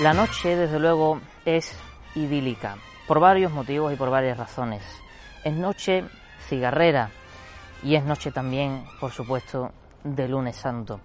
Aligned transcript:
La 0.00 0.14
noche, 0.14 0.56
desde 0.56 0.78
luego, 0.78 1.20
es 1.44 1.78
idílica, 2.14 2.76
por 3.06 3.20
varios 3.20 3.52
motivos 3.52 3.92
y 3.92 3.96
por 3.96 4.08
varias 4.08 4.38
razones. 4.38 4.82
Es 5.44 5.52
noche 5.52 6.04
cigarrera 6.48 7.10
y 7.82 7.96
es 7.96 8.04
noche 8.04 8.32
también, 8.32 8.86
por 8.98 9.10
supuesto, 9.10 9.72
de 10.02 10.26
lunes 10.26 10.56
santo. 10.56 11.00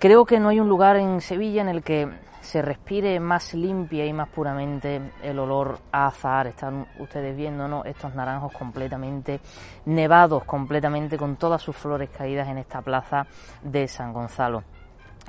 Creo 0.00 0.24
que 0.24 0.40
no 0.40 0.48
hay 0.48 0.58
un 0.58 0.68
lugar 0.68 0.96
en 0.96 1.20
Sevilla 1.20 1.62
en 1.62 1.68
el 1.68 1.84
que 1.84 2.08
se 2.40 2.60
respire 2.60 3.20
más 3.20 3.54
limpia 3.54 4.04
y 4.04 4.12
más 4.12 4.28
puramente 4.30 5.00
el 5.22 5.38
olor 5.38 5.78
a 5.92 6.08
azahar. 6.08 6.48
Están 6.48 6.88
ustedes 6.98 7.36
viendo 7.36 7.68
¿no? 7.68 7.84
estos 7.84 8.16
naranjos 8.16 8.52
completamente 8.52 9.38
nevados, 9.86 10.42
completamente 10.42 11.16
con 11.16 11.36
todas 11.36 11.62
sus 11.62 11.76
flores 11.76 12.10
caídas 12.10 12.48
en 12.48 12.58
esta 12.58 12.82
plaza 12.82 13.28
de 13.62 13.86
San 13.86 14.12
Gonzalo 14.12 14.64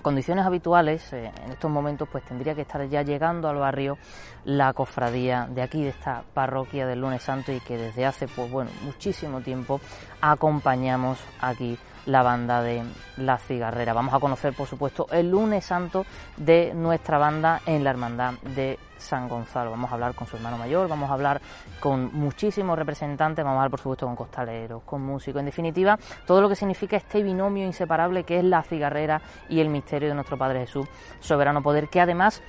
condiciones 0.01 0.45
habituales, 0.45 1.13
eh, 1.13 1.31
en 1.43 1.51
estos 1.51 1.69
momentos, 1.69 2.07
pues 2.11 2.23
tendría 2.23 2.55
que 2.55 2.61
estar 2.61 2.87
ya 2.87 3.01
llegando 3.01 3.49
al 3.49 3.57
barrio 3.57 3.97
la 4.45 4.73
cofradía 4.73 5.47
de 5.49 5.61
aquí, 5.61 5.83
de 5.83 5.89
esta 5.89 6.23
parroquia 6.33 6.87
del 6.87 7.01
Lunes 7.01 7.21
Santo 7.21 7.51
y 7.51 7.59
que 7.59 7.77
desde 7.77 8.05
hace, 8.05 8.27
pues 8.27 8.49
bueno, 8.49 8.71
muchísimo 8.83 9.41
tiempo 9.41 9.81
acompañamos 10.21 11.19
aquí 11.41 11.77
la 12.05 12.23
banda 12.23 12.61
de 12.61 12.83
La 13.17 13.37
Cigarrera. 13.37 13.93
Vamos 13.93 14.13
a 14.13 14.19
conocer, 14.19 14.53
por 14.53 14.67
supuesto, 14.67 15.07
el 15.11 15.29
lunes 15.29 15.65
santo 15.65 16.05
de 16.37 16.73
nuestra 16.73 17.17
banda 17.17 17.61
en 17.65 17.83
la 17.83 17.89
Hermandad 17.91 18.33
de 18.55 18.79
San 18.97 19.27
Gonzalo. 19.27 19.71
Vamos 19.71 19.91
a 19.91 19.93
hablar 19.93 20.13
con 20.13 20.27
su 20.27 20.35
hermano 20.35 20.57
mayor, 20.57 20.87
vamos 20.87 21.09
a 21.09 21.13
hablar 21.13 21.41
con 21.79 22.13
muchísimos 22.13 22.77
representantes, 22.77 23.43
vamos 23.43 23.57
a 23.57 23.61
hablar, 23.61 23.71
por 23.71 23.79
supuesto, 23.79 24.05
con 24.05 24.15
costaleros, 24.15 24.83
con 24.83 25.01
músicos, 25.01 25.39
en 25.39 25.45
definitiva, 25.45 25.97
todo 26.25 26.41
lo 26.41 26.49
que 26.49 26.55
significa 26.55 26.97
este 26.97 27.23
binomio 27.23 27.65
inseparable 27.65 28.23
que 28.23 28.39
es 28.39 28.43
la 28.43 28.61
cigarrera 28.63 29.21
y 29.47 29.59
el 29.59 29.69
misterio 29.69 30.09
de 30.09 30.15
nuestro 30.15 30.37
Padre 30.37 30.61
Jesús, 30.61 30.87
soberano 31.19 31.61
poder, 31.61 31.87
que 31.89 32.01
además 32.01 32.41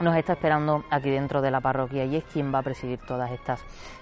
nos 0.00 0.16
está 0.16 0.34
esperando 0.34 0.84
aquí 0.90 1.10
dentro 1.10 1.40
de 1.40 1.50
la 1.50 1.60
parroquia 1.60 2.04
y 2.04 2.16
es 2.16 2.24
quien 2.24 2.52
va 2.54 2.60
a 2.60 2.62
presidir 2.62 2.98
todas 3.00 3.30
estas 3.30 3.60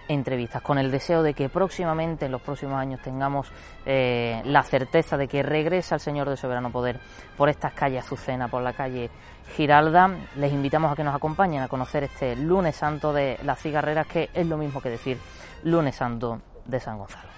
entrevistas, 0.08 0.62
con 0.62 0.78
el 0.78 0.91
deseo 0.91 1.22
de 1.22 1.34
que 1.34 1.48
próximamente, 1.48 2.27
en 2.27 2.33
los 2.33 2.42
próximos 2.42 2.77
años, 2.77 3.00
tengamos 3.03 3.50
eh, 3.84 4.41
la 4.44 4.62
certeza 4.62 5.16
de 5.16 5.28
que 5.28 5.42
regresa 5.42 5.97
el 5.97 6.00
Señor 6.00 6.28
de 6.28 6.36
Soberano 6.36 6.70
Poder 6.70 7.00
por 7.36 7.48
estas 7.48 7.72
calles 7.72 8.05
Azucena, 8.05 8.48
por 8.48 8.62
la 8.62 8.72
calle 8.72 9.11
Giralda. 9.56 10.11
Les 10.36 10.53
invitamos 10.53 10.92
a 10.92 10.97
que 10.97 11.05
nos 11.05 11.14
acompañen 11.14 11.62
a 11.62 11.69
conocer 11.69 12.05
este 12.05 12.36
lunes 12.36 12.77
santo 12.77 13.12
de 13.12 13.38
las 13.42 13.60
cigarreras, 13.60 14.06
que 14.06 14.31
es 14.33 14.47
lo 14.47 14.56
mismo 14.56 14.81
que 14.81 14.91
decir 14.91 15.19
lunes 15.64 15.97
santo 15.97 16.41
de 16.64 16.81
San 16.81 16.98
Gonzalo. 16.98 17.31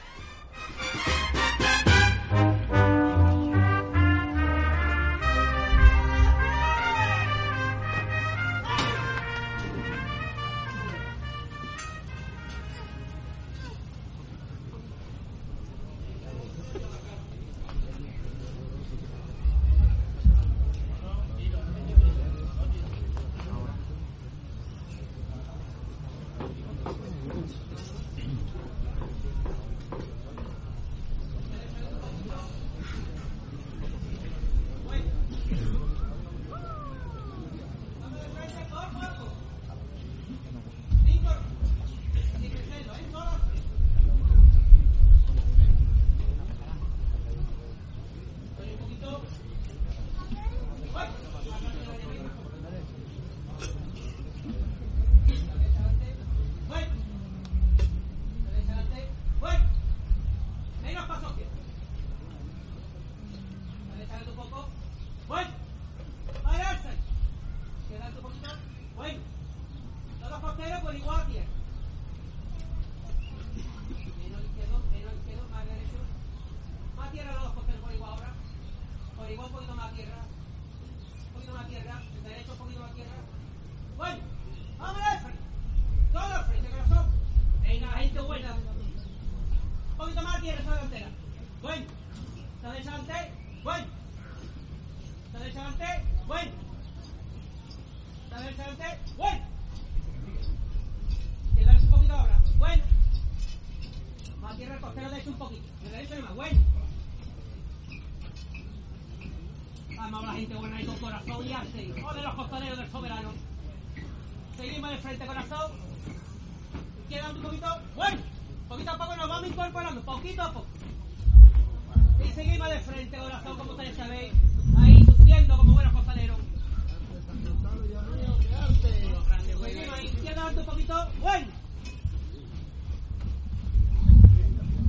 poquito. 130.88 131.08
¡Bueno! 131.20 131.46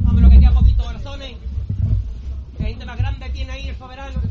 Vámonos 0.02 0.30
que 0.32 0.40
queda 0.40 0.52
poquito, 0.54 0.84
Barzones. 0.84 1.38
¿Qué 2.58 2.64
gente 2.64 2.86
más 2.86 2.98
grande 2.98 3.30
tiene 3.30 3.52
ahí 3.52 3.68
el 3.70 3.78
soberano? 3.78 4.22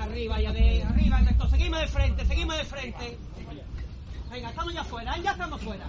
Arriba, 0.00 0.40
ya 0.40 0.52
de 0.52 0.82
arriba, 0.82 1.18
Ernesto. 1.18 1.48
Seguimos 1.48 1.80
de 1.80 1.86
frente, 1.88 2.26
seguimos 2.26 2.56
de 2.56 2.64
frente. 2.64 3.18
Venga, 4.30 4.48
estamos 4.50 4.74
ya 4.74 4.84
fuera, 4.84 5.16
ya 5.18 5.32
estamos 5.32 5.60
fuera. 5.62 5.86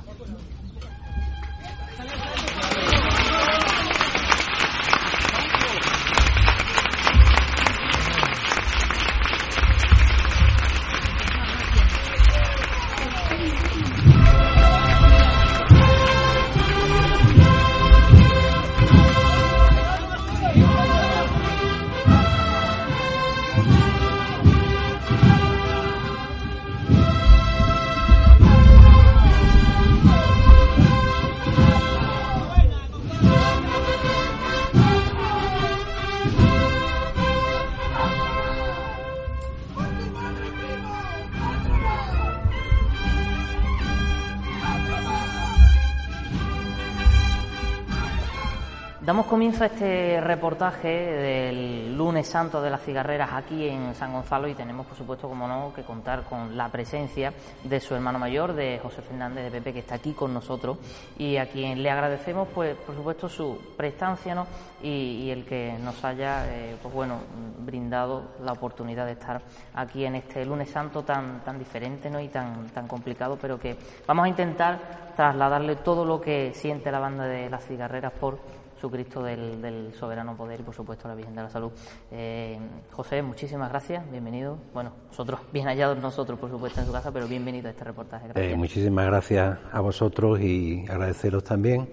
Damos 49.56 49.70
comienzo 49.70 49.84
a 49.84 49.88
este 49.88 50.22
reportaje 50.22 50.88
del 50.90 51.98
lunes 51.98 52.28
santo 52.28 52.62
de 52.62 52.70
las 52.70 52.82
cigarreras 52.82 53.32
aquí 53.32 53.70
en 53.70 53.96
San 53.96 54.12
Gonzalo 54.12 54.50
y 54.50 54.54
tenemos, 54.54 54.86
por 54.86 54.98
supuesto, 54.98 55.30
como 55.30 55.48
no, 55.48 55.72
que 55.74 55.84
contar 55.84 56.24
con 56.24 56.58
la 56.58 56.68
presencia 56.68 57.32
de 57.64 57.80
su 57.80 57.96
hermano 57.96 58.20
mayor, 58.20 58.52
de 58.52 58.80
José 58.84 59.02
Fernández 59.02 59.46
de 59.46 59.52
Pepe, 59.52 59.72
que 59.72 59.80
está 59.80 59.96
aquí 59.96 60.12
con 60.12 60.34
nosotros 60.34 60.78
y 61.18 61.38
a 61.38 61.48
quien 61.48 61.82
le 61.82 61.90
agradecemos, 61.90 62.50
pues, 62.54 62.76
por 62.76 62.96
supuesto, 62.96 63.30
su 63.30 63.58
prestancia 63.78 64.36
¿no? 64.36 64.46
y, 64.84 65.30
el 65.30 65.46
que 65.46 65.78
nos 65.82 66.04
haya, 66.04 66.54
eh, 66.54 66.76
pues 66.82 66.94
bueno, 66.94 67.20
brindado 67.60 68.24
la 68.44 68.52
oportunidad 68.52 69.06
de 69.06 69.14
estar 69.14 69.42
aquí 69.74 70.04
en 70.04 70.16
este 70.16 70.46
lunes 70.46 70.70
santo 70.70 71.04
tan, 71.04 71.46
tan 71.46 71.58
diferente 71.58 72.10
¿no? 72.10 72.20
y 72.20 72.28
tan, 72.28 72.68
tan 72.72 72.90
complicado, 72.90 73.38
pero 73.42 73.58
que 73.58 73.78
vamos 74.06 74.26
a 74.26 74.28
intentar 74.28 75.14
trasladarle 75.16 75.78
todo 75.78 76.04
lo 76.04 76.20
que 76.20 76.52
siente 76.54 76.92
la 76.92 77.00
banda 77.00 77.26
de 77.26 77.50
las 77.50 77.66
cigarreras 77.66 78.12
por 78.12 78.65
Cristo 78.92 79.24
del, 79.24 79.94
soberano 79.98 80.36
poder 80.36 80.60
y 80.60 80.64
por 80.64 80.76
supuesto 80.76 81.08
la 81.08 81.16
Virgen 81.16 81.36
de 81.36 81.44
la 81.44 81.50
Salud. 81.50 81.72
Eh, 82.12 82.58
José, 82.92 83.22
muchísimas 83.22 83.70
gracias, 83.70 84.10
bienvenido. 84.12 84.58
Bueno, 84.74 84.92
nosotros, 85.10 85.40
bien 85.52 85.66
hallados 85.66 85.98
nosotros 85.98 86.40
por 86.40 86.50
supuesto 86.50 86.80
en 86.80 86.86
su 86.86 86.92
casa, 86.92 87.12
pero 87.12 87.28
bienvenido 87.28 87.68
a 87.68 87.72
este 87.72 87.84
reportaje. 87.84 88.28
Eh, 88.36 88.56
muchísimas 88.56 89.06
gracias 89.08 89.58
a 89.72 89.82
vosotros 89.82 90.40
y 90.40 90.86
agradeceros 90.88 91.44
también 91.44 91.90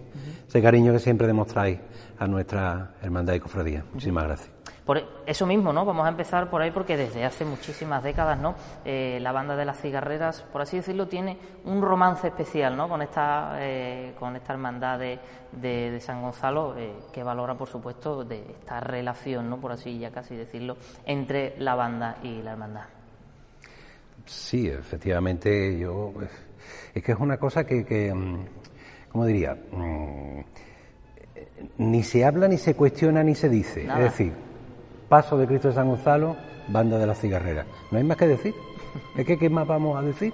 ese 0.46 0.60
cariño 0.60 0.92
que 0.92 0.98
siempre 0.98 1.26
demostráis 1.26 1.78
a 2.18 2.26
nuestra 2.26 2.94
hermandad 3.02 3.34
y 3.34 3.40
cofradía. 3.40 3.84
Muchísimas 3.92 4.24
gracias. 4.24 4.51
Por 4.84 5.00
eso 5.26 5.46
mismo, 5.46 5.72
¿no? 5.72 5.84
Vamos 5.84 6.04
a 6.06 6.08
empezar 6.08 6.50
por 6.50 6.60
ahí 6.60 6.72
porque 6.72 6.96
desde 6.96 7.24
hace 7.24 7.44
muchísimas 7.44 8.02
décadas, 8.02 8.38
¿no? 8.38 8.56
Eh, 8.84 9.18
la 9.22 9.30
banda 9.30 9.54
de 9.54 9.64
las 9.64 9.80
cigarreras, 9.80 10.42
por 10.42 10.62
así 10.62 10.76
decirlo, 10.76 11.06
tiene 11.06 11.38
un 11.64 11.80
romance 11.80 12.26
especial, 12.26 12.76
¿no? 12.76 12.88
Con 12.88 13.00
esta, 13.00 13.56
eh, 13.60 14.14
con 14.18 14.34
esta 14.34 14.52
hermandad 14.52 14.98
de, 14.98 15.20
de, 15.52 16.00
San 16.00 16.20
Gonzalo, 16.20 16.76
eh, 16.76 16.94
que 17.12 17.22
valora, 17.22 17.54
por 17.54 17.68
supuesto, 17.68 18.24
de 18.24 18.40
esta 18.58 18.80
relación, 18.80 19.48
¿no? 19.48 19.60
Por 19.60 19.70
así 19.70 19.98
ya 19.98 20.10
casi 20.10 20.34
decirlo, 20.34 20.76
entre 21.06 21.54
la 21.58 21.76
banda 21.76 22.16
y 22.22 22.42
la 22.42 22.52
hermandad. 22.52 22.86
Sí, 24.26 24.68
efectivamente, 24.68 25.78
yo 25.78 26.12
es 26.94 27.02
que 27.02 27.12
es 27.12 27.18
una 27.18 27.38
cosa 27.38 27.64
que, 27.64 27.84
que 27.84 28.12
mm, 28.12 28.46
¿cómo 29.10 29.26
diría? 29.26 29.54
Mm, 29.54 30.40
ni 31.78 32.02
se 32.02 32.24
habla, 32.24 32.48
ni 32.48 32.58
se 32.58 32.74
cuestiona, 32.74 33.22
ni 33.22 33.34
se 33.34 33.48
dice. 33.48 33.84
Es 33.84 33.98
decir, 33.98 34.32
Paso 35.12 35.36
de 35.36 35.46
Cristo 35.46 35.68
de 35.68 35.74
San 35.74 35.88
Gonzalo, 35.88 36.34
Banda 36.68 36.96
de 36.96 37.06
la 37.06 37.14
Cigarrera. 37.14 37.66
No 37.90 37.98
hay 37.98 38.04
más 38.04 38.16
que 38.16 38.26
decir. 38.26 38.54
Es 39.14 39.26
que, 39.26 39.36
¿qué 39.36 39.50
más 39.50 39.66
vamos 39.66 39.98
a 39.98 40.00
decir? 40.00 40.32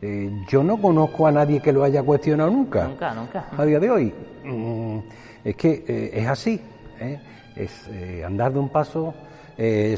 Eh, 0.00 0.30
yo 0.48 0.64
no 0.64 0.80
conozco 0.80 1.26
a 1.26 1.30
nadie 1.30 1.60
que 1.60 1.74
lo 1.74 1.84
haya 1.84 2.02
cuestionado 2.02 2.50
nunca. 2.50 2.88
Nunca, 2.88 3.12
nunca. 3.12 3.48
A 3.54 3.66
día 3.66 3.78
de 3.78 3.90
hoy. 3.90 4.14
Mm, 4.46 4.98
es 5.44 5.56
que 5.56 5.84
eh, 5.86 6.10
es 6.14 6.26
así. 6.26 6.58
¿eh? 6.98 7.20
Es 7.54 7.90
andar 8.24 8.54
de 8.54 8.60
un 8.60 8.70
paso, 8.70 9.12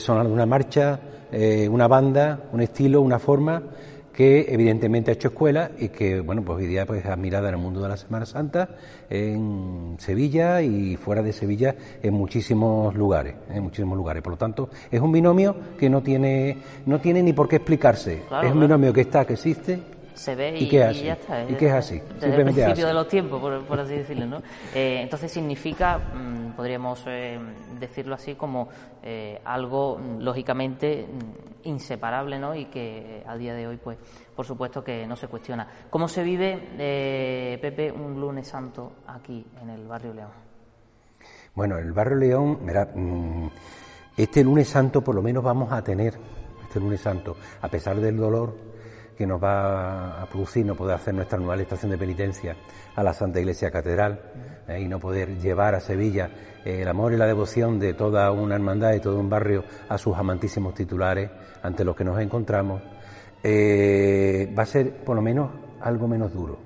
sonar 0.01 0.27
de 0.27 0.33
una 0.33 0.47
marcha, 0.47 0.99
una 1.71 1.87
banda, 1.87 2.41
un 2.53 2.61
estilo, 2.61 3.01
una 3.01 3.21
forma 3.21 3.63
que 4.19 4.47
evidentemente 4.49 5.13
ha 5.13 5.15
hecho 5.15 5.29
escuela 5.29 5.71
y 5.79 5.91
que, 5.91 6.19
bueno, 6.19 6.43
pues 6.43 6.59
hoy 6.59 6.67
día 6.67 6.85
pues, 6.85 7.05
es 7.05 7.07
admirada 7.09 7.51
en 7.51 7.55
el 7.55 7.61
mundo 7.61 7.81
de 7.81 7.89
la 7.89 7.97
Semana 7.97 8.27
Santa, 8.27 8.71
en 9.09 9.95
Sevilla 10.01 10.61
y 10.61 10.97
fuera 10.97 11.23
de 11.23 11.33
Sevilla 11.33 11.77
en 12.03 12.15
muchísimos 12.15 12.97
lugares, 12.97 13.37
en 13.49 13.63
muchísimos 13.63 13.97
lugares. 13.97 14.21
Por 14.21 14.33
lo 14.33 14.37
tanto, 14.37 14.71
es 14.91 15.01
un 15.01 15.13
binomio 15.13 15.55
que 15.79 15.89
no 15.89 16.03
tiene, 16.03 16.57
no 16.85 17.01
tiene 17.01 17.23
ni 17.23 17.33
por 17.33 17.49
qué 17.49 17.57
explicarse. 17.57 18.23
es 18.43 18.51
un 18.51 18.61
binomio 18.61 18.93
que 18.93 19.03
está, 19.03 19.25
que 19.25 19.35
existe 19.35 19.79
se 20.19 20.35
ve 20.35 20.55
y, 20.59 20.69
ya 20.69 20.91
está. 20.91 21.45
y 21.45 21.55
que 21.55 21.67
es 21.67 21.73
así. 21.73 22.03
Desde 22.15 22.35
el 22.35 22.45
principio 22.45 22.87
de 22.87 22.95
los 22.95 23.09
tiempos, 23.09 23.41
por, 23.41 23.81
así 23.81 23.95
decirlo. 23.95 24.27
¿no? 24.27 24.43
Eh, 24.75 25.01
entonces 25.03 25.31
significa, 25.31 25.99
mm, 25.99 26.57
podríamos 26.57 27.05
eh, 27.07 27.39
decirlo 27.79 28.15
así, 28.15 28.35
como 28.35 28.69
eh, 29.03 29.41
algo 29.45 29.99
mm, 29.99 30.21
lógicamente 30.21 31.07
mm, 31.07 31.69
inseparable 31.69 32.39
¿no? 32.39 32.55
y 32.55 32.67
que 32.67 33.23
a 33.27 33.37
día 33.37 33.55
de 33.55 33.69
hoy, 33.69 33.77
pues, 33.77 33.99
por 34.35 34.45
supuesto 34.45 34.83
que 34.83 35.07
no 35.07 35.17
se 35.17 35.29
cuestiona. 35.29 35.67
¿Cómo 35.89 36.09
se 36.09 36.23
vive, 36.23 37.59
Pepe, 37.61 37.91
un 37.91 38.21
lunes 38.21 38.49
santo 38.49 38.93
aquí 39.07 39.45
en 39.63 39.71
el 39.71 39.87
barrio 39.87 40.15
León? 40.15 40.31
Bueno, 41.55 41.79
el 41.79 41.93
barrio 41.93 42.17
León, 42.17 42.59
mira, 42.63 42.89
este 44.17 44.45
lunes 44.45 44.69
santo 44.69 45.03
por 45.03 45.15
lo 45.15 45.23
menos 45.23 45.43
vamos 45.43 45.73
a 45.73 45.83
tener, 45.83 46.15
este 46.63 46.79
lunes 46.79 47.01
santo, 47.01 47.37
a 47.61 47.69
pesar 47.69 47.97
del 47.97 48.17
dolor, 48.17 48.68
que 49.19 49.27
nos 49.27 49.43
va 49.43 50.23
a 50.23 50.27
producir 50.27 50.65
no 50.65 50.77
poder 50.77 50.95
hacer 50.95 51.13
nuestra 51.13 51.39
anual 51.39 51.61
estación 51.61 51.91
de 51.91 51.99
penitencia 51.99 52.57
a 52.95 53.03
la 53.03 53.13
Santa 53.13 53.41
Iglesia 53.41 53.69
Catedral 53.69 54.21
eh, 54.69 54.81
y 54.81 54.87
no 54.87 55.01
poder 55.01 55.37
llevar 55.41 55.75
a 55.75 55.81
Sevilla 55.81 56.31
eh, 56.65 56.83
el 56.83 56.89
amor 56.89 57.13
y 57.13 57.17
la 57.17 57.27
devoción 57.27 57.81
de 57.81 57.95
toda 57.95 58.31
una 58.31 58.55
hermandad 58.55 58.93
y 58.93 59.01
todo 59.01 59.19
un 59.19 59.29
barrio 59.29 59.65
a 59.89 59.99
sus 59.99 60.17
amantísimos 60.17 60.73
titulares 60.73 61.31
ante 61.65 61.85
los 61.85 61.97
que 61.97 62.05
nos 62.05 62.21
encontramos, 62.21 62.81
eh, 63.43 64.55
va 64.57 64.63
a 64.63 64.67
ser 64.67 64.99
por 64.99 65.17
lo 65.17 65.23
menos 65.23 65.51
algo 65.81 66.07
menos 66.07 66.33
duro. 66.33 66.61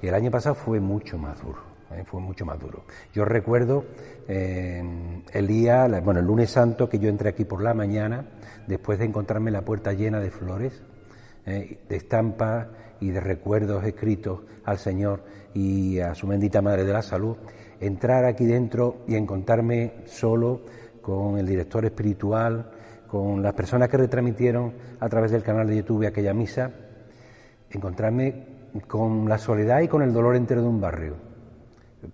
Y 0.00 0.06
el 0.06 0.14
año 0.14 0.30
pasado 0.30 0.54
fue 0.54 0.80
mucho 0.80 1.18
más 1.18 1.42
duro. 1.42 1.60
fue 2.06 2.20
mucho 2.20 2.46
más 2.46 2.58
duro. 2.58 2.84
Yo 3.12 3.24
recuerdo 3.26 3.84
el 4.28 5.46
día, 5.46 5.88
bueno, 6.02 6.20
el 6.20 6.26
lunes 6.26 6.50
santo 6.50 6.88
que 6.88 7.00
yo 7.00 7.08
entré 7.08 7.28
aquí 7.28 7.44
por 7.44 7.60
la 7.60 7.74
mañana, 7.74 8.24
después 8.68 9.00
de 9.00 9.06
encontrarme 9.06 9.50
la 9.50 9.62
puerta 9.62 9.92
llena 9.92 10.20
de 10.20 10.30
flores, 10.30 10.80
eh, 11.46 11.78
de 11.88 11.96
estampas 11.96 12.66
y 13.00 13.10
de 13.10 13.20
recuerdos 13.20 13.84
escritos 13.84 14.40
al 14.64 14.78
Señor 14.78 15.22
y 15.54 15.98
a 15.98 16.14
su 16.14 16.26
bendita 16.26 16.62
Madre 16.62 16.84
de 16.84 16.92
la 16.92 17.02
Salud, 17.02 17.36
entrar 17.80 18.24
aquí 18.24 18.44
dentro 18.44 18.98
y 19.08 19.16
encontrarme 19.16 19.94
solo 20.06 20.60
con 21.00 21.38
el 21.38 21.46
director 21.46 21.84
espiritual, 21.84 22.70
con 23.06 23.42
las 23.42 23.54
personas 23.54 23.88
que 23.88 23.96
retransmitieron 23.96 24.72
a 25.00 25.08
través 25.08 25.30
del 25.32 25.42
canal 25.42 25.66
de 25.66 25.76
YouTube 25.76 26.06
aquella 26.06 26.34
misa, 26.34 26.70
encontrarme 27.70 28.46
con 28.86 29.28
la 29.28 29.38
soledad 29.38 29.80
y 29.80 29.88
con 29.88 30.02
el 30.02 30.12
dolor 30.12 30.36
entero 30.36 30.62
de 30.62 30.68
un 30.68 30.80
barrio. 30.80 31.14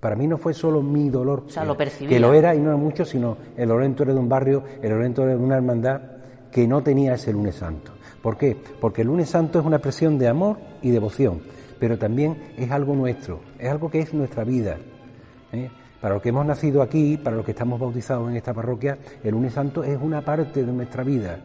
Para 0.01 0.17
mí 0.17 0.27
no 0.27 0.39
fue 0.39 0.53
solo 0.53 0.83
mi 0.83 1.11
dolor, 1.11 1.45
que 2.09 2.19
lo 2.19 2.33
era 2.33 2.55
y 2.55 2.61
no 2.61 2.71
era 2.71 2.77
mucho, 2.77 3.05
sino 3.05 3.37
el 3.57 3.69
dolor 3.69 3.85
entero 3.85 4.15
de 4.15 4.21
un 4.21 4.29
barrio, 4.29 4.65
el 4.83 4.91
dolor 4.91 5.05
entero 5.05 5.29
de 5.29 5.37
una 5.37 5.57
hermandad 5.57 6.01
que 6.51 6.67
no 6.67 6.83
tenía 6.83 7.15
ese 7.15 7.33
lunes 7.33 7.57
santo. 7.57 7.93
¿Por 8.27 8.37
qué? 8.37 8.57
Porque 8.81 9.03
el 9.03 9.07
lunes 9.07 9.31
santo 9.31 9.61
es 9.61 9.65
una 9.65 9.77
expresión 9.77 10.19
de 10.19 10.27
amor 10.27 10.59
y 10.83 10.91
devoción, 10.91 11.43
pero 11.79 11.97
también 11.97 12.37
es 12.57 12.73
algo 12.73 12.97
nuestro, 12.97 13.39
es 13.57 13.71
algo 13.71 13.89
que 13.89 14.01
es 14.01 14.13
nuestra 14.13 14.43
vida. 14.43 14.79
¿eh? 15.53 15.71
Para 16.01 16.15
los 16.15 16.23
que 16.25 16.31
hemos 16.31 16.45
nacido 16.45 16.83
aquí, 16.83 17.19
para 17.19 17.37
los 17.37 17.45
que 17.45 17.53
estamos 17.53 17.79
bautizados 17.79 18.29
en 18.29 18.37
esta 18.37 18.53
parroquia, 18.53 18.99
el 19.23 19.31
lunes 19.31 19.53
santo 19.53 19.85
es 19.85 19.97
una 20.03 20.23
parte 20.23 20.65
de 20.65 20.73
nuestra 20.73 21.05
vida. 21.05 21.39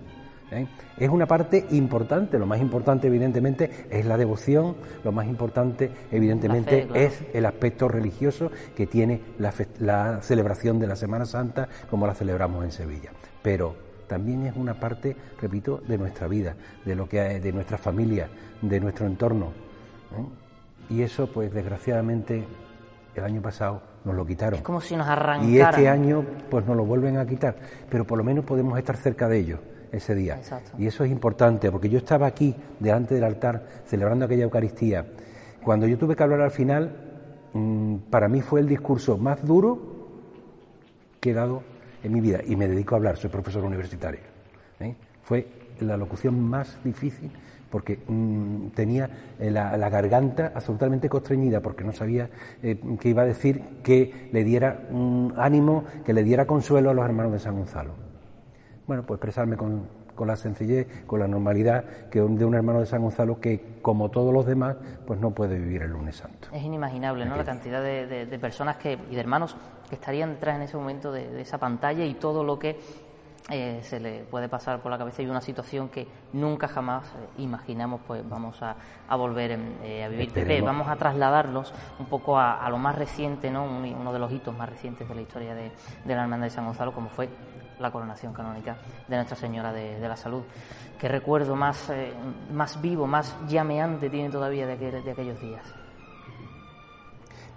¿eh? 0.49 0.65
Es 0.97 1.07
una 1.07 1.27
parte 1.27 1.67
importante, 1.69 2.39
lo 2.39 2.47
más 2.47 2.59
importante 2.59 3.05
evidentemente 3.05 3.69
es 3.91 4.03
la 4.03 4.17
devoción, 4.17 4.75
lo 5.03 5.11
más 5.11 5.27
importante 5.27 5.91
evidentemente 6.11 6.87
es 6.95 7.23
el 7.31 7.45
aspecto 7.45 7.89
religioso 7.89 8.49
que 8.75 8.87
tiene 8.87 9.21
la, 9.37 9.53
la 9.77 10.19
celebración 10.23 10.79
de 10.79 10.87
la 10.87 10.95
Semana 10.95 11.27
Santa 11.27 11.69
como 11.91 12.07
la 12.07 12.15
celebramos 12.15 12.65
en 12.65 12.71
Sevilla. 12.71 13.11
Pero 13.43 13.90
también 14.11 14.45
es 14.45 14.57
una 14.57 14.73
parte, 14.73 15.15
repito, 15.41 15.81
de 15.87 15.97
nuestra 15.97 16.27
vida, 16.27 16.53
de 16.83 16.95
lo 16.95 17.07
que 17.07 17.39
de 17.39 17.53
nuestra 17.53 17.77
familia, 17.77 18.27
de 18.61 18.77
nuestro 18.77 19.05
entorno. 19.05 19.53
¿eh? 20.17 20.93
Y 20.93 21.01
eso, 21.01 21.31
pues 21.31 21.53
desgraciadamente, 21.53 22.45
el 23.15 23.23
año 23.23 23.41
pasado 23.41 23.81
nos 24.03 24.13
lo 24.13 24.25
quitaron. 24.25 24.55
Es 24.55 24.65
como 24.65 24.81
si 24.81 24.97
nos 24.97 25.07
arrancaran. 25.07 25.49
Y 25.49 25.59
este 25.59 25.87
año, 25.87 26.25
pues 26.49 26.65
nos 26.65 26.75
lo 26.75 26.83
vuelven 26.83 27.15
a 27.19 27.25
quitar. 27.25 27.55
Pero 27.89 28.05
por 28.05 28.17
lo 28.17 28.25
menos 28.25 28.43
podemos 28.43 28.77
estar 28.77 28.97
cerca 28.97 29.29
de 29.29 29.39
ellos 29.39 29.61
ese 29.93 30.13
día. 30.13 30.35
Exacto. 30.35 30.71
Y 30.77 30.87
eso 30.87 31.05
es 31.05 31.11
importante, 31.11 31.71
porque 31.71 31.87
yo 31.87 31.97
estaba 31.97 32.27
aquí, 32.27 32.53
delante 32.81 33.15
del 33.15 33.23
altar, 33.23 33.65
celebrando 33.85 34.25
aquella 34.25 34.43
Eucaristía. 34.43 35.05
Cuando 35.63 35.87
yo 35.87 35.97
tuve 35.97 36.17
que 36.17 36.23
hablar 36.23 36.41
al 36.41 36.51
final, 36.51 36.97
mm, 37.53 37.95
para 38.09 38.27
mí 38.27 38.41
fue 38.41 38.59
el 38.59 38.67
discurso 38.67 39.17
más 39.17 39.41
duro 39.45 39.79
que 41.21 41.29
he 41.29 41.33
dado 41.33 41.70
en 42.03 42.13
mi 42.13 42.21
vida 42.21 42.39
y 42.45 42.55
me 42.55 42.67
dedico 42.67 42.95
a 42.95 42.97
hablar, 42.97 43.17
soy 43.17 43.29
profesor 43.29 43.63
universitario. 43.63 44.21
¿eh? 44.79 44.95
Fue 45.23 45.47
la 45.79 45.97
locución 45.97 46.39
más 46.41 46.77
difícil 46.83 47.31
porque 47.69 47.99
mm, 48.05 48.67
tenía 48.75 49.09
eh, 49.39 49.49
la, 49.49 49.89
garganta 49.89 50.51
absolutamente 50.53 51.09
constreñida 51.09 51.61
porque 51.61 51.83
no 51.83 51.93
sabía 51.93 52.29
eh, 52.61 52.77
qué 52.99 53.09
iba 53.09 53.23
a 53.23 53.25
decir 53.25 53.61
que 53.83 54.29
le 54.31 54.43
diera 54.43 54.87
un 54.91 55.33
ánimo, 55.37 55.85
que 56.05 56.13
le 56.13 56.23
diera 56.23 56.45
consuelo 56.45 56.89
a 56.89 56.93
los 56.93 57.05
hermanos 57.05 57.31
de 57.31 57.39
San 57.39 57.55
Gonzalo. 57.55 57.93
Bueno, 58.85 59.03
pues 59.05 59.17
expresarme 59.17 59.55
con, 59.55 59.87
con 60.15 60.27
la 60.27 60.35
sencillez, 60.35 60.87
con 61.05 61.19
la 61.19 61.27
normalidad 61.27 61.83
que 62.09 62.19
de 62.19 62.45
un 62.45 62.55
hermano 62.55 62.79
de 62.79 62.85
San 62.85 63.01
Gonzalo 63.01 63.39
que, 63.39 63.77
como 63.81 64.09
todos 64.09 64.33
los 64.33 64.45
demás, 64.45 64.77
pues 65.05 65.19
no 65.19 65.31
puede 65.31 65.57
vivir 65.57 65.81
el 65.83 65.91
lunes 65.91 66.17
santo. 66.17 66.49
Es 66.53 66.63
inimaginable, 66.63 67.25
¿no? 67.25 67.35
La 67.35 67.43
cantidad 67.43 67.81
de, 67.81 68.39
personas 68.39 68.77
que, 68.77 68.97
y 69.09 69.15
de 69.15 69.19
hermanos 69.19 69.55
que 69.89 69.95
estarían 69.95 70.33
detrás 70.33 70.55
en 70.55 70.63
ese 70.63 70.77
momento 70.77 71.11
de, 71.11 71.41
esa 71.41 71.57
pantalla 71.57 72.05
y 72.05 72.13
todo 72.15 72.43
lo 72.43 72.57
que 72.57 72.79
eh, 73.49 73.79
se 73.83 73.99
le 73.99 74.23
puede 74.23 74.47
pasar 74.47 74.79
por 74.79 74.91
la 74.91 74.97
cabeza 74.97 75.21
y 75.21 75.25
una 75.25 75.41
situación 75.41 75.89
que 75.89 76.07
nunca 76.31 76.67
jamás 76.67 77.07
eh, 77.07 77.41
imaginamos 77.41 77.99
pues 78.05 78.27
vamos 78.29 78.61
a, 78.61 78.75
volver 79.17 79.59
eh, 79.83 80.03
a 80.03 80.07
vivir. 80.07 80.63
vamos 80.63 80.87
a 80.87 80.95
trasladarlos 80.95 81.73
un 81.99 82.05
poco 82.05 82.39
a, 82.39 82.69
lo 82.69 82.77
más 82.77 82.95
reciente, 82.95 83.49
¿no? 83.49 83.65
uno 83.65 84.13
de 84.13 84.19
los 84.19 84.31
hitos 84.31 84.55
más 84.55 84.69
recientes 84.69 85.09
de 85.09 85.15
la 85.15 85.21
historia 85.21 85.55
de, 85.55 85.71
la 86.05 86.13
Hermandad 86.13 86.47
de 86.47 86.49
San 86.51 86.65
Gonzalo, 86.65 86.93
como 86.93 87.09
fue 87.09 87.27
la 87.81 87.91
coronación 87.91 88.33
canónica 88.33 88.77
de 89.07 89.15
Nuestra 89.15 89.35
Señora 89.35 89.73
de, 89.73 89.99
la 89.99 90.15
Salud. 90.15 90.43
¿Qué 90.99 91.07
recuerdo 91.07 91.55
más, 91.55 91.91
más 92.51 92.81
vivo, 92.81 93.07
más 93.07 93.35
llameante 93.47 94.09
tiene 94.09 94.29
todavía 94.29 94.67
de, 94.67 94.73
aquellos 95.11 95.39
días? 95.41 95.63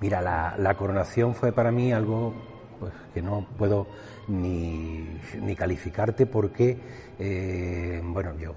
Mira, 0.01 0.21
la, 0.21 0.75
coronación 0.75 1.35
fue 1.35 1.53
para 1.53 1.71
mí 1.71 1.93
algo 1.93 2.35
pues, 2.81 2.93
que 3.13 3.23
no 3.23 3.47
puedo 3.57 3.87
ni, 4.29 5.21
ni 5.41 5.57
calificarte 5.57 6.27
porque, 6.27 6.79
eh, 7.19 8.01
bueno, 8.05 8.37
yo 8.39 8.55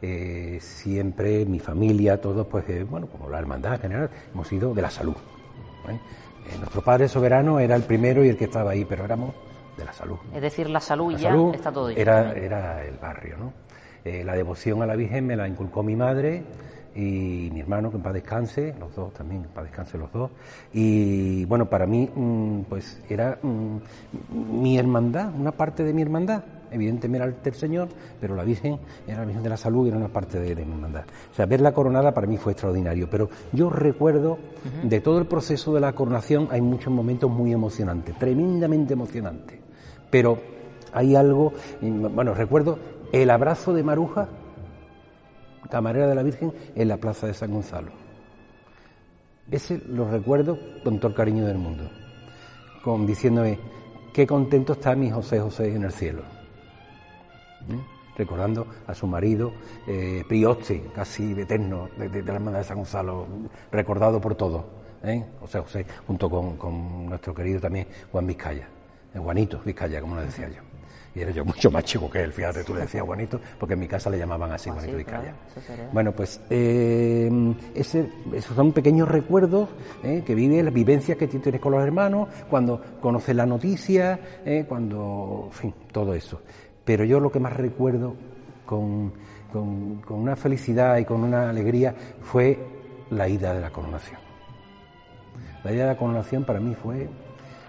eh, 0.00 0.58
siempre, 0.60 1.44
mi 1.44 1.58
familia, 1.58 2.20
todos, 2.20 2.46
pues, 2.46 2.68
eh, 2.68 2.84
bueno, 2.84 3.06
como 3.06 3.28
la 3.28 3.38
hermandad 3.38 3.74
en 3.74 3.80
general, 3.80 4.10
hemos 4.32 4.48
sido 4.48 4.74
de 4.74 4.82
la 4.82 4.90
salud. 4.90 5.16
nuestro 6.58 6.82
Padre 6.82 7.08
Soberano 7.08 7.58
era 7.58 7.74
el 7.76 7.82
primero 7.82 8.24
y 8.24 8.28
el 8.28 8.36
que 8.36 8.44
estaba 8.44 8.72
ahí, 8.72 8.84
pero 8.84 9.04
éramos 9.04 9.34
de 9.76 9.84
la 9.84 9.92
salud. 9.92 10.18
Es 10.32 10.42
decir, 10.42 10.70
la 10.70 10.80
salud 10.80 11.12
y 11.12 11.16
ya 11.16 11.34
está 11.52 11.72
todo 11.72 11.88
dicho. 11.88 12.00
Era, 12.00 12.32
era 12.32 12.84
el 12.84 12.96
barrio, 12.96 13.36
¿no? 13.36 13.52
la 14.04 14.34
devoción 14.34 14.82
a 14.82 14.86
la 14.86 14.96
Virgen 14.96 15.26
me 15.26 15.34
la 15.34 15.48
inculcó 15.48 15.82
mi 15.82 15.96
madre 15.96 16.44
y 16.94 17.50
mi 17.52 17.60
hermano, 17.60 17.90
que 17.90 17.96
en 17.96 18.02
paz 18.02 18.14
descanse, 18.14 18.74
los 18.78 18.94
dos 18.94 19.12
también, 19.12 19.42
en 19.42 19.50
paz 19.50 19.64
descanse 19.64 19.98
los 19.98 20.12
dos. 20.12 20.30
Y 20.72 21.44
bueno, 21.46 21.68
para 21.68 21.86
mí, 21.86 22.08
mm, 22.14 22.60
pues 22.68 23.02
era 23.08 23.38
mm, 23.42 23.78
mi 24.60 24.78
hermandad, 24.78 25.34
una 25.34 25.52
parte 25.52 25.82
de 25.82 25.92
mi 25.92 26.02
hermandad. 26.02 26.44
Evidentemente 26.70 27.24
era 27.24 27.36
el 27.44 27.54
Señor, 27.54 27.88
pero 28.20 28.34
la 28.34 28.42
Virgen 28.42 28.78
era 29.06 29.20
la 29.20 29.24
Virgen 29.26 29.42
de 29.44 29.48
la 29.48 29.56
Salud 29.56 29.86
y 29.86 29.88
era 29.88 29.96
una 29.96 30.08
parte 30.08 30.40
de, 30.40 30.54
mi 30.64 30.72
hermandad. 30.72 31.04
O 31.30 31.34
sea, 31.34 31.46
ver 31.46 31.60
la 31.60 31.72
coronada 31.72 32.12
para 32.12 32.26
mí 32.26 32.36
fue 32.36 32.52
extraordinario. 32.52 33.08
Pero 33.08 33.28
yo 33.52 33.70
recuerdo 33.70 34.38
de 34.82 35.00
todo 35.00 35.18
el 35.18 35.26
proceso 35.26 35.72
de 35.72 35.80
la 35.80 35.92
coronación, 35.92 36.48
hay 36.50 36.60
muchos 36.60 36.92
momentos 36.92 37.30
muy 37.30 37.52
emocionantes, 37.52 38.18
tremendamente 38.18 38.94
emocionantes. 38.94 39.63
Pero 40.14 40.38
hay 40.92 41.16
algo, 41.16 41.52
bueno, 41.80 42.34
recuerdo 42.34 42.78
el 43.10 43.30
abrazo 43.30 43.74
de 43.74 43.82
Maruja 43.82 44.28
camarera 45.68 46.06
de 46.06 46.14
la 46.14 46.22
Virgen 46.22 46.52
en 46.76 46.86
la 46.86 46.98
plaza 46.98 47.26
de 47.26 47.34
San 47.34 47.50
Gonzalo. 47.50 47.90
Ese 49.50 49.82
lo 49.88 50.08
recuerdo 50.08 50.56
con 50.84 51.00
todo 51.00 51.08
el 51.08 51.16
cariño 51.16 51.44
del 51.46 51.58
mundo, 51.58 51.90
con 52.84 53.08
diciéndome 53.08 53.58
qué 54.12 54.24
contento 54.24 54.74
está 54.74 54.94
mi 54.94 55.10
José 55.10 55.40
José 55.40 55.74
en 55.74 55.82
el 55.82 55.90
cielo. 55.90 56.22
¿Eh? 57.68 57.80
Recordando 58.16 58.68
a 58.86 58.94
su 58.94 59.08
marido, 59.08 59.50
eh, 59.88 60.22
Prioste, 60.28 60.92
casi 60.94 61.32
eterno, 61.32 61.88
de, 61.98 62.22
la 62.22 62.34
hermandad 62.34 62.60
de 62.60 62.64
San 62.66 62.76
Gonzalo, 62.76 63.26
recordado 63.72 64.20
por 64.20 64.36
todos. 64.36 64.64
¿eh? 65.02 65.24
José 65.40 65.58
José, 65.58 65.86
junto 66.06 66.30
con, 66.30 66.56
con, 66.56 67.06
nuestro 67.06 67.34
querido 67.34 67.58
también 67.58 67.88
Juan 68.12 68.28
Vizcaya, 68.28 68.68
Juanito 69.22 69.60
Vizcaya, 69.64 70.00
como 70.00 70.16
lo 70.16 70.22
decía 70.22 70.48
yo 70.48 70.60
y 71.14 71.20
era 71.20 71.30
yo 71.30 71.44
mucho 71.44 71.70
más 71.70 71.84
chico 71.84 72.10
que 72.10 72.22
él, 72.22 72.32
fíjate, 72.32 72.64
tú 72.64 72.74
le 72.74 72.80
decías 72.82 73.04
Juanito, 73.04 73.40
porque 73.58 73.74
en 73.74 73.80
mi 73.80 73.86
casa 73.86 74.10
le 74.10 74.18
llamaban 74.18 74.50
así, 74.50 74.68
Juanito 74.70 74.94
ah, 74.94 74.96
Vizcaya. 74.96 75.34
bueno, 75.92 76.12
pues 76.12 76.40
eh, 76.50 77.30
ese, 77.74 78.10
esos 78.32 78.56
son 78.56 78.72
pequeños 78.72 79.08
recuerdos 79.08 79.68
eh, 80.02 80.22
que 80.26 80.34
vive, 80.34 80.62
las 80.62 80.74
vivencias 80.74 81.16
que 81.16 81.28
tienes 81.28 81.60
con 81.60 81.72
los 81.72 81.82
hermanos, 81.82 82.28
cuando 82.50 82.80
conoces 83.00 83.36
la 83.36 83.46
noticia, 83.46 84.18
eh, 84.44 84.64
cuando, 84.68 85.44
en 85.46 85.52
fin, 85.52 85.74
todo 85.92 86.14
eso. 86.14 86.40
Pero 86.84 87.04
yo 87.04 87.20
lo 87.20 87.30
que 87.30 87.38
más 87.38 87.56
recuerdo 87.56 88.16
con, 88.66 89.12
con, 89.52 90.00
con 90.00 90.18
una 90.18 90.34
felicidad 90.34 90.96
y 90.98 91.04
con 91.04 91.22
una 91.22 91.48
alegría 91.48 91.94
fue 92.22 92.58
la 93.10 93.28
ida 93.28 93.54
de 93.54 93.60
la 93.60 93.70
coronación. 93.70 94.18
La 95.62 95.72
ida 95.72 95.82
de 95.82 95.92
la 95.92 95.96
coronación 95.96 96.44
para 96.44 96.58
mí 96.58 96.74
fue 96.74 97.08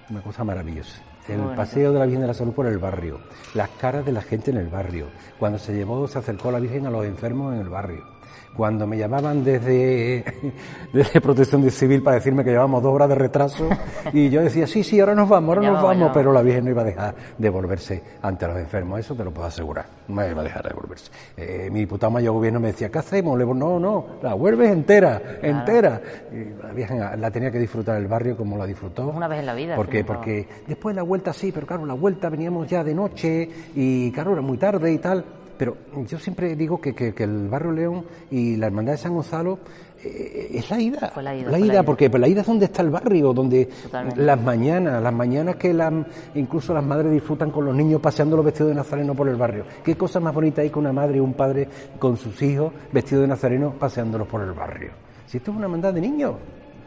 una 0.09 0.21
cosa 0.21 0.43
maravillosa 0.43 1.01
el 1.27 1.41
paseo 1.55 1.91
de 1.91 2.00
la 2.00 2.05
Virgen 2.05 2.22
de 2.22 2.27
la 2.27 2.34
Salud 2.34 2.53
por 2.53 2.67
el 2.67 2.77
barrio, 2.77 3.20
las 3.53 3.70
caras 3.70 4.05
de 4.05 4.12
la 4.12 4.22
gente 4.22 4.51
en 4.51 4.58
el 4.58 4.67
barrio, 4.67 5.08
cuando 5.39 5.58
se 5.58 5.74
llevó, 5.74 6.08
se 6.08 6.20
acercó 6.20 6.51
la 6.51 6.60
Virgen 6.60 6.86
a 6.86 6.89
los 6.89 7.05
enfermos 7.05 7.53
en 7.53 7.62
el 7.62 7.70
barrio, 7.70 8.14
cuando 8.55 8.88
me 8.88 8.98
llamaban 8.98 9.44
desde, 9.44 10.24
desde 10.94 11.22
Protección 11.22 11.70
Civil 11.70 12.01
para 12.01 12.15
decirme 12.15 12.44
que 12.44 12.51
llevábamos 12.51 12.82
dos 12.82 12.94
horas 12.94 13.10
de 13.10 13.15
retraso 13.15 13.67
y 14.13 14.29
yo 14.29 14.41
decía, 14.41 14.65
sí, 14.65 14.84
sí, 14.84 15.00
ahora 15.00 15.13
nos 15.13 15.27
vamos, 15.27 15.58
ahora 15.58 15.72
nos 15.72 15.84
vamos, 15.84 16.12
pero 16.13 16.32
la 16.32 16.41
Virgen 16.41 16.65
no 16.65 16.72
iba 16.72 16.82
a 16.82 16.86
dejar 16.86 17.15
de 17.38 17.50
volverse 17.50 18.01
ante 18.22 18.48
los 18.48 18.58
enfermos, 18.58 19.00
eso 19.00 19.15
te 19.15 19.24
lo 19.24 19.32
puedo 19.32 19.48
asegurar, 19.48 19.86
no 20.08 20.27
iba 20.27 20.41
a 20.41 20.44
dejar 20.44 20.67
de 20.67 20.74
volverse. 20.74 21.12
Eh, 21.36 21.70
mi 21.72 21.79
diputado 21.79 22.12
mayor 22.12 22.34
gobierno 22.34 22.60
me 22.60 22.67
decía, 22.67 22.89
¿qué 22.89 23.00
hacemos? 23.00 23.38
Le 23.38 23.44
digo, 23.44 23.53
no, 23.53 23.79
no, 23.79 24.05
la 24.22 24.34
vuelves 24.34 24.72
entera, 24.72 25.22
entera. 25.41 26.01
Y 26.32 26.63
la 26.63 26.72
Virgen 26.72 27.00
la 27.20 27.32
tenía 27.32 27.51
que 27.51 27.60
disfrutar 27.60 27.98
el 27.98 28.08
barrio 28.08 28.38
como 28.38 28.58
la 28.58 28.65
disfrutó. 28.65 29.08
Una 29.08 29.27
vez 29.27 29.39
en 29.39 29.46
la 29.46 29.53
vida. 29.53 29.75
Porque, 29.75 30.03
porque 30.03 30.48
después 30.67 30.96
de 30.96 31.01
la 31.01 31.03
vuelta 31.03 31.34
sí, 31.34 31.51
pero 31.51 31.67
claro, 31.67 31.86
la 31.86 31.94
vuelta 31.94 32.29
veníamos 32.29 32.67
ya 32.67 32.84
de 32.84 32.94
noche 32.94 33.50
y 33.75 34.12
claro, 34.12 34.34
era 34.34 34.41
muy 34.41 34.58
tarde 34.58 34.94
y 34.94 34.98
tal. 34.98 35.25
Pero 35.57 35.77
yo 36.07 36.19
siempre 36.19 36.55
digo 36.55 36.79
que, 36.79 36.93
que, 36.93 37.24
el 37.24 37.47
Barrio 37.47 37.71
León 37.71 38.05
y 38.29 38.57
la 38.57 38.67
Hermandad 38.67 38.93
de 38.93 38.97
San 38.97 39.13
Gonzalo 39.13 39.59
eh, 40.03 40.50
es 40.53 40.69
la 40.69 40.79
ida. 40.79 41.13
la 41.21 41.35
ida. 41.35 41.51
La 41.51 41.59
ida, 41.59 41.83
porque 41.83 42.09
pues, 42.09 42.19
la 42.19 42.27
ida 42.27 42.41
es 42.41 42.47
donde 42.47 42.65
está 42.65 42.81
el 42.81 42.89
barrio, 42.89 43.33
donde 43.33 43.69
las 44.17 44.41
mañanas, 44.41 45.01
las 45.01 45.13
mañanas 45.13 45.55
que 45.55 45.74
la, 45.74 45.91
incluso 46.35 46.74
las 46.74 46.83
madres 46.83 47.12
disfrutan 47.12 47.51
con 47.51 47.65
los 47.65 47.75
niños 47.75 48.01
paseando 48.01 48.35
los 48.35 48.45
vestidos 48.45 48.69
de 48.69 48.75
nazareno 48.75 49.15
por 49.15 49.29
el 49.29 49.35
barrio. 49.35 49.65
¿Qué 49.83 49.95
cosa 49.95 50.19
más 50.19 50.33
bonita 50.33 50.62
hay 50.62 50.69
que 50.69 50.79
una 50.79 50.91
madre 50.91 51.17
y 51.17 51.21
un 51.21 51.33
padre 51.33 51.67
con 51.97 52.17
sus 52.17 52.41
hijos 52.41 52.74
vestidos 52.91 53.21
de 53.21 53.27
nazareno 53.29 53.74
paseándolos 53.79 54.27
por 54.27 54.41
el 54.41 54.51
barrio? 54.51 54.91
Si 55.25 55.38
esto 55.38 55.51
es 55.51 55.57
una 55.57 55.65
hermandad 55.65 55.93
de 55.93 56.01
niños, 56.01 56.35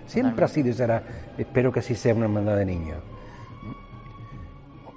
siempre 0.07 0.45
ha 0.45 0.49
sido 0.49 0.69
y 0.69 0.73
será, 0.75 1.03
espero 1.37 1.73
que 1.73 1.81
así 1.81 1.95
sea 1.95 2.15
una 2.15 2.27
hermandad 2.27 2.57
de 2.57 2.67
niños 2.67 2.99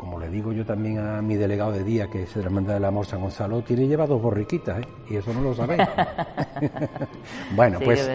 como 0.01 0.17
le 0.17 0.29
digo 0.29 0.51
yo 0.51 0.65
también 0.65 0.97
a 0.97 1.21
mi 1.21 1.35
delegado 1.35 1.71
de 1.73 1.83
día, 1.83 2.07
que 2.07 2.23
es 2.23 2.33
de 2.33 2.41
la 2.41 2.47
Hermandad 2.47 2.73
del 2.73 2.85
Amor 2.85 3.05
San 3.05 3.21
Gonzalo, 3.21 3.61
tiene 3.61 3.87
lleva 3.87 4.07
dos 4.07 4.19
borriquitas, 4.19 4.81
¿eh? 4.81 4.87
y 5.11 5.15
eso 5.15 5.31
no 5.31 5.41
lo 5.41 5.53
sabéis. 5.53 5.83
bueno, 7.55 7.77
pues 7.85 8.09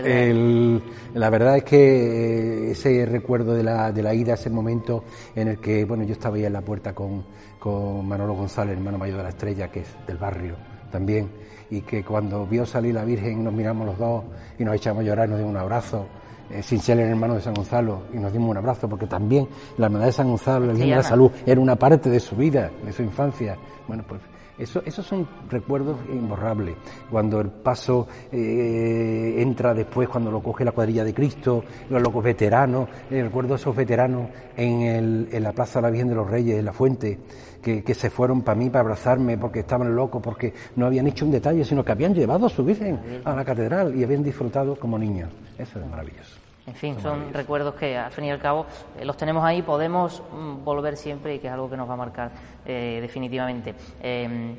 la 1.15 1.31
verdad 1.31 1.59
es 1.59 1.63
que 1.63 2.73
ese 2.73 3.07
recuerdo 3.07 3.55
de 3.55 3.63
la, 3.63 3.93
de 3.93 4.03
la 4.03 4.13
ida, 4.15 4.35
ese 4.35 4.51
momento 4.51 5.05
en 5.37 5.47
el 5.47 5.59
que, 5.59 5.85
bueno, 5.85 6.03
yo 6.03 6.15
estaba 6.15 6.35
ahí 6.35 6.45
en 6.45 6.55
la 6.55 6.61
puerta 6.61 6.93
con, 6.93 7.25
con 7.61 8.05
Manolo 8.05 8.35
González, 8.35 8.77
hermano 8.77 8.99
mayor 8.99 9.19
de 9.19 9.23
la 9.23 9.29
estrella, 9.29 9.71
que 9.71 9.81
es 9.81 9.97
del 10.09 10.17
barrio 10.17 10.57
también, 10.91 11.31
y 11.71 11.83
que 11.83 12.03
cuando 12.03 12.49
vio 12.49 12.67
salir 12.67 12.97
la 12.97 13.05
Virgen 13.05 13.45
nos 13.45 13.53
miramos 13.53 13.87
los 13.87 13.97
dos 13.97 14.25
y 14.59 14.65
nos 14.65 14.75
echamos 14.75 15.03
a 15.03 15.07
llorar, 15.07 15.29
nos 15.29 15.39
dimos 15.39 15.53
un 15.53 15.61
abrazo 15.61 16.09
eh, 16.51 16.63
sin 16.63 16.81
ser 16.81 16.99
el 16.99 17.09
hermano 17.09 17.35
de 17.35 17.41
San 17.41 17.55
Gonzalo, 17.55 18.03
y 18.13 18.19
nos 18.19 18.33
dimos 18.33 18.51
un 18.51 18.57
abrazo, 18.57 18.89
porque 18.89 19.07
también 19.07 19.49
la 19.79 19.87
hermandad 19.87 20.07
de 20.07 20.13
San 20.13 20.29
Gonzalo, 20.29 20.67
la 20.67 20.73
Virgen 20.73 20.91
de 20.91 20.97
la 20.97 21.03
Salud, 21.03 21.31
era 21.45 21.61
una 21.61 21.77
parte 21.77 22.11
de 22.11 22.21
su 22.21 22.37
vida, 22.37 22.71
de 22.85 22.93
su 22.93 23.03
infancia. 23.03 23.57
Bueno, 23.87 24.05
pues 24.07 24.21
eso, 24.59 24.83
esos 24.87 25.05
son 25.05 25.29
recuerdos 25.51 25.99
imborrables. 26.11 26.77
Cuando 27.11 27.41
el 27.41 27.49
paso 27.49 28.07
eh, 28.33 29.35
entra 29.39 29.75
después, 29.75 30.09
cuando 30.09 30.31
lo 30.31 30.43
coge 30.43 30.65
la 30.65 30.73
cuadrilla 30.73 31.05
de 31.05 31.13
Cristo, 31.13 31.63
los 31.91 32.01
locos 32.01 32.25
veteranos, 32.25 32.89
eh, 33.11 33.23
recuerdo 33.23 33.53
a 33.53 33.57
esos 33.57 33.77
veteranos 33.77 34.29
en, 34.57 34.81
el, 34.81 35.29
en 35.31 35.43
la 35.43 35.53
Plaza 35.53 35.81
de 35.81 35.83
la 35.83 35.91
Virgen 35.91 36.09
de 36.09 36.15
los 36.15 36.31
Reyes, 36.31 36.59
en 36.59 36.65
la 36.65 36.73
Fuente, 36.73 37.19
que, 37.63 37.83
que 37.83 37.95
se 37.95 38.09
fueron 38.09 38.43
para 38.43 38.59
mí, 38.59 38.71
para 38.71 38.81
abrazarme, 38.81 39.37
porque 39.37 39.61
estaban 39.61 39.95
locos, 39.95 40.23
porque 40.23 40.55
no 40.77 40.87
habían 40.87 41.07
hecho 41.07 41.27
un 41.27 41.33
detalle, 41.33 41.63
sino 41.65 41.85
que 41.85 41.93
habían 41.93 42.15
llevado 42.15 42.47
a 42.47 42.49
su 42.49 42.65
Virgen 42.65 42.99
a 43.25 43.35
la 43.35 43.45
catedral 43.45 43.95
y 43.95 44.05
habían 44.05 44.23
disfrutado 44.23 44.77
como 44.77 44.99
niños. 44.99 45.31
Eso 45.59 45.79
es 45.79 45.87
maravilloso. 45.87 46.36
En 46.67 46.75
fin, 46.75 47.01
son 47.01 47.33
recuerdos 47.33 47.75
que 47.75 47.97
al 47.97 48.11
fin 48.11 48.25
y 48.25 48.31
al 48.31 48.41
cabo 48.41 48.67
eh, 48.99 49.05
los 49.05 49.17
tenemos 49.17 49.45
ahí, 49.45 49.63
podemos 49.63 50.23
mm, 50.33 50.65
volver 50.65 50.97
siempre 50.97 51.37
y 51.37 51.39
que 51.39 51.47
es 51.47 51.53
algo 51.53 51.71
que 51.71 51.77
nos 51.77 51.89
va 51.89 51.95
a 51.95 51.97
marcar 51.97 52.31
eh, 52.65 52.99
definitivamente. 53.01 53.75
Em, 54.01 54.57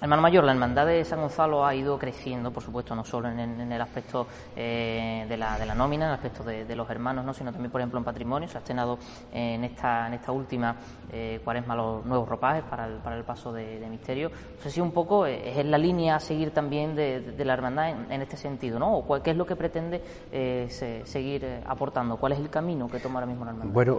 Hermano 0.00 0.22
Mayor, 0.22 0.44
la 0.44 0.52
Hermandad 0.52 0.86
de 0.86 1.04
San 1.04 1.20
Gonzalo 1.20 1.66
ha 1.66 1.74
ido 1.74 1.98
creciendo, 1.98 2.52
por 2.52 2.62
supuesto, 2.62 2.94
no 2.94 3.04
solo 3.04 3.28
en, 3.28 3.72
el 3.72 3.80
aspecto 3.80 4.28
eh, 4.54 5.26
de, 5.28 5.36
la, 5.36 5.58
de, 5.58 5.66
la, 5.66 5.74
nómina, 5.74 6.04
en 6.04 6.10
el 6.10 6.14
aspecto 6.14 6.44
de, 6.44 6.76
los 6.76 6.88
hermanos, 6.88 7.24
¿no? 7.24 7.34
sino 7.34 7.50
también, 7.50 7.72
por 7.72 7.80
ejemplo, 7.80 7.98
en 7.98 8.04
patrimonio. 8.04 8.48
Se 8.48 8.58
ha 8.58 8.60
estrenado 8.60 8.96
en, 9.32 9.64
esta, 9.64 10.06
en 10.06 10.14
esta 10.14 10.30
última 10.30 10.76
eh, 11.12 11.40
cuaresma 11.42 11.74
los 11.74 12.06
nuevos 12.06 12.28
ropajes 12.28 12.62
para 12.62 12.86
el, 12.86 12.98
para 12.98 13.16
el 13.16 13.24
paso 13.24 13.52
de, 13.52 13.84
misterio. 13.90 14.30
No 14.30 14.62
sé 14.62 14.70
si 14.70 14.80
un 14.80 14.92
poco 14.92 15.26
eh, 15.26 15.58
es 15.58 15.66
la 15.66 15.78
línea 15.78 16.14
a 16.14 16.20
seguir 16.20 16.52
también 16.52 16.94
de, 16.94 17.34
la 17.44 17.54
Hermandad 17.54 17.90
en, 18.08 18.22
este 18.22 18.36
sentido, 18.36 18.78
¿no? 18.78 18.98
O 18.98 19.20
¿Qué 19.20 19.32
es 19.32 19.36
lo 19.36 19.46
que 19.46 19.56
pretende 19.56 20.00
eh, 20.30 21.02
seguir 21.04 21.44
aportando? 21.66 22.16
¿Cuál 22.18 22.32
es 22.32 22.38
el 22.38 22.50
camino 22.50 22.88
que 22.88 23.00
toma 23.00 23.16
ahora 23.16 23.26
mismo 23.26 23.44
la 23.44 23.50
Hermandad? 23.50 23.74
Bueno, 23.74 23.98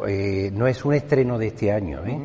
no 0.54 0.68
es 0.68 0.86
un 0.86 0.94
estreno 0.94 1.38
de 1.38 1.48
este 1.48 1.74
año, 1.74 2.06
¿eh? 2.06 2.22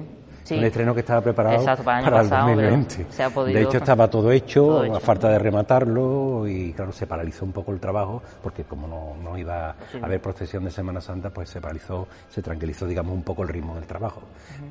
Un 0.51 0.65
estreno 0.65 0.95
que 0.95 1.01
estaba 1.01 1.21
preparado 1.21 1.65
para 1.85 2.21
el, 2.21 2.29
2020. 2.29 3.07
de 3.53 3.63
hecho, 3.63 3.79
estaba 3.79 4.09
todo 4.09 4.31
hecho, 4.31 4.83
a 4.95 5.01
falta 5.01 5.29
de 5.29 5.39
rematarlo, 5.39 6.47
y 6.47 6.73
claro, 6.73 6.93
se 6.93 7.07
paralizó 7.07 7.45
un 7.45 7.53
poco 7.53 7.73
el 7.73 7.81
trabajo, 7.81 8.23
porque 8.43 8.65
como 8.65 8.87
no, 8.87 9.17
no 9.23 9.39
iba 9.39 9.71
a 9.71 9.77
haber 10.03 10.21
procesión 10.21 10.65
de 10.65 10.71
Semana 10.71 11.01
Santa, 11.01 11.31
pues 11.31 11.49
se 11.49 11.61
paralizó, 11.61 12.07
se 12.29 12.43
tranquilizó, 12.43 12.87
digamos, 12.87 13.15
un 13.15 13.23
poco 13.23 13.43
el 13.43 13.49
ritmo 13.49 13.75
del 13.75 13.87
trabajo. 13.87 14.23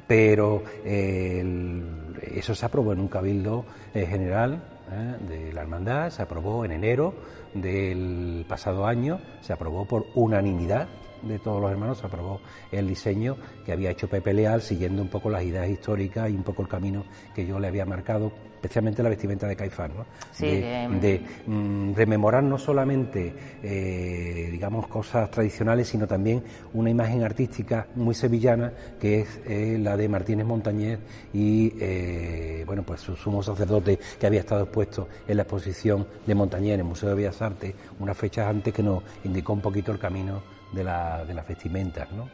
Pero 0.07 0.63
eso 0.83 2.55
se 2.55 2.65
aprobó 2.65 2.93
en 2.93 2.99
un 2.99 3.07
cabildo 3.07 3.65
eh, 3.93 4.05
general 4.05 4.61
¿eh? 4.91 5.15
de 5.27 5.53
la 5.53 5.61
hermandad, 5.61 6.09
se 6.09 6.21
aprobó 6.21 6.65
en 6.65 6.71
enero 6.71 7.13
del 7.53 8.45
pasado 8.47 8.85
año, 8.85 9.19
se 9.41 9.53
aprobó 9.53 9.85
por 9.85 10.05
unanimidad 10.15 10.87
de 11.23 11.39
todos 11.39 11.61
los 11.61 11.71
hermanos 11.71 11.97
se 11.97 12.05
aprobó 12.05 12.41
el 12.71 12.87
diseño 12.87 13.37
que 13.65 13.71
había 13.71 13.91
hecho 13.91 14.07
Pepe 14.07 14.33
Leal 14.33 14.61
siguiendo 14.61 15.01
un 15.01 15.09
poco 15.09 15.29
las 15.29 15.43
ideas 15.43 15.69
históricas 15.69 16.29
y 16.29 16.33
un 16.35 16.43
poco 16.43 16.61
el 16.61 16.67
camino 16.67 17.05
que 17.33 17.45
yo 17.45 17.59
le 17.59 17.67
había 17.67 17.85
marcado, 17.85 18.31
especialmente 18.55 19.03
la 19.03 19.09
vestimenta 19.09 19.47
de 19.47 19.55
Caifán, 19.55 19.91
¿no? 19.97 20.05
de, 20.39 21.21
mm, 21.45 21.93
rememorar 21.93 22.43
no 22.43 22.57
solamente, 22.57 23.33
eh, 23.61 24.49
digamos, 24.51 24.87
cosas 24.87 25.29
tradicionales, 25.31 25.87
sino 25.87 26.07
también 26.07 26.43
una 26.73 26.89
imagen 26.89 27.23
artística 27.23 27.87
muy 27.95 28.15
sevillana 28.15 28.71
que 28.99 29.21
es 29.21 29.41
eh, 29.45 29.77
la 29.79 29.97
de 29.97 30.09
Martínez 30.09 30.45
Montañez 30.45 30.99
y, 31.33 31.73
eh, 31.79 32.63
bueno, 32.65 32.83
pues 32.83 33.01
su 33.01 33.15
sumo 33.15 33.43
sacerdote 33.43 33.99
que 34.19 34.27
había 34.27 34.41
estado 34.41 34.63
expuesto 34.63 35.07
en 35.27 35.37
la 35.37 35.43
exposición 35.43 36.07
de 36.25 36.35
Montañez 36.35 36.73
en 36.75 36.79
el 36.81 36.85
Museo 36.85 37.09
de 37.09 37.15
Bellas 37.15 37.41
Artes 37.41 37.73
unas 37.99 38.17
fechas 38.17 38.47
antes 38.47 38.73
que 38.73 38.83
nos 38.83 39.03
indicó 39.23 39.53
un 39.53 39.61
poquito 39.61 39.91
el 39.91 39.99
camino 39.99 40.52
de, 40.73 40.83
la, 40.83 41.23
de 41.25 41.33
las 41.33 41.47
vestimentas. 41.47 42.11
¿no? 42.11 42.29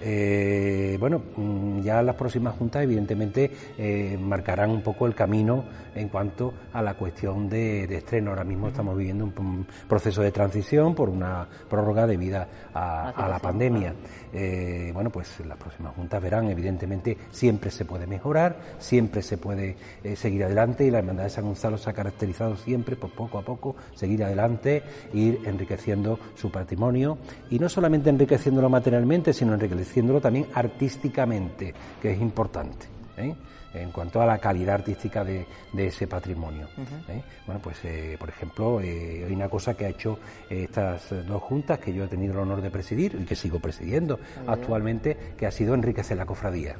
Eh, 0.00 0.96
bueno, 0.98 1.22
mm, 1.36 1.80
ya 1.80 2.02
las 2.02 2.16
próximas 2.16 2.54
juntas 2.56 2.82
evidentemente 2.82 3.50
eh, 3.76 4.16
marcarán 4.20 4.70
un 4.70 4.82
poco 4.82 5.06
el 5.06 5.14
camino 5.14 5.64
en 5.94 6.08
cuanto 6.08 6.54
a 6.72 6.80
la 6.80 6.94
cuestión 6.94 7.48
de, 7.48 7.84
estreno. 7.84 8.30
Ahora 8.30 8.44
mismo 8.44 8.68
estamos 8.68 8.96
viviendo 8.96 9.24
un, 9.24 9.66
proceso 9.88 10.22
de 10.22 10.32
transición 10.32 10.94
por 10.94 11.08
una 11.08 11.46
prórroga 11.68 12.06
debido 12.06 12.46
a, 12.74 13.10
a 13.10 13.28
la 13.28 13.38
pandemia. 13.38 13.94
Eh, 14.32 14.90
bueno, 14.94 15.10
pues 15.10 15.40
las 15.46 15.58
próximas 15.58 15.94
juntas 15.94 16.22
verán, 16.22 16.48
evidentemente 16.48 17.16
siempre 17.30 17.70
se 17.70 17.84
puede 17.84 18.06
mejorar, 18.06 18.56
siempre 18.78 19.22
se 19.22 19.36
puede 19.36 19.76
seguir 20.16 20.44
adelante 20.44 20.84
y 20.84 20.90
la 20.90 20.98
Hermandad 20.98 21.24
de 21.24 21.30
San 21.30 21.44
Gonzalo 21.44 21.76
se 21.78 21.90
ha 21.90 21.92
caracterizado 21.92 22.56
siempre 22.56 22.96
por 22.96 23.10
poco 23.10 23.38
a 23.38 23.42
poco 23.42 23.76
seguir 23.94 24.24
adelante, 24.24 24.82
ir 25.12 25.40
enriqueciendo 25.44 26.18
su 26.34 26.50
patrimonio 26.50 27.18
y 27.50 27.58
no 27.58 27.68
solamente 27.68 28.10
enriqueciéndolo 28.10 28.68
materialmente, 28.68 29.32
sino 29.32 29.54
enriqueciéndolo 29.54 30.20
también 30.20 30.46
artísticamente, 30.54 31.74
que 32.00 32.12
es 32.12 32.20
importante. 32.20 32.86
¿eh? 33.16 33.34
En 33.74 33.90
cuanto 33.90 34.20
a 34.20 34.26
la 34.26 34.38
calidad 34.38 34.76
artística 34.76 35.24
de, 35.24 35.46
ese 35.76 36.06
patrimonio. 36.06 36.68
¿eh? 37.08 37.22
Bueno, 37.46 37.60
pues 37.62 37.78
eh, 37.84 38.16
por 38.18 38.28
ejemplo, 38.28 38.78
hay 38.78 39.32
una 39.32 39.48
cosa 39.48 39.74
que 39.74 39.86
ha 39.86 39.88
hecho 39.88 40.18
estas 40.48 41.10
dos 41.26 41.42
juntas 41.42 41.78
que 41.78 41.92
yo 41.92 42.04
he 42.04 42.08
tenido 42.08 42.34
el 42.34 42.40
honor 42.40 42.60
de 42.60 42.70
presidir 42.70 43.16
y 43.20 43.24
que 43.24 43.34
sigo 43.34 43.60
presidiendo 43.60 44.18
actualmente, 44.46 45.34
que 45.36 45.46
ha 45.46 45.50
sido 45.50 45.74
enriquecer 45.74 46.16
la 46.16 46.26
cofradía. 46.26 46.76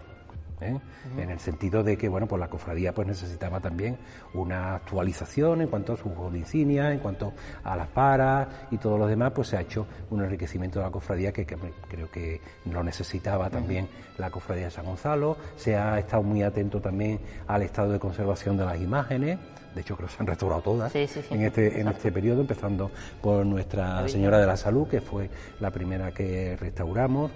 ¿Eh? 0.63 0.81
en 1.19 1.31
el 1.31 1.39
sentido 1.39 1.83
de 1.83 1.97
que 1.97 2.09
bueno 2.09 2.27
pues 2.27 2.41
la 2.41 2.49
cofradía 2.49 2.95
pues 2.95 3.07
necesitaba 3.07 3.61
también 3.61 3.99
una 4.35 4.77
actualización 4.77 5.61
en 5.61 5.69
cuanto 5.69 5.95
a 5.95 5.97
su 5.97 6.09
insignia, 6.35 6.93
en 6.93 6.99
cuanto 6.99 7.33
a 7.65 7.77
las 7.77 7.89
paras 7.89 8.49
y 8.71 8.79
todo 8.79 8.99
lo 8.99 9.07
demás, 9.07 9.33
pues 9.35 9.49
se 9.49 9.57
ha 9.57 9.61
hecho 9.61 9.87
un 10.11 10.23
enriquecimiento 10.23 10.79
de 10.79 10.87
la 10.87 10.91
cofradía 10.91 11.33
que, 11.33 11.47
creo 11.47 12.11
que 12.11 12.41
lo 12.67 12.83
necesitaba 12.83 13.51
también 13.51 13.89
la 14.19 14.31
cofradía 14.31 14.67
de 14.67 14.71
San 14.71 14.85
Gonzalo, 14.85 15.37
se 15.57 15.77
ha 15.77 15.99
estado 15.99 16.23
muy 16.23 16.43
atento 16.43 16.81
también 16.81 17.21
al 17.47 17.63
estado 17.63 17.93
de 17.93 17.99
conservación 17.99 18.57
de 18.57 18.65
las 18.65 18.81
imágenes, 18.81 19.39
de 19.75 19.81
hecho 19.81 19.97
creo 19.97 20.09
que 20.09 20.15
se 20.15 20.23
han 20.23 20.27
restaurado 20.27 20.63
todas 20.63 20.95
en 20.95 21.43
este 21.43 21.81
en 21.81 21.89
este 21.89 22.13
periodo, 22.13 22.43
empezando 22.43 22.91
por 23.21 23.45
Nuestra 23.47 24.07
Señora 24.09 24.39
de 24.39 24.47
la 24.47 24.57
Salud, 24.57 24.87
que 24.89 25.01
fue 25.01 25.31
la 25.61 25.71
primera 25.71 26.13
que 26.13 26.57
restauramos, 26.57 27.31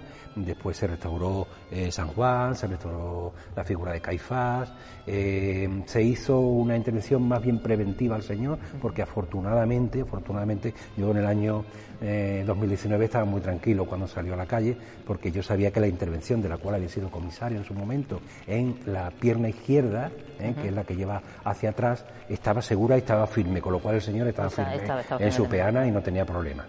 después 0.45 0.77
se 0.77 0.87
restauró 0.87 1.47
eh, 1.71 1.91
San 1.91 2.07
Juan, 2.09 2.55
se 2.55 2.67
restauró 2.67 3.33
la 3.55 3.63
figura 3.63 3.91
de 3.93 4.01
Caifás, 4.01 4.71
eh, 5.05 5.83
se 5.85 6.01
hizo 6.01 6.39
una 6.39 6.75
intervención 6.75 7.27
más 7.27 7.41
bien 7.41 7.59
preventiva 7.59 8.15
al 8.15 8.23
Señor, 8.23 8.59
porque 8.81 9.01
afortunadamente, 9.01 10.01
afortunadamente 10.01 10.73
yo 10.95 11.11
en 11.11 11.17
el 11.17 11.25
año 11.25 11.65
2019 11.99 13.03
eh, 13.03 13.05
estaba 13.05 13.25
muy 13.25 13.41
tranquilo 13.41 13.85
cuando 13.85 14.07
salió 14.07 14.33
a 14.33 14.37
la 14.37 14.45
calle, 14.45 14.77
porque 15.05 15.31
yo 15.31 15.41
sabía 15.41 15.71
que 15.71 15.79
la 15.79 15.87
intervención 15.87 16.41
de 16.41 16.49
la 16.49 16.57
cual 16.57 16.75
había 16.75 16.89
sido 16.89 17.09
comisario 17.09 17.57
en 17.57 17.63
su 17.63 17.73
momento 17.73 18.21
en 18.45 18.79
la 18.85 19.09
pierna 19.11 19.49
izquierda, 19.49 20.11
que 20.37 20.67
es 20.67 20.73
la 20.73 20.83
que 20.83 20.95
lleva 20.95 21.21
hacia 21.43 21.71
atrás, 21.71 22.05
estaba 22.29 22.61
segura 22.61 22.95
y 22.95 22.99
estaba 22.99 23.25
firme, 23.25 23.61
con 23.61 23.73
lo 23.73 23.79
cual 23.79 23.95
el 23.95 24.01
Señor 24.01 24.27
estaba 24.27 24.49
firme 24.49 24.81
en 25.19 25.31
su 25.31 25.47
peana 25.47 25.87
y 25.87 25.91
no 25.91 26.01
tenía 26.01 26.25
problema. 26.25 26.65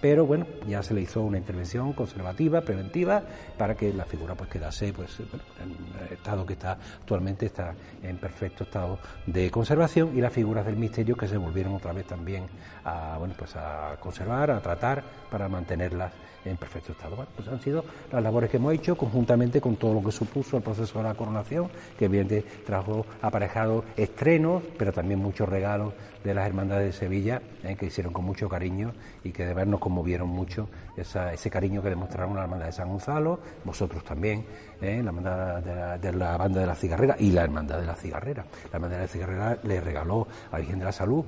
Pero 0.00 0.26
bueno, 0.26 0.46
ya 0.66 0.82
se 0.82 0.94
le 0.94 1.02
hizo 1.02 1.22
una 1.22 1.38
intervención 1.38 1.92
conservativa, 1.92 2.62
preventiva, 2.62 3.22
para 3.56 3.74
que 3.74 3.92
la 3.92 4.04
figura 4.04 4.34
pues 4.34 4.50
quedase 4.50 4.92
pues 4.92 5.20
en 5.20 5.76
el 6.06 6.12
estado 6.12 6.46
que 6.46 6.54
está 6.54 6.72
actualmente 6.72 7.46
está 7.46 7.74
en 8.02 8.16
perfecto 8.18 8.64
estado 8.64 8.98
de 9.26 9.50
conservación 9.50 10.16
y 10.16 10.20
las 10.20 10.32
figuras 10.32 10.64
del 10.64 10.76
misterio 10.76 11.16
que 11.16 11.28
se 11.28 11.36
volvieron 11.36 11.74
otra 11.74 11.92
vez 11.92 12.06
también 12.06 12.46
a 12.84 13.16
bueno 13.18 13.34
pues 13.36 13.54
a 13.56 13.96
conservar, 14.00 14.50
a 14.50 14.60
tratar 14.60 15.02
para 15.30 15.48
mantenerlas 15.48 16.12
en 16.44 16.56
perfecto 16.56 16.92
estado. 16.92 17.16
Bueno, 17.16 17.30
pues 17.36 17.48
han 17.48 17.60
sido 17.60 17.84
las 18.10 18.22
labores 18.22 18.50
que 18.50 18.56
hemos 18.56 18.74
hecho 18.74 18.96
conjuntamente 18.96 19.60
con 19.60 19.76
todo 19.76 19.94
lo 19.94 20.02
que 20.02 20.12
supuso 20.12 20.56
el 20.56 20.62
proceso 20.62 20.98
de 20.98 21.04
la 21.04 21.14
coronación, 21.14 21.68
que 21.98 22.06
evidentemente 22.06 22.62
trajo 22.64 23.06
aparejado 23.20 23.84
estrenos, 23.96 24.62
pero 24.78 24.92
también 24.92 25.20
muchos 25.20 25.48
regalos 25.48 25.92
de 26.22 26.34
las 26.34 26.46
hermandades 26.46 26.86
de 26.86 26.92
Sevilla, 26.92 27.42
eh, 27.64 27.76
que 27.76 27.86
hicieron 27.86 28.12
con 28.12 28.24
mucho 28.24 28.48
cariño 28.48 28.92
y 29.24 29.32
que 29.32 29.44
de 29.44 29.54
ver 29.54 29.66
nos 29.66 29.80
conmovieron 29.80 30.28
mucho 30.28 30.68
ese 30.96 31.50
cariño 31.50 31.82
que 31.82 31.88
demostraron 31.88 32.36
la 32.36 32.42
hermandad 32.42 32.66
de 32.66 32.72
San 32.72 32.88
Gonzalo, 32.88 33.40
vosotros 33.64 34.04
también, 34.04 34.44
eh, 34.80 35.00
la 35.02 35.10
hermandad 35.10 35.98
de 35.98 36.12
la, 36.12 36.36
banda 36.36 36.60
de 36.60 36.66
la 36.66 36.74
cigarrera 36.74 37.16
y 37.18 37.30
la 37.32 37.42
hermandad 37.42 37.80
de 37.80 37.86
la 37.86 37.94
cigarrera. 37.94 38.44
La 38.70 38.76
hermandad 38.76 38.96
de 38.98 39.02
la 39.02 39.08
cigarrera 39.08 39.58
le 39.62 39.80
regaló 39.80 40.26
a 40.50 40.58
Virgen 40.58 40.78
de 40.78 40.84
la 40.84 40.92
Salud 40.92 41.24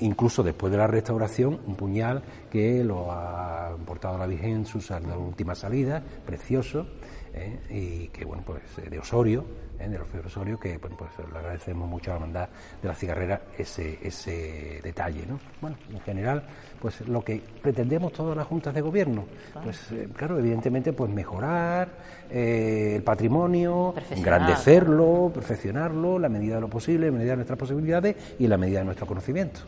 incluso 0.00 0.42
después 0.42 0.70
de 0.70 0.78
la 0.78 0.86
restauración, 0.86 1.60
un 1.66 1.74
puñal 1.74 2.22
que 2.50 2.84
lo 2.84 3.10
ha 3.10 3.76
portado 3.84 4.18
la 4.18 4.26
Virgen 4.26 4.50
en 4.50 4.66
su 4.66 4.78
última 5.18 5.54
salida, 5.54 6.02
precioso, 6.24 6.86
eh, 7.32 7.60
y 7.70 8.08
que, 8.08 8.24
bueno, 8.24 8.42
pues 8.46 8.62
de 8.90 8.98
Osorio, 8.98 9.44
¿eh? 9.78 9.88
de 9.88 9.98
los 9.98 10.26
Osorio, 10.26 10.58
que 10.58 10.78
pues 10.78 10.92
le 11.30 11.38
agradecemos 11.38 11.88
mucho 11.88 12.10
a 12.10 12.14
la 12.14 12.20
hermandad 12.20 12.48
de 12.82 12.88
la 12.88 12.94
cigarrera 12.94 13.42
ese, 13.56 13.98
ese 14.02 14.80
detalle. 14.82 15.24
¿no? 15.26 15.38
Bueno, 15.60 15.76
en 15.92 16.00
general, 16.00 16.42
pues 16.80 17.06
lo 17.08 17.22
que 17.22 17.42
pretendemos 17.62 18.12
todas 18.12 18.36
las 18.36 18.46
juntas 18.46 18.74
de 18.74 18.80
gobierno, 18.80 19.24
pues 19.62 19.92
eh, 19.92 20.08
claro, 20.14 20.38
evidentemente, 20.38 20.92
pues 20.92 21.10
mejorar 21.10 21.88
eh, 22.30 22.94
el 22.96 23.02
patrimonio, 23.02 23.94
engrandecerlo, 24.10 25.30
perfeccionarlo, 25.32 26.18
la 26.18 26.28
medida 26.28 26.56
de 26.56 26.60
lo 26.62 26.68
posible, 26.68 27.08
en 27.08 27.14
medida 27.14 27.30
de 27.30 27.36
nuestras 27.36 27.58
posibilidades 27.58 28.36
y 28.38 28.44
en 28.44 28.50
la 28.50 28.56
medida 28.56 28.80
de 28.80 28.84
nuestro 28.86 29.06
conocimiento. 29.06 29.60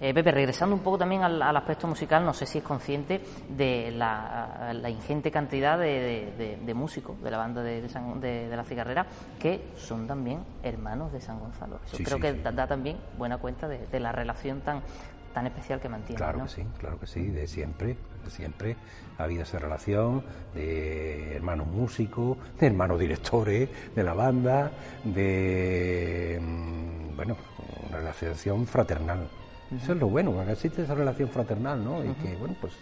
Pepe, 0.00 0.30
regresando 0.30 0.74
un 0.74 0.82
poco 0.82 0.98
también 0.98 1.22
al, 1.22 1.56
aspecto 1.56 1.86
musical, 1.86 2.24
no 2.24 2.32
sé 2.32 2.46
si 2.46 2.58
es 2.58 2.64
consciente 2.64 3.20
de 3.48 3.90
la, 3.92 4.88
ingente 4.88 5.30
cantidad 5.30 5.78
de, 5.78 6.72
músicos 6.74 7.22
de 7.22 7.30
la 7.30 7.38
banda 7.38 7.62
de, 7.62 7.82
de 7.82 8.56
la 8.56 8.64
cigarrera 8.64 9.06
que 9.42 9.60
son 9.76 10.06
también 10.06 10.44
hermanos 10.62 11.12
de 11.12 11.20
San 11.20 11.40
Gonzalo. 11.40 11.80
Eso 11.84 11.98
creo 12.04 12.20
que 12.20 12.32
Da, 12.32 12.68
también 12.68 12.96
buena 13.18 13.38
cuenta 13.38 13.66
de, 13.66 14.00
la 14.00 14.12
relación 14.12 14.60
tan 14.60 14.82
tan 15.34 15.46
especial 15.46 15.80
que 15.80 15.88
mantiene. 15.88 16.16
Claro 16.16 16.42
que 16.42 16.48
sí, 16.48 16.66
claro 16.78 17.00
que 17.00 17.06
sí, 17.06 17.26
de 17.28 17.46
siempre, 17.48 17.96
de 18.22 18.30
siempre 18.30 18.76
ha 19.18 19.24
habido 19.24 19.42
esa 19.42 19.58
relación 19.58 20.22
de 20.54 21.36
hermanos 21.36 21.66
músicos, 21.66 22.36
de 22.60 22.66
hermanos 22.66 23.00
directores 23.00 23.68
de 23.96 24.02
la 24.04 24.12
banda, 24.12 24.70
de 25.04 26.38
mm, 26.40 27.16
bueno, 27.16 27.36
una 27.88 27.98
relación 27.98 28.66
fraternal. 28.66 29.26
Eso 29.74 29.94
es 29.94 29.98
lo 29.98 30.08
bueno, 30.08 30.32
que 30.44 30.52
existe 30.52 30.82
esa 30.82 30.94
relación 30.94 31.30
fraternal, 31.30 31.82
¿no? 31.82 32.04
Y 32.04 32.12
que, 32.12 32.36
bueno, 32.36 32.54
pues 32.60 32.74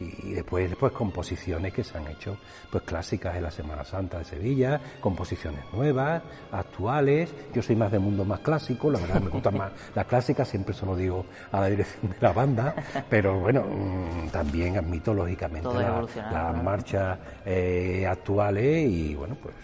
y 0.00 0.32
después, 0.32 0.68
después 0.68 0.92
composiciones 0.92 1.72
que 1.72 1.84
se 1.84 1.98
han 1.98 2.06
hecho 2.08 2.38
pues 2.70 2.82
clásicas 2.84 3.36
en 3.36 3.42
la 3.42 3.50
Semana 3.50 3.84
Santa 3.84 4.18
de 4.18 4.24
Sevilla, 4.24 4.80
composiciones 5.00 5.60
nuevas, 5.72 6.22
actuales. 6.50 7.32
Yo 7.52 7.62
soy 7.62 7.76
más 7.76 7.92
de 7.92 7.98
mundo 7.98 8.24
más 8.24 8.40
clásico, 8.40 8.90
la 8.90 8.98
verdad 8.98 9.20
me 9.20 9.30
gustan 9.30 9.56
más 9.58 9.72
las 9.94 10.06
clásicas, 10.06 10.48
siempre 10.48 10.74
se 10.74 10.86
lo 10.86 10.96
digo 10.96 11.26
a 11.52 11.60
la 11.60 11.66
dirección 11.66 12.12
de 12.12 12.16
la 12.20 12.32
banda, 12.32 12.74
pero 13.08 13.38
bueno, 13.38 13.62
mm, 13.62 14.28
también 14.28 14.78
admito 14.78 15.12
lógicamente 15.12 15.68
las 15.68 16.62
marchas 16.62 17.18
eh, 17.44 18.06
actuales 18.08 18.90
y 18.90 19.14
bueno, 19.14 19.36
pues 19.40 19.54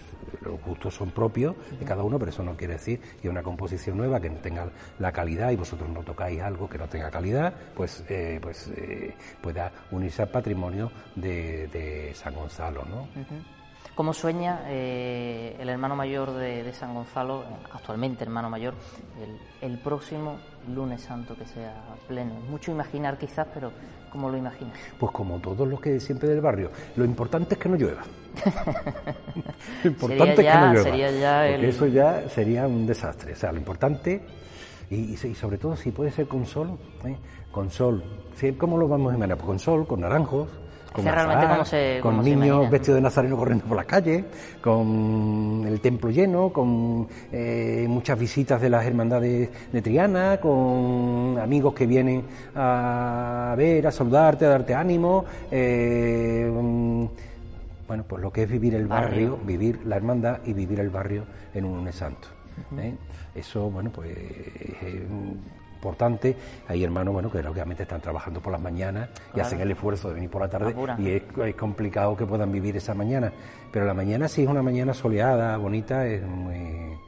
los 0.43 0.61
gustos 0.63 0.95
son 0.95 1.11
propios 1.11 1.57
de 1.79 1.85
cada 1.85 2.03
uno, 2.03 2.19
pero 2.19 2.31
eso 2.31 2.43
no 2.43 2.57
quiere 2.57 2.75
decir 2.75 3.01
que 3.21 3.29
una 3.29 3.43
composición 3.43 3.97
nueva 3.97 4.21
que 4.21 4.31
tenga 4.31 4.69
la 4.99 5.13
calidad 5.13 5.51
y 5.51 5.57
vosotros 5.57 5.89
no 5.89 6.03
tocáis 6.03 6.41
algo 6.41 6.69
que 6.69 6.79
no 6.79 6.89
tenga 6.89 7.11
calidad, 7.11 7.55
pues, 7.75 8.05
eh, 8.09 8.39
pues 8.41 8.69
eh, 8.77 9.15
pueda 9.41 9.73
unirse 9.91 10.23
al 10.23 10.29
patrimonio 10.29 10.91
de, 11.15 12.13
San 12.15 12.35
Gonzalo, 12.35 12.85
¿no? 12.85 13.09
¿Cómo 13.97 14.13
sueña 14.13 14.61
eh, 14.67 15.57
el 15.59 15.71
hermano 15.71 15.97
mayor 15.97 16.33
de, 16.33 16.71
San 16.75 16.93
Gonzalo, 16.93 17.45
actualmente 17.73 18.25
hermano 18.25 18.51
mayor, 18.51 18.75
el, 19.63 19.79
próximo 19.79 20.39
lunes 20.69 21.01
santo 21.01 21.35
que 21.35 21.47
sea 21.47 21.83
pleno? 22.07 22.35
Mucho 22.35 22.71
imaginar 22.71 23.17
quizás, 23.17 23.47
pero 23.55 23.73
¿cómo 24.17 24.31
lo 24.31 24.39
imagina? 24.39 24.73
Pues 24.99 25.13
como 25.13 25.39
todos 25.41 25.69
los 25.69 25.79
que 25.79 26.01
siempre 26.01 26.27
del 26.31 26.41
barrio. 26.41 26.71
Lo 26.97 27.05
importante 27.05 27.55
es 27.55 27.61
que 27.61 27.69
no 27.69 27.77
llueva. 27.77 28.03
lo 29.85 29.91
importante 29.91 30.33
es 30.33 30.53
que 30.53 30.59
no 30.59 30.73
llueva. 30.73 30.83
Sería 30.83 31.11
ya 31.11 31.49
eso 31.49 31.87
ya 31.87 32.29
sería 32.31 32.67
un 32.67 32.87
desastre. 32.87 33.35
O 33.35 33.37
sea, 33.37 33.53
lo 33.53 33.59
importante, 33.59 34.23
y, 34.89 35.17
sobre 35.17 35.59
todo 35.59 35.77
si 35.77 35.91
puede 35.91 36.11
ser 36.13 36.27
con 36.27 36.47
sol, 36.47 36.79
¿eh? 37.05 37.17
con 37.53 37.71
sol. 37.71 38.03
¿Cómo 38.57 38.79
lo 38.79 38.89
vamos 38.89 39.13
a 39.13 39.17
imaginar? 39.17 39.37
Pues 39.37 39.47
con 39.47 39.59
sol, 39.59 39.87
con 39.87 40.01
naranjos 40.01 40.49
con, 42.03 42.23
niños 42.23 42.71
vestidos 42.71 42.97
de 42.97 43.03
nazareno 43.03 43.37
corriendo 43.37 43.65
por 43.65 43.77
la 43.77 43.85
calle, 43.85 44.25
con 44.61 45.65
el 45.67 45.81
templo 45.81 46.11
lleno, 46.11 46.53
con 46.53 47.07
eh, 47.33 47.87
muchas 47.89 48.19
visitas 48.19 48.61
de 48.61 48.71
las 48.71 48.85
hermandades 48.85 49.49
de 49.73 49.83
Triana, 49.83 50.39
con 50.41 51.39
amigos 51.41 51.75
que 51.75 51.87
vienen 51.87 52.25
a 52.55 53.55
ver, 53.57 53.87
a 53.87 53.93
saludarte, 53.93 54.47
a 54.47 54.51
darte 54.51 54.75
ánimo. 54.75 55.25
Eh, 55.51 56.51
bueno, 57.87 58.05
pues 58.09 58.23
lo 58.23 58.33
que 58.33 58.43
es 58.43 58.51
vivir 58.51 58.75
el 58.75 58.87
barrio, 58.87 59.39
vivir 59.45 59.87
la 59.87 59.97
hermandad 59.97 60.39
y 60.45 60.53
vivir 60.53 60.81
el 60.81 60.91
barrio 60.91 61.25
en 61.55 61.65
un 61.65 61.77
lunes 61.77 61.95
santo. 61.95 62.29
¿eh? 62.79 62.95
Eso, 63.35 63.71
bueno, 63.71 63.91
pues 63.91 64.09
importante. 65.87 66.37
Hay 66.68 66.83
hermanos, 66.83 67.14
bueno, 67.14 67.31
que 67.31 67.38
obviamente 67.38 67.85
están 67.85 68.01
trabajando 68.01 68.40
por 68.40 68.53
las 68.53 68.61
mañanas 68.61 69.09
y 69.35 69.40
hacen 69.40 69.61
el 69.61 69.70
esfuerzo 69.70 70.09
de 70.09 70.14
venir 70.14 70.31
por 70.31 70.42
la 70.42 70.49
tarde 70.49 70.75
y 70.99 71.11
es, 71.11 71.55
complicado 71.55 72.16
que 72.16 72.27
puedan 72.27 72.51
vivir 72.51 72.77
esa 72.77 72.94
mañana. 72.94 73.33
Pero 73.72 73.85
la 73.85 73.94
mañana 73.94 74.29
sí 74.29 74.42
es 74.42 74.49
una 74.49 74.62
mañana 74.62 74.92
soleada, 74.92 75.57
bonita, 75.57 76.07
es 76.07 76.27
muy... 76.27 76.99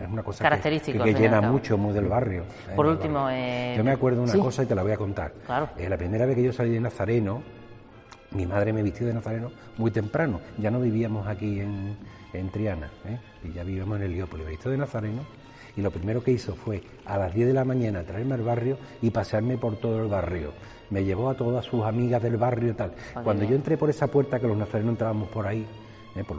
es 0.00 0.08
una 0.08 0.22
cosa 0.22 0.48
que, 0.48 1.14
llena 1.14 1.40
mucho 1.40 1.76
muy 1.76 1.92
del 1.92 2.06
barrio. 2.06 2.42
¿eh? 2.42 2.74
Por 2.76 2.86
último, 2.86 3.28
eh, 3.30 3.74
yo 3.76 3.82
me 3.82 3.92
acuerdo 3.92 4.24
de 4.24 4.32
una 4.32 4.44
cosa 4.44 4.62
y 4.62 4.66
te 4.66 4.74
la 4.74 4.82
voy 4.82 4.92
a 4.92 4.96
contar. 4.96 5.32
Claro. 5.44 5.70
Eh, 5.76 5.88
la 5.88 5.96
primera 5.96 6.26
vez 6.26 6.36
que 6.36 6.44
yo 6.44 6.52
salí 6.52 6.70
de 6.70 6.80
Nazareno, 6.80 7.42
mi 8.30 8.46
madre 8.46 8.72
me 8.72 8.82
vistió 8.82 9.06
de 9.06 9.14
Nazareno 9.14 9.50
muy 9.78 9.90
temprano. 9.90 10.40
Ya 10.58 10.70
no 10.70 10.80
vivíamos 10.80 11.26
aquí 11.26 11.60
en, 11.60 11.96
en 12.32 12.50
Triana, 12.50 12.88
y 13.42 13.52
ya 13.52 13.64
vivíamos 13.64 13.98
en 13.98 14.04
Heliópolis. 14.04 14.44
Me 14.46 14.52
vistió 14.52 14.70
de 14.70 14.78
Nazareno 14.78 15.41
y 15.76 15.80
lo 15.80 15.90
primero 15.90 16.22
que 16.22 16.32
hizo 16.32 16.54
fue 16.54 16.82
a 17.06 17.18
las 17.18 17.34
10 17.34 17.48
de 17.48 17.54
la 17.54 17.64
mañana 17.64 18.02
traerme 18.02 18.34
al 18.34 18.42
barrio 18.42 18.78
y 19.00 19.10
pasearme 19.10 19.56
por 19.56 19.76
todo 19.76 20.02
el 20.02 20.08
barrio. 20.08 20.52
Me 20.90 21.04
llevó 21.04 21.30
a 21.30 21.34
todas 21.34 21.64
sus 21.64 21.84
amigas 21.84 22.22
del 22.22 22.36
barrio 22.36 22.70
y 22.70 22.74
tal. 22.74 22.92
Cuando 23.24 23.44
yo 23.44 23.54
entré 23.54 23.76
por 23.78 23.88
esa 23.88 24.06
puerta, 24.08 24.38
que 24.38 24.46
los 24.46 24.56
nazarenos 24.56 24.92
entrábamos 24.92 25.28
por 25.28 25.46
ahí, 25.46 25.66
eh, 26.14 26.24
por 26.24 26.36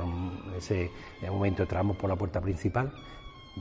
ese 0.55 0.91
momento 1.27 1.63
entramos 1.63 1.97
por 1.97 2.09
la 2.09 2.15
puerta 2.15 2.39
principal, 2.39 2.91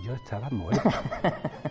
yo 0.04 0.14
estaba 0.14 0.50
muerto. 0.50 0.90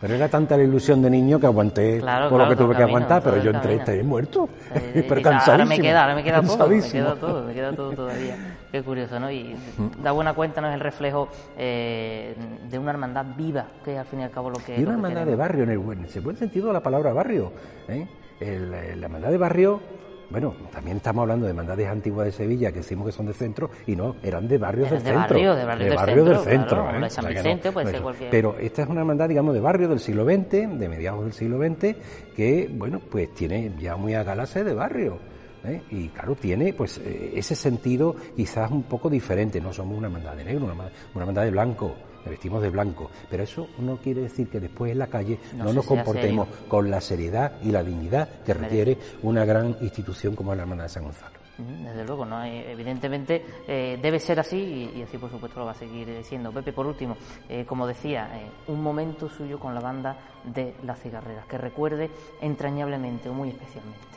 Pero 0.00 0.14
era 0.14 0.28
tanta 0.28 0.56
la 0.56 0.62
ilusión 0.62 1.00
de 1.00 1.08
niño 1.08 1.40
que 1.40 1.46
aguanté 1.46 2.00
por 2.00 2.38
lo 2.38 2.48
que 2.48 2.56
tuve 2.56 2.76
que 2.76 2.82
aguantar, 2.82 3.22
pero 3.22 3.42
yo 3.42 3.50
entré, 3.50 3.76
estoy 3.76 4.02
muerto. 4.02 4.48
pero 4.92 5.22
cansadísimo. 5.22 5.52
Ahora 5.52 5.64
me 5.64 5.80
queda, 5.80 6.02
ahora 6.02 6.14
me 6.14 6.22
queda 6.22 6.42
todo, 6.42 6.68
me 6.68 6.80
queda 6.82 7.14
todo, 7.14 7.44
me 7.44 7.54
queda 7.54 7.72
todo 7.72 7.92
todavía. 7.92 8.36
Qué 8.76 8.82
curioso, 8.82 9.18
¿no? 9.18 9.30
Y 9.30 9.56
da 10.02 10.12
buena 10.12 10.34
cuenta, 10.34 10.60
¿no? 10.60 10.68
Es 10.68 10.74
el 10.74 10.80
reflejo 10.80 11.28
eh, 11.56 12.34
de 12.68 12.78
una 12.78 12.90
hermandad 12.90 13.24
viva, 13.36 13.68
que 13.82 13.96
al 13.96 14.04
fin 14.04 14.20
y 14.20 14.24
al 14.24 14.30
cabo 14.30 14.50
lo 14.50 14.58
que 14.58 14.78
Y 14.78 14.82
una 14.82 14.92
hermandad 14.92 15.24
de 15.24 15.34
barrio, 15.34 15.64
en 15.64 15.70
el 15.70 15.78
buen, 15.78 16.06
buen 16.22 16.36
sentido 16.36 16.66
de 16.66 16.72
la 16.74 16.82
palabra 16.82 17.12
barrio. 17.12 17.52
¿eh? 17.88 18.06
la 18.38 19.06
hermandad 19.06 19.30
de 19.30 19.38
barrio 19.38 19.80
bueno, 20.28 20.54
también 20.72 20.96
estamos 20.96 21.22
hablando 21.22 21.46
de 21.46 21.50
hermandades 21.50 21.88
antiguas 21.88 22.26
de 22.26 22.32
Sevilla 22.32 22.72
que 22.72 22.78
decimos 22.78 23.06
que 23.06 23.12
son 23.12 23.26
de 23.26 23.32
centro 23.32 23.70
y 23.86 23.94
no, 23.94 24.16
eran 24.22 24.48
de 24.48 24.58
barrios 24.58 24.90
del 24.90 25.00
centro. 25.00 25.20
Barrio, 25.20 25.54
de 25.54 25.64
barrio, 25.64 26.24
del 26.24 26.38
centro. 26.38 26.90
¿eh? 26.90 27.10
San 27.10 27.28
Vicente 27.28 27.70
puede 27.70 27.92
ser 27.92 28.02
cualquier. 28.02 28.30
Pero 28.30 28.56
esta 28.58 28.82
es 28.82 28.88
una 28.88 29.00
hermandad, 29.00 29.28
digamos, 29.28 29.54
de 29.54 29.60
barrio 29.60 29.88
del 29.88 30.00
siglo 30.00 30.24
XX, 30.24 30.78
de 30.78 30.88
mediados 30.88 31.22
del 31.22 31.32
siglo 31.32 31.58
XX, 31.58 31.96
que, 32.34 32.68
bueno, 32.72 33.00
pues 33.08 33.32
tiene 33.34 33.72
ya 33.78 33.96
muy 33.96 34.14
a 34.14 34.24
galase 34.24 34.64
de 34.64 34.74
barrio. 34.74 35.18
¿Eh? 35.66 35.82
Y 35.90 36.08
claro, 36.08 36.34
tiene 36.34 36.72
pues 36.72 36.98
eh, 36.98 37.32
ese 37.34 37.54
sentido 37.54 38.16
quizás 38.34 38.70
un 38.70 38.84
poco 38.84 39.10
diferente. 39.10 39.60
No 39.60 39.72
somos 39.72 39.98
una 39.98 40.06
hermandad 40.08 40.36
de 40.36 40.44
negro, 40.44 40.64
una, 40.64 40.74
una 40.74 40.90
hermandad 41.14 41.42
de 41.42 41.50
blanco 41.50 41.94
vestimos 42.30 42.62
de 42.62 42.70
blanco, 42.70 43.10
pero 43.30 43.42
eso 43.42 43.68
no 43.78 43.96
quiere 43.98 44.22
decir 44.22 44.48
que 44.48 44.60
después 44.60 44.92
en 44.92 44.98
la 44.98 45.06
calle 45.06 45.38
no, 45.54 45.72
nos 45.72 45.86
comportemos 45.86 46.48
con 46.68 46.90
la 46.90 47.00
seriedad 47.00 47.52
y 47.62 47.70
la 47.70 47.82
dignidad 47.82 48.42
que 48.44 48.54
requiere 48.54 48.98
una 49.22 49.44
gran 49.44 49.76
institución 49.80 50.34
como 50.34 50.54
la 50.54 50.62
Hermandad 50.62 50.84
de 50.84 50.90
San 50.90 51.04
Gonzalo. 51.04 51.36
Desde 51.58 52.04
luego, 52.04 52.26
¿no? 52.26 52.44
evidentemente 52.44 53.42
eh, 53.66 53.98
debe 54.02 54.20
ser 54.20 54.38
así 54.38 54.90
y, 54.94 55.02
así 55.02 55.16
por 55.16 55.30
supuesto 55.30 55.58
lo 55.58 55.64
va 55.64 55.72
a 55.72 55.74
seguir 55.74 56.22
siendo. 56.22 56.52
Pepe, 56.52 56.72
por 56.72 56.86
último, 56.86 57.16
eh, 57.48 57.64
como 57.64 57.86
decía, 57.86 58.28
eh, 58.34 58.50
un 58.66 58.82
momento 58.82 59.28
suyo 59.30 59.58
con 59.58 59.74
la 59.74 59.80
banda 59.80 60.18
de 60.44 60.74
Las 60.84 61.00
Cigarreras, 61.00 61.46
que 61.46 61.56
recuerde 61.56 62.10
entrañablemente 62.42 63.30
o 63.30 63.32
muy 63.32 63.48
especialmente. 63.48 64.15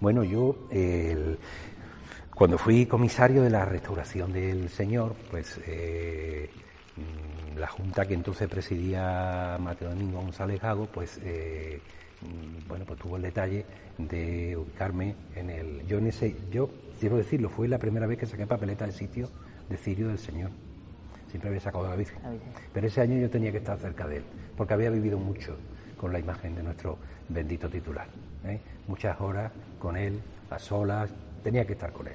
Bueno, 0.00 0.24
yo 0.24 0.56
cuando 2.34 2.58
fui 2.58 2.86
comisario 2.86 3.42
de 3.42 3.50
la 3.50 3.64
restauración 3.64 4.32
del 4.32 4.68
Señor, 4.70 5.14
pues 5.30 5.60
Mm, 7.00 7.58
la 7.58 7.68
junta 7.68 8.06
que 8.06 8.14
entonces 8.14 8.48
presidía 8.48 9.56
Mateo 9.60 9.90
Domingo 9.90 10.20
González 10.20 10.60
Gago, 10.60 10.86
pues 10.86 11.20
eh, 11.22 11.80
bueno, 12.68 12.84
pues 12.84 12.98
tuvo 12.98 13.16
el 13.16 13.22
detalle 13.22 13.64
de 13.96 14.56
ubicarme 14.56 15.14
en 15.34 15.50
el. 15.50 15.86
Yo 15.86 15.98
en 15.98 16.08
ese, 16.08 16.36
yo 16.50 16.68
quiero 16.98 17.16
decirlo, 17.16 17.48
fue 17.48 17.68
la 17.68 17.78
primera 17.78 18.06
vez 18.06 18.18
que 18.18 18.26
saqué 18.26 18.46
papeleta 18.46 18.84
del 18.84 18.94
sitio 18.94 19.30
de 19.68 19.76
Cirio 19.76 20.08
del 20.08 20.18
Señor. 20.18 20.50
Siempre 21.28 21.48
había 21.48 21.60
sacado 21.60 21.84
de 21.84 21.90
la 21.90 21.96
Virgen. 21.96 22.18
Pero 22.72 22.86
ese 22.86 23.00
año 23.00 23.18
yo 23.18 23.30
tenía 23.30 23.52
que 23.52 23.58
estar 23.58 23.78
cerca 23.78 24.06
de 24.06 24.18
él, 24.18 24.24
porque 24.56 24.74
había 24.74 24.90
vivido 24.90 25.16
mucho 25.16 25.56
con 26.00 26.14
la 26.14 26.18
imagen 26.18 26.54
de 26.54 26.62
nuestro 26.62 26.96
bendito 27.28 27.68
titular. 27.68 28.06
¿eh? 28.46 28.58
Muchas 28.88 29.20
horas 29.20 29.52
con 29.78 29.98
él, 29.98 30.18
a 30.48 30.58
solas, 30.58 31.10
tenía 31.44 31.66
que 31.66 31.74
estar 31.74 31.92
con 31.92 32.06
él. 32.06 32.14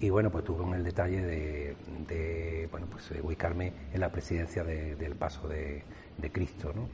Y 0.00 0.08
bueno, 0.08 0.30
pues 0.30 0.42
tuve 0.44 0.74
el 0.74 0.82
detalle 0.82 1.20
de, 1.20 2.66
bueno, 2.70 2.86
pues 2.90 3.10
ubicarme 3.22 3.74
en 3.92 4.00
la 4.00 4.08
presidencia 4.08 4.64
del 4.64 5.14
paso 5.16 5.48
de, 5.48 5.82
Cristo, 6.32 6.72
¿no? 6.74 6.88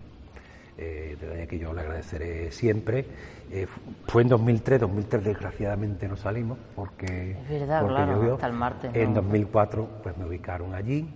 Eh, 0.79 1.17
detalle 1.21 1.47
que 1.47 1.59
yo 1.61 1.73
le 1.73 1.83
agradeceré 1.83 2.51
siempre. 2.51 3.07
Eh, 3.53 3.69
fue 4.09 4.23
en 4.23 4.29
2003, 4.29 4.81
2003 4.81 5.25
desgraciadamente 5.25 6.09
no 6.09 6.17
salimos 6.17 6.59
porque, 6.75 7.37
es 7.43 7.49
verdad, 7.49 7.87
claro, 7.87 8.35
hasta 8.35 8.47
el 8.49 8.53
martes. 8.53 8.91
En 8.95 9.15
2004 9.15 9.89
pues 10.03 10.17
me 10.19 10.25
ubicaron 10.27 10.75
allí 10.75 11.09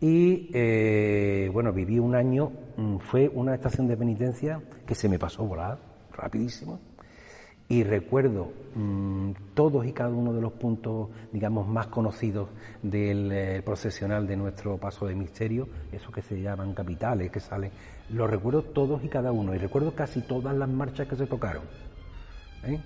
y 0.00 0.50
eh, 0.52 1.50
bueno, 1.52 1.72
viví 1.72 1.98
un 1.98 2.14
año, 2.14 2.52
mm, 2.76 2.98
fue 2.98 3.28
una 3.28 3.54
estación 3.54 3.88
de 3.88 3.96
penitencia 3.96 4.60
que 4.86 4.94
se 4.94 5.08
me 5.08 5.18
pasó 5.18 5.44
volar 5.44 5.78
rapidísimo 6.12 6.80
y 7.68 7.82
recuerdo 7.82 8.52
mm, 8.74 9.30
todos 9.54 9.86
y 9.86 9.92
cada 9.92 10.10
uno 10.10 10.32
de 10.32 10.40
los 10.40 10.52
puntos, 10.52 11.08
digamos, 11.32 11.66
más 11.66 11.88
conocidos 11.88 12.48
del 12.82 13.32
eh, 13.32 13.62
procesional 13.64 14.26
de 14.26 14.36
nuestro 14.36 14.76
paso 14.78 15.06
de 15.06 15.14
misterio, 15.14 15.68
esos 15.90 16.12
que 16.12 16.22
se 16.22 16.40
llaman 16.40 16.74
capitales, 16.74 17.30
que 17.30 17.40
salen, 17.40 17.72
los 18.10 18.30
recuerdo 18.30 18.62
todos 18.62 19.02
y 19.02 19.08
cada 19.08 19.32
uno, 19.32 19.54
y 19.54 19.58
recuerdo 19.58 19.94
casi 19.94 20.20
todas 20.20 20.54
las 20.54 20.68
marchas 20.68 21.08
que 21.08 21.16
se 21.16 21.26
tocaron, 21.26 21.64
¿eh? 22.64 22.80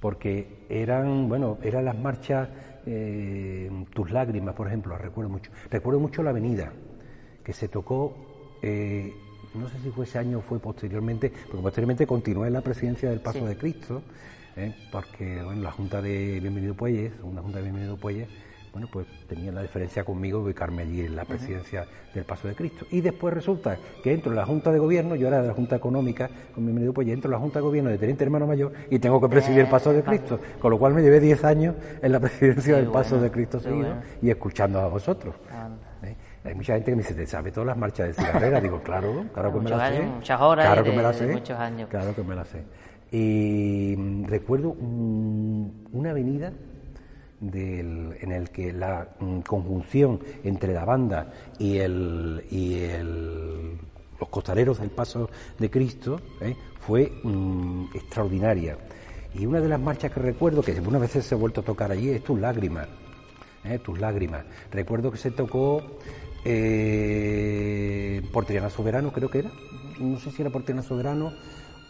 porque 0.00 0.64
eran, 0.68 1.28
bueno, 1.28 1.58
eran 1.62 1.84
las 1.84 1.98
marchas, 1.98 2.48
eh, 2.86 3.70
Tus 3.94 4.10
lágrimas, 4.10 4.54
por 4.54 4.68
ejemplo, 4.68 4.92
las 4.92 5.02
recuerdo 5.02 5.30
mucho. 5.30 5.50
Recuerdo 5.70 6.00
mucho 6.00 6.22
la 6.22 6.30
avenida, 6.30 6.72
que 7.44 7.52
se 7.52 7.68
tocó 7.68 8.14
no 9.54 9.68
sé 9.68 9.78
si 9.80 9.90
fue 9.90 10.04
ese 10.04 10.18
año 10.18 10.38
o 10.38 10.40
fue 10.40 10.58
posteriormente, 10.58 11.32
porque 11.46 11.62
posteriormente 11.62 12.06
continué 12.06 12.48
en 12.48 12.54
la 12.54 12.62
presidencia 12.62 13.10
del 13.10 13.20
Paso 13.20 13.44
de 13.46 13.56
Cristo, 13.56 14.02
¿eh? 14.56 14.74
porque 14.90 15.42
bueno, 15.42 15.62
la 15.62 15.70
Junta 15.70 16.00
de 16.00 16.40
Bienvenido 16.40 16.74
Puelles, 16.74 17.12
una 17.22 17.42
Junta 17.42 17.58
de 17.58 17.64
Bienvenido 17.64 17.96
Puelles, 17.96 18.28
bueno, 18.72 18.88
pues 18.90 19.06
tenía 19.28 19.52
la 19.52 19.60
diferencia 19.60 20.02
conmigo 20.02 20.38
de 20.38 20.44
ubicarme 20.46 20.82
allí 20.82 21.02
en 21.02 21.14
la 21.14 21.26
presidencia 21.26 21.86
del 22.14 22.24
Paso 22.24 22.48
de 22.48 22.54
Cristo. 22.54 22.86
Y 22.90 23.02
después 23.02 23.34
resulta 23.34 23.76
que 24.02 24.14
entro 24.14 24.30
en 24.30 24.36
la 24.36 24.46
Junta 24.46 24.72
de 24.72 24.78
Gobierno, 24.78 25.14
yo 25.14 25.28
era 25.28 25.42
de 25.42 25.48
la 25.48 25.54
Junta 25.54 25.76
Económica 25.76 26.30
con 26.54 26.64
Bienvenido 26.64 26.94
Puelles, 26.94 27.12
entro 27.12 27.28
en 27.28 27.32
la 27.32 27.38
Junta 27.38 27.58
de 27.58 27.64
Gobierno 27.64 27.90
de 27.90 27.98
Teniente 27.98 28.24
Hermano 28.24 28.46
Mayor 28.46 28.72
y 28.88 28.98
tengo 28.98 29.20
que 29.20 29.28
presidir 29.28 29.58
el 29.58 29.68
Paso 29.68 29.92
de 29.92 30.02
Cristo, 30.02 30.40
con 30.58 30.70
lo 30.70 30.78
cual 30.78 30.94
me 30.94 31.02
llevé 31.02 31.20
10 31.20 31.44
años 31.44 31.74
en 32.00 32.12
la 32.12 32.20
presidencia 32.20 32.76
del 32.76 32.86
Paso 32.86 33.20
de 33.20 33.30
Cristo 33.30 33.60
seguido 33.60 33.94
y 34.22 34.30
escuchando 34.30 34.80
a 34.80 34.88
vosotros. 34.88 35.34
Hay 36.44 36.54
mucha 36.54 36.74
gente 36.74 36.90
que 36.90 36.96
me 36.96 37.02
dice, 37.02 37.14
¿te 37.14 37.26
sabe 37.26 37.52
todas 37.52 37.68
las 37.68 37.76
marchas 37.76 38.08
de 38.08 38.14
cigarrera? 38.14 38.60
Digo, 38.60 38.82
claro, 38.82 39.26
claro 39.34 39.52
que 39.52 39.60
me 39.60 39.70
las 39.70 39.94
sé. 39.94 40.02
Muchas 40.02 40.40
horas 40.40 40.66
claro 40.66 40.82
que 40.82 40.92
me 40.92 41.02
las 41.02 41.16
sé. 41.16 41.26
muchos 41.26 41.58
años. 41.58 41.88
Claro 41.90 42.14
que 42.14 42.22
me 42.24 42.34
las 42.34 42.48
sé. 42.48 42.64
Y 43.12 43.94
mm, 43.96 44.24
recuerdo 44.24 44.70
una 44.70 46.10
avenida 46.10 46.52
del, 47.42 48.16
en 48.20 48.32
el 48.32 48.50
que 48.50 48.72
la 48.72 49.08
mm, 49.18 49.40
conjunción 49.40 50.20
entre 50.44 50.72
la 50.72 50.84
banda 50.84 51.30
y, 51.58 51.78
el, 51.78 52.44
y 52.50 52.84
el, 52.84 53.78
los 54.18 54.28
costaleros 54.30 54.78
del 54.78 54.90
Paso 54.90 55.28
de 55.58 55.68
Cristo 55.68 56.20
¿eh? 56.40 56.56
fue 56.80 57.12
mm, 57.22 57.86
extraordinaria. 57.94 58.78
Y 59.34 59.46
una 59.46 59.60
de 59.60 59.68
las 59.68 59.80
marchas 59.80 60.12
que 60.12 60.20
recuerdo, 60.20 60.62
que 60.62 60.72
algunas 60.72 61.00
veces 61.00 61.26
se 61.26 61.34
ha 61.34 61.38
vuelto 61.38 61.62
a 61.62 61.64
tocar 61.64 61.90
allí, 61.90 62.10
es 62.10 62.22
Tus 62.22 62.38
lágrimas. 62.38 62.86
¿eh? 63.64 63.78
Tus 63.78 63.98
lágrimas. 63.98 64.44
Recuerdo 64.70 65.10
que 65.10 65.18
se 65.18 65.30
tocó 65.30 65.82
eh, 66.44 68.22
por 68.32 68.44
Triana 68.44 68.70
Soberano, 68.70 69.12
creo 69.12 69.28
que 69.28 69.40
era. 69.40 69.50
No 69.98 70.18
sé 70.18 70.30
si 70.30 70.42
era 70.42 70.50
por 70.50 70.62
Triana 70.62 70.82
Soberano 70.82 71.32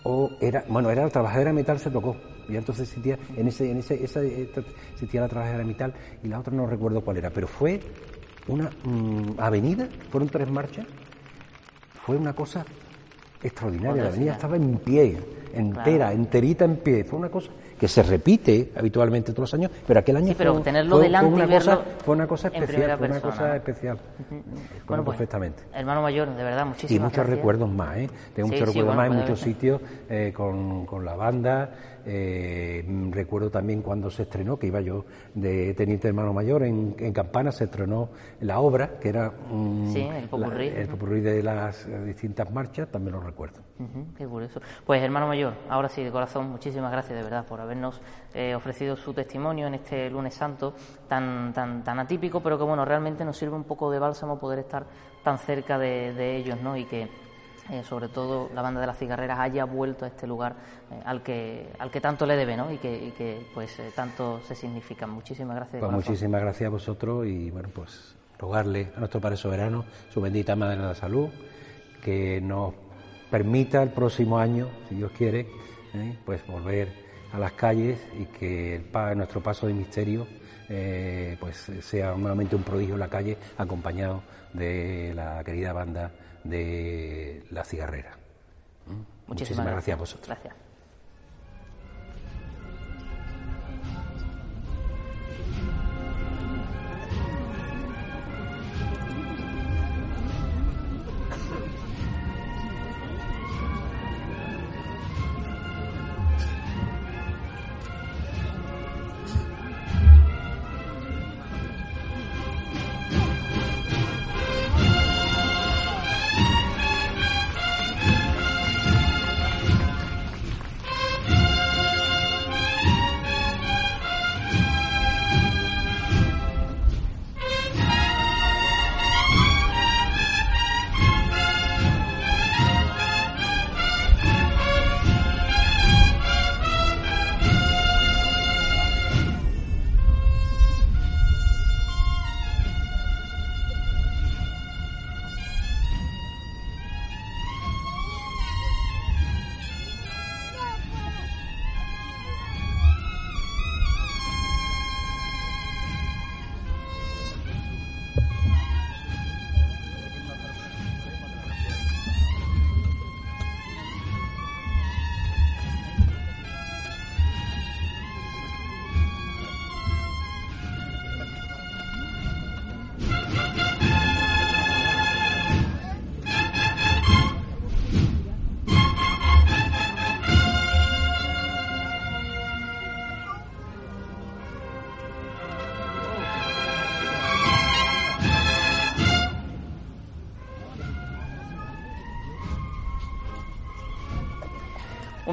o 0.04 0.30
era. 0.40 0.64
Bueno, 0.68 0.90
era 0.90 1.02
la 1.02 1.10
trabajadora 1.10 1.52
metal, 1.52 1.78
se 1.78 1.90
tocó. 1.90 2.16
Y 2.48 2.56
entonces 2.56 2.88
existía, 2.88 3.18
en 3.36 3.48
ese, 3.48 3.70
en 3.70 3.78
ese, 3.78 4.02
esa, 4.02 4.22
existía 4.22 5.20
la 5.20 5.28
trabajadora 5.28 5.64
metal 5.64 5.94
y 6.22 6.28
la 6.28 6.40
otra 6.40 6.52
no 6.52 6.66
recuerdo 6.66 7.00
cuál 7.00 7.18
era, 7.18 7.30
pero 7.30 7.46
fue 7.46 7.80
una 8.48 8.70
mm, 8.84 9.38
avenida, 9.38 9.88
fueron 10.10 10.28
tres 10.28 10.50
marchas, 10.50 10.86
fue 12.04 12.16
una 12.16 12.32
cosa 12.32 12.64
extraordinaria. 13.42 14.02
La 14.02 14.08
avenida 14.08 14.32
estaba 14.32 14.56
en 14.56 14.76
pie, 14.78 15.18
entera, 15.54 16.12
enterita 16.12 16.64
en 16.64 16.76
pie. 16.76 17.04
Fue 17.04 17.18
una 17.18 17.28
cosa 17.28 17.50
que 17.78 17.88
se 17.88 18.02
repite 18.04 18.70
habitualmente 18.76 19.32
todos 19.32 19.52
los 19.52 19.54
años, 19.54 19.72
pero 19.84 19.98
aquel 19.98 20.16
año 20.16 20.34
pero 20.38 20.54
fue, 20.54 20.62
tenerlo 20.62 21.00
delante 21.00 21.34
una 21.34 21.44
y 21.44 21.48
verlo 21.48 21.78
cosa, 21.78 21.90
fue 22.04 22.14
una 22.14 22.26
cosa 22.28 22.48
especial, 22.48 22.96
fue 22.96 23.08
una 23.08 23.20
cosa 23.20 23.56
especial. 23.56 23.98
Bueno, 24.86 25.04
pues, 25.04 25.16
perfectamente. 25.16 25.64
Hermano 25.74 26.02
mayor, 26.02 26.32
de 26.32 26.44
verdad, 26.44 26.66
muchísimas 26.66 26.92
Y 26.92 26.98
muchos 27.00 27.16
gracias. 27.16 27.36
recuerdos 27.36 27.70
más, 27.70 27.96
¿eh? 27.96 28.10
Tengo 28.36 28.48
muchos 28.50 28.68
recuerdos 28.68 28.96
más 28.96 29.06
en 29.08 29.16
muchos 29.16 29.40
sitios 29.40 29.80
eh, 30.08 30.32
con, 30.32 30.86
con 30.86 31.04
la 31.04 31.16
banda. 31.16 31.70
Eh, 32.04 32.84
recuerdo 33.10 33.50
también 33.50 33.82
cuando 33.82 34.10
se 34.10 34.22
estrenó, 34.22 34.58
que 34.58 34.66
iba 34.66 34.80
yo 34.80 35.04
de 35.34 35.74
teniente 35.74 36.08
hermano 36.08 36.32
mayor, 36.32 36.62
en, 36.64 36.94
en 36.98 37.12
Campana 37.12 37.52
se 37.52 37.64
estrenó 37.64 38.10
la 38.40 38.60
obra, 38.60 38.98
que 38.98 39.08
era 39.08 39.32
sí, 39.92 40.00
el, 40.00 40.28
popurrí. 40.28 40.68
el 40.68 40.88
popurrí 40.88 41.20
de 41.20 41.42
las 41.42 41.86
distintas 42.04 42.50
marchas, 42.50 42.90
también 42.90 43.14
lo 43.14 43.20
recuerdo. 43.20 43.60
qué 44.16 44.26
curioso. 44.26 44.60
Pues 44.84 45.02
hermano 45.02 45.26
mayor, 45.26 45.54
ahora 45.68 45.88
sí, 45.88 46.02
de 46.02 46.10
corazón, 46.10 46.50
muchísimas 46.50 46.90
gracias 46.92 47.16
de 47.16 47.22
verdad 47.22 47.46
por 47.46 47.60
habernos 47.60 48.00
eh, 48.34 48.54
ofrecido 48.54 48.96
su 48.96 49.12
testimonio 49.12 49.66
en 49.66 49.74
este 49.74 50.10
lunes 50.10 50.34
santo 50.34 50.74
tan, 51.08 51.52
tan, 51.52 51.84
tan 51.84 51.98
atípico, 51.98 52.40
pero 52.40 52.58
que 52.58 52.64
bueno, 52.64 52.84
realmente 52.84 53.24
nos 53.24 53.36
sirve 53.36 53.56
un 53.56 53.64
poco 53.64 53.90
de 53.90 53.98
bálsamo 53.98 54.38
poder 54.38 54.60
estar 54.60 54.86
tan 55.22 55.38
cerca 55.38 55.78
de, 55.78 56.12
de 56.14 56.36
ellos, 56.36 56.60
¿no? 56.60 56.76
Y 56.76 56.84
que 56.84 57.08
eh, 57.70 57.84
sobre 57.84 58.08
todo 58.08 58.50
la 58.54 58.60
banda 58.60 58.80
de 58.80 58.88
las 58.88 58.98
cigarreras 58.98 59.38
haya 59.38 59.64
vuelto 59.64 60.04
a 60.04 60.08
este 60.08 60.26
lugar 60.26 60.56
eh, 60.90 61.00
al 61.04 61.22
que 61.22 61.70
al 61.78 61.92
que 61.92 62.00
tanto 62.00 62.26
le 62.26 62.36
debe 62.36 62.56
¿no? 62.56 62.72
y, 62.72 62.78
que, 62.78 62.92
y 62.92 63.12
que 63.12 63.46
pues 63.54 63.78
eh, 63.78 63.92
tanto 63.94 64.40
se 64.40 64.56
significa. 64.56 65.06
Muchísimas 65.06 65.54
gracias. 65.54 65.80
Pues 65.80 65.92
muchísimas 65.92 66.40
gracias 66.40 66.66
a 66.66 66.70
vosotros 66.70 67.26
y 67.26 67.50
bueno 67.50 67.68
pues 67.72 68.16
rogarle 68.36 68.90
a 68.96 68.98
nuestro 68.98 69.20
Padre 69.20 69.36
Soberano, 69.36 69.84
su 70.12 70.20
bendita 70.20 70.56
Madre 70.56 70.78
de 70.78 70.82
la 70.88 70.94
Salud, 70.96 71.28
que 72.02 72.40
nos 72.40 72.74
permita 73.30 73.80
el 73.80 73.90
próximo 73.90 74.38
año, 74.38 74.68
si 74.88 74.96
Dios 74.96 75.12
quiere, 75.12 75.46
pues 76.26 76.44
volver 76.48 76.88
a 77.32 77.38
las 77.38 77.52
calles 77.52 78.00
y 78.18 78.24
que 78.24 78.74
el, 78.74 79.16
nuestro 79.16 79.40
paso 79.40 79.68
de 79.68 79.72
misterio 79.72 80.26
pues 81.38 81.70
sea 81.82 82.14
nuevamente 82.16 82.56
un 82.56 82.64
prodigio 82.64 82.94
en 82.94 83.00
la 83.00 83.08
calle 83.08 83.38
acompañado 83.56 84.22
de 84.52 85.12
la 85.14 85.44
querida 85.44 85.72
banda 85.72 86.10
de 86.44 87.44
la 87.50 87.64
cigarrera. 87.64 88.18
Muchísimas, 88.86 89.28
Muchísimas 89.28 89.56
gracias. 89.66 89.72
gracias 89.74 89.96
a 89.96 90.00
vosotros. 90.00 90.26
Gracias. 90.28 90.71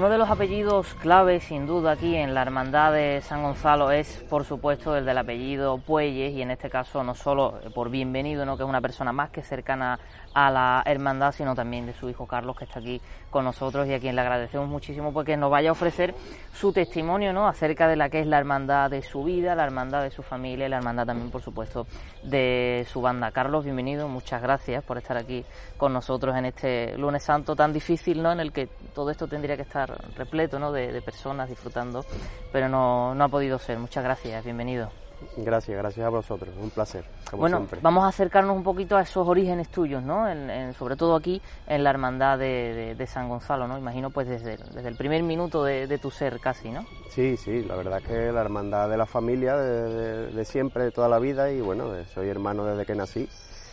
Uno 0.09 0.13
de 0.15 0.25
los 0.25 0.31
apellidos 0.31 0.95
clave, 0.95 1.39
sin 1.39 1.67
duda, 1.67 1.91
aquí 1.91 2.15
en 2.15 2.33
la 2.33 2.41
Hermandad 2.41 2.93
de 2.93 3.21
San 3.21 3.43
Gonzalo 3.43 3.91
es, 3.91 4.25
por 4.27 4.43
supuesto, 4.43 4.97
el 4.97 5.05
del 5.05 5.19
apellido 5.19 5.77
Puelles, 5.77 6.33
y 6.33 6.41
en 6.41 6.49
este 6.49 6.67
caso 6.67 7.03
no 7.03 7.13
solo 7.13 7.59
por 7.75 7.91
bienvenido, 7.91 8.43
¿no? 8.43 8.57
que 8.57 8.63
es 8.63 8.69
una 8.69 8.81
persona 8.81 9.13
más 9.13 9.29
que 9.29 9.43
cercana 9.43 9.99
a 10.33 10.49
la 10.49 10.81
hermandad, 10.85 11.31
sino 11.31 11.53
también 11.53 11.85
de 11.85 11.93
su 11.93 12.09
hijo 12.09 12.25
Carlos, 12.25 12.57
que 12.57 12.65
está 12.65 12.79
aquí 12.79 12.99
con 13.29 13.45
nosotros 13.45 13.87
y 13.87 13.93
a 13.93 13.99
quien 13.99 14.15
le 14.15 14.21
agradecemos 14.21 14.67
muchísimo 14.67 15.13
porque 15.13 15.37
nos 15.37 15.51
vaya 15.51 15.69
a 15.69 15.73
ofrecer 15.73 16.15
su 16.53 16.73
testimonio 16.73 17.31
¿no? 17.31 17.47
acerca 17.47 17.87
de 17.87 17.95
la 17.95 18.09
que 18.09 18.21
es 18.21 18.27
la 18.27 18.39
hermandad 18.39 18.89
de 18.89 19.03
su 19.03 19.23
vida, 19.23 19.53
la 19.53 19.65
hermandad 19.65 20.01
de 20.01 20.11
su 20.11 20.23
familia 20.23 20.65
y 20.65 20.69
la 20.69 20.77
hermandad 20.77 21.05
también, 21.05 21.29
por 21.29 21.41
supuesto, 21.41 21.85
de 22.23 22.85
su 22.91 23.01
banda. 23.01 23.31
Carlos, 23.31 23.63
bienvenido, 23.63 24.07
muchas 24.07 24.41
gracias 24.41 24.83
por 24.83 24.97
estar 24.97 25.17
aquí 25.17 25.45
con 25.77 25.93
nosotros 25.93 26.35
en 26.35 26.45
este 26.45 26.97
lunes 26.97 27.23
santo 27.23 27.55
tan 27.55 27.73
difícil, 27.73 28.23
¿no? 28.23 28.31
en 28.31 28.39
el 28.39 28.51
que 28.51 28.67
todo 28.95 29.11
esto 29.11 29.27
tendría 29.27 29.55
que 29.55 29.63
estar 29.63 29.98
repleto 30.15 30.59
¿no? 30.59 30.71
de, 30.71 30.91
de 30.91 31.01
personas 31.01 31.49
disfrutando, 31.49 32.05
pero 32.51 32.69
no, 32.69 33.15
no 33.15 33.23
ha 33.23 33.29
podido 33.29 33.59
ser. 33.59 33.79
Muchas 33.79 34.03
gracias, 34.03 34.43
bienvenido. 34.43 34.89
Gracias, 35.35 35.77
gracias 35.77 36.05
a 36.05 36.09
vosotros, 36.09 36.49
un 36.61 36.69
placer. 36.69 37.03
Como 37.29 37.41
bueno, 37.41 37.57
siempre. 37.57 37.79
vamos 37.81 38.03
a 38.03 38.07
acercarnos 38.07 38.55
un 38.55 38.63
poquito 38.63 38.95
a 38.95 39.01
esos 39.01 39.27
orígenes 39.27 39.69
tuyos, 39.69 40.01
¿no? 40.01 40.29
En, 40.29 40.49
en, 40.49 40.73
sobre 40.73 40.95
todo 40.95 41.15
aquí 41.15 41.41
en 41.67 41.83
la 41.83 41.89
hermandad 41.89 42.39
de, 42.39 42.73
de, 42.73 42.95
de, 42.95 43.07
San 43.07 43.27
Gonzalo, 43.27 43.67
¿no? 43.67 43.77
Imagino 43.77 44.09
pues 44.11 44.27
desde, 44.27 44.57
desde 44.57 44.87
el 44.87 44.95
primer 44.95 45.23
minuto 45.23 45.63
de, 45.63 45.87
de, 45.87 45.97
tu 45.97 46.09
ser 46.09 46.39
casi, 46.39 46.69
¿no? 46.69 46.85
Sí, 47.09 47.35
sí, 47.37 47.63
la 47.63 47.75
verdad 47.75 48.01
que 48.01 48.31
la 48.31 48.41
hermandad 48.41 48.89
de 48.89 48.97
la 48.97 49.05
familia 49.05 49.57
de, 49.57 50.45
siempre, 50.45 50.85
de 50.85 50.91
toda 50.91 51.09
la 51.09 51.19
vida 51.19 51.51
y 51.51 51.59
bueno, 51.59 51.91
soy 52.13 52.29
hermano 52.29 52.63
desde 52.65 52.85
que 52.85 52.95
nací. 52.95 53.27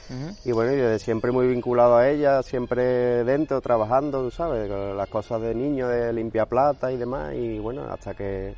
Uh 0.08 0.12
-huh. 0.12 0.36
Y 0.44 0.52
bueno, 0.52 0.72
y 0.72 0.76
desde 0.76 0.98
siempre 0.98 1.32
muy 1.32 1.46
vinculado 1.48 1.96
a 1.96 2.08
ella, 2.08 2.42
siempre 2.42 3.24
dentro, 3.24 3.60
trabajando, 3.60 4.22
tú 4.22 4.30
sabes, 4.30 4.68
las 4.70 5.08
cosas 5.08 5.40
de 5.40 5.54
niño, 5.54 5.88
de 5.88 6.12
limpiar 6.12 6.46
plata 6.46 6.92
y 6.92 6.96
demás, 6.96 7.34
y 7.34 7.58
bueno, 7.58 7.84
hasta 7.90 8.14
que 8.14 8.54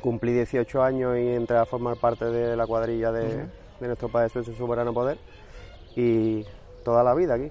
cumplí 0.00 0.32
18 0.32 0.82
años 0.82 1.18
y 1.18 1.28
entré 1.34 1.58
a 1.58 1.64
formar 1.64 1.96
parte 1.96 2.26
de 2.26 2.56
la 2.56 2.66
cuadrilla 2.66 3.12
de, 3.12 3.26
uh 3.26 3.40
-huh. 3.40 3.80
de 3.80 3.86
nuestro 3.86 4.08
Padre 4.08 4.30
Jesús, 4.30 4.46
su 4.46 4.54
soberano 4.54 4.92
poder, 4.92 5.18
y 5.96 6.44
toda 6.84 7.02
la 7.02 7.14
vida 7.14 7.34
aquí. 7.34 7.50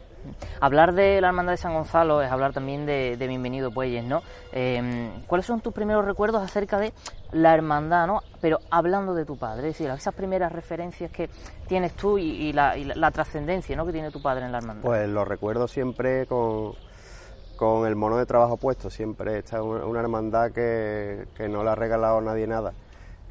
Hablar 0.59 0.93
de 0.93 1.21
la 1.21 1.27
Hermandad 1.27 1.53
de 1.53 1.57
San 1.57 1.73
Gonzalo 1.73 2.21
es 2.21 2.31
hablar 2.31 2.53
también 2.53 2.85
de, 2.85 3.17
de 3.17 3.27
Bienvenido 3.27 3.71
Puelles, 3.71 4.03
¿no? 4.03 4.23
Eh, 4.53 5.11
¿Cuáles 5.27 5.45
son 5.45 5.61
tus 5.61 5.73
primeros 5.73 6.05
recuerdos 6.05 6.41
acerca 6.41 6.79
de 6.79 6.93
la 7.35 7.53
hermandad, 7.53 8.07
¿no? 8.07 8.21
Pero 8.41 8.59
hablando 8.69 9.13
de 9.13 9.25
tu 9.25 9.37
padre, 9.37 9.69
es 9.69 9.77
decir, 9.77 9.89
esas 9.89 10.13
primeras 10.13 10.51
referencias 10.51 11.11
que 11.11 11.29
tienes 11.67 11.93
tú 11.93 12.17
y, 12.17 12.23
y 12.23 12.53
la, 12.53 12.77
y 12.77 12.83
la, 12.83 12.95
la 12.95 13.11
trascendencia, 13.11 13.75
¿no? 13.75 13.85
Que 13.85 13.91
tiene 13.91 14.11
tu 14.11 14.21
padre 14.21 14.45
en 14.45 14.51
la 14.51 14.57
hermandad. 14.57 14.83
Pues 14.83 15.07
lo 15.09 15.25
recuerdo 15.25 15.67
siempre 15.67 16.25
con 16.25 16.73
con 17.55 17.87
el 17.87 17.95
mono 17.95 18.17
de 18.17 18.25
trabajo 18.25 18.57
puesto, 18.57 18.89
siempre 18.89 19.39
esta 19.39 19.57
es 19.57 19.63
una 19.63 19.99
hermandad 19.99 20.51
que, 20.51 21.25
no 21.49 21.63
le 21.63 21.69
ha 21.69 21.75
regalado 21.75 22.17
a 22.17 22.21
nadie 22.21 22.47
nada, 22.47 22.73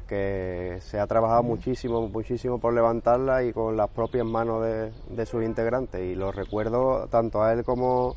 que 0.07 0.79
se 0.81 0.99
ha 0.99 1.07
trabajado 1.07 1.43
muchísimo, 1.43 2.07
muchísimo 2.07 2.59
por 2.59 2.73
levantarla 2.73 3.43
y 3.43 3.53
con 3.53 3.77
las 3.77 3.89
propias 3.89 4.25
manos 4.25 4.63
de, 4.63 5.25
sus 5.25 5.43
integrantes 5.43 6.01
y 6.01 6.15
lo 6.15 6.31
recuerdo 6.31 7.07
tanto 7.07 7.43
a 7.43 7.53
él 7.53 7.63
como, 7.63 8.15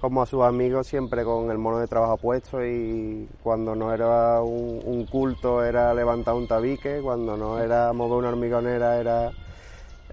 como 0.00 0.22
a 0.22 0.26
sus 0.26 0.42
amigos 0.42 0.86
siempre 0.86 1.24
con 1.24 1.50
el 1.50 1.58
mono 1.58 1.78
de 1.78 1.86
trabajo 1.86 2.16
puesto 2.16 2.64
y 2.64 3.28
cuando 3.42 3.74
no 3.74 3.92
era 3.92 4.42
un, 4.42 5.06
culto 5.10 5.64
era 5.64 5.92
levantar 5.94 6.34
un 6.34 6.46
tabique, 6.46 7.00
cuando 7.02 7.36
no 7.36 7.58
era 7.58 7.92
mover 7.92 8.18
una 8.18 8.28
hormigonera 8.28 8.98
era 8.98 9.32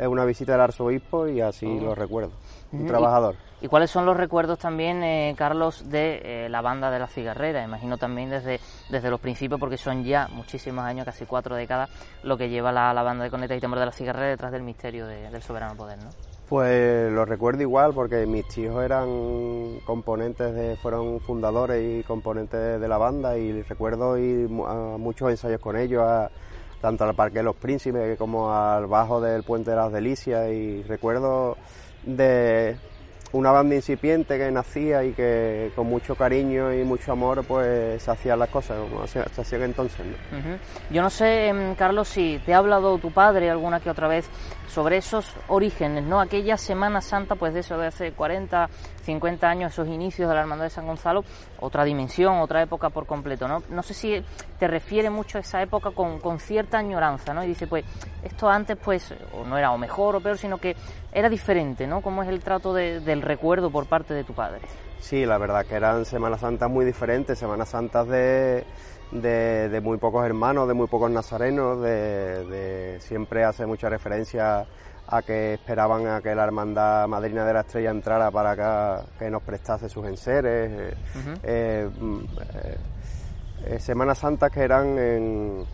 una 0.08 0.26
visita 0.26 0.54
del 0.54 0.62
arzobispo 0.62 1.28
y 1.28 1.42
así 1.42 1.80
lo 1.80 1.94
recuerdo, 1.96 2.32
un 2.72 2.88
trabajador. 2.88 3.36
¿Y 3.64 3.70
cuáles 3.70 3.92
son 3.92 4.06
los 4.06 4.18
recuerdos 4.18 4.60
también, 4.60 5.04
eh, 5.04 5.36
Carlos, 5.38 5.90
de 5.90 6.22
eh, 6.46 6.50
la 6.50 6.60
banda 6.60 6.92
de 6.92 7.00
la 7.00 7.08
cigarrera? 7.08 7.64
Imagino 7.64 7.98
también 7.98 8.30
desde, 8.30 8.60
desde 8.90 9.10
los 9.10 9.22
principios, 9.22 9.58
porque 9.58 9.78
son 9.78 10.04
ya 10.04 10.28
muchísimos 10.28 10.84
años, 10.84 11.06
casi 11.06 11.26
cuatro 11.26 11.56
décadas, 11.56 11.90
lo 12.24 12.38
que 12.38 12.50
lleva 12.50 12.74
la, 12.74 12.92
banda 13.04 13.24
de 13.24 13.32
Coneta 13.32 13.56
y 13.56 13.62
Temor 13.62 13.80
de 13.80 13.86
la 13.86 13.94
cigarrera 13.94 14.28
detrás 14.28 14.52
del 14.52 14.64
misterio 14.64 15.08
del 15.08 15.42
soberano 15.42 15.78
poder, 15.78 15.98
¿no? 16.00 16.10
Pues 16.54 17.12
lo 17.12 17.26
recuerdo 17.26 17.64
igual 17.64 17.96
porque 17.96 18.28
mis 18.28 18.48
tíos 18.48 18.80
eran 18.84 19.80
componentes, 19.88 20.54
de, 20.54 20.78
fueron 20.78 21.20
fundadores 21.20 21.84
y 21.84 22.04
componentes 22.04 22.80
de 22.80 22.88
la 22.88 23.00
banda 23.00 23.36
y 23.40 23.64
recuerdo 23.64 24.20
ir 24.20 24.48
a 24.68 24.98
muchos 25.00 25.32
ensayos 25.32 25.60
con 25.60 25.76
ellos, 25.76 26.04
tanto 26.80 27.06
al 27.06 27.16
Parque 27.16 27.40
de 27.40 27.44
los 27.46 27.56
Príncipes 27.56 28.20
como 28.20 28.54
al 28.54 28.86
bajo 28.86 29.20
del 29.20 29.42
Puente 29.42 29.72
de 29.72 29.78
las 29.78 29.92
Delicias 29.92 30.52
y 30.52 30.84
recuerdo 30.84 31.58
de 32.04 32.78
una 33.32 33.52
banda 33.52 33.74
incipiente 33.74 34.38
que 34.38 34.52
nacía 34.52 35.04
y 35.04 35.14
que 35.14 35.72
con 35.76 35.88
mucho 35.88 36.16
cariño 36.16 36.72
y 36.72 36.84
mucho 36.84 37.12
amor 37.14 37.44
pues 37.44 38.02
se 38.04 38.12
hacían 38.12 38.38
las 38.38 38.50
cosas 38.50 38.78
como 38.78 39.08
se, 39.08 39.22
hacían 39.22 39.64
entonces. 39.64 40.06
Yo 40.92 41.02
no 41.02 41.10
sé, 41.10 41.48
em, 41.48 41.74
Carlos, 41.74 42.10
si 42.10 42.40
te 42.46 42.54
ha 42.54 42.60
hablado 42.60 43.00
tu 43.00 43.10
padre 43.10 43.50
alguna 43.50 43.80
que 43.80 43.90
otra 43.90 44.08
vez 44.08 44.30
sobre 44.68 44.98
esos 44.98 45.34
orígenes, 45.48 46.04
¿no? 46.04 46.20
Aquella 46.20 46.58
Semana 46.58 47.02
Santa, 47.02 47.36
pues 47.36 47.54
de 47.54 47.62
eso 47.62 47.78
de 47.78 47.88
hace 47.88 48.12
40, 48.12 48.70
50 49.04 49.50
años, 49.50 49.74
esos 49.74 49.88
inicios 49.88 50.30
de 50.30 50.36
la 50.36 50.42
Hermandad 50.42 50.66
de 50.66 50.70
San 50.70 50.88
Gonzalo, 50.88 51.24
otra 51.60 51.84
dimensión, 51.84 52.38
otra 52.40 52.62
época 52.62 52.90
por 52.90 53.06
completo, 53.06 53.48
¿no? 53.48 53.64
No 53.70 53.84
sé 53.84 53.94
si 53.94 54.24
te 54.60 54.68
refiere 54.68 55.10
mucho 55.10 55.38
a 55.38 55.42
esa 55.42 55.62
época 55.62 55.92
con, 55.92 56.20
con 56.20 56.40
cierta 56.40 56.78
añoranza, 56.78 57.34
¿no? 57.34 57.44
Y 57.44 57.48
dice, 57.48 57.68
pues, 57.68 57.86
esto 58.24 58.50
antes, 58.50 58.78
pues, 58.78 59.14
o 59.34 59.46
no 59.46 59.58
era 59.58 59.72
o 59.72 59.78
mejor 59.78 60.16
o 60.16 60.22
peor, 60.22 60.38
sino 60.38 60.58
que 60.58 60.76
era 61.12 61.30
diferente, 61.30 61.88
¿no? 61.88 62.02
¿Cómo 62.02 62.24
es 62.24 62.30
el 62.30 62.42
trato 62.42 62.74
del 62.74 63.22
recuerdo 63.22 63.70
por 63.70 63.86
parte 63.86 64.14
de 64.14 64.24
tu 64.24 64.34
padre? 64.34 64.62
Sí, 65.00 65.26
la 65.26 65.38
verdad 65.38 65.66
que 65.66 65.76
eran 65.76 66.06
Semanas 66.06 66.40
Santas 66.40 66.70
muy 66.70 66.86
diferentes, 66.86 67.38
Semanas 67.38 67.70
Santas 67.70 68.08
de 68.08 68.66
de, 69.22 69.82
muy 69.84 69.98
pocos 69.98 70.26
hermanos, 70.26 70.68
de 70.68 70.74
muy 70.74 70.88
pocos 70.88 71.12
nazarenos, 71.12 71.82
de, 71.82 72.98
siempre 73.00 73.44
hace 73.44 73.66
mucha 73.66 73.90
referencia 73.90 74.66
a 75.06 75.22
que 75.22 75.56
esperaban 75.56 76.08
a 76.08 76.22
que 76.22 76.34
la 76.34 76.46
hermandad 76.46 77.08
madrina 77.08 77.46
de 77.46 77.54
la 77.54 77.62
estrella 77.62 77.92
entrara 77.92 78.32
para 78.32 79.06
que, 79.20 79.30
nos 79.30 79.44
prestase 79.44 79.90
sus 79.90 80.06
enseres. 80.06 80.72
Eh, 80.72 80.94
eh, 81.44 81.90
mm, 82.00 82.20
eh, 83.66 83.80
Semanas 83.80 84.18
Santas 84.18 84.52
que 84.52 84.62
eran 84.62 84.98
en, 84.98 85.66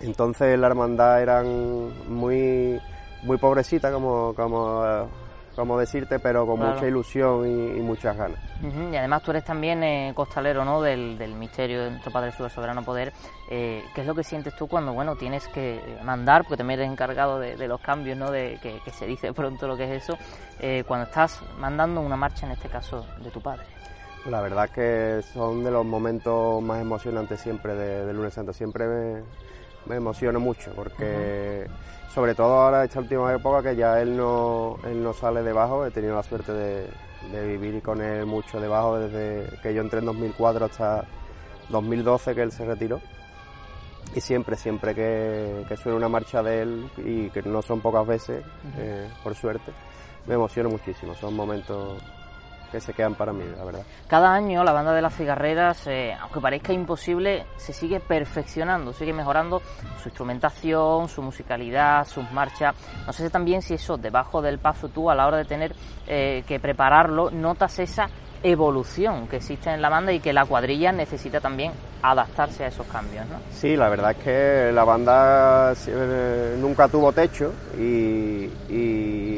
entonces 0.00 0.58
la 0.58 0.68
hermandad 0.68 1.20
eran 1.20 2.08
muy 2.08 2.80
muy 3.22 3.36
pobrecita 3.36 3.92
como, 3.92 4.32
como 4.34 5.08
como 5.56 5.78
decirte, 5.78 6.18
pero 6.18 6.46
con 6.46 6.60
mucha 6.60 6.86
ilusión 6.86 7.46
y, 7.46 7.80
muchas 7.80 8.16
ganas. 8.16 8.38
Y 8.62 8.96
además 8.96 9.22
tú 9.22 9.30
eres 9.30 9.44
también 9.44 9.82
eh, 9.82 10.12
costalero 10.14 10.64
¿no? 10.64 10.80
del, 10.80 11.34
misterio 11.34 11.84
de 11.84 11.90
nuestro 11.90 12.12
Padre 12.12 12.32
Jesús 12.32 12.52
Soberano 12.52 12.84
Poder. 12.84 13.12
Eh, 13.50 13.82
¿Qué 13.94 14.02
es 14.02 14.06
lo 14.06 14.14
que 14.14 14.22
sientes 14.22 14.54
tú 14.54 14.68
cuando 14.68 14.92
bueno 14.92 15.16
tienes 15.16 15.48
que 15.48 15.80
mandar, 16.04 16.42
porque 16.42 16.58
también 16.58 16.80
eres 16.80 16.92
encargado 16.92 17.38
de, 17.38 17.56
los 17.66 17.80
cambios, 17.80 18.16
¿no? 18.16 18.30
de 18.30 18.58
que, 18.62 18.90
se 18.90 19.06
dice 19.06 19.32
pronto 19.34 19.66
lo 19.66 19.76
que 19.76 19.84
es 19.84 20.02
eso, 20.02 20.16
eh, 20.60 20.84
cuando 20.86 21.06
estás 21.06 21.40
mandando 21.58 22.00
una 22.00 22.16
marcha, 22.16 22.46
en 22.46 22.52
este 22.52 22.68
caso, 22.68 23.04
de 23.22 23.30
tu 23.30 23.40
Padre? 23.40 23.64
La 24.26 24.40
verdad 24.42 24.68
que 24.68 25.22
son 25.32 25.64
de 25.64 25.70
los 25.70 25.84
momentos 25.84 26.62
más 26.62 26.80
emocionantes 26.80 27.40
siempre 27.40 27.74
de, 27.74 28.12
Lunes 28.12 28.34
Santo. 28.34 28.52
Siempre 28.52 28.86
me, 28.86 29.22
me 29.86 29.96
emociono 29.96 30.38
mucho 30.38 30.72
porque 30.74 31.66
sobre 32.14 32.34
todo 32.34 32.54
ahora 32.54 32.84
esta 32.84 33.00
última 33.00 33.32
época 33.32 33.62
que 33.62 33.76
ya 33.76 34.00
él 34.00 34.16
no, 34.16 34.78
él 34.84 35.02
no 35.02 35.12
sale 35.12 35.42
debajo, 35.42 35.86
he 35.86 35.90
tenido 35.90 36.14
la 36.14 36.22
suerte 36.22 36.52
de, 36.52 36.88
vivir 37.46 37.82
con 37.82 38.00
él 38.00 38.26
mucho 38.26 38.60
debajo 38.60 38.98
desde 38.98 39.58
que 39.60 39.74
yo 39.74 39.82
entré 39.82 40.00
en 40.00 40.06
2004 40.06 40.64
hasta 40.64 41.04
2012 41.68 42.34
que 42.34 42.42
él 42.42 42.52
se 42.52 42.64
retiró. 42.64 43.00
Y 44.14 44.20
siempre, 44.20 44.56
siempre 44.56 44.92
que, 44.94 45.76
suena 45.76 45.96
una 45.96 46.08
marcha 46.08 46.42
de 46.42 46.62
él, 46.62 46.90
y 46.96 47.30
que 47.30 47.42
no 47.42 47.62
son 47.62 47.80
pocas 47.80 48.04
veces, 48.04 48.44
eh, 48.76 49.08
por 49.22 49.36
suerte, 49.36 49.70
me 50.26 50.34
emociono 50.34 50.68
muchísimo. 50.68 51.14
Son 51.14 51.34
momentos 51.34 52.02
que 52.70 52.80
se 52.80 52.92
quedan 52.92 53.14
para 53.14 53.32
mí, 53.32 53.44
la 53.56 53.64
verdad. 53.64 53.82
Cada 54.06 54.32
año 54.32 54.64
la 54.64 54.72
banda 54.72 54.92
de 54.92 55.02
las 55.02 55.14
cigarreras, 55.14 55.86
eh, 55.86 56.14
aunque 56.20 56.40
parezca 56.40 56.72
imposible, 56.72 57.46
se 57.56 57.72
sigue 57.72 58.00
perfeccionando, 58.00 58.92
sigue 58.92 59.12
mejorando 59.12 59.60
su 60.02 60.08
instrumentación, 60.08 61.08
su 61.08 61.22
musicalidad, 61.22 62.06
sus 62.06 62.30
marchas. 62.32 62.74
No 63.06 63.12
sé 63.12 63.28
también 63.30 63.62
si 63.62 63.74
eso, 63.74 63.96
debajo 63.96 64.42
del 64.42 64.58
paso 64.58 64.88
tú, 64.88 65.10
a 65.10 65.14
la 65.14 65.26
hora 65.26 65.38
de 65.38 65.44
tener 65.44 65.74
eh, 66.06 66.44
que 66.46 66.60
prepararlo, 66.60 67.30
notas 67.30 67.78
esa 67.78 68.08
evolución 68.42 69.28
que 69.28 69.36
existe 69.36 69.70
en 69.70 69.82
la 69.82 69.88
banda 69.88 70.12
y 70.12 70.20
que 70.20 70.32
la 70.32 70.46
cuadrilla 70.46 70.92
necesita 70.92 71.40
también 71.40 71.72
adaptarse 72.02 72.64
a 72.64 72.68
esos 72.68 72.86
cambios, 72.86 73.26
¿no? 73.28 73.36
Sí, 73.50 73.76
la 73.76 73.88
verdad 73.88 74.12
es 74.12 74.16
que 74.18 74.72
la 74.72 74.84
banda 74.84 75.74
eh, 75.86 76.56
nunca 76.58 76.88
tuvo 76.88 77.12
techo 77.12 77.52
y, 77.78 78.48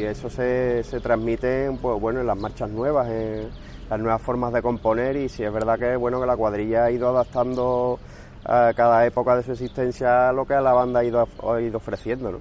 eso 0.02 0.28
se, 0.28 0.84
se, 0.84 1.00
transmite 1.00 1.70
pues, 1.80 1.98
bueno, 1.98 2.20
en 2.20 2.26
las 2.26 2.36
marchas 2.36 2.68
nuevas, 2.68 3.08
en 3.08 3.48
las 3.88 3.98
nuevas 3.98 4.20
formas 4.20 4.52
de 4.52 4.60
componer 4.60 5.16
y 5.16 5.28
sí 5.28 5.42
es 5.42 5.52
verdad 5.52 5.78
que 5.78 5.96
bueno 5.96 6.20
que 6.20 6.26
la 6.26 6.36
cuadrilla 6.36 6.84
ha 6.84 6.90
ido 6.90 7.08
adaptando 7.08 7.98
a 8.44 8.72
cada 8.74 9.06
época 9.06 9.36
de 9.36 9.42
su 9.42 9.52
existencia 9.52 10.28
a 10.28 10.32
lo 10.32 10.44
que 10.44 10.54
la 10.54 10.72
banda 10.72 11.00
ha 11.00 11.04
ido, 11.04 11.26
ha 11.48 11.60
ido 11.60 11.78
ofreciendo, 11.78 12.32
¿no? 12.32 12.40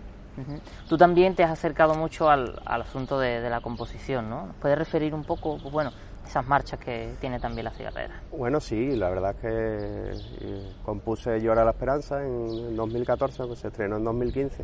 Tú 0.90 0.98
también 0.98 1.36
te 1.36 1.44
has 1.44 1.52
acercado 1.52 1.94
mucho 1.94 2.30
al, 2.30 2.60
asunto 2.66 3.20
de, 3.20 3.42
de, 3.42 3.50
la 3.50 3.62
composición, 3.62 4.30
¿no? 4.30 4.48
¿Puedes 4.60 4.78
referir 4.78 5.14
un 5.14 5.24
poco, 5.24 5.58
pues, 5.62 5.72
bueno, 5.72 5.92
esas 6.32 6.48
marchas 6.48 6.80
que 6.80 7.14
tiene 7.20 7.42
también 7.42 7.66
la 7.66 7.72
cigarrera. 7.72 8.22
Bueno, 8.32 8.62
sí, 8.62 8.96
la 8.96 9.10
verdad 9.10 9.36
es 9.36 9.42
que 9.42 9.48
eh, 9.50 10.74
compuse 10.86 11.42
Llora 11.42 11.66
la 11.66 11.72
Esperanza 11.72 12.26
en 12.26 12.74
2014, 12.74 13.50
que 13.50 13.56
se 13.58 13.68
estrenó 13.68 13.98
en 13.98 14.06
2015, 14.06 14.64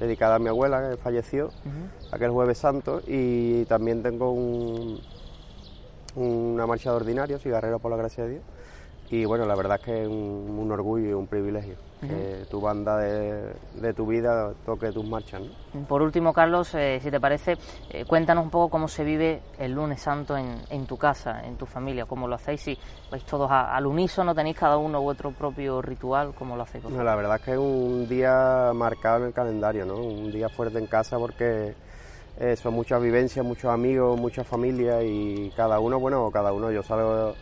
dedicada 0.00 0.34
a 0.34 0.38
mi 0.40 0.48
abuela 0.48 0.90
que 0.90 0.96
falleció 0.96 1.50
aquel 2.10 2.30
jueves 2.30 2.58
santo, 2.58 3.00
y 3.06 3.64
también 3.66 4.02
tengo 4.02 4.32
un, 4.32 5.00
una 6.16 6.66
marcha 6.66 6.90
de 6.90 6.96
ordinario, 6.96 7.38
Cigarrero 7.38 7.78
por 7.78 7.92
la 7.92 7.96
gracia 7.96 8.24
de 8.24 8.30
Dios, 8.30 8.42
y 9.10 9.24
bueno, 9.24 9.44
la 9.46 9.54
verdad 9.54 9.78
es 9.80 9.84
que 9.84 10.02
es 10.02 10.08
un, 10.08 10.70
orgullo 10.70 11.10
y 11.10 11.12
un 11.12 11.26
privilegio 11.26 11.76
que 12.00 12.44
tu 12.50 12.60
banda 12.60 12.98
de, 12.98 13.94
tu 13.94 14.06
vida 14.06 14.52
toque 14.64 14.92
tus 14.92 15.06
marchas. 15.06 15.42
Por 15.88 16.02
último, 16.02 16.32
Carlos, 16.32 16.74
eh, 16.74 16.98
si 17.02 17.10
te 17.10 17.20
parece, 17.20 17.56
eh, 17.90 18.04
cuéntanos 18.04 18.44
un 18.44 18.50
poco 18.50 18.68
cómo 18.70 18.88
se 18.88 19.04
vive 19.04 19.40
el 19.58 19.72
lunes 19.72 20.02
santo 20.02 20.36
en, 20.36 20.86
tu 20.86 20.96
casa, 20.96 21.42
en 21.44 21.56
tu 21.56 21.66
familia, 21.66 22.06
cómo 22.06 22.28
lo 22.28 22.34
hacéis, 22.34 22.60
si 22.60 22.78
vais 23.10 23.24
todos 23.24 23.50
al 23.50 23.86
unísono, 23.86 24.34
tenéis 24.34 24.58
cada 24.58 24.76
uno 24.76 25.00
vuestro 25.00 25.30
propio 25.32 25.80
ritual, 25.80 26.34
cómo 26.34 26.56
lo 26.56 26.62
hacéis. 26.62 26.84
la 26.84 27.16
verdad 27.16 27.36
es 27.36 27.42
que 27.42 27.52
es 27.52 27.58
un 27.58 28.06
día 28.08 28.72
marcado 28.74 29.18
en 29.18 29.24
el 29.28 29.32
calendario, 29.32 29.86
¿no? 29.86 29.96
un 29.96 30.30
día 30.30 30.48
fuerte 30.48 30.78
en 30.78 30.86
casa 30.86 31.18
porque... 31.18 31.74
Eh, 32.36 32.56
son 32.56 32.74
muchas 32.74 33.00
vivencias, 33.00 33.46
muchos 33.46 33.70
amigos, 33.70 34.18
mucha 34.18 34.42
familia 34.42 35.00
y 35.04 35.52
cada 35.54 35.78
uno, 35.78 36.00
bueno, 36.00 36.28
cada 36.32 36.52
uno, 36.52 36.72
yo 36.72 36.82
salgo 36.82 37.32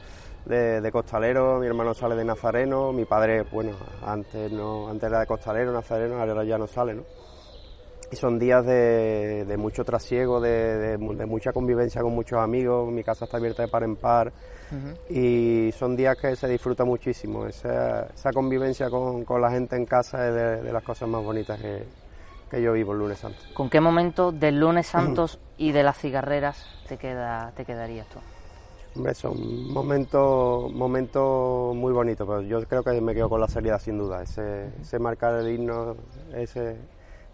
de, 0.45 0.91
costalero, 0.93 1.59
mi 1.59 1.67
hermano 1.67 1.95
sale 1.95 2.17
de 2.17 2.25
nazareno, 2.25 2.93
mi 2.93 3.05
padre, 3.05 3.43
bueno, 3.43 3.73
antes 4.05 4.51
no 4.51 4.89
antes 4.89 5.09
era 5.09 5.21
de 5.21 5.27
costalero, 5.27 5.73
nazareno, 5.73 6.19
ahora 6.19 6.45
ya 6.45 6.59
no 6.59 6.67
sale, 6.67 6.95
¿no? 6.95 7.03
Y 8.11 8.17
son 8.17 8.39
días 8.39 8.67
de, 8.67 9.55
mucho 9.57 9.85
trasiego, 9.85 10.39
de, 10.39 10.99
mucha 10.99 11.51
convivencia 11.53 12.03
con 12.03 12.15
muchos 12.15 12.39
amigos, 12.39 12.93
mi 12.93 13.03
casa 13.03 13.25
está 13.25 13.39
abierta 13.39 13.63
de 13.63 13.69
par 13.69 13.85
en 13.85 13.97
par 13.97 14.33
y 15.09 15.71
son 15.73 15.97
días 15.97 16.17
que 16.19 16.37
se 16.37 16.47
disfruta 16.47 16.85
muchísimo. 16.85 17.47
Esa, 17.47 18.31
convivencia 18.35 18.91
con, 18.91 19.25
la 19.41 19.51
gente 19.51 19.77
en 19.77 19.87
casa 19.87 20.29
es 20.29 20.63
de, 20.63 20.73
las 20.73 20.83
cosas 20.83 21.09
más 21.09 21.25
bonitas 21.25 21.59
que, 21.59 21.85
que 22.51 22.61
yo 22.61 22.75
vivo 22.75 22.93
el 22.93 22.99
lunes 22.99 23.19
santo. 23.19 23.39
¿Con 23.55 23.71
qué 23.71 23.81
momento 23.81 24.31
del 24.31 24.61
lunes 24.61 24.89
santos 24.89 25.39
y 25.57 25.73
de 25.73 25.83
las 25.83 25.97
cigarreras 25.97 26.67
te, 26.87 26.99
queda, 26.99 27.51
te 27.57 27.65
quedarías 27.65 28.07
tú? 28.09 28.19
Hombre, 28.95 29.15
son 29.15 29.73
momentos, 29.73 30.71
momentos 30.73 31.75
muy 31.75 31.93
bonitos, 31.93 32.27
pero 32.27 32.43
yo 32.43 32.63
creo 32.67 32.83
que 32.83 33.01
me 33.01 33.15
quedo 33.15 33.29
con 33.29 33.41
la 33.41 33.49
salida 33.49 33.79
sin 33.79 33.97
duda. 33.97 34.23
Ese, 34.23 34.71
ese 34.81 34.99
marcar 34.99 35.35
el 35.35 35.55
himno, 35.55 35.97
ese, 36.35 36.77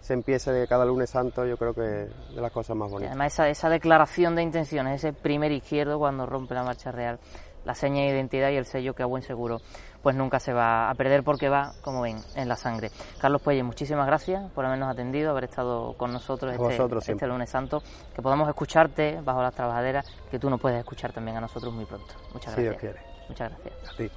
se 0.00 0.14
empiece 0.14 0.52
de 0.52 0.68
cada 0.68 0.84
lunes 0.84 1.10
santo, 1.10 1.44
yo 1.44 1.56
creo 1.56 1.74
que 1.74 1.80
de 1.80 2.40
las 2.40 2.52
cosas 2.52 2.76
más 2.76 2.90
bonitas. 2.90 3.10
además, 3.10 3.32
esa, 3.32 3.48
esa 3.48 3.68
declaración 3.68 4.36
de 4.36 4.42
intenciones, 4.42 5.04
ese 5.04 5.12
primer 5.12 5.50
izquierdo 5.50 5.98
cuando 5.98 6.26
rompe 6.26 6.54
la 6.54 6.62
marcha 6.62 6.92
real, 6.92 7.18
la 7.64 7.74
seña 7.74 8.02
de 8.02 8.08
identidad 8.08 8.50
y 8.50 8.56
el 8.56 8.64
sello 8.64 8.94
que 8.94 9.02
a 9.02 9.06
buen 9.06 9.22
seguro 9.22 9.60
pues 10.02 10.16
nunca 10.16 10.40
se 10.40 10.52
va 10.52 10.90
a 10.90 10.94
perder 10.94 11.22
porque 11.22 11.48
va, 11.48 11.72
como 11.82 12.02
ven, 12.02 12.18
en 12.36 12.48
la 12.48 12.56
sangre. 12.56 12.90
Carlos 13.20 13.42
Puelles, 13.42 13.64
muchísimas 13.64 14.06
gracias 14.06 14.50
por 14.52 14.64
habernos 14.64 14.90
atendido, 14.90 15.30
haber 15.30 15.44
estado 15.44 15.94
con 15.94 16.12
nosotros 16.12 16.52
este, 16.52 17.12
este, 17.12 17.26
lunes 17.26 17.50
santo, 17.50 17.82
que 18.14 18.22
podamos 18.22 18.48
escucharte 18.48 19.20
bajo 19.22 19.42
las 19.42 19.54
trabajaderas, 19.54 20.06
que 20.30 20.38
tú 20.38 20.48
nos 20.50 20.60
puedes 20.60 20.78
escuchar 20.78 21.12
también 21.12 21.36
a 21.36 21.40
nosotros 21.40 21.72
muy 21.72 21.84
pronto. 21.84 22.14
Muchas 22.32 22.56
gracias. 22.56 22.96
Muchas 23.28 23.50
gracias. 23.50 23.92
A 23.92 23.96
ti. 23.96 24.10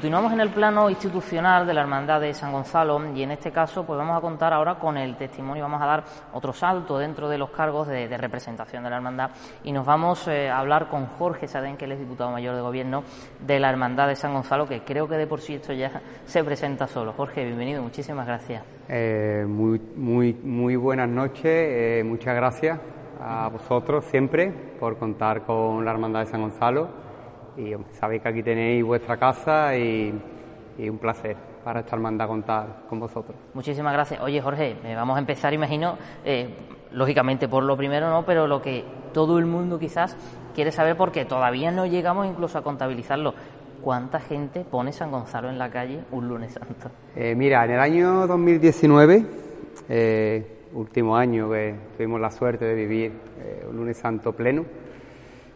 Continuamos 0.00 0.32
en 0.32 0.40
el 0.40 0.48
plano 0.48 0.88
institucional 0.88 1.66
de 1.66 1.74
la 1.74 1.82
Hermandad 1.82 2.22
de 2.22 2.32
San 2.32 2.52
Gonzalo 2.52 3.14
y 3.14 3.22
en 3.22 3.32
este 3.32 3.52
caso 3.52 3.84
pues 3.84 3.98
vamos 3.98 4.16
a 4.16 4.20
contar 4.22 4.50
ahora 4.50 4.76
con 4.76 4.96
el 4.96 5.14
testimonio, 5.14 5.64
vamos 5.64 5.82
a 5.82 5.84
dar 5.84 6.04
otro 6.32 6.54
salto 6.54 6.96
dentro 6.96 7.28
de 7.28 7.36
los 7.36 7.50
cargos 7.50 7.86
de, 7.86 8.08
representación 8.16 8.82
de 8.82 8.88
la 8.88 8.96
Hermandad 8.96 9.32
y 9.62 9.72
nos 9.72 9.84
vamos 9.84 10.26
eh, 10.28 10.48
a 10.48 10.58
hablar 10.58 10.88
con 10.88 11.04
Jorge 11.04 11.46
Sadén, 11.46 11.76
que 11.76 11.84
es 11.84 11.98
diputado 11.98 12.30
mayor 12.30 12.54
de 12.56 12.62
gobierno 12.62 13.04
de 13.46 13.60
la 13.60 13.68
Hermandad 13.68 14.08
de 14.08 14.16
San 14.16 14.32
Gonzalo, 14.32 14.66
que 14.66 14.80
creo 14.84 15.06
que 15.06 15.16
de 15.16 15.26
por 15.26 15.42
sí 15.42 15.56
esto 15.56 15.74
ya 15.74 16.00
se 16.24 16.42
presenta 16.44 16.86
solo. 16.86 17.12
Jorge, 17.12 17.44
bienvenido, 17.44 17.82
muchísimas 17.82 18.26
gracias. 18.26 18.64
Eh, 18.88 19.44
muy, 19.46 19.82
muy, 19.96 20.32
muy 20.32 20.76
buenas 20.76 21.10
noches, 21.10 21.44
eh, 21.44 22.02
muchas 22.06 22.34
gracias 22.34 22.80
a 23.22 23.50
vosotros 23.50 24.06
siempre 24.06 24.50
por 24.80 24.96
contar 24.96 25.42
con 25.42 25.84
la 25.84 25.90
Hermandad 25.90 26.20
de 26.20 26.26
San 26.26 26.40
Gonzalo 26.40 27.09
y 27.56 27.74
sabéis 27.92 28.22
que 28.22 28.28
aquí 28.28 28.42
tenéis 28.42 28.84
vuestra 28.84 29.16
casa 29.16 29.76
y, 29.76 30.12
un 30.78 30.96
placer 30.96 31.36
para 31.62 31.80
esta 31.80 31.94
hermandad 31.94 32.26
contar 32.26 32.84
con 32.88 32.98
vosotros. 32.98 33.36
Muchísimas 33.52 33.92
gracias. 33.92 34.18
Oye, 34.22 34.40
Jorge, 34.40 34.76
eh, 34.82 34.94
vamos 34.94 35.16
a 35.16 35.18
empezar, 35.18 35.52
imagino, 35.52 35.98
eh, 36.24 36.48
lógicamente 36.92 37.48
por 37.48 37.64
lo 37.64 37.76
primero 37.76 38.08
no, 38.08 38.24
pero 38.24 38.46
lo 38.46 38.62
que 38.62 38.82
todo 39.12 39.38
el 39.38 39.44
mundo 39.44 39.78
quizás 39.78 40.16
quiere 40.54 40.72
saber 40.72 40.96
porque 40.96 41.26
todavía 41.26 41.70
no 41.70 41.84
llegamos 41.84 42.26
incluso 42.26 42.56
a 42.56 42.62
contabilizarlo. 42.62 43.34
¿Cuánta 43.82 44.20
gente 44.20 44.64
pone 44.64 44.90
San 44.92 45.10
Gonzalo 45.10 45.50
en 45.50 45.58
la 45.58 45.70
calle 45.70 46.00
un 46.12 46.28
lunes 46.28 46.52
santo? 46.52 46.90
Eh, 47.14 47.34
mira, 47.34 47.62
en 47.66 47.72
el 47.72 47.80
año 47.80 48.26
2019, 48.26 49.26
último 50.72 51.14
año 51.14 51.50
que 51.50 51.74
tuvimos 51.96 52.20
la 52.22 52.30
suerte 52.30 52.64
de 52.64 52.74
vivir 52.74 53.12
un 53.68 53.76
lunes 53.76 53.98
santo 53.98 54.32
pleno, 54.32 54.64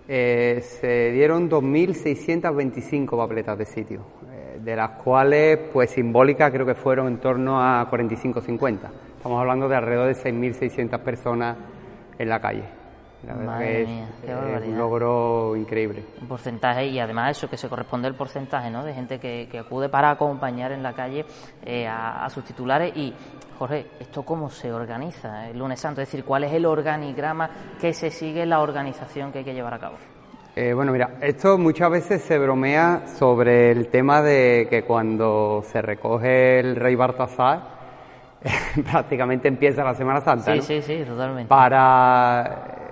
eh, 0.07 0.63
se 0.63 1.13
dieron 1.13 1.49
2.625 1.49 3.17
papeletas 3.17 3.59
de 3.59 3.65
sitio, 3.65 4.01
eh, 4.31 4.59
de 4.63 4.77
las 4.77 4.91
cuales, 4.91 5.59
pues 5.73 5.91
simbólicas, 5.91 6.51
creo 6.51 6.67
que 6.67 6.75
fueron 6.75 7.09
en 7.09 7.19
torno 7.19 7.61
a 7.61 7.89
45-50. 7.91 8.91
Estamos 9.17 9.41
hablando 9.41 9.69
de 9.69 9.77
alrededor 9.77 10.09
de 10.09 10.15
6.600 10.15 10.99
personas 11.01 11.57
en 12.19 12.29
la 12.29 12.41
calle. 12.41 12.84
Madre 13.33 13.87
mía, 13.87 14.09
qué 14.25 14.69
un 14.69 14.79
logro 14.79 15.57
increíble. 15.57 16.05
Un 16.21 16.29
porcentaje 16.29 16.87
y 16.87 16.99
además 16.99 17.37
eso 17.37 17.49
que 17.49 17.57
se 17.57 17.69
corresponde 17.69 18.09
al 18.09 18.15
porcentaje 18.15 18.71
¿no? 18.71 18.85
de 18.85 18.95
gente 18.95 19.19
que, 19.19 19.59
acude 19.59 19.89
para 19.89 20.11
acompañar 20.11 20.73
en 20.73 20.83
la 20.83 20.93
calle 20.93 21.25
eh, 21.65 21.87
a, 21.87 22.29
sus 22.29 22.45
titulares 22.45 22.95
y 22.97 23.13
Jorge, 23.59 23.87
¿esto 24.01 24.25
cómo 24.25 24.51
se 24.51 24.73
organiza 24.73 25.49
el 25.49 25.59
lunes 25.59 25.81
santo? 25.81 26.01
Es 26.01 26.09
decir, 26.09 26.25
¿cuál 26.25 26.45
es 26.45 26.53
el 26.53 26.67
organigrama 26.67 27.49
que 27.81 27.93
se 27.93 28.11
sigue 28.11 28.45
la 28.45 28.61
organización 28.61 29.31
que 29.31 29.39
hay 29.39 29.45
que 29.45 29.55
llevar 29.55 29.75
a 29.75 29.79
cabo? 29.79 29.97
Eh, 30.57 30.73
bueno, 30.73 30.93
mira, 30.93 31.17
esto 31.21 31.59
muchas 31.59 31.91
veces 31.91 32.23
se 32.23 32.39
bromea 32.39 33.07
sobre 33.07 33.71
el 33.71 33.89
tema 33.89 34.23
de 34.23 34.67
que 34.71 34.85
cuando 34.85 35.63
se 35.65 35.83
recoge 35.83 36.61
el 36.61 36.77
rey 36.77 36.95
Bartasar, 36.95 37.75
prácticamente 38.91 39.49
empieza 39.49 39.83
la 39.83 39.95
Semana 39.95 40.21
Santa. 40.21 40.53
Sí, 40.55 40.61
sí, 40.61 40.83
sí, 40.83 41.05
totalmente. 41.05 41.49
Para 41.49 42.84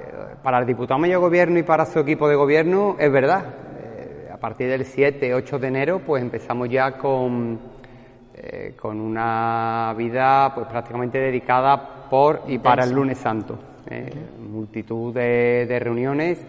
para 0.43 0.59
el 0.59 0.67
diputado 0.67 0.99
mayor 0.99 1.21
de 1.21 1.27
gobierno 1.27 1.59
y 1.59 1.63
para 1.63 1.87
su 1.87 2.01
equipo 2.01 2.29
de 2.29 2.35
gobierno 2.35 2.97
es 2.99 3.11
verdad. 3.11 3.45
Eh, 3.79 4.29
a 4.33 4.37
partir 4.37 4.69
del 4.69 4.85
7, 4.85 5.35
8 5.35 5.59
de 5.59 5.69
enero, 5.69 6.01
pues 6.05 6.23
empezamos 6.23 6.69
ya 6.69 6.99
con, 6.99 7.61
eh, 8.35 8.75
con 8.81 9.01
una 9.01 9.95
vida 9.97 10.53
pues 10.55 10.67
prácticamente 10.67 11.19
dedicada 11.19 12.09
por 12.11 12.43
y 12.49 12.59
para 12.59 12.85
el 12.85 12.93
lunes 12.93 13.19
santo. 13.19 13.59
multitud 14.41 15.15
de, 15.15 15.67
de 15.67 15.79
reuniones. 15.79 16.45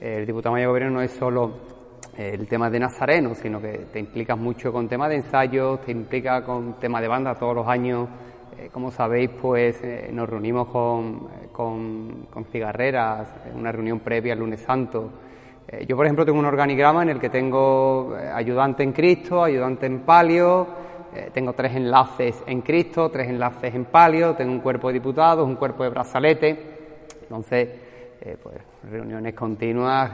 el 0.00 0.26
diputado 0.26 0.52
mayor 0.52 0.68
de 0.68 0.72
gobierno 0.72 0.98
no 0.98 1.02
es 1.02 1.12
solo 1.12 1.74
el 2.16 2.46
tema 2.46 2.70
de 2.70 2.78
Nazareno, 2.78 3.34
sino 3.34 3.60
que 3.60 3.86
te 3.92 3.98
implicas 3.98 4.38
mucho 4.38 4.72
con 4.72 4.88
temas 4.88 5.08
de 5.08 5.16
ensayos, 5.16 5.80
te 5.80 5.92
implica 5.92 6.44
con 6.44 6.78
temas 6.78 7.02
de 7.02 7.08
banda 7.08 7.34
todos 7.34 7.54
los 7.54 7.66
años. 7.66 8.08
Eh, 8.58 8.68
como 8.72 8.90
sabéis, 8.90 9.30
pues 9.30 9.80
eh, 9.82 10.10
nos 10.12 10.28
reunimos 10.28 10.68
con, 10.68 11.28
con, 11.52 12.26
con, 12.30 12.44
cigarreras, 12.44 13.28
una 13.54 13.72
reunión 13.72 14.00
previa 14.00 14.32
al 14.32 14.38
lunes 14.38 14.60
santo. 14.60 15.10
Eh, 15.66 15.84
yo, 15.86 15.96
por 15.96 16.06
ejemplo, 16.06 16.24
tengo 16.24 16.38
un 16.38 16.44
organigrama 16.44 17.02
en 17.02 17.08
el 17.08 17.18
que 17.18 17.30
tengo 17.30 18.14
ayudante 18.34 18.82
en 18.82 18.92
Cristo, 18.92 19.42
ayudante 19.42 19.86
en 19.86 20.00
palio, 20.00 20.66
tengo 21.32 21.52
tres 21.52 21.76
enlaces 21.76 22.42
en 22.44 22.60
Cristo, 22.62 23.08
tres 23.08 23.28
enlaces 23.28 23.72
en 23.72 23.84
palio, 23.84 24.34
tengo 24.34 24.50
un 24.50 24.58
cuerpo 24.58 24.88
de 24.88 24.94
diputados, 24.94 25.46
un 25.46 25.54
cuerpo 25.54 25.84
de 25.84 25.90
brazalete. 25.90 26.58
Entonces, 27.22 27.68
eh, 28.20 28.36
pues, 28.42 28.56
reuniones 28.90 29.32
continuas, 29.34 30.10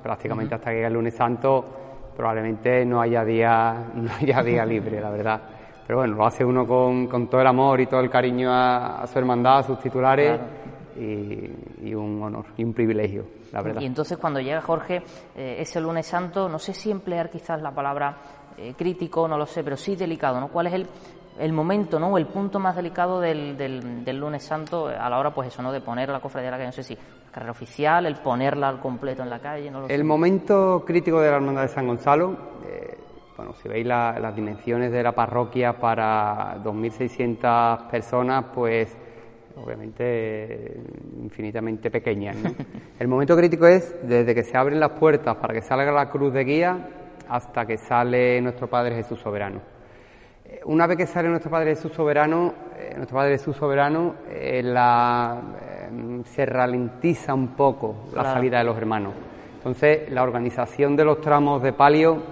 prácticamente 0.00 0.54
hasta 0.54 0.70
que 0.70 0.76
llegue 0.76 0.86
el 0.86 0.92
lunes 0.92 1.14
santo 1.14 1.64
probablemente 2.16 2.84
no 2.84 3.00
haya 3.00 3.24
día, 3.24 3.90
no 3.94 4.10
haya 4.20 4.42
día 4.42 4.64
libre, 4.64 5.00
la 5.00 5.10
verdad. 5.10 5.40
Pero 5.86 5.98
bueno, 5.98 6.16
lo 6.16 6.26
hace 6.26 6.44
uno 6.44 6.66
con, 6.66 7.06
con 7.06 7.28
todo 7.28 7.40
el 7.40 7.46
amor 7.46 7.80
y 7.80 7.86
todo 7.86 8.00
el 8.00 8.10
cariño 8.10 8.50
a, 8.50 9.06
su 9.06 9.18
hermandad, 9.18 9.58
a 9.58 9.62
sus 9.62 9.78
titulares. 9.78 10.40
Y, 10.96 11.92
un 11.92 12.22
honor 12.22 12.46
y 12.56 12.62
un 12.62 12.72
privilegio, 12.72 13.26
la 13.52 13.60
verdad. 13.60 13.80
Y 13.80 13.86
entonces 13.86 14.16
cuando 14.16 14.40
llega 14.40 14.60
Jorge, 14.60 15.02
eh, 15.34 15.56
ese 15.58 15.80
lunes 15.80 16.06
santo, 16.06 16.48
no 16.48 16.58
sé 16.58 16.72
si 16.72 16.90
emplear 16.90 17.30
quizás 17.30 17.60
la 17.60 17.72
palabra 17.72 18.16
eh, 18.56 18.74
crítico, 18.76 19.26
no 19.26 19.36
lo 19.36 19.46
sé, 19.46 19.64
pero 19.64 19.76
sí 19.76 19.96
delicado, 19.96 20.38
¿no? 20.38 20.48
¿Cuál 20.48 20.68
es 20.68 20.74
el, 20.74 20.86
el 21.38 21.52
momento, 21.52 21.98
¿no? 21.98 22.16
El 22.16 22.26
punto 22.26 22.60
más 22.60 22.76
delicado 22.76 23.20
del, 23.20 23.56
del, 23.56 24.16
lunes 24.16 24.44
santo 24.44 24.86
a 24.86 25.10
la 25.10 25.18
hora, 25.18 25.34
pues 25.34 25.48
eso, 25.48 25.62
¿no? 25.62 25.72
De 25.72 25.80
poner 25.80 26.08
la 26.08 26.20
cofradía 26.20 26.46
de 26.46 26.50
la 26.52 26.56
calle, 26.58 26.68
no 26.68 26.72
sé 26.72 26.84
si 26.84 26.96
carrera 27.32 27.50
oficial, 27.50 28.06
el 28.06 28.16
ponerla 28.16 28.68
al 28.68 28.78
completo 28.78 29.22
en 29.22 29.30
la 29.30 29.40
calle, 29.40 29.70
no 29.70 29.88
El 29.88 30.04
momento 30.04 30.84
crítico 30.86 31.20
de 31.20 31.30
la 31.30 31.36
Hermandad 31.36 31.62
de 31.62 31.68
San 31.68 31.86
Gonzalo, 31.88 32.36
eh, 32.64 32.96
bueno, 33.36 33.52
si 33.54 33.68
veis 33.68 33.86
las 33.86 34.34
dimensiones 34.34 34.92
de 34.92 35.02
la 35.02 35.12
parroquia 35.12 35.72
para 35.74 36.56
2.600 36.62 37.88
personas, 37.88 38.46
pues 38.54 38.96
obviamente 39.56 40.80
infinitamente 41.22 41.90
pequeñas. 41.90 42.36
el 42.98 43.08
momento 43.08 43.36
crítico 43.36 43.66
es 43.66 43.94
desde 44.02 44.34
que 44.34 44.42
se 44.42 44.56
abren 44.56 44.80
las 44.80 44.90
puertas 44.90 45.36
para 45.36 45.54
que 45.54 45.62
salga 45.62 45.90
la 45.92 46.10
cruz 46.10 46.32
de 46.32 46.44
guía 46.44 46.88
hasta 47.28 47.66
que 47.66 47.76
sale 47.76 48.40
nuestro 48.40 48.68
Padre 48.68 48.96
Jesús 48.96 49.20
Soberano 49.20 49.74
una 50.66 50.86
vez 50.86 50.96
que 50.96 51.06
sale 51.06 51.28
nuestro 51.28 51.50
Padre 51.50 51.70
Jesús 51.70 51.92
soberano, 51.92 52.54
eh, 52.78 52.94
nuestro 52.96 53.16
Padre 53.16 53.32
Jesús 53.32 53.56
soberano, 53.56 54.14
eh, 54.30 54.62
la, 54.62 55.40
eh, 55.60 56.22
se 56.24 56.46
ralentiza 56.46 57.34
un 57.34 57.48
poco 57.48 58.06
la 58.14 58.24
salida 58.24 58.58
de 58.58 58.64
los 58.64 58.76
hermanos. 58.76 59.14
Entonces, 59.56 60.10
la 60.10 60.22
organización 60.22 60.96
de 60.96 61.04
los 61.04 61.20
tramos 61.20 61.62
de 61.62 61.72
palio 61.72 62.22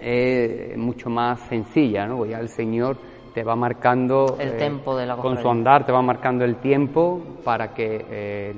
es 0.00 0.76
mucho 0.76 1.10
más 1.10 1.40
sencilla, 1.48 2.06
¿no? 2.06 2.24
Ya 2.26 2.38
el 2.38 2.48
Señor 2.48 2.96
te 3.32 3.44
va 3.44 3.54
marcando 3.54 4.36
el 4.40 4.56
tiempo 4.56 4.96
de 4.96 5.06
la 5.06 5.16
con 5.16 5.40
su 5.40 5.48
andar 5.48 5.86
te 5.86 5.92
va 5.92 6.02
marcando 6.02 6.44
el 6.44 6.56
tiempo 6.56 7.20
para 7.44 7.72
que 7.72 8.52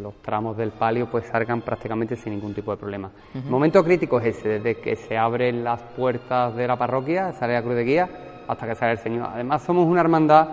los 0.00 0.14
tramos 0.22 0.56
del 0.56 0.70
palio 0.70 1.10
pues 1.10 1.26
salgan 1.26 1.60
prácticamente 1.62 2.16
sin 2.16 2.34
ningún 2.34 2.54
tipo 2.54 2.70
de 2.70 2.76
problema. 2.76 3.10
El 3.34 3.50
momento 3.50 3.82
crítico 3.82 4.20
es 4.20 4.36
ese, 4.38 4.60
desde 4.60 4.76
que 4.76 4.96
se 4.96 5.16
abren 5.16 5.64
las 5.64 5.82
puertas 5.82 6.54
de 6.54 6.66
la 6.66 6.76
parroquia, 6.76 7.32
sale 7.32 7.54
la 7.54 7.62
cruz 7.62 7.74
de 7.74 7.84
guía 7.84 8.08
hasta 8.46 8.66
que 8.66 8.74
sale 8.74 8.92
el 8.92 8.98
Señor. 8.98 9.28
Además 9.32 9.62
somos 9.62 9.86
una 9.86 10.00
hermandad 10.00 10.48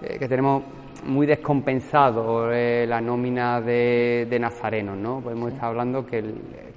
eh, 0.00 0.18
que 0.18 0.28
tenemos 0.28 0.62
muy 1.04 1.26
descompensado 1.26 2.52
eh, 2.52 2.86
la 2.88 3.00
nómina 3.00 3.60
de, 3.60 4.26
de, 4.28 4.38
nazarenos, 4.38 4.96
¿no? 4.96 5.20
Podemos 5.20 5.52
estar 5.52 5.66
hablando 5.68 6.06
que 6.06 6.22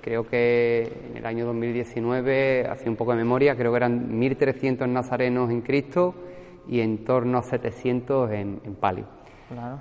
creo 0.02 0.28
que 0.28 0.92
en 1.10 1.18
el 1.18 1.26
año 1.26 1.46
2019, 1.46 2.68
hace 2.68 2.90
un 2.90 2.96
poco 2.96 3.12
de 3.12 3.18
memoria, 3.18 3.56
creo 3.56 3.72
que 3.72 3.78
eran 3.78 4.20
1.300 4.20 4.88
nazarenos 4.88 5.50
en 5.52 5.62
Cristo 5.62 6.16
y 6.68 6.82
en 6.82 7.04
torno 7.04 7.38
a 7.38 7.44
700 7.44 8.32
en, 8.32 8.62
en 8.64 8.76
palio. 8.76 9.22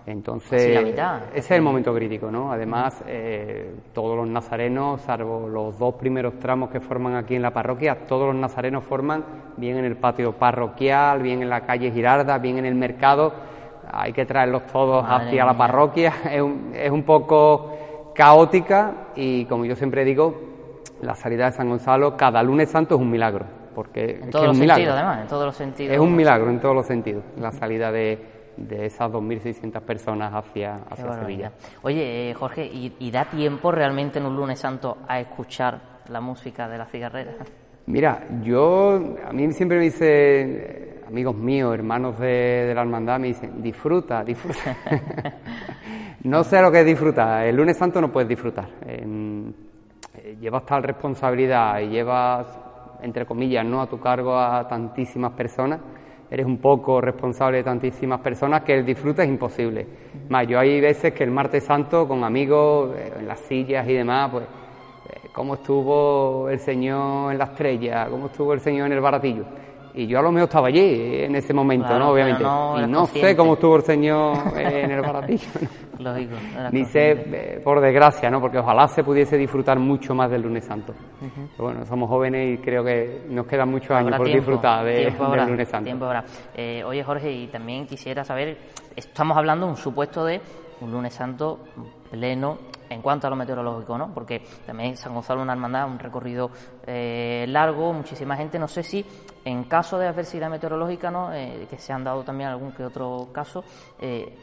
Entonces, 0.07 0.63
ese 0.63 1.39
es 1.39 1.51
el 1.53 1.63
momento 1.63 1.95
crítico, 1.95 2.31
¿no? 2.31 2.51
Además, 2.51 3.03
eh, 3.07 3.73
todos 3.93 4.17
los 4.17 4.27
nazarenos, 4.27 5.01
salvo 5.03 5.49
los 5.49 5.79
dos 5.79 5.95
primeros 5.95 6.39
tramos 6.39 6.71
que 6.71 6.81
forman 6.81 7.15
aquí 7.15 7.37
en 7.37 7.43
la 7.43 7.53
parroquia, 7.53 8.07
todos 8.07 8.27
los 8.27 8.37
nazarenos 8.37 8.85
forman 8.85 9.25
bien 9.57 9.77
en 9.77 9.85
el 9.85 9.97
patio 9.97 10.33
parroquial, 10.33 11.23
bien 11.23 11.43
en 11.43 11.51
la 11.51 11.61
calle 11.61 11.93
Girarda, 11.93 12.39
bien 12.39 12.59
en 12.59 12.67
el 12.67 12.75
mercado. 12.75 13.33
Hay 13.93 14.13
que 14.13 14.25
traerlos 14.27 14.67
todos 14.67 15.05
hacia 15.07 15.45
la 15.45 15.57
parroquia. 15.57 16.13
Es 16.31 16.41
un, 16.41 16.73
es 16.75 16.91
un 16.91 17.03
poco 17.03 18.13
caótica 18.15 19.09
y, 19.15 19.45
como 19.47 19.65
yo 19.65 19.75
siempre 19.75 20.05
digo, 20.05 20.35
la 21.03 21.15
salida 21.15 21.47
de 21.47 21.53
San 21.53 21.69
Gonzalo 21.69 22.17
cada 22.17 22.43
lunes 22.43 22.71
santo 22.71 22.95
es 22.95 23.01
un 23.01 23.11
milagro. 23.11 23.47
Porque 23.75 24.21
en 24.23 24.31
todos 24.31 24.49
los 24.49 24.57
sentidos, 24.57 24.95
además, 24.95 25.21
en 25.23 25.29
todos 25.29 25.47
los 25.47 25.57
sentidos. 25.57 25.95
Es 25.95 26.01
un 26.01 26.15
milagro 26.15 26.51
en 26.51 26.61
todos 26.61 26.75
los 26.75 26.87
sentidos, 26.87 27.23
la 27.39 27.53
salida 27.53 27.93
de 27.93 28.41
de 28.61 28.87
esas 28.87 29.11
2.600 29.11 29.81
personas 29.81 30.33
hacia, 30.35 30.77
hacia 30.91 31.13
Sevilla. 31.15 31.53
Oye, 31.83 32.31
eh, 32.31 32.35
Jorge, 32.35 32.65
¿y, 32.67 33.11
da 33.11 33.25
tiempo 33.25 33.73
realmente 33.73 34.19
en 34.19 34.27
un 34.27 34.37
lunes 34.37 34.59
santo 34.59 34.99
a 35.09 35.19
escuchar 35.21 35.81
la 36.09 36.21
música 36.21 36.69
de 36.69 36.79
la 36.79 36.87
cigarrera? 36.87 37.33
Mira, 37.87 38.27
yo, 38.43 39.17
a 39.27 39.33
mí 39.33 39.51
siempre 39.53 39.79
me 39.79 39.85
dicen, 39.85 41.00
amigos 41.11 41.35
míos, 41.35 41.75
hermanos 41.75 42.19
de, 42.21 42.73
la 42.73 42.83
hermandad, 42.83 43.19
me 43.19 43.27
dicen, 43.27 43.61
disfruta, 43.61 44.23
disfruta. 44.23 44.77
no 46.23 46.45
sé 46.45 46.63
lo 46.63 46.71
que 46.71 46.81
es 46.81 46.87
disfrutar, 46.87 47.47
el 47.47 47.57
lunes 47.57 47.77
santo 47.77 48.01
no 48.01 48.13
puedes 48.13 48.29
disfrutar. 48.29 48.69
Eh, 48.87 49.53
llevas 50.41 50.65
tal 50.65 50.85
responsabilidad 50.85 51.81
y 51.81 51.89
llevas, 51.89 52.47
entre 53.03 53.27
comillas, 53.27 53.67
no 53.67 53.83
a 53.83 53.89
tu 53.89 53.99
cargo 53.99 54.39
a 54.39 54.69
tantísimas 54.69 55.33
personas 55.33 55.81
eres 56.31 56.47
un 56.47 56.59
poco 56.59 57.01
responsable 57.01 57.57
de 57.57 57.65
tantísimas 57.65 58.21
personas 58.21 58.63
que 58.63 58.73
el 58.73 58.87
disfrute 58.87 59.25
es 59.25 59.29
imposible. 59.29 59.85
Más, 60.29 60.47
yo 60.47 60.61
hay 60.61 60.81
veces 60.81 61.13
que 61.13 61.25
el 61.25 61.31
martes 61.33 61.65
santo 61.65 62.07
con 62.07 62.23
amigos 62.23 62.95
eh, 62.97 63.15
en 63.19 63.27
las 63.27 63.41
sillas 63.41 63.85
y 63.89 63.95
demás, 63.95 64.31
pues 64.31 64.45
eh, 64.45 65.29
cómo 65.33 65.55
estuvo 65.55 66.49
el 66.49 66.61
Señor 66.61 67.33
en 67.33 67.39
la 67.39 67.47
estrella, 67.47 68.07
cómo 68.09 68.27
estuvo 68.27 68.53
el 68.53 68.61
Señor 68.61 68.87
en 68.87 68.93
el 68.93 69.01
baratillo. 69.01 69.45
Y 70.01 70.07
yo 70.07 70.19
a 70.19 70.23
lo 70.23 70.33
mejor 70.33 70.49
estaba 70.49 70.69
allí 70.69 71.25
en 71.25 71.37
ese 71.37 71.53
momento, 71.53 71.99
¿no? 71.99 72.13
Obviamente. 72.13 72.43
y 72.43 72.87
no 72.91 73.05
sé 73.05 73.37
cómo 73.37 73.53
estuvo 73.53 73.77
el 73.77 73.83
Señor 73.83 74.35
en 74.57 74.91
el 74.91 75.03
baratillo. 75.03 75.47
Lógico. 75.99 76.37
Ni 76.73 76.87
sé, 76.87 77.11
eh, 77.11 77.61
por 77.63 77.83
desgracia, 77.83 78.31
¿no? 78.31 78.41
Porque 78.41 78.57
ojalá 78.57 78.89
se 78.89 79.05
pudiese 79.05 79.37
disfrutar 79.37 79.79
mucho 79.79 80.15
más 80.15 80.31
del 80.31 80.41
lunes 80.41 80.65
santo. 80.65 80.95
Pero 81.21 81.65
bueno, 81.65 81.85
somos 81.85 82.09
jóvenes 82.09 82.59
y 82.59 82.63
creo 82.63 82.83
que 82.83 83.27
nos 83.29 83.47
quedan 83.47 83.71
muchos 83.71 83.91
años 83.91 84.17
por 84.17 84.27
disfrutar 84.27 84.87
de, 84.87 85.11
del 85.11 85.47
lunes 85.47 85.69
santo. 85.69 85.91
Eh, 86.55 86.83
oye, 86.83 87.05
Jorge, 87.05 87.31
y 87.31 87.49
también 87.49 87.87
quisiera 87.87 88.25
saber, 88.25 88.57
estamos 88.97 89.37
hablando 89.37 89.67
un 89.67 89.77
supuesto 89.77 90.25
de 90.25 90.41
un 90.81 90.93
lunes 90.93 91.13
santo 91.13 91.59
pleno 92.11 92.57
en 92.91 93.03
cuanto 93.03 93.27
a 93.27 93.31
lo 93.31 93.37
meteorológico, 93.37 93.97
¿no? 93.97 94.13
Porque 94.13 94.43
también 94.67 94.97
San 94.97 95.15
Gonzalo 95.15 95.41
es 95.41 95.45
una 95.45 95.53
hermandad, 95.53 95.87
un 95.87 95.99
recorrido 95.99 96.51
eh, 96.87 97.45
largo, 97.49 97.93
muchísima 97.93 98.37
gente. 98.37 98.59
No 98.59 98.67
sé 98.67 98.83
si 98.83 99.05
en 99.45 99.65
caso 99.65 99.99
de 99.99 100.07
adversidad 100.07 100.51
meteorológica, 100.51 101.11
¿no? 101.11 101.33
Eh, 101.33 101.67
que 101.69 101.79
se 101.79 101.93
han 101.93 102.05
dado 102.05 102.23
también 102.23 102.51
algún 102.51 102.73
que 102.73 102.85
otro 102.85 103.29
caso, 103.33 103.65
eh, 104.01 104.37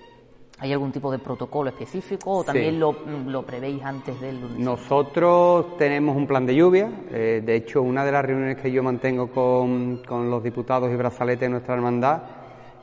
¿hay 0.59 0.73
algún 0.73 0.91
tipo 0.91 1.11
de 1.11 1.19
protocolo 1.19 1.69
específico 1.69 2.37
o 2.37 2.43
también 2.43 2.79
lo, 2.79 2.95
lo, 3.27 3.43
prevéis 3.43 3.83
antes 3.83 4.19
del 4.19 4.41
lunes? 4.41 4.59
Nosotros 4.59 5.77
tenemos 5.77 6.15
un 6.15 6.25
plan 6.25 6.45
de 6.45 6.55
lluvia. 6.55 6.89
de 7.09 7.55
hecho, 7.55 7.81
una 7.81 8.03
de 8.03 8.11
las 8.11 8.25
reuniones 8.25 8.57
que 8.57 8.71
yo 8.71 8.81
mantengo 8.81 9.29
con, 9.29 10.03
con 10.07 10.31
los 10.31 10.43
diputados 10.43 10.91
y 10.91 10.95
brazaletes 10.95 11.41
de 11.41 11.49
nuestra 11.49 11.75
hermandad 11.75 12.23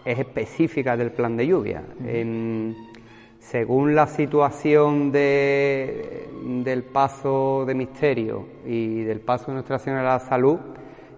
es 0.05 0.19
específica 0.19 0.97
del 0.97 1.11
plan 1.11 1.37
de 1.37 1.47
lluvia 1.47 1.83
según 3.45 3.95
la 3.95 4.07
situación 4.07 5.13
del 5.13 6.83
paso 6.93 7.65
de 7.67 7.75
misterio 7.75 8.47
y 8.67 9.03
del 9.03 9.21
paso 9.21 9.49
de 9.49 9.55
Nuestra 9.55 9.79
Señora 9.79 10.03
de 10.03 10.09
la 10.09 10.19
Salud, 10.19 10.59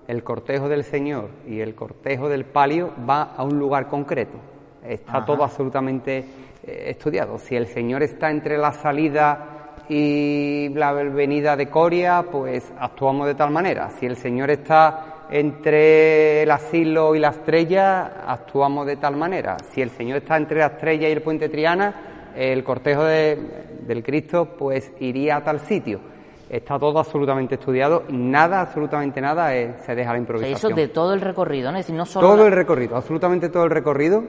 el 0.09 0.23
cortejo 0.23 0.69
del 0.69 0.85
Señor 0.85 1.31
y 1.47 1.61
el 1.61 1.75
cortejo 1.75 2.29
del 2.29 2.45
palio 2.45 2.93
va 3.09 3.35
a 3.37 3.45
un 3.45 3.59
lugar 3.59 3.89
concreto. 3.89 4.39
Está 4.85 5.25
todo 5.25 5.43
absolutamente 5.43 6.19
eh, 6.19 6.85
estudiado. 6.87 7.39
Si 7.39 7.57
el 7.57 7.67
Señor 7.67 8.03
está 8.03 8.31
entre 8.31 8.57
la 8.57 8.73
salida 8.73 9.75
y 9.89 10.69
la 10.71 10.93
venida 10.93 11.57
de 11.57 11.69
Coria, 11.69 12.25
pues 12.31 12.73
actuamos 12.79 13.27
de 13.27 13.35
tal 13.35 13.51
manera. 13.51 13.91
Si 13.91 14.07
el 14.07 14.17
Señor 14.17 14.51
está 14.51 15.25
entre 15.31 16.43
el 16.43 16.51
asilo 16.51 17.15
y 17.17 17.19
la 17.19 17.31
estrella, 17.31 18.23
actuamos 18.27 18.87
de 18.87 18.97
tal 18.97 19.17
manera. 19.17 19.57
Si 19.73 19.83
el 19.83 19.91
Señor 19.91 20.19
está 20.19 20.37
entre 20.37 20.61
la 20.61 20.67
estrella 20.67 21.09
y 21.09 21.13
el 21.13 21.23
puente 21.23 21.49
Triana, 21.49 22.33
el 22.37 22.63
cortejo 22.63 23.05
del 23.05 24.03
Cristo 24.05 24.57
pues 24.57 24.93
iría 25.01 25.37
a 25.37 25.45
tal 25.45 25.61
sitio. 25.61 26.01
Está 26.49 26.79
todo 26.79 26.99
absolutamente 26.99 27.57
estudiado, 27.57 28.05
nada, 28.09 28.61
absolutamente 28.61 29.21
nada 29.21 29.51
se 29.51 29.95
deja 29.95 30.13
la 30.13 30.19
improvisación. 30.19 30.73
eso 30.73 30.81
de 30.81 30.89
todo 30.89 31.13
el 31.13 31.21
recorrido, 31.21 31.73
¿no? 31.73 31.79
Es 31.79 31.87
decir, 31.87 31.97
no 31.97 32.07
solo 32.07 32.29
todo 32.29 32.47
el 32.47 32.53
recorrido, 32.53 32.97
absolutamente 32.97 33.49
todo 33.49 33.65
el 33.65 33.71
recorrido. 33.71 34.23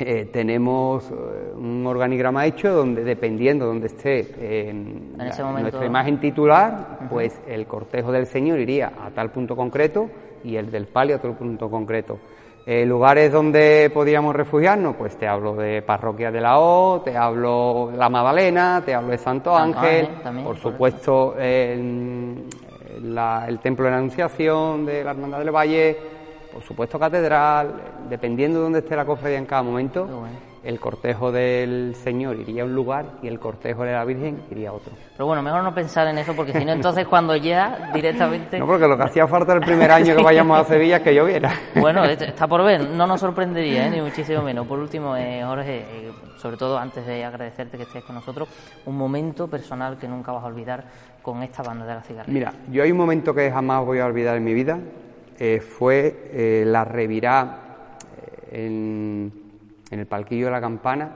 Eh, 0.00 0.28
tenemos 0.32 1.10
eh, 1.10 1.14
un 1.56 1.84
organigrama 1.84 2.46
hecho 2.46 2.70
donde, 2.72 3.02
dependiendo 3.02 3.66
donde 3.66 3.88
esté 3.88 4.68
en 4.68 5.16
nuestra 5.16 5.86
imagen 5.86 6.20
titular, 6.20 7.08
pues 7.10 7.40
el 7.48 7.66
cortejo 7.66 8.12
del 8.12 8.26
Señor 8.26 8.60
iría 8.60 8.92
a 9.04 9.10
tal 9.10 9.30
punto 9.32 9.56
concreto 9.56 10.08
y 10.44 10.54
el 10.54 10.70
del 10.70 10.86
palio 10.86 11.16
a 11.16 11.18
otro 11.18 11.34
punto 11.34 11.68
concreto. 11.68 12.18
Eh, 12.70 12.84
lugares 12.84 13.32
donde 13.32 13.90
podíamos 13.94 14.36
refugiarnos, 14.36 14.94
pues 14.94 15.16
te 15.16 15.26
hablo 15.26 15.54
de 15.54 15.80
Parroquia 15.80 16.30
de 16.30 16.38
la 16.38 16.58
O, 16.58 17.00
te 17.00 17.16
hablo 17.16 17.88
de 17.90 17.96
la 17.96 18.10
Magdalena, 18.10 18.82
te 18.84 18.94
hablo 18.94 19.08
de 19.08 19.16
Santo 19.16 19.56
Ángel, 19.56 20.06
por 20.44 20.58
supuesto 20.58 21.34
el, 21.38 22.44
Templo 23.62 23.86
de 23.86 23.90
la 23.90 23.96
Anunciación 23.96 24.84
de 24.84 25.02
la 25.02 25.12
Hermandad 25.12 25.38
del 25.38 25.50
Valle, 25.50 25.96
por 26.52 26.62
supuesto 26.62 26.98
Catedral, 26.98 27.72
dependiendo 28.06 28.58
de 28.58 28.64
dónde 28.64 28.78
esté 28.80 28.94
la 28.94 29.06
cofradía 29.06 29.38
en 29.38 29.46
cada 29.46 29.62
momento 29.62 30.06
el 30.64 30.80
cortejo 30.80 31.30
del 31.32 31.94
Señor 31.94 32.36
iría 32.36 32.62
a 32.62 32.66
un 32.66 32.74
lugar 32.74 33.06
y 33.22 33.28
el 33.28 33.38
cortejo 33.38 33.84
de 33.84 33.92
la 33.92 34.04
Virgen 34.04 34.42
iría 34.50 34.70
a 34.70 34.72
otro. 34.72 34.92
Pero 35.12 35.26
bueno, 35.26 35.42
mejor 35.42 35.62
no 35.62 35.74
pensar 35.74 36.06
en 36.08 36.18
eso 36.18 36.34
porque 36.34 36.52
si 36.52 36.64
no, 36.64 36.72
entonces 36.72 37.06
cuando 37.06 37.36
ya 37.36 37.90
directamente... 37.94 38.58
No, 38.58 38.66
porque 38.66 38.86
lo 38.86 38.96
que 38.96 39.04
hacía 39.04 39.26
falta 39.26 39.52
el 39.54 39.60
primer 39.60 39.90
año 39.90 40.16
que 40.16 40.22
vayamos 40.22 40.60
a 40.60 40.64
Sevilla 40.64 40.96
es 40.96 41.02
que 41.02 41.14
lloviera. 41.14 41.52
Bueno, 41.74 42.04
está 42.04 42.46
por 42.46 42.64
ver, 42.64 42.88
no 42.90 43.06
nos 43.06 43.20
sorprendería, 43.20 43.86
¿eh? 43.86 43.90
ni 43.90 44.00
muchísimo 44.00 44.42
menos. 44.42 44.66
Por 44.66 44.78
último, 44.78 45.16
eh, 45.16 45.42
Jorge, 45.44 45.78
eh, 45.78 46.12
sobre 46.36 46.56
todo 46.56 46.78
antes 46.78 47.06
de 47.06 47.24
agradecerte 47.24 47.76
que 47.76 47.84
estés 47.84 48.04
con 48.04 48.16
nosotros, 48.16 48.48
un 48.86 48.96
momento 48.96 49.48
personal 49.48 49.96
que 49.96 50.08
nunca 50.08 50.32
vas 50.32 50.44
a 50.44 50.46
olvidar 50.46 50.84
con 51.22 51.42
esta 51.42 51.62
banda 51.62 51.86
de 51.86 51.94
la 51.94 52.02
cigarra. 52.02 52.28
Mira, 52.28 52.52
yo 52.70 52.82
hay 52.82 52.90
un 52.90 52.98
momento 52.98 53.34
que 53.34 53.50
jamás 53.50 53.84
voy 53.84 53.98
a 53.98 54.06
olvidar 54.06 54.36
en 54.36 54.44
mi 54.44 54.54
vida, 54.54 54.78
fue 55.60 56.64
la 56.66 56.84
revirá 56.84 57.58
en 58.50 59.47
en 59.90 60.00
el 60.00 60.06
palquillo 60.06 60.46
de 60.46 60.52
la 60.52 60.60
campana 60.60 61.10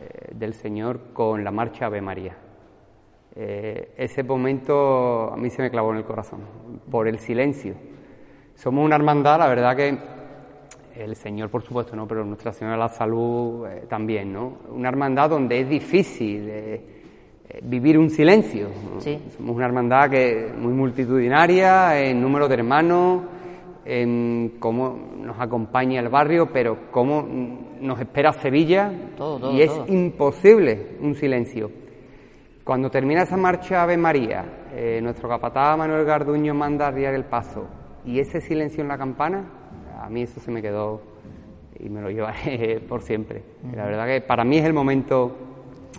eh, 0.00 0.32
del 0.34 0.54
Señor 0.54 1.12
con 1.12 1.44
la 1.44 1.50
marcha 1.50 1.86
Ave 1.86 2.00
María. 2.00 2.36
Eh, 3.36 3.94
ese 3.96 4.22
momento 4.22 5.32
a 5.32 5.36
mí 5.36 5.50
se 5.50 5.62
me 5.62 5.70
clavó 5.70 5.92
en 5.92 5.98
el 5.98 6.04
corazón, 6.04 6.40
por 6.90 7.08
el 7.08 7.18
silencio. 7.18 7.74
Somos 8.54 8.84
una 8.84 8.96
hermandad, 8.96 9.38
la 9.38 9.48
verdad 9.48 9.76
que 9.76 9.98
el 10.96 11.16
Señor, 11.16 11.50
por 11.50 11.62
supuesto, 11.62 11.96
no, 11.96 12.06
pero 12.06 12.24
Nuestra 12.24 12.52
Señora 12.52 12.76
de 12.76 12.82
la 12.82 12.88
Salud 12.88 13.66
eh, 13.66 13.86
también, 13.88 14.32
¿no? 14.32 14.58
Una 14.70 14.88
hermandad 14.88 15.30
donde 15.30 15.60
es 15.60 15.68
difícil 15.68 16.50
vivir 17.62 17.98
un 17.98 18.10
silencio. 18.10 18.68
Somos 19.36 19.56
una 19.56 19.66
hermandad 19.66 20.10
que 20.10 20.52
muy 20.56 20.72
multitudinaria, 20.72 22.00
en 22.00 22.20
número 22.20 22.48
de 22.48 22.54
hermanos, 22.54 23.22
en 23.84 24.56
cómo 24.58 24.98
nos 25.18 25.38
acompaña 25.40 26.00
el 26.00 26.08
barrio, 26.08 26.50
pero 26.52 26.90
cómo 26.90 27.26
nos 27.80 28.00
espera 28.00 28.32
Sevilla 28.32 28.92
y 29.52 29.60
es 29.60 29.72
imposible 29.88 30.96
un 31.00 31.14
silencio. 31.14 31.70
Cuando 32.64 32.90
termina 32.90 33.22
esa 33.22 33.36
marcha 33.36 33.82
Ave 33.82 33.96
María, 33.96 34.44
eh, 34.72 35.00
nuestro 35.02 35.28
capataz 35.28 35.76
Manuel 35.76 36.04
Garduño 36.04 36.54
manda 36.54 36.86
a 36.86 36.88
arriar 36.88 37.14
el 37.14 37.24
paso 37.24 37.66
y 38.06 38.20
ese 38.20 38.40
silencio 38.40 38.82
en 38.82 38.88
la 38.88 38.96
campana, 38.96 39.44
a 40.00 40.08
mí 40.08 40.22
eso 40.22 40.40
se 40.40 40.50
me 40.50 40.62
quedó 40.62 41.02
y 41.78 41.88
me 41.90 42.00
lo 42.00 42.10
llevaré 42.10 42.80
por 42.88 43.02
siempre. 43.02 43.42
La 43.74 43.84
verdad 43.84 44.06
que 44.06 44.20
para 44.22 44.44
mí 44.44 44.56
es 44.56 44.64
el 44.64 44.72
momento, 44.72 45.36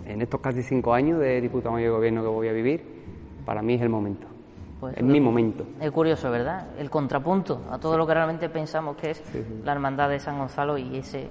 en 0.06 0.22
estos 0.22 0.40
casi 0.40 0.62
cinco 0.62 0.92
años 0.92 1.20
de 1.20 1.40
diputado 1.40 1.76
de 1.76 1.88
gobierno 1.88 2.22
que 2.22 2.28
voy 2.28 2.48
a 2.48 2.52
vivir, 2.52 2.82
para 3.44 3.62
mí 3.62 3.74
es 3.74 3.82
el 3.82 3.88
momento. 3.88 4.26
Pues 4.80 4.96
en 4.96 5.06
mi 5.06 5.20
momento. 5.20 5.64
Es 5.80 5.90
curioso, 5.90 6.30
¿verdad? 6.30 6.68
El 6.78 6.90
contrapunto 6.90 7.62
a 7.70 7.78
todo 7.78 7.96
lo 7.96 8.06
que 8.06 8.14
realmente 8.14 8.48
pensamos 8.48 8.96
que 8.96 9.10
es 9.10 9.22
la 9.64 9.72
hermandad 9.72 10.10
de 10.10 10.18
San 10.18 10.38
Gonzalo 10.38 10.76
y 10.76 10.98
ese, 10.98 11.30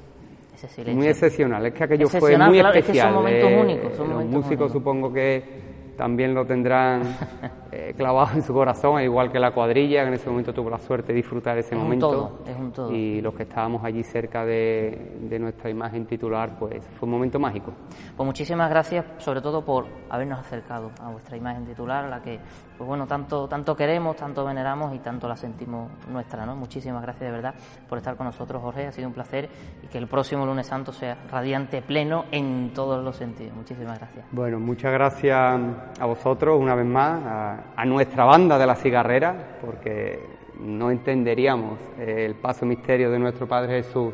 ese 0.53 0.67
silencio. 0.67 0.95
Muy 0.95 1.07
excepcional, 1.07 1.65
es 1.65 1.73
que 1.73 1.83
aquello 1.83 2.07
fue 2.07 2.37
muy 2.37 2.59
especial. 2.59 3.07
son 3.07 3.13
momentos 3.15 3.49
eh, 3.51 3.59
únicos. 3.61 3.95
Son 3.95 4.09
los 4.09 4.25
músicos 4.25 4.71
supongo 4.71 5.13
que 5.13 5.65
también 5.95 6.33
lo 6.33 6.45
tendrán 6.45 7.03
eh, 7.71 7.93
clavado 7.95 8.35
en 8.35 8.41
su 8.41 8.53
corazón, 8.53 9.01
igual 9.01 9.31
que 9.31 9.39
la 9.39 9.51
cuadrilla, 9.51 10.01
que 10.01 10.07
en 10.09 10.13
ese 10.15 10.29
momento 10.29 10.53
tuvo 10.53 10.69
la 10.69 10.79
suerte 10.79 11.13
de 11.13 11.17
disfrutar 11.17 11.57
ese 11.57 11.75
momento. 11.75 12.41
es 12.45 12.55
un 12.55 12.71
todo. 12.71 12.91
Y 12.91 13.21
los 13.21 13.33
que 13.33 13.43
estábamos 13.43 13.83
allí 13.83 14.03
cerca 14.03 14.45
de, 14.45 15.17
de, 15.21 15.39
nuestra 15.39 15.69
imagen 15.69 16.05
titular, 16.05 16.57
pues 16.57 16.85
fue 16.99 17.07
un 17.07 17.13
momento 17.13 17.39
mágico. 17.39 17.71
Pues 18.15 18.25
muchísimas 18.25 18.69
gracias, 18.69 19.05
sobre 19.17 19.41
todo 19.41 19.63
por 19.63 19.85
habernos 20.09 20.39
acercado 20.39 20.91
a 20.99 21.11
vuestra 21.11 21.37
imagen 21.37 21.65
titular, 21.65 22.05
a 22.05 22.09
la 22.09 22.21
que 22.21 22.39
pues 22.77 22.87
bueno, 22.87 23.07
tanto, 23.07 23.47
tanto 23.47 23.75
queremos, 23.75 24.15
tanto 24.15 24.43
veneramos 24.43 24.93
y 24.93 24.99
tanto 24.99 25.27
la 25.27 25.35
sentimos 25.35 25.89
nuestra, 26.09 26.45
¿no? 26.45 26.55
Muchísimas 26.55 27.01
gracias 27.01 27.29
de 27.29 27.31
verdad 27.31 27.55
por 27.87 27.97
estar 27.97 28.15
con 28.15 28.25
nosotros, 28.25 28.61
Jorge, 28.61 28.87
ha 28.87 28.91
sido 28.91 29.07
un 29.07 29.13
placer 29.13 29.49
y 29.83 29.87
que 29.87 29.97
el 29.97 30.07
próximo 30.07 30.45
lunes 30.45 30.67
santo 30.67 30.91
sea 30.91 31.17
radiante, 31.29 31.81
pleno 31.81 32.25
en 32.31 32.71
todos 32.73 33.03
los 33.03 33.15
sentidos. 33.15 33.55
Muchísimas 33.55 33.97
gracias. 33.99 34.25
Bueno, 34.31 34.59
muchas 34.59 34.91
gracias 34.91 35.37
a 35.37 36.05
vosotros 36.05 36.59
una 36.59 36.75
vez 36.75 36.85
más, 36.85 37.63
a, 37.75 37.85
nuestra 37.85 38.25
banda 38.25 38.57
de 38.57 38.65
la 38.65 38.75
cigarrera, 38.75 39.57
porque 39.61 40.19
no 40.59 40.89
entenderíamos 40.89 41.79
el 41.99 42.35
paso 42.35 42.65
misterio 42.65 43.11
de 43.11 43.19
nuestro 43.19 43.47
Padre 43.47 43.83
Jesús 43.83 44.13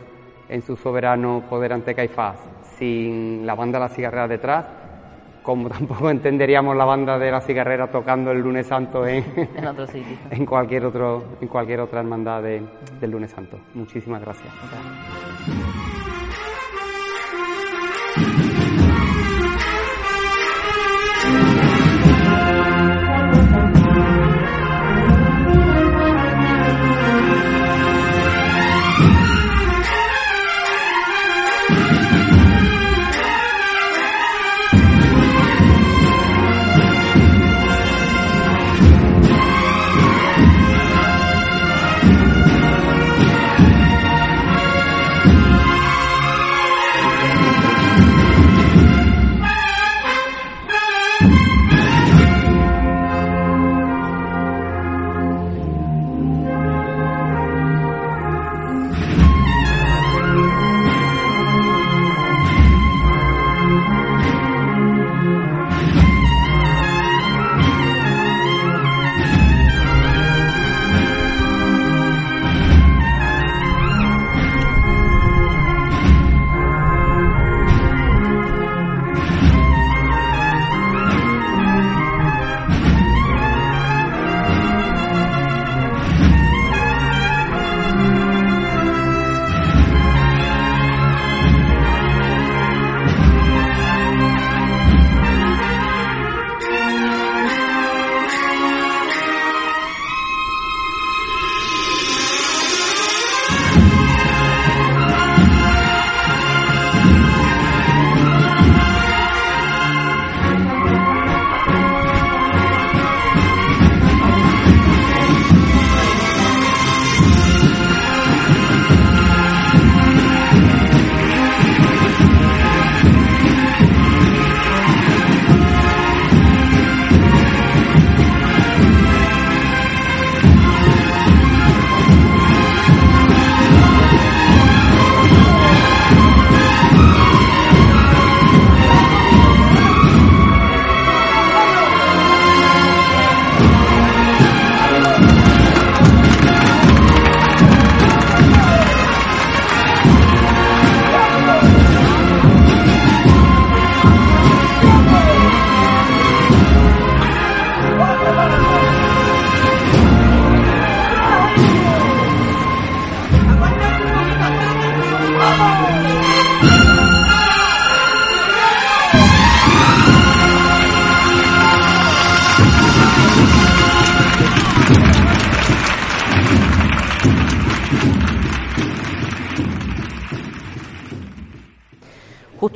en 0.50 0.62
su 0.62 0.76
soberano 0.76 1.44
poder 1.50 1.72
ante 1.74 1.96
Caifás 1.96 2.38
sin 2.78 3.46
la 3.46 3.56
banda 3.56 3.80
de 3.80 3.86
la 3.86 3.90
cigarrera 3.90 4.28
detrás 4.28 4.66
como 5.44 5.70
tampoco 5.70 6.10
entenderíamos 6.12 6.76
la 6.76 6.86
banda 6.86 7.18
de 7.18 7.32
la 7.32 7.42
cigarrera 7.42 7.90
tocando 7.90 8.32
el 8.32 8.40
lunes 8.40 8.68
santo 8.68 9.06
en, 9.08 9.24
en, 10.30 10.46
cualquier, 10.46 10.86
otro, 10.86 11.24
en 11.42 11.48
cualquier 11.48 11.82
otra 11.82 12.00
hermandad 12.00 12.42
del 12.44 13.12
lunes 13.12 13.32
santo. 13.32 13.60
Muchísimas 13.74 14.22
gracias. 14.22 14.54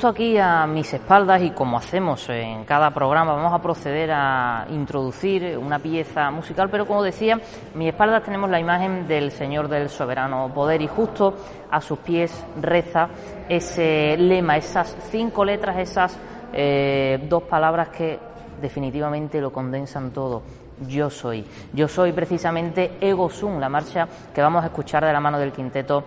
Aquí 0.06 0.38
a 0.38 0.68
mis 0.68 0.94
espaldas 0.94 1.42
y 1.42 1.50
como 1.50 1.76
hacemos 1.76 2.28
en 2.28 2.64
cada 2.64 2.94
programa 2.94 3.34
vamos 3.34 3.52
a 3.52 3.60
proceder 3.60 4.12
a 4.12 4.64
introducir 4.70 5.58
una 5.58 5.80
pieza 5.80 6.30
musical, 6.30 6.70
pero 6.70 6.86
como 6.86 7.02
decía, 7.02 7.34
a 7.34 7.76
mis 7.76 7.88
espaldas 7.88 8.22
tenemos 8.22 8.48
la 8.48 8.60
imagen 8.60 9.08
del 9.08 9.32
Señor 9.32 9.66
del 9.68 9.88
Soberano 9.88 10.48
Poder 10.54 10.80
y 10.80 10.86
justo 10.86 11.34
a 11.68 11.80
sus 11.80 11.98
pies 11.98 12.46
reza 12.62 13.08
ese 13.48 14.16
lema, 14.16 14.56
esas 14.56 14.96
cinco 15.10 15.44
letras, 15.44 15.76
esas 15.76 16.16
eh, 16.52 17.18
dos 17.28 17.42
palabras 17.42 17.88
que 17.88 18.20
definitivamente 18.62 19.40
lo 19.40 19.52
condensan 19.52 20.12
todo. 20.12 20.42
Yo 20.86 21.10
soy. 21.10 21.44
Yo 21.72 21.88
soy 21.88 22.12
precisamente 22.12 22.92
Ego 23.00 23.28
Sum, 23.28 23.58
la 23.58 23.68
marcha 23.68 24.06
que 24.32 24.40
vamos 24.40 24.62
a 24.62 24.66
escuchar 24.68 25.04
de 25.04 25.12
la 25.12 25.20
mano 25.20 25.38
del 25.38 25.52
quinteto 25.52 26.04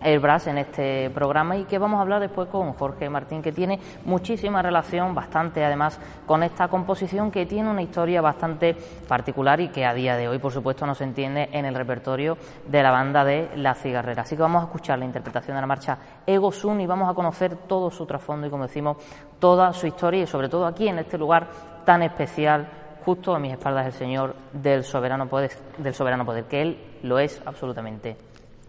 Airbrush 0.00 0.48
en 0.48 0.58
este 0.58 1.10
programa 1.10 1.56
y 1.56 1.64
que 1.64 1.78
vamos 1.78 1.98
a 1.98 2.02
hablar 2.02 2.20
después 2.20 2.48
con 2.48 2.72
Jorge 2.72 3.08
Martín, 3.10 3.42
que 3.42 3.52
tiene 3.52 3.78
muchísima 4.04 4.62
relación, 4.62 5.14
bastante 5.14 5.64
además, 5.64 5.98
con 6.26 6.42
esta 6.42 6.68
composición 6.68 7.30
que 7.30 7.46
tiene 7.46 7.70
una 7.70 7.82
historia 7.82 8.20
bastante 8.20 8.74
particular 9.08 9.60
y 9.60 9.68
que 9.68 9.84
a 9.84 9.94
día 9.94 10.16
de 10.16 10.28
hoy, 10.28 10.38
por 10.38 10.52
supuesto, 10.52 10.86
no 10.86 10.94
se 10.94 11.04
entiende 11.04 11.48
en 11.52 11.64
el 11.64 11.74
repertorio 11.74 12.36
de 12.66 12.82
la 12.82 12.90
banda 12.90 13.24
de 13.24 13.50
La 13.56 13.74
Cigarrera. 13.74 14.22
Así 14.22 14.36
que 14.36 14.42
vamos 14.42 14.62
a 14.62 14.66
escuchar 14.66 14.98
la 14.98 15.04
interpretación 15.04 15.56
de 15.56 15.60
la 15.60 15.66
marcha 15.66 15.98
Ego 16.26 16.52
Sun 16.52 16.80
y 16.80 16.86
vamos 16.86 17.10
a 17.10 17.14
conocer 17.14 17.56
todo 17.68 17.90
su 17.90 18.06
trasfondo 18.06 18.46
y, 18.46 18.50
como 18.50 18.64
decimos, 18.64 18.96
toda 19.38 19.72
su 19.72 19.86
historia 19.86 20.22
y, 20.22 20.26
sobre 20.26 20.48
todo, 20.48 20.66
aquí 20.66 20.88
en 20.88 20.98
este 20.98 21.18
lugar 21.18 21.48
tan 21.84 22.02
especial 22.02 22.68
justo 23.04 23.34
a 23.34 23.38
mis 23.38 23.52
espaldas 23.52 23.86
el 23.86 23.92
Señor 23.92 24.34
del 24.52 24.84
soberano 24.84 25.26
poder, 25.28 25.50
del 25.78 25.94
soberano 25.94 26.24
poder, 26.24 26.44
que 26.44 26.62
Él 26.62 26.98
lo 27.02 27.18
es 27.18 27.40
absolutamente 27.44 28.16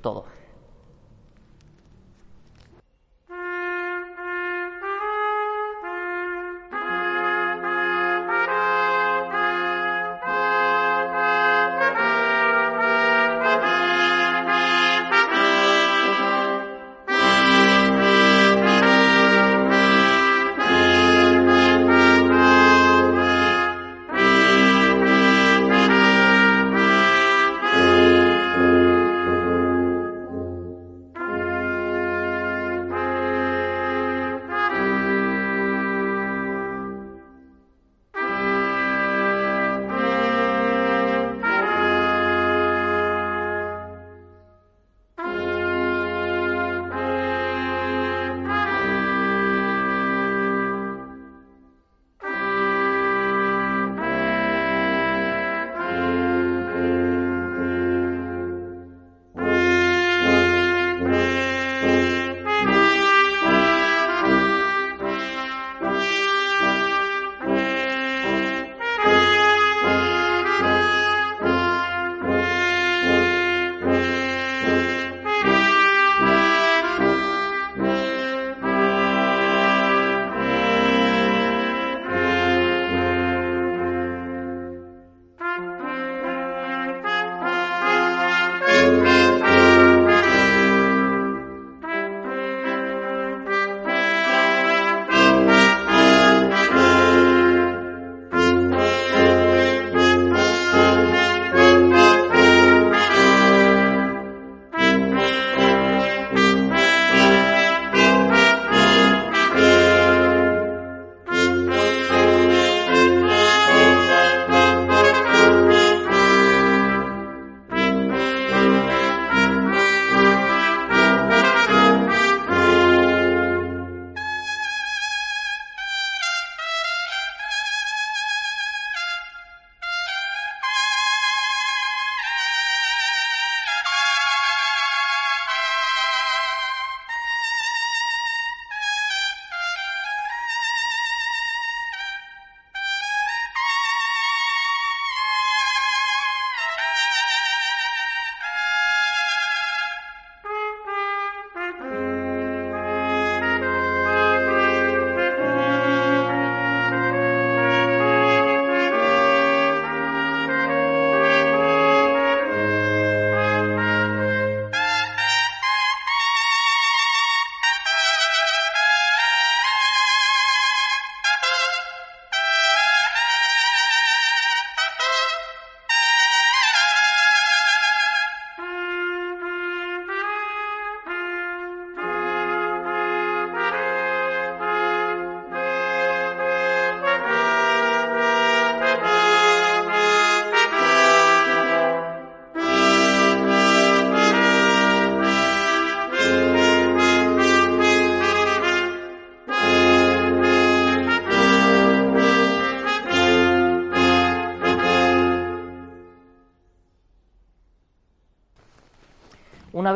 todo. 0.01 0.25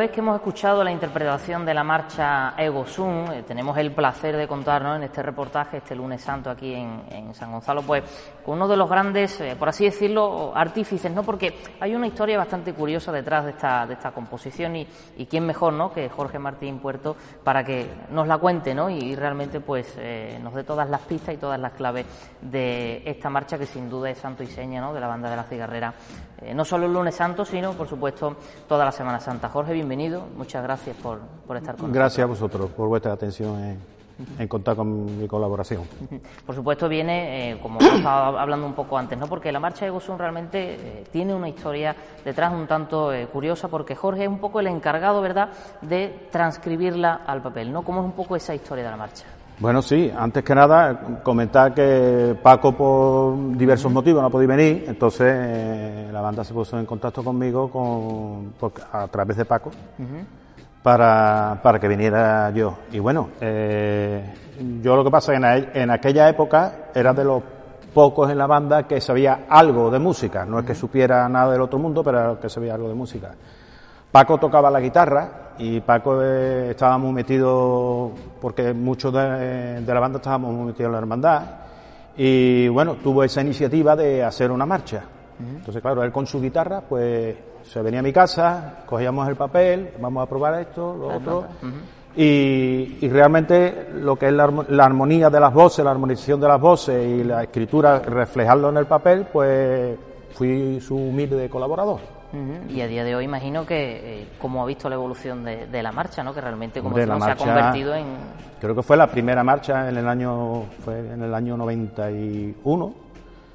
Vez 0.06 0.12
que 0.14 0.20
hemos 0.20 0.36
escuchado 0.36 0.84
la 0.84 0.91
interpretación 0.91 1.66
de 1.66 1.74
la 1.74 1.84
marcha 1.84 2.53
Ego 2.58 2.86
Sum, 2.86 3.32
eh, 3.32 3.41
tenemos 3.41 3.76
el 3.78 3.91
placer 3.91 4.38
de 4.38 4.47
contarnos 4.47 4.97
en 4.97 5.03
este 5.03 5.24
reportaje, 5.24 5.78
este 5.78 5.95
lunes 5.95 6.22
santo 6.22 6.51
aquí 6.51 6.74
en, 6.74 7.34
San 7.34 7.51
Gonzalo, 7.51 7.82
pues 7.82 8.03
con 8.45 8.56
uno 8.56 8.68
de 8.68 8.78
los 8.78 8.88
grandes, 8.88 9.41
eh, 9.41 9.56
por 9.58 9.70
así 9.70 9.86
decirlo, 9.86 10.51
artífices, 10.56 11.12
¿no? 11.12 11.24
Porque 11.24 11.58
hay 11.80 11.95
una 11.95 12.06
historia 12.06 12.38
bastante 12.38 12.74
curiosa 12.74 13.12
detrás 13.12 13.45
de 13.45 13.51
esta, 13.51 13.88
de 13.88 13.93
esta 13.95 14.12
composición 14.12 14.76
y, 14.76 14.88
y 15.18 15.26
quién 15.26 15.43
mejor, 15.43 15.74
¿no? 15.74 15.91
Que 15.91 16.08
Jorge 16.08 16.38
Martín 16.38 16.78
Puerto 16.78 17.16
para 17.43 17.64
que 17.64 17.89
nos 18.12 18.28
la 18.28 18.38
cuente, 18.38 18.76
¿no? 18.76 18.91
Y, 18.91 19.16
realmente, 19.16 19.60
pues, 19.60 19.95
eh, 19.97 20.38
nos 20.41 20.53
dé 20.53 20.64
todas 20.64 20.88
las 20.88 21.01
pistas 21.01 21.34
y 21.34 21.38
todas 21.38 21.60
las 21.60 21.74
claves 21.74 22.06
de 22.41 23.01
esta 23.06 23.32
marcha 23.32 23.58
que 23.58 23.66
sin 23.66 23.89
duda 23.89 24.12
es 24.12 24.20
santo 24.20 24.43
y 24.43 24.47
seña, 24.47 24.82
¿no? 24.82 24.93
De 24.93 24.99
la 24.99 25.08
banda 25.08 25.32
de 25.32 25.36
la 25.36 25.43
cigarrera, 25.43 25.93
no 26.53 26.64
solo 26.64 26.86
el 26.86 26.93
lunes 26.93 27.16
santo, 27.16 27.43
sino, 27.43 27.74
por 27.74 27.88
supuesto, 27.88 28.38
toda 28.68 28.86
la 28.86 28.91
Semana 28.91 29.20
Santa. 29.20 29.49
Jorge, 29.49 29.74
bienvenido. 29.74 29.95
Muchas 30.38 30.64
gracias 30.64 30.96
por, 30.98 31.20
por 31.48 31.58
estar 31.58 31.76
con 31.76 31.84
nosotros. 31.84 31.93
Gracias 31.93 32.24
a 32.24 32.28
vosotros 32.28 32.70
por 32.72 32.88
vuestra 32.88 33.14
atención 33.14 33.78
en 34.39 34.48
contar 34.48 34.76
con 34.76 35.20
mi 35.20 35.28
colaboración. 35.28 35.84
Por 36.46 36.56
supuesto 36.56 36.88
viene, 36.88 37.52
eh, 37.52 37.60
como 37.62 37.80
estado 37.82 38.38
hablando 38.39 38.66
un 38.66 38.74
poco 38.74 38.98
antes, 38.98 39.18
¿no? 39.18 39.28
porque 39.28 39.52
la 39.52 39.60
marcha 39.60 39.86
de 39.86 39.91
Gosún 39.91 40.18
realmente 40.18 40.76
eh, 40.76 41.04
tiene 41.12 41.34
una 41.34 41.50
historia 41.50 41.96
detrás 42.24 42.54
un 42.54 42.68
tanto 42.68 43.14
eh, 43.14 43.28
curiosa, 43.28 43.68
porque 43.68 43.96
Jorge 43.96 44.24
es 44.24 44.30
un 44.30 44.39
poco 44.39 44.60
el 44.60 44.68
encargado, 44.68 45.22
¿verdad?, 45.22 45.50
de 45.82 46.28
transcribirla 46.32 47.22
al 47.26 47.41
papel, 47.41 47.72
¿no? 47.72 47.84
¿Cómo 47.84 48.02
es 48.02 48.06
un 48.06 48.14
poco 48.14 48.36
esa 48.36 48.56
historia 48.56 48.86
de 48.86 48.91
la 48.91 48.98
marcha? 48.98 49.26
Bueno, 49.58 49.82
sí, 49.82 50.12
antes 50.14 50.43
que 50.43 50.53
nada, 50.53 51.22
comentar 51.24 51.74
que 51.74 52.36
Paco, 52.43 52.74
por 52.74 53.56
diversos 53.56 53.89
motivos, 53.89 54.22
no 54.22 54.28
ha 54.28 54.30
podido 54.30 54.49
venir, 54.49 54.84
entonces 54.86 56.12
la 56.12 56.20
banda 56.20 56.43
se 56.43 56.53
puso 56.53 56.78
en 56.78 56.86
contacto 56.86 57.24
conmigo 57.24 57.70
con, 57.70 58.53
a 58.91 59.08
través 59.08 59.38
de 59.38 59.45
Paco 59.45 59.72
para, 60.84 61.62
para 61.64 61.80
que 61.80 61.88
viniera 61.88 62.51
yo. 62.51 62.80
Y 62.91 62.99
bueno, 62.99 63.30
eh, 63.39 64.34
yo 64.82 64.93
lo 64.97 65.06
que 65.06 65.12
pasa 65.12 65.34
es 65.34 65.39
que 65.39 65.82
en, 65.82 65.89
aquella 65.89 66.28
época 66.28 66.89
era 66.93 67.14
de 67.14 67.24
los 67.24 67.41
pocos 67.93 68.30
en 68.30 68.38
la 68.38 68.47
banda 68.47 68.84
que 68.84 68.99
sabía 68.99 69.45
algo 69.47 69.89
de 69.89 69.99
música, 69.99 70.43
no 70.45 70.60
es 70.60 70.66
que 70.66 70.76
supiera 70.76 71.30
nada 71.30 71.53
del 71.53 71.62
otro 71.62 71.80
mundo, 71.80 72.03
pero 72.03 72.38
que 72.41 72.49
sabía 72.49 72.74
algo 72.74 72.89
de 72.89 72.93
música. 72.93 73.32
Paco 74.12 74.38
tocaba 74.38 74.70
la 74.70 74.82
guitarra 74.82 75.45
y 75.58 75.80
Paco 75.82 76.22
eh, 76.22 76.72
estaba 76.72 76.97
muy 76.97 77.12
metido, 77.12 78.12
porque 78.41 78.74
muchos 78.74 79.14
de, 79.14 79.82
de, 79.82 79.93
la 79.93 79.99
banda 79.99 80.18
estábamos 80.18 80.53
muy 80.53 80.68
metidos 80.68 80.88
en 80.88 80.91
la 80.91 80.97
hermandad, 80.99 81.41
y 82.18 82.68
bueno, 82.68 82.95
tuvo 82.95 83.24
esa 83.24 83.41
iniciativa 83.41 83.95
de 83.95 84.24
hacer 84.24 84.51
una 84.51 84.66
marcha. 84.66 85.03
Entonces, 85.39 85.82
claro, 85.82 86.03
él 86.03 86.12
con 86.12 86.26
su 86.26 86.41
guitarra, 86.41 86.82
pues 86.82 87.36
se 87.64 87.82
venía 87.82 87.99
a 87.99 88.03
mi 88.03 88.14
casa, 88.14 88.84
cogíamos 88.86 89.28
el 89.28 89.36
papel, 89.36 89.91
vamos 89.99 90.24
a 90.24 90.30
probar 90.30 90.62
esto, 90.62 90.95
lo 90.95 91.18
otro. 91.18 91.45
y, 92.16 93.08
realmente 93.10 93.89
lo 93.95 94.16
que 94.16 94.28
es 94.28 94.34
la, 94.34 94.45
armonía 94.84 95.30
de 95.30 95.39
las 95.39 95.53
voces, 95.53 95.84
la 95.84 95.91
armonización 95.91 96.39
de 96.39 96.47
las 96.47 96.62
voces 96.62 97.06
y 97.06 97.24
la 97.24 97.43
escritura, 97.43 97.99
reflejarlo 97.99 98.70
en 98.70 98.78
el 98.78 98.86
papel, 98.86 99.28
pues 99.32 99.97
fui 100.34 100.80
su 100.80 100.95
humilde 100.95 101.49
colaborador. 101.49 102.14
Y 102.69 102.82
a 102.82 102.88
día 102.88 103.03
de 103.03 103.15
hoy 103.15 103.26
imagino 103.26 103.65
que, 103.65 104.21
eh, 104.21 104.28
como 104.39 104.61
ha 104.61 104.65
visto 104.65 104.89
la 104.89 104.95
evolución 104.95 105.43
de, 105.43 105.84
la 105.84 105.91
marcha, 105.91 106.23
¿no? 106.23 106.34
que 106.34 106.41
realmente 106.41 106.82
como 106.82 106.95
se 106.95 107.03
ha 107.03 107.36
convertido 107.36 107.95
en... 107.95 108.05
Creo 108.59 108.76
que 108.76 108.84
fue 108.84 108.97
la 108.97 109.07
primera 109.07 109.43
marcha 109.43 109.88
en 109.88 109.97
el 109.97 110.07
año, 110.07 110.63
fue 110.84 110.99
en 110.99 111.21
el 111.23 111.34
año 111.34 111.55
91 111.55 112.93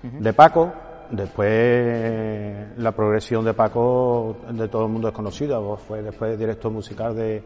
de 0.02 0.32
Paco, 0.32 0.72
Después 1.10 2.78
la 2.78 2.92
progresión 2.92 3.44
de 3.44 3.52
Paco 3.52 4.36
de 4.52 4.68
todo 4.68 4.84
el 4.84 4.92
mundo 4.92 5.08
es 5.08 5.14
conocida, 5.14 5.60
fue 5.76 6.02
después 6.02 6.38
director 6.38 6.70
musical 6.70 7.16
de, 7.16 7.42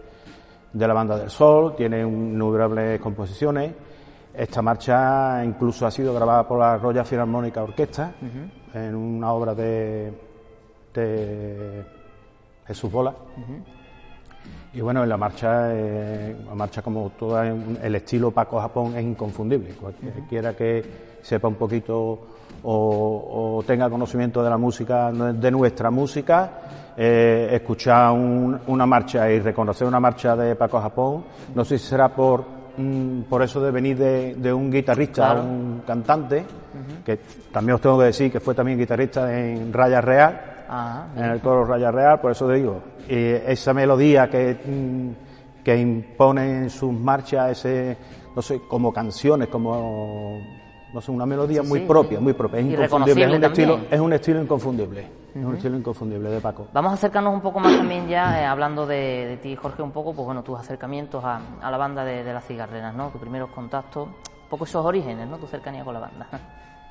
de 0.70 0.88
la 0.88 0.92
Banda 0.92 1.16
del 1.16 1.30
Sol, 1.30 1.74
tiene 1.74 2.00
innumerables 2.00 3.00
composiciones. 3.00 3.72
Esta 4.34 4.60
marcha 4.60 5.42
incluso 5.42 5.86
ha 5.86 5.90
sido 5.90 6.12
grabada 6.12 6.46
por 6.46 6.58
la 6.58 6.76
Royal 6.76 7.06
Filarmónica 7.06 7.62
Orquesta 7.62 8.12
en 8.74 8.94
una 8.94 9.32
obra 9.32 9.54
de, 9.54 10.12
de 11.00 11.84
Jesús 12.66 12.90
Bola. 12.90 13.14
Y 14.72 14.80
bueno, 14.80 15.04
en 15.04 15.08
la 15.08 15.16
marcha, 15.16 15.72
eh, 15.72 16.36
la 16.46 16.54
marcha 16.54 16.82
como 16.82 17.10
todo 17.10 17.40
el 17.40 17.94
estilo 17.94 18.32
Paco 18.32 18.60
Japón 18.60 18.96
es 18.96 19.04
inconfundible. 19.04 19.74
Cualquiera 19.74 20.54
que 20.54 20.84
sepa 21.22 21.48
un 21.48 21.54
poquito 21.54 22.26
o, 22.64 23.62
tenga 23.66 23.88
conocimiento 23.88 24.42
de 24.42 24.50
la 24.50 24.56
música, 24.56 25.12
de 25.12 25.50
nuestra 25.50 25.90
música, 25.90 26.50
eh, 26.96 27.48
escuchar 27.52 28.12
una 28.12 28.86
marcha 28.86 29.30
y 29.30 29.38
reconocer 29.40 29.86
una 29.86 30.00
marcha 30.00 30.34
de 30.34 30.56
Paco 30.56 30.80
Japón, 30.80 31.24
no 31.54 31.64
sé 31.64 31.78
si 31.78 31.86
será 31.86 32.08
por, 32.08 32.44
mm, 32.76 33.22
por 33.22 33.42
eso 33.42 33.60
de 33.60 33.70
venir 33.70 33.98
de, 33.98 34.52
un 34.52 34.70
guitarrista 34.70 35.30
a 35.30 35.42
un 35.42 35.82
cantante, 35.86 36.44
que 37.04 37.20
también 37.52 37.74
os 37.74 37.80
tengo 37.80 37.98
que 37.98 38.06
decir 38.06 38.32
que 38.32 38.40
fue 38.40 38.54
también 38.54 38.78
guitarrista 38.78 39.32
en 39.38 39.72
Raya 39.72 40.00
Real, 40.00 40.53
ah, 40.68 41.06
en 41.16 41.24
el 41.24 41.40
coro 41.40 41.64
Raya 41.64 41.90
Real, 41.90 42.20
por 42.20 42.32
eso 42.32 42.48
digo, 42.48 42.82
esa 43.08 43.74
melodía 43.74 44.28
que, 44.28 44.54
mm, 44.64 45.62
que 45.62 45.76
impone 45.76 46.58
en 46.58 46.70
sus 46.70 46.92
marchas, 46.92 47.52
ese, 47.52 47.96
no 48.34 48.42
sé, 48.42 48.60
como 48.68 48.92
canciones, 48.92 49.48
como 49.48 50.40
no 50.94 51.00
sé, 51.00 51.10
una 51.10 51.26
melodía 51.26 51.62
muy 51.64 51.80
propia, 51.80 52.20
muy 52.20 52.34
propia, 52.34 52.60
es 52.60 52.66
inconfundible, 52.66 53.24
es 53.24 53.32
un, 53.32 53.44
estilo, 53.44 53.80
es 53.90 54.00
un 54.00 54.12
estilo 54.12 54.40
inconfundible, 54.40 55.08
es 55.34 55.44
un 55.44 55.56
estilo 55.56 55.76
inconfundible 55.76 56.30
de 56.30 56.40
Paco. 56.40 56.68
Vamos 56.72 56.92
a 56.92 56.94
acercarnos 56.94 57.34
un 57.34 57.40
poco 57.40 57.58
más 57.58 57.76
también 57.76 58.06
ya, 58.06 58.40
eh, 58.40 58.46
hablando 58.46 58.86
de, 58.86 59.36
ti, 59.42 59.56
Jorge, 59.56 59.82
un 59.82 59.90
poco, 59.90 60.14
pues 60.14 60.24
bueno, 60.24 60.44
tus 60.44 60.56
acercamientos 60.56 61.24
a, 61.24 61.40
la 61.68 61.76
banda 61.76 62.04
de, 62.04 62.32
las 62.32 62.46
cigarreras, 62.46 62.94
¿no? 62.94 63.08
Tus 63.08 63.20
primeros 63.20 63.50
contactos, 63.50 64.06
un 64.06 64.48
poco 64.48 64.66
esos 64.66 64.86
orígenes, 64.86 65.28
¿no? 65.28 65.36
Tu 65.36 65.48
cercanía 65.48 65.84
con 65.84 65.94
la 65.94 66.00
banda. 66.00 66.28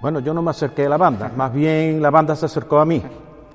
Bueno, 0.02 0.20
yo 0.20 0.34
no 0.34 0.42
me 0.42 0.52
acerqué 0.52 0.86
a 0.86 0.90
la 0.90 0.98
banda, 0.98 1.32
más 1.34 1.54
bien 1.54 2.02
la 2.02 2.10
banda 2.10 2.36
se 2.36 2.46
acercó 2.46 2.80
a 2.80 2.86
mí, 2.86 3.02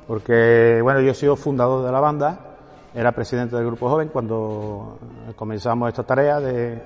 porque, 0.09 0.81
bueno, 0.83 1.01
yo 1.01 1.13
he 1.13 1.15
sido 1.15 1.37
fundador 1.37 1.87
de 1.87 1.93
la 1.93 2.01
banda, 2.01 2.41
era 2.93 3.13
presidente 3.13 3.55
del 3.55 3.67
grupo 3.67 3.89
joven 3.89 4.09
cuando 4.09 4.99
comenzamos 5.37 5.89
esta 5.89 6.03
tarea 6.03 6.41
de 6.41 6.83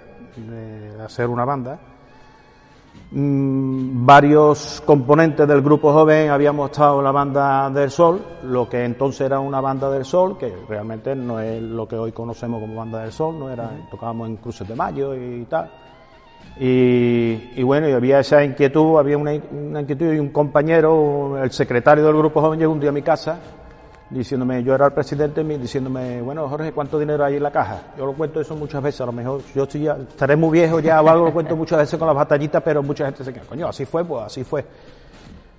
hacer 1.02 1.28
una 1.28 1.46
banda 1.46 1.78
Mm, 3.14 4.06
varios 4.06 4.82
componentes 4.86 5.46
del 5.46 5.60
grupo 5.60 5.92
joven 5.92 6.30
habíamos 6.30 6.70
estado 6.70 6.98
en 6.98 7.04
la 7.04 7.12
banda 7.12 7.68
del 7.68 7.90
Sol, 7.90 8.24
lo 8.44 8.66
que 8.66 8.84
entonces 8.84 9.20
era 9.26 9.38
una 9.38 9.60
banda 9.60 9.90
del 9.90 10.06
Sol, 10.06 10.38
que 10.38 10.64
realmente 10.66 11.14
no 11.14 11.38
es 11.38 11.60
lo 11.60 11.86
que 11.86 11.96
hoy 11.96 12.12
conocemos 12.12 12.60
como 12.62 12.74
banda 12.74 13.00
del 13.00 13.12
Sol, 13.12 13.38
no 13.38 13.50
era, 13.50 13.70
tocábamos 13.90 14.28
en 14.28 14.36
Cruces 14.36 14.66
de 14.66 14.74
Mayo 14.74 15.14
y 15.14 15.44
tal. 15.44 15.70
Y, 16.58 17.62
bueno, 17.62 17.88
y 17.88 17.92
había 17.92 18.20
esa 18.20 18.44
inquietud, 18.44 18.98
había 18.98 19.16
una, 19.16 19.34
inquietud 19.34 20.12
y 20.12 20.18
un 20.18 20.28
compañero, 20.28 21.42
el 21.42 21.50
secretario 21.50 22.04
del 22.04 22.16
grupo 22.16 22.40
joven 22.40 22.60
llegó 22.60 22.72
un 22.72 22.80
día 22.80 22.90
a 22.90 22.92
mi 22.92 23.02
casa 23.02 23.38
diciéndome, 24.12 24.62
yo 24.62 24.74
era 24.74 24.86
el 24.86 24.92
presidente, 24.92 25.42
diciéndome, 25.42 26.20
bueno, 26.20 26.48
Jorge, 26.48 26.72
¿cuánto 26.72 26.98
dinero 26.98 27.24
hay 27.24 27.36
en 27.36 27.42
la 27.42 27.50
caja? 27.50 27.80
Yo 27.96 28.04
lo 28.04 28.12
cuento 28.12 28.40
eso 28.40 28.54
muchas 28.54 28.82
veces, 28.82 29.00
a 29.00 29.06
lo 29.06 29.12
mejor 29.12 29.40
yo 29.54 29.62
estoy 29.62 29.82
ya, 29.82 29.96
estaré 29.96 30.36
muy 30.36 30.58
viejo 30.58 30.80
ya 30.80 31.00
o 31.00 31.08
algo, 31.08 31.24
lo 31.26 31.32
cuento 31.32 31.56
muchas 31.56 31.78
veces 31.78 31.98
con 31.98 32.06
las 32.06 32.16
batallitas, 32.16 32.62
pero 32.62 32.82
mucha 32.82 33.06
gente 33.06 33.24
se 33.24 33.32
queda, 33.32 33.44
coño, 33.44 33.68
así 33.68 33.86
fue, 33.86 34.04
pues 34.04 34.24
así 34.24 34.44
fue. 34.44 34.64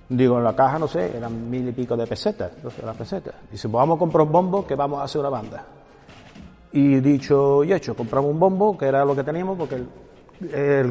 Digo, 0.08 0.38
en 0.38 0.44
la 0.44 0.54
caja, 0.54 0.78
no 0.78 0.86
sé, 0.86 1.16
eran 1.16 1.50
mil 1.50 1.66
y 1.68 1.72
pico 1.72 1.96
de 1.96 2.06
pesetas, 2.06 2.52
las 2.84 2.96
pesetas. 2.96 3.34
Dice, 3.50 3.68
pues 3.68 3.80
vamos 3.80 3.96
a 3.96 3.98
comprar 3.98 4.26
un 4.26 4.32
bombo 4.32 4.66
que 4.66 4.74
vamos 4.74 5.00
a 5.00 5.04
hacer 5.04 5.20
una 5.20 5.30
banda. 5.30 5.64
Y 6.72 7.00
dicho 7.00 7.64
y 7.64 7.72
hecho, 7.72 7.96
compramos 7.96 8.30
un 8.30 8.38
bombo, 8.38 8.76
que 8.76 8.86
era 8.86 9.04
lo 9.04 9.16
que 9.16 9.24
teníamos, 9.24 9.56
porque 9.56 9.82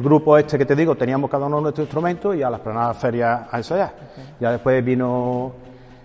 grupo 0.02 0.36
este 0.38 0.58
que 0.58 0.64
te 0.64 0.74
digo, 0.74 0.96
teníamos 0.96 1.30
cada 1.30 1.46
uno 1.46 1.60
nuestro 1.60 1.84
instrumento 1.84 2.34
y 2.34 2.42
a 2.42 2.50
las 2.50 2.60
planadas 2.60 2.96
ferias 2.96 3.48
a 3.50 3.56
ensayar. 3.56 3.94
Ya 4.40 4.52
después 4.52 4.84
vino 4.84 5.52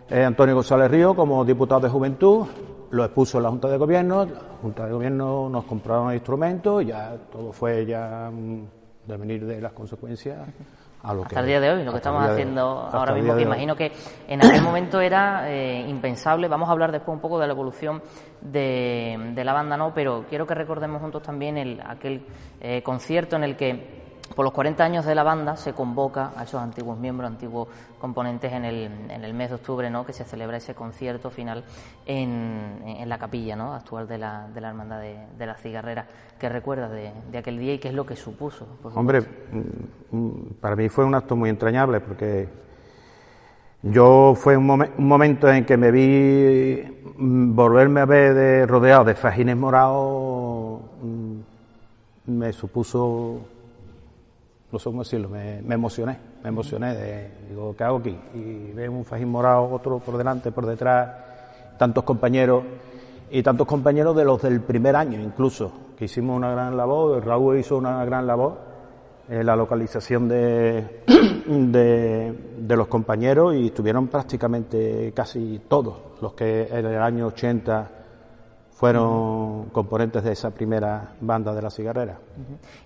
eh, 0.09 0.23
Antonio 0.23 0.55
González 0.55 0.91
Río 0.91 1.15
como 1.15 1.43
diputado 1.45 1.81
de 1.81 1.89
Juventud, 1.89 2.45
lo 2.91 3.05
expuso 3.05 3.37
en 3.37 3.43
la 3.43 3.49
Junta 3.49 3.67
de 3.67 3.77
Gobierno, 3.77 4.25
la 4.25 4.41
Junta 4.61 4.85
de 4.85 4.91
Gobierno 4.91 5.49
nos 5.49 5.65
compraron 5.65 6.13
instrumentos, 6.13 6.85
ya 6.85 7.15
todo 7.31 7.51
fue 7.51 7.85
ya 7.85 8.29
mm, 8.31 8.63
de 9.07 9.17
venir 9.17 9.45
de 9.45 9.61
las 9.61 9.73
consecuencias 9.73 10.37
a 11.03 11.13
lo 11.13 11.23
hasta 11.23 11.35
que... 11.35 11.39
el 11.41 11.47
día 11.47 11.59
de 11.59 11.69
hoy, 11.71 11.83
lo 11.83 11.91
que 11.91 11.97
estamos 11.97 12.23
haciendo 12.23 12.89
ahora 12.91 13.13
mismo, 13.13 13.35
que 13.35 13.43
imagino 13.43 13.75
que 13.75 13.91
en 14.27 14.45
aquel 14.45 14.61
momento 14.61 14.99
era 14.99 15.49
eh, 15.49 15.85
impensable, 15.87 16.47
vamos 16.47 16.69
a 16.69 16.71
hablar 16.71 16.91
después 16.91 17.15
un 17.15 17.21
poco 17.21 17.39
de 17.39 17.47
la 17.47 17.53
evolución 17.53 18.01
de, 18.41 19.41
la 19.43 19.53
banda, 19.53 19.77
¿no? 19.77 19.93
Pero 19.93 20.25
quiero 20.29 20.45
que 20.45 20.55
recordemos 20.55 21.01
juntos 21.01 21.23
también 21.23 21.57
el, 21.57 21.81
aquel 21.85 22.25
eh, 22.59 22.81
concierto 22.83 23.35
en 23.35 23.43
el 23.43 23.55
que 23.55 24.08
por 24.35 24.45
los 24.45 24.53
40 24.53 24.83
años 24.83 25.05
de 25.05 25.15
la 25.15 25.23
banda 25.23 25.55
se 25.55 25.73
convoca 25.73 26.31
a 26.35 26.43
esos 26.43 26.61
antiguos 26.61 26.97
miembros, 26.97 27.29
antiguos 27.29 27.67
componentes 27.99 28.51
en 28.53 28.65
el, 28.65 28.89
en 29.09 29.23
el 29.23 29.33
mes 29.33 29.49
de 29.49 29.55
octubre, 29.55 29.89
¿no? 29.89 30.05
que 30.05 30.13
se 30.13 30.23
celebra 30.23 30.57
ese 30.57 30.75
concierto 30.75 31.29
final 31.29 31.63
en, 32.05 33.03
la 33.05 33.17
capilla 33.17 33.55
¿no? 33.55 33.73
actual 33.73 34.07
de 34.07 34.17
la, 34.17 34.47
de 34.53 34.61
la 34.61 34.69
Hermandad 34.69 35.01
de, 35.01 35.17
de 35.37 35.45
la 35.45 35.55
Cigarrera. 35.55 36.05
¿Qué 36.39 36.47
recuerdas 36.47 36.91
de, 36.91 37.37
aquel 37.37 37.59
día 37.59 37.73
y 37.73 37.79
qué 37.79 37.89
es 37.89 37.93
lo 37.93 38.05
que 38.05 38.15
supuso? 38.15 38.65
Hombre, 38.95 39.21
mm, 39.21 40.17
mm, 40.17 40.31
para 40.61 40.75
mí 40.75 40.87
fue 40.89 41.05
un 41.05 41.15
acto 41.15 41.35
muy 41.35 41.49
entrañable 41.49 41.99
porque 41.99 42.47
yo 43.81 44.35
fue 44.35 44.55
un, 44.55 44.69
un 44.69 45.07
momento 45.07 45.51
en 45.51 45.65
que 45.65 45.75
me 45.75 45.91
vi 45.91 46.83
mm, 47.17 47.55
volverme 47.55 48.01
a 48.01 48.05
ver 48.05 48.33
de, 48.33 48.65
rodeado 48.65 49.03
de 49.03 49.15
fajines 49.15 49.57
morados, 49.57 50.81
me 52.25 52.53
supuso 52.53 53.41
sé 54.77 54.83
cómo 54.85 55.03
decirlo, 55.03 55.29
me, 55.29 55.59
emocioné, 55.73 56.17
me 56.43 56.49
emocioné 56.49 56.95
de, 56.95 57.31
digo, 57.49 57.75
¿qué 57.75 57.83
hago 57.83 57.97
aquí? 57.97 58.15
Y 58.35 58.71
veo 58.73 58.91
un 58.91 59.03
fajín 59.03 59.29
morado, 59.29 59.63
otro 59.71 59.97
por 59.99 60.15
delante, 60.17 60.51
por 60.51 60.67
detrás, 60.67 61.09
tantos 61.77 62.03
compañeros, 62.03 62.63
y 63.31 63.41
tantos 63.41 63.65
compañeros 63.65 64.15
de 64.15 64.25
los 64.25 64.41
del 64.41 64.61
primer 64.61 64.95
año 64.95 65.19
incluso, 65.19 65.71
que 65.97 66.05
hicimos 66.05 66.37
una 66.37 66.51
gran 66.51 66.77
labor, 66.77 67.25
Raúl 67.25 67.57
hizo 67.57 67.77
una 67.77 68.05
gran 68.05 68.27
labor, 68.27 68.69
en 69.29 69.45
la 69.45 69.55
localización 69.55 70.27
de, 70.27 71.03
de, 71.47 72.75
los 72.75 72.87
compañeros 72.87 73.55
y 73.55 73.67
estuvieron 73.67 74.07
prácticamente 74.07 75.11
casi 75.15 75.61
todos 75.67 75.95
los 76.21 76.33
que 76.33 76.67
en 76.71 76.85
el 76.85 77.01
año 77.01 77.27
80 77.27 77.98
fueron 78.79 79.65
componentes 79.71 80.23
de 80.23 80.31
esa 80.31 80.51
primera 80.51 81.11
banda 81.19 81.53
de 81.53 81.61
la 81.61 81.69
cigarrera. 81.69 82.17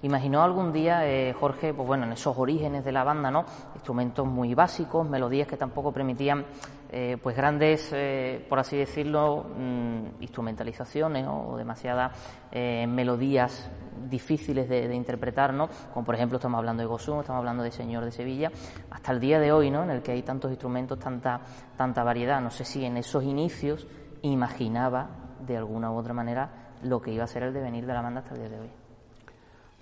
¿Imaginó 0.01 0.41
algún 0.41 0.73
día, 0.73 1.07
eh, 1.07 1.33
Jorge, 1.33 1.71
pues 1.71 1.87
bueno, 1.87 2.05
en 2.05 2.13
esos 2.13 2.35
orígenes 2.35 2.83
de 2.83 2.91
la 2.91 3.03
banda, 3.03 3.29
¿no? 3.29 3.45
Instrumentos 3.75 4.25
muy 4.25 4.55
básicos, 4.55 5.07
melodías 5.07 5.47
que 5.47 5.55
tampoco 5.55 5.91
permitían, 5.91 6.45
eh, 6.89 7.19
pues 7.21 7.37
grandes, 7.37 7.91
eh, 7.93 8.43
por 8.49 8.57
así 8.57 8.75
decirlo, 8.75 9.45
mm, 9.55 10.21
instrumentalizaciones 10.21 11.27
o 11.29 11.57
demasiadas 11.57 12.11
melodías 12.51 13.69
difíciles 14.09 14.67
de, 14.69 14.95
interpretar, 14.95 15.53
¿no? 15.53 15.69
Como 15.93 16.03
por 16.03 16.15
ejemplo 16.15 16.37
estamos 16.37 16.57
hablando 16.57 16.81
de 16.81 16.87
Gosum, 16.87 17.19
estamos 17.19 17.39
hablando 17.39 17.61
de 17.61 17.71
Señor 17.71 18.03
de 18.03 18.11
Sevilla, 18.11 18.51
hasta 18.89 19.11
el 19.11 19.19
día 19.19 19.39
de 19.39 19.51
hoy, 19.51 19.69
¿no? 19.69 19.83
En 19.83 19.91
el 19.91 20.01
que 20.01 20.11
hay 20.11 20.23
tantos 20.23 20.49
instrumentos, 20.49 20.97
tanta, 20.97 21.41
tanta 21.77 22.03
variedad. 22.03 22.41
No 22.41 22.49
sé 22.49 22.65
si 22.65 22.83
en 22.83 22.97
esos 22.97 23.23
inicios 23.23 23.87
imaginaba 24.23 25.22
de 25.45 25.57
alguna 25.57 25.91
u 25.91 25.95
otra 25.95 26.13
manera 26.13 26.49
lo 26.83 27.01
que 27.01 27.11
iba 27.11 27.23
a 27.23 27.27
ser 27.27 27.43
el 27.43 27.53
devenir 27.53 27.85
de 27.85 27.93
la 27.93 28.01
banda 28.01 28.21
hasta 28.21 28.33
el 28.33 28.39
día 28.41 28.49
de 28.49 28.59
hoy. 28.59 28.69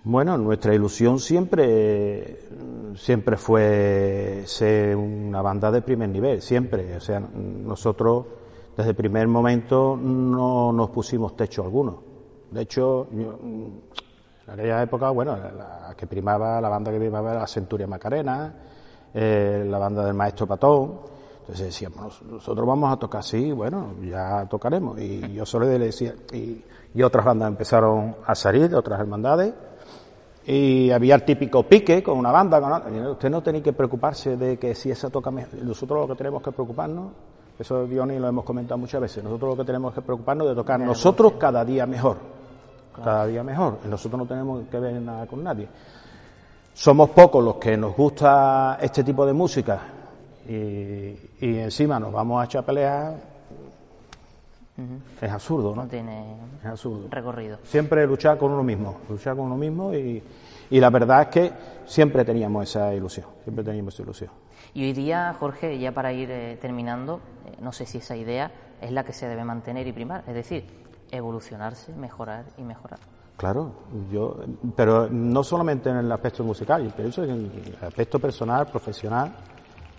Bueno, 0.04 0.36
nuestra 0.36 0.74
ilusión 0.74 1.20
siempre, 1.20 2.40
siempre 2.96 3.38
fue 3.38 4.42
ser 4.46 4.96
una 4.96 5.44
banda 5.44 5.70
de 5.72 5.84
primer 5.84 6.10
nivel, 6.10 6.42
siempre. 6.42 6.96
O 6.96 7.00
sea, 7.00 7.20
nosotros 7.20 8.26
desde 8.76 8.90
el 8.92 8.96
primer 8.96 9.28
momento 9.28 9.96
no 9.96 10.74
nos 10.74 10.90
pusimos 10.90 11.36
techo 11.36 11.64
alguno. 11.64 12.02
De 12.50 12.62
hecho, 12.62 13.08
en 13.12 13.82
aquella 14.48 14.82
época, 14.82 15.12
bueno, 15.12 15.38
la 15.38 15.94
que 15.96 16.08
primaba, 16.08 16.60
la 16.60 16.70
banda 16.70 16.92
que 16.92 16.98
primaba 16.98 17.32
era 17.32 17.42
la 17.42 17.48
Centuria 17.48 17.86
Macarena, 17.86 18.54
eh, 19.14 19.64
la 19.68 19.78
banda 19.78 20.04
del 20.04 20.16
Maestro 20.16 20.48
Patón, 20.48 21.11
entonces 21.42 21.66
decíamos, 21.66 22.22
nosotros 22.22 22.68
vamos 22.68 22.94
a 22.94 22.98
tocar, 22.98 23.24
sí, 23.24 23.52
bueno, 23.52 23.96
ya 24.04 24.46
tocaremos. 24.48 25.00
Y 25.00 25.34
yo 25.34 25.46
solo 25.46 25.66
le 25.66 25.80
decía, 25.80 26.14
y, 26.32 26.64
otras 27.02 27.26
bandas 27.26 27.50
empezaron 27.50 28.16
a 28.26 28.36
salir, 28.36 28.74
otras 28.76 29.00
hermandades, 29.00 29.54
y 30.46 30.92
había 30.92 31.16
el 31.16 31.24
típico 31.24 31.64
pique 31.64 32.04
con 32.04 32.18
una 32.18 32.32
banda, 32.32 32.84
usted 33.12 33.30
no 33.30 33.42
tiene 33.42 33.62
que 33.62 33.74
preocuparse 33.74 34.38
de 34.38 34.58
que 34.58 34.76
si 34.76 34.92
esa 34.92 35.10
toca 35.10 35.32
mejor, 35.32 35.54
nosotros 35.64 36.02
lo 36.02 36.14
que 36.14 36.18
tenemos 36.18 36.44
que 36.44 36.52
preocuparnos, 36.52 37.12
eso 37.58 37.86
Diony 37.86 38.20
lo 38.20 38.28
hemos 38.28 38.44
comentado 38.44 38.78
muchas 38.78 39.02
veces, 39.02 39.24
nosotros 39.24 39.52
lo 39.52 39.58
que 39.58 39.66
tenemos 39.66 39.94
que 39.94 40.02
preocuparnos 40.02 40.48
de 40.48 40.56
tocar 40.56 40.80
nosotros 40.80 41.34
cada 41.40 41.64
día 41.64 41.86
mejor, 41.86 42.18
cada 42.96 43.26
día 43.26 43.44
mejor, 43.44 43.80
nosotros 43.86 44.20
no 44.20 44.28
tenemos 44.28 44.68
que 44.68 44.80
ver 44.80 44.94
nada 45.02 45.26
con 45.28 45.44
nadie. 45.44 45.68
Somos 46.74 47.10
pocos 47.12 47.44
los 47.44 47.56
que 47.56 47.78
nos 47.78 47.96
gusta 47.96 48.78
este 48.82 49.04
tipo 49.04 49.26
de 49.26 49.34
música, 49.34 49.80
y, 50.48 51.16
encima 51.42 52.00
nos 52.00 52.12
vamos 52.12 52.42
a 52.42 52.46
echar 52.46 52.66
peleas, 52.66 53.14
es 55.22 55.32
absurdo, 55.32 55.76
¿no? 55.76 55.84
No 55.84 55.88
tiene 55.88 56.36
es 56.60 56.66
absurdo. 56.66 57.08
recorrido. 57.10 57.60
Siempre 57.64 58.06
luchar 58.08 58.38
con 58.38 58.52
uno 58.52 58.64
mismo, 58.64 59.02
luchar 59.10 59.36
con 59.36 59.46
uno 59.46 59.58
mismo 59.58 59.94
y, 59.94 60.24
y 60.72 60.80
la 60.80 60.90
verdad 60.90 61.24
es 61.24 61.28
que 61.28 61.52
siempre 61.86 62.26
teníamos 62.26 62.64
esa 62.70 62.94
ilusión, 62.94 63.28
siempre 63.44 63.64
teníamos 63.64 63.94
esa 63.94 64.04
ilusión. 64.04 64.32
Y 64.74 64.84
hoy 64.84 64.94
día, 64.94 65.36
Jorge, 65.38 65.78
ya 65.78 65.92
para 65.92 66.14
ir 66.14 66.32
eh, 66.32 66.58
terminando, 66.62 67.20
eh, 67.46 67.58
no 67.60 67.74
sé 67.74 67.86
si 67.86 67.98
esa 67.98 68.16
idea 68.16 68.52
es 68.80 68.92
la 68.92 69.04
que 69.04 69.12
se 69.12 69.28
debe 69.28 69.44
mantener 69.44 69.86
y 69.86 69.92
primar, 69.92 70.24
es 70.28 70.34
decir, 70.34 70.66
evolucionarse, 71.12 71.94
mejorar 71.94 72.46
y 72.58 72.64
mejorar. 72.64 73.00
Claro, 73.36 73.74
yo, 74.12 74.38
pero 74.76 75.10
no 75.10 75.44
solamente 75.44 75.90
en 75.90 75.98
el 75.98 76.12
aspecto 76.12 76.44
musical, 76.44 76.94
pero 76.96 77.10
eso 77.10 77.24
en 77.24 77.32
el 77.32 77.78
aspecto 77.82 78.20
personal, 78.20 78.68
profesional, 78.68 79.34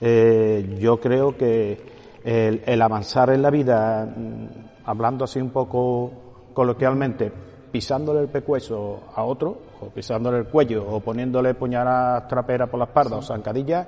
eh, 0.04 0.78
yo 0.80 0.98
creo 0.98 1.36
que 1.36 1.78
el, 2.24 2.82
avanzar 2.82 3.30
en 3.30 3.40
la 3.40 3.50
vida, 3.50 4.04
mm, 4.04 4.46
hablando 4.84 5.24
así 5.24 5.40
un 5.40 5.50
poco 5.50 6.10
coloquialmente, 6.52 7.30
pisándole 7.70 8.20
el 8.20 8.28
pecueso 8.28 9.00
a 9.14 9.22
otro, 9.22 9.58
o 9.80 9.86
pisándole 9.90 10.38
el 10.38 10.46
cuello, 10.46 10.84
o 10.88 10.98
poniéndole 10.98 11.54
puñaladas 11.54 12.26
traperas 12.26 12.68
por 12.68 12.80
la 12.80 12.86
espalda 12.86 13.16
o 13.16 13.22
zancadillas, 13.22 13.86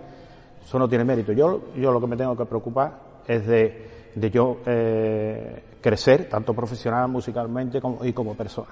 eso 0.65 0.79
no 0.79 0.89
tiene 0.89 1.05
mérito. 1.05 1.33
Yo, 1.33 1.73
yo 1.77 1.91
lo 1.91 2.01
que 2.01 2.07
me 2.07 2.17
tengo 2.17 2.37
que 2.37 2.45
preocupar 2.47 2.93
es 3.27 3.45
de, 3.45 4.12
de 4.15 4.31
yo 4.31 4.59
eh, 4.67 5.65
crecer, 5.81 6.29
tanto 6.29 6.55
profesional, 6.55 7.09
musicalmente 7.09 7.81
como, 7.81 8.05
y 8.05 8.12
como 8.12 8.37
persona, 8.37 8.71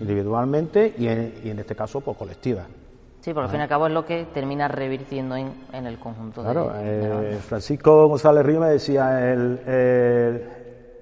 individualmente 0.00 0.94
y 0.96 1.06
en, 1.06 1.34
y 1.44 1.50
en 1.50 1.58
este 1.58 1.76
caso, 1.76 2.00
pues 2.00 2.16
colectiva. 2.16 2.66
Sí, 3.28 3.34
porque 3.34 3.44
al 3.44 3.50
fin 3.50 3.60
y 3.60 3.62
al 3.64 3.68
cabo 3.68 3.86
es 3.86 3.92
lo 3.92 4.06
que 4.06 4.24
termina 4.32 4.68
revirtiendo 4.68 5.36
en, 5.36 5.52
en 5.70 5.84
el 5.84 5.98
conjunto. 5.98 6.40
Claro, 6.40 6.70
de, 6.70 7.34
eh, 7.34 7.36
Francisco 7.36 8.08
González 8.08 8.42
Río 8.42 8.58
me 8.58 8.70
decía, 8.70 9.30
el, 9.30 9.60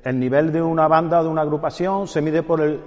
el, 0.02 0.18
nivel 0.18 0.50
de 0.50 0.60
una 0.60 0.88
banda 0.88 1.22
de 1.22 1.28
una 1.28 1.42
agrupación 1.42 2.08
se 2.08 2.20
mide 2.20 2.42
por 2.42 2.62
el 2.62 2.80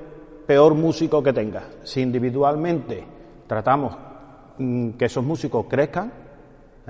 peor 0.45 0.73
músico 0.73 1.23
que 1.23 1.31
tenga. 1.31 1.63
Si 1.85 2.01
individualmente 2.01 3.01
tratamos 3.47 3.95
mm, 4.57 4.89
que 4.97 5.05
esos 5.05 5.23
músicos 5.23 5.67
crezcan, 5.69 6.11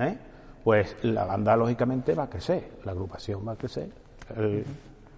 ¿eh? 0.00 0.18
pues 0.64 0.96
la 1.02 1.26
banda 1.26 1.54
lógicamente 1.54 2.14
va 2.14 2.24
a 2.24 2.28
crecer, 2.28 2.78
la 2.84 2.90
agrupación 2.90 3.46
va 3.46 3.52
a 3.52 3.56
crecer. 3.56 3.90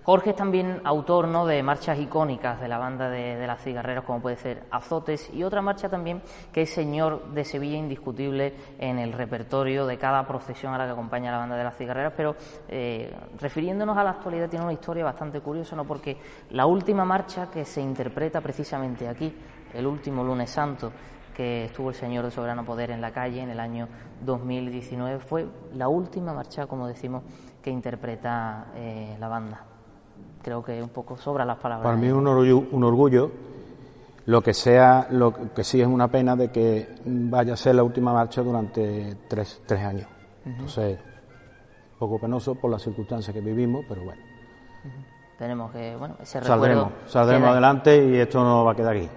Jorge 0.04 0.30
es 0.30 0.36
también 0.36 0.80
autor 0.82 1.28
¿no? 1.28 1.46
de 1.46 1.62
marchas 1.62 1.96
icónicas 1.96 2.60
de 2.60 2.66
la 2.66 2.76
banda 2.76 3.08
de, 3.08 3.46
las 3.46 3.62
cigarreras, 3.62 4.02
como 4.02 4.20
puede 4.20 4.34
ser 4.36 4.64
Azotes, 4.72 5.30
y 5.32 5.44
otra 5.44 5.62
marcha 5.62 5.88
también 5.88 6.20
que 6.52 6.62
es 6.62 6.70
Señor 6.70 7.28
de 7.28 7.44
Sevilla, 7.44 7.76
indiscutible 7.76 8.52
en 8.80 8.98
el 8.98 9.12
repertorio 9.12 9.86
de 9.86 9.98
cada 9.98 10.26
procesión 10.26 10.74
a 10.74 10.78
la 10.78 10.86
que 10.86 10.90
acompaña 10.90 11.30
la 11.30 11.38
banda 11.38 11.56
de 11.56 11.62
las 11.62 11.76
cigarreras, 11.76 12.14
pero 12.16 12.34
eh, 12.68 13.14
refiriéndonos 13.40 13.96
a 13.96 14.02
la 14.02 14.10
actualidad 14.10 14.48
tiene 14.48 14.64
una 14.64 14.74
historia 14.74 15.04
bastante 15.04 15.40
curiosa, 15.40 15.76
¿no? 15.76 15.84
porque 15.84 16.16
la 16.50 16.66
última 16.66 17.04
marcha 17.04 17.48
que 17.48 17.64
se 17.64 17.80
interpreta 17.80 18.40
precisamente 18.40 19.06
aquí, 19.06 19.32
el 19.72 19.86
último 19.86 20.24
lunes 20.24 20.50
santo, 20.50 20.90
que 21.32 21.66
estuvo 21.66 21.90
el 21.90 21.94
Señor 21.94 22.24
de 22.24 22.32
Soberano 22.32 22.64
Poder 22.64 22.90
en 22.90 23.00
la 23.00 23.12
calle 23.12 23.40
en 23.40 23.50
el 23.50 23.60
año 23.60 23.86
2019, 24.20 25.20
fue 25.20 25.46
la 25.74 25.86
última 25.86 26.34
marcha, 26.34 26.66
como 26.66 26.88
decimos, 26.88 27.22
que 27.62 27.70
interpreta 27.70 28.66
eh, 28.74 29.16
la 29.20 29.28
banda 29.28 29.66
creo 30.42 30.62
que 30.62 30.82
un 30.82 30.90
poco 30.90 31.16
sobra 31.16 31.44
las 31.44 31.58
palabras. 31.58 31.84
Para 31.84 31.96
mí 31.96 32.06
es 32.06 32.12
un 32.12 32.26
orgullo, 32.26 32.64
un 32.70 32.84
orgullo, 32.84 33.30
lo 34.26 34.42
que 34.42 34.54
sea, 34.54 35.06
lo 35.10 35.32
que 35.52 35.64
sí 35.64 35.80
es 35.80 35.86
una 35.86 36.08
pena 36.08 36.36
de 36.36 36.50
que 36.50 36.88
vaya 37.04 37.54
a 37.54 37.56
ser 37.56 37.74
la 37.74 37.82
última 37.82 38.12
marcha 38.12 38.42
durante 38.42 39.16
tres, 39.28 39.62
tres 39.66 39.80
años. 39.80 40.08
Entonces, 40.44 40.98
un 41.92 41.98
poco 41.98 42.18
penoso 42.18 42.54
por 42.54 42.70
las 42.70 42.82
circunstancias 42.82 43.32
que 43.32 43.40
vivimos, 43.40 43.84
pero 43.88 44.02
bueno. 44.04 44.22
Tenemos 45.38 45.72
que, 45.72 45.96
bueno, 45.96 46.16
ese 46.20 46.42
Saldremos, 46.42 46.92
saldremos 47.06 47.50
adelante 47.50 48.04
y 48.04 48.16
esto 48.16 48.44
no 48.44 48.64
va 48.64 48.72
a 48.72 48.74
quedar 48.74 48.96
aquí. 48.96 49.08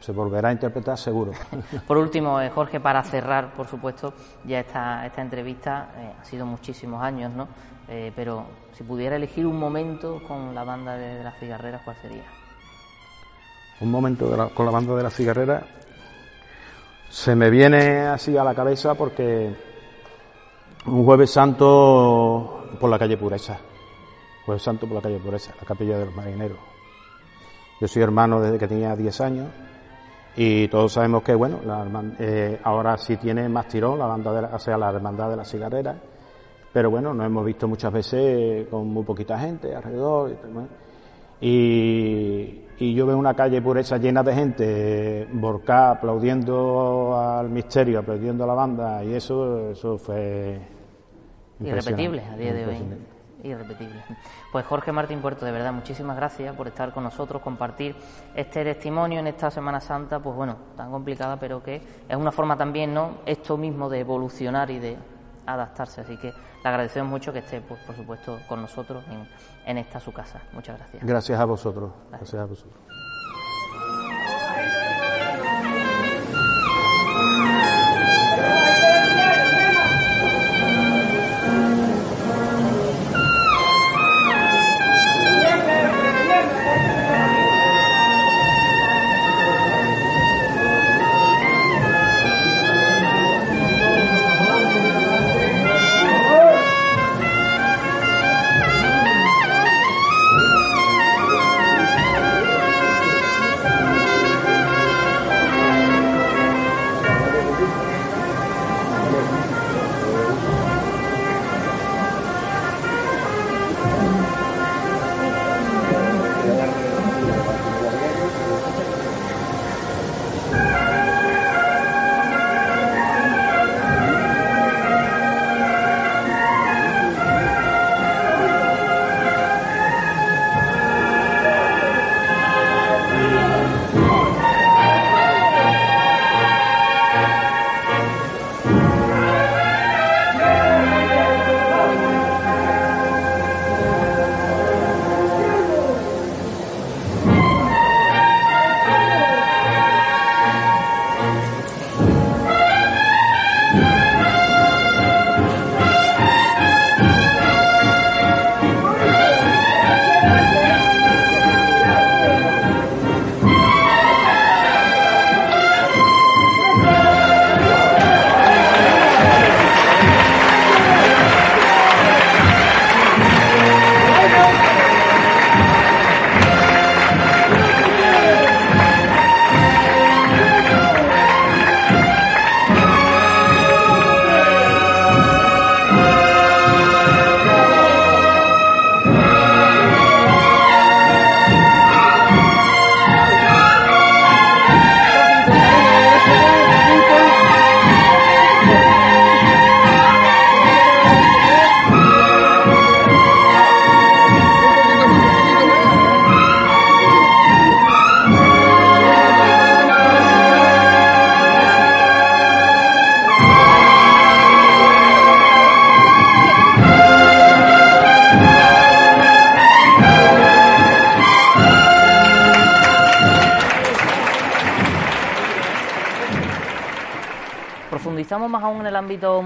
Se 0.00 0.12
volverá 0.12 0.50
a 0.50 0.52
interpretar 0.52 0.96
seguro. 0.96 1.32
por 1.86 1.96
último, 1.96 2.40
eh, 2.40 2.48
Jorge, 2.50 2.80
para 2.80 3.02
cerrar, 3.02 3.52
por 3.54 3.66
supuesto, 3.66 4.14
ya 4.44 4.60
esta, 4.60 5.04
esta 5.04 5.20
entrevista, 5.20 5.88
eh, 5.96 6.12
ha 6.20 6.24
sido 6.24 6.46
muchísimos 6.46 7.02
años, 7.02 7.32
¿no? 7.32 7.48
Eh, 7.88 8.12
pero 8.16 8.46
si 8.72 8.82
pudiera 8.82 9.16
elegir 9.16 9.46
un 9.46 9.58
momento 9.58 10.20
con 10.26 10.54
la 10.54 10.64
banda 10.64 10.96
de, 10.96 11.22
las 11.22 11.38
cigarreras, 11.38 11.82
¿cuál 11.84 11.96
sería? 12.02 12.24
Un 13.80 13.90
momento 13.90 14.50
con 14.54 14.66
la 14.66 14.72
banda 14.72 14.96
de 14.96 15.02
las 15.02 15.14
cigarreras 15.14 15.64
se 17.08 17.36
me 17.36 17.50
viene 17.50 18.00
así 18.00 18.36
a 18.36 18.42
la 18.42 18.54
cabeza 18.54 18.94
porque 18.94 19.54
un 20.86 21.04
jueves 21.04 21.30
santo 21.30 22.68
por 22.80 22.90
la 22.90 22.98
calle 22.98 23.16
Pureza, 23.16 23.58
jueves 24.44 24.62
santo 24.62 24.86
por 24.86 24.96
la 24.96 25.02
calle 25.02 25.18
Pureza, 25.18 25.54
la 25.58 25.66
capilla 25.66 25.98
de 25.98 26.06
los 26.06 26.14
marineros. 26.14 26.58
Yo 27.80 27.86
soy 27.86 28.02
hermano 28.02 28.40
desde 28.40 28.58
que 28.58 28.66
tenía 28.66 28.96
10 28.96 29.20
años 29.20 29.46
y 30.34 30.68
todos 30.68 30.92
sabemos 30.92 31.22
que, 31.22 31.34
bueno, 31.34 31.60
eh, 32.18 32.60
ahora 32.64 32.96
sí 32.98 33.16
tiene 33.16 33.48
más 33.48 33.68
tirón 33.68 33.98
la 33.98 34.06
banda 34.06 34.32
de 34.32 34.42
la, 34.42 34.48
o 34.48 34.58
sea, 34.58 34.76
la 34.76 34.90
hermandad 34.90 35.30
de 35.30 35.36
las 35.36 35.50
cigarreras 35.50 35.96
pero 36.76 36.90
bueno, 36.90 37.14
nos 37.14 37.24
hemos 37.24 37.42
visto 37.42 37.66
muchas 37.66 37.90
veces 37.90 38.68
con 38.68 38.86
muy 38.88 39.02
poquita 39.02 39.38
gente 39.38 39.74
alrededor. 39.74 40.36
Y, 41.40 42.64
y 42.76 42.94
yo 42.94 43.06
veo 43.06 43.16
una 43.16 43.32
calle 43.32 43.62
pureza 43.62 43.96
llena 43.96 44.22
de 44.22 44.34
gente, 44.34 45.26
borcá, 45.32 45.92
aplaudiendo 45.92 47.18
al 47.18 47.48
misterio, 47.48 48.00
aplaudiendo 48.00 48.44
a 48.44 48.46
la 48.46 48.52
banda, 48.52 49.02
y 49.02 49.14
eso, 49.14 49.70
eso 49.70 49.96
fue 49.96 50.60
irrepetible 51.60 52.22
a 52.22 52.36
día 52.36 52.52
de 52.52 52.66
hoy. 52.66 52.76
Irrepetible. 53.42 54.04
Pues 54.52 54.66
Jorge 54.66 54.92
Martín 54.92 55.20
Puerto, 55.20 55.46
de 55.46 55.52
verdad, 55.52 55.72
muchísimas 55.72 56.14
gracias 56.14 56.54
por 56.54 56.68
estar 56.68 56.92
con 56.92 57.04
nosotros, 57.04 57.40
compartir 57.40 57.96
este 58.34 58.62
testimonio 58.64 59.20
en 59.20 59.28
esta 59.28 59.50
Semana 59.50 59.80
Santa, 59.80 60.18
pues 60.20 60.36
bueno, 60.36 60.56
tan 60.76 60.90
complicada, 60.90 61.38
pero 61.38 61.62
que 61.62 61.76
es 62.06 62.16
una 62.16 62.32
forma 62.32 62.54
también, 62.54 62.92
¿no? 62.92 63.20
Esto 63.24 63.56
mismo 63.56 63.88
de 63.88 64.00
evolucionar 64.00 64.70
y 64.70 64.78
de 64.78 65.15
adaptarse. 65.46 66.00
Así 66.00 66.16
que 66.16 66.28
le 66.28 66.68
agradecemos 66.68 67.10
mucho 67.10 67.32
que 67.32 67.40
esté, 67.40 67.60
pues, 67.60 67.80
por 67.82 67.96
supuesto, 67.96 68.38
con 68.48 68.62
nosotros 68.62 69.04
en, 69.10 69.28
en 69.66 69.78
esta 69.78 70.00
su 70.00 70.12
casa. 70.12 70.40
Muchas 70.52 70.78
gracias. 70.78 71.04
Gracias 71.04 71.40
a 71.40 71.44
vosotros. 71.44 71.92
gracias 72.10 72.34
a 72.34 72.44
vosotros. 72.44 72.85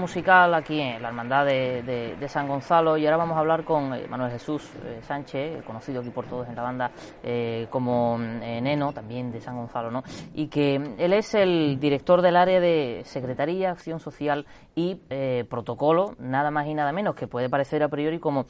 Musical 0.01 0.55
aquí 0.55 0.79
en 0.79 0.99
la 0.99 1.09
Hermandad 1.09 1.45
de, 1.45 2.27
San 2.27 2.47
Gonzalo 2.47 2.97
y 2.97 3.05
ahora 3.05 3.17
vamos 3.17 3.37
a 3.37 3.41
hablar 3.41 3.63
con 3.63 3.93
eh, 3.93 4.07
Manuel 4.09 4.31
Jesús 4.31 4.67
eh, 4.83 4.99
Sánchez, 5.03 5.63
conocido 5.63 6.01
aquí 6.01 6.09
por 6.09 6.25
todos 6.25 6.47
en 6.47 6.55
la 6.55 6.63
banda 6.63 6.91
como 7.69 8.17
Neno, 8.17 8.91
también 8.93 9.31
de 9.31 9.39
San 9.39 9.57
Gonzalo, 9.57 9.91
¿no? 9.91 10.03
Y 10.33 10.47
que 10.47 10.75
él 10.97 11.13
es 11.13 11.35
el 11.35 11.79
director 11.79 12.21
del 12.21 12.35
área 12.35 12.59
de 12.59 13.01
Secretaría, 13.05 13.69
Acción 13.69 13.99
Social 13.99 14.45
y 14.73 14.95
Protocolo, 15.49 16.15
nada 16.17 16.49
más 16.49 16.65
y 16.65 16.73
nada 16.73 16.91
menos, 16.91 17.15
que 17.15 17.27
puede 17.27 17.49
parecer 17.49 17.83
a 17.83 17.89
priori 17.89 18.19
como 18.19 18.45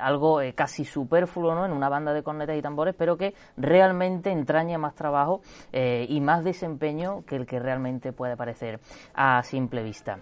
algo 0.00 0.40
casi 0.54 0.84
superfluo, 0.84 1.54
¿no? 1.54 1.64
En 1.64 1.72
una 1.72 1.88
banda 1.88 2.12
de 2.12 2.22
cornetas 2.22 2.56
y 2.56 2.62
tambores, 2.62 2.94
pero 2.98 3.16
que 3.16 3.34
realmente 3.56 4.30
entraña 4.30 4.78
más 4.78 4.94
trabajo 4.94 5.42
y 5.72 6.20
más 6.20 6.42
desempeño 6.42 7.24
que 7.24 7.36
el 7.36 7.46
que 7.46 7.60
realmente 7.60 8.12
puede 8.12 8.36
parecer 8.36 8.80
a 9.14 9.42
simple 9.42 9.82
vista. 9.82 10.18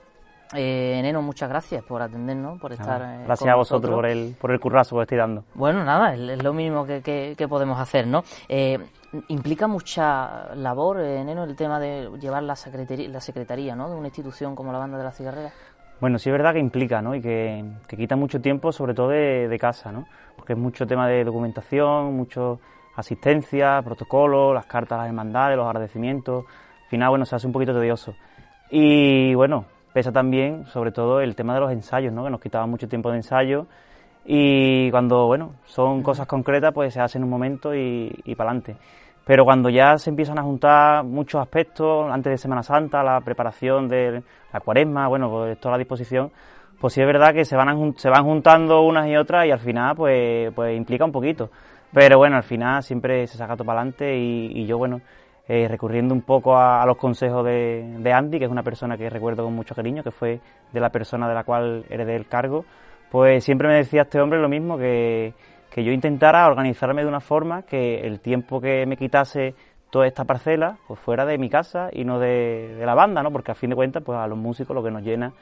Eh, 0.55 1.01
Neno, 1.03 1.23
muchas 1.23 1.49
gracias 1.49 1.83
por 1.85 2.03
atendernos, 2.03 2.61
por 2.61 2.73
estar. 2.73 3.03
Eh, 3.03 3.25
gracias 3.25 3.51
a 3.51 3.57
vosotros 3.57 3.95
por 3.95 4.07
el, 4.07 4.37
por 4.41 4.53
el 4.53 4.61
currazo 4.61 4.97
que 4.97 5.03
estoy 5.03 5.19
dando. 5.19 5.45
Bueno, 5.55 5.85
nada, 5.85 6.15
es, 6.15 6.43
lo 6.43 6.53
mínimo 6.53 6.87
que, 6.87 7.03
que, 7.37 7.49
podemos 7.49 7.79
hacer, 7.81 8.07
¿no? 8.07 8.23
Eh, 8.49 8.79
implica 9.29 9.67
mucha 9.67 10.55
labor, 10.55 11.01
eh, 11.01 11.25
Neno, 11.25 11.45
el 11.45 11.57
tema 11.57 11.81
de 11.81 12.11
llevar 12.21 12.45
la 12.45 12.55
secretaría, 12.55 13.09
la 13.09 13.21
secretaría 13.21 13.75
¿no? 13.75 13.91
de 13.91 13.97
una 13.97 14.09
institución 14.09 14.55
como 14.55 14.73
la 14.73 14.79
Banda 14.79 14.99
de 14.99 15.05
la 15.05 15.13
Cigarrera. 15.13 15.53
Bueno, 16.01 16.19
sí 16.19 16.29
es 16.29 16.33
verdad 16.33 16.53
que 16.53 16.59
implica, 16.59 17.01
¿no? 17.01 17.15
Y 17.15 17.23
que, 17.23 17.65
que 17.89 17.97
quita 17.97 18.17
mucho 18.17 18.41
tiempo, 18.41 18.71
sobre 18.71 18.93
todo 18.93 19.09
de, 19.09 19.49
de, 19.49 19.59
casa, 19.59 19.91
¿no? 19.91 20.07
Porque 20.37 20.53
es 20.53 20.59
mucho 20.59 20.87
tema 20.87 21.09
de 21.09 21.25
documentación, 21.25 22.15
mucho 22.15 22.61
asistencia, 22.97 23.81
protocolo, 23.83 24.53
las 24.53 24.67
cartas 24.67 24.93
a 24.93 25.03
las 25.03 25.09
hermandades, 25.09 25.57
los 25.57 25.67
agradecimientos. 25.67 26.45
Al 26.85 26.91
final, 26.91 27.09
bueno, 27.09 27.25
se 27.25 27.35
hace 27.35 27.47
un 27.47 27.53
poquito 27.55 27.73
tedioso. 27.73 28.15
Y 28.71 29.35
bueno, 29.35 29.65
pesa 29.97 30.13
también, 30.13 30.67
sobre 30.67 30.93
todo, 30.93 31.23
el 31.23 31.35
tema 31.35 31.55
de 31.55 31.61
los 31.61 31.73
ensayos, 31.73 32.13
¿no? 32.13 32.25
Que 32.25 32.29
nos 32.29 32.39
quitaba 32.43 32.67
mucho 32.67 32.87
tiempo 32.87 33.11
de 33.11 33.17
ensayo. 33.17 33.65
Y 34.27 34.91
cuando, 34.91 35.25
bueno, 35.25 35.55
son 35.65 36.03
cosas 36.03 36.27
concretas, 36.27 36.75
pues 36.75 36.93
se 36.93 37.01
hace 37.01 37.17
en 37.17 37.25
un 37.25 37.31
momento 37.31 37.75
y, 37.75 38.15
y 38.27 38.35
para 38.35 38.51
adelante. 38.51 38.77
Pero 39.25 39.47
cuando 39.47 39.71
ya 39.71 39.97
se 39.97 40.11
empiezan 40.11 40.39
a 40.39 40.43
juntar 40.43 41.03
muchos 41.03 41.41
aspectos, 41.41 42.13
antes 42.13 42.31
de 42.31 42.37
Semana 42.37 42.63
Santa, 42.63 43.03
la 43.03 43.23
preparación 43.23 43.89
de 43.89 44.23
la 44.53 44.61
cuaresma, 44.61 45.09
bueno, 45.09 45.31
pues 45.31 45.59
toda 45.59 45.73
la 45.73 45.79
disposición, 45.79 46.31
pues 46.79 46.93
sí 46.93 47.01
es 47.01 47.07
verdad 47.07 47.33
que 47.33 47.47
se 47.47 47.57
van, 47.57 47.95
se 47.97 48.11
van 48.11 48.25
juntando 48.25 48.83
unas 48.83 49.09
y 49.09 49.17
otras 49.17 49.47
y 49.47 49.51
al 49.51 49.61
final, 49.61 49.97
pues, 49.97 50.53
pues 50.55 50.77
implica 50.77 51.07
un 51.07 51.13
poquito. 51.13 51.49
Pero 51.91 52.19
bueno, 52.19 52.37
al 52.37 52.43
final 52.43 52.83
siempre 52.83 53.27
se 53.27 53.39
saca 53.39 53.57
todo 53.57 53.65
para 53.65 53.81
adelante 53.81 54.15
y, 54.15 54.61
y 54.61 54.67
yo, 54.67 54.77
bueno, 54.77 55.01
eh, 55.49 55.69
recurriendo 55.69 56.15
un 56.15 56.23
poco 56.23 56.57
a, 56.57 56.85
los 56.87 56.97
consejos 56.97 57.45
de, 57.45 58.13
Andy, 58.13 58.39
que 58.39 58.47
es 58.47 58.51
una 58.51 58.63
persona 58.63 58.97
que 58.97 59.09
recuerdo 59.09 59.45
con 59.45 59.55
mucho 59.55 59.75
cariño, 59.75 60.03
que 60.03 60.11
fue 60.11 60.41
de 60.73 60.81
la 60.81 60.91
persona 60.91 61.29
de 61.29 61.35
la 61.35 61.45
cual 61.45 61.85
heredé 61.89 62.17
el 62.17 62.27
cargo, 62.27 62.65
pues 63.11 63.45
siempre 63.45 63.69
me 63.69 63.75
decía 63.75 64.03
este 64.03 64.21
hombre 64.21 64.41
lo 64.41 64.49
mismo, 64.49 64.77
que, 64.77 65.35
que 65.71 65.85
yo 65.85 65.93
intentara 65.93 66.47
organizarme 66.47 67.03
de 67.03 67.09
una 67.09 67.21
forma 67.21 67.63
que 67.63 68.01
el 68.01 68.21
tiempo 68.21 68.61
que 68.61 68.87
me 68.87 68.97
quitase 68.97 69.55
toda 69.91 70.07
esta 70.07 70.25
parcela 70.25 70.79
pues 70.87 70.99
fuera 71.01 71.25
de 71.25 71.39
mi 71.39 71.49
casa 71.49 71.89
y 71.93 72.05
no 72.05 72.19
de, 72.19 72.83
la 72.85 72.95
banda, 72.95 73.23
¿no? 73.23 73.31
Porque 73.31 73.53
a 73.53 73.55
fin 73.55 73.71
de 73.71 73.77
cuentas, 73.77 74.03
pues 74.05 74.19
a 74.19 74.27
los 74.27 74.39
músicos 74.39 74.75
lo 74.75 74.83
que 74.83 74.91
nos 74.91 75.03
llena 75.03 75.33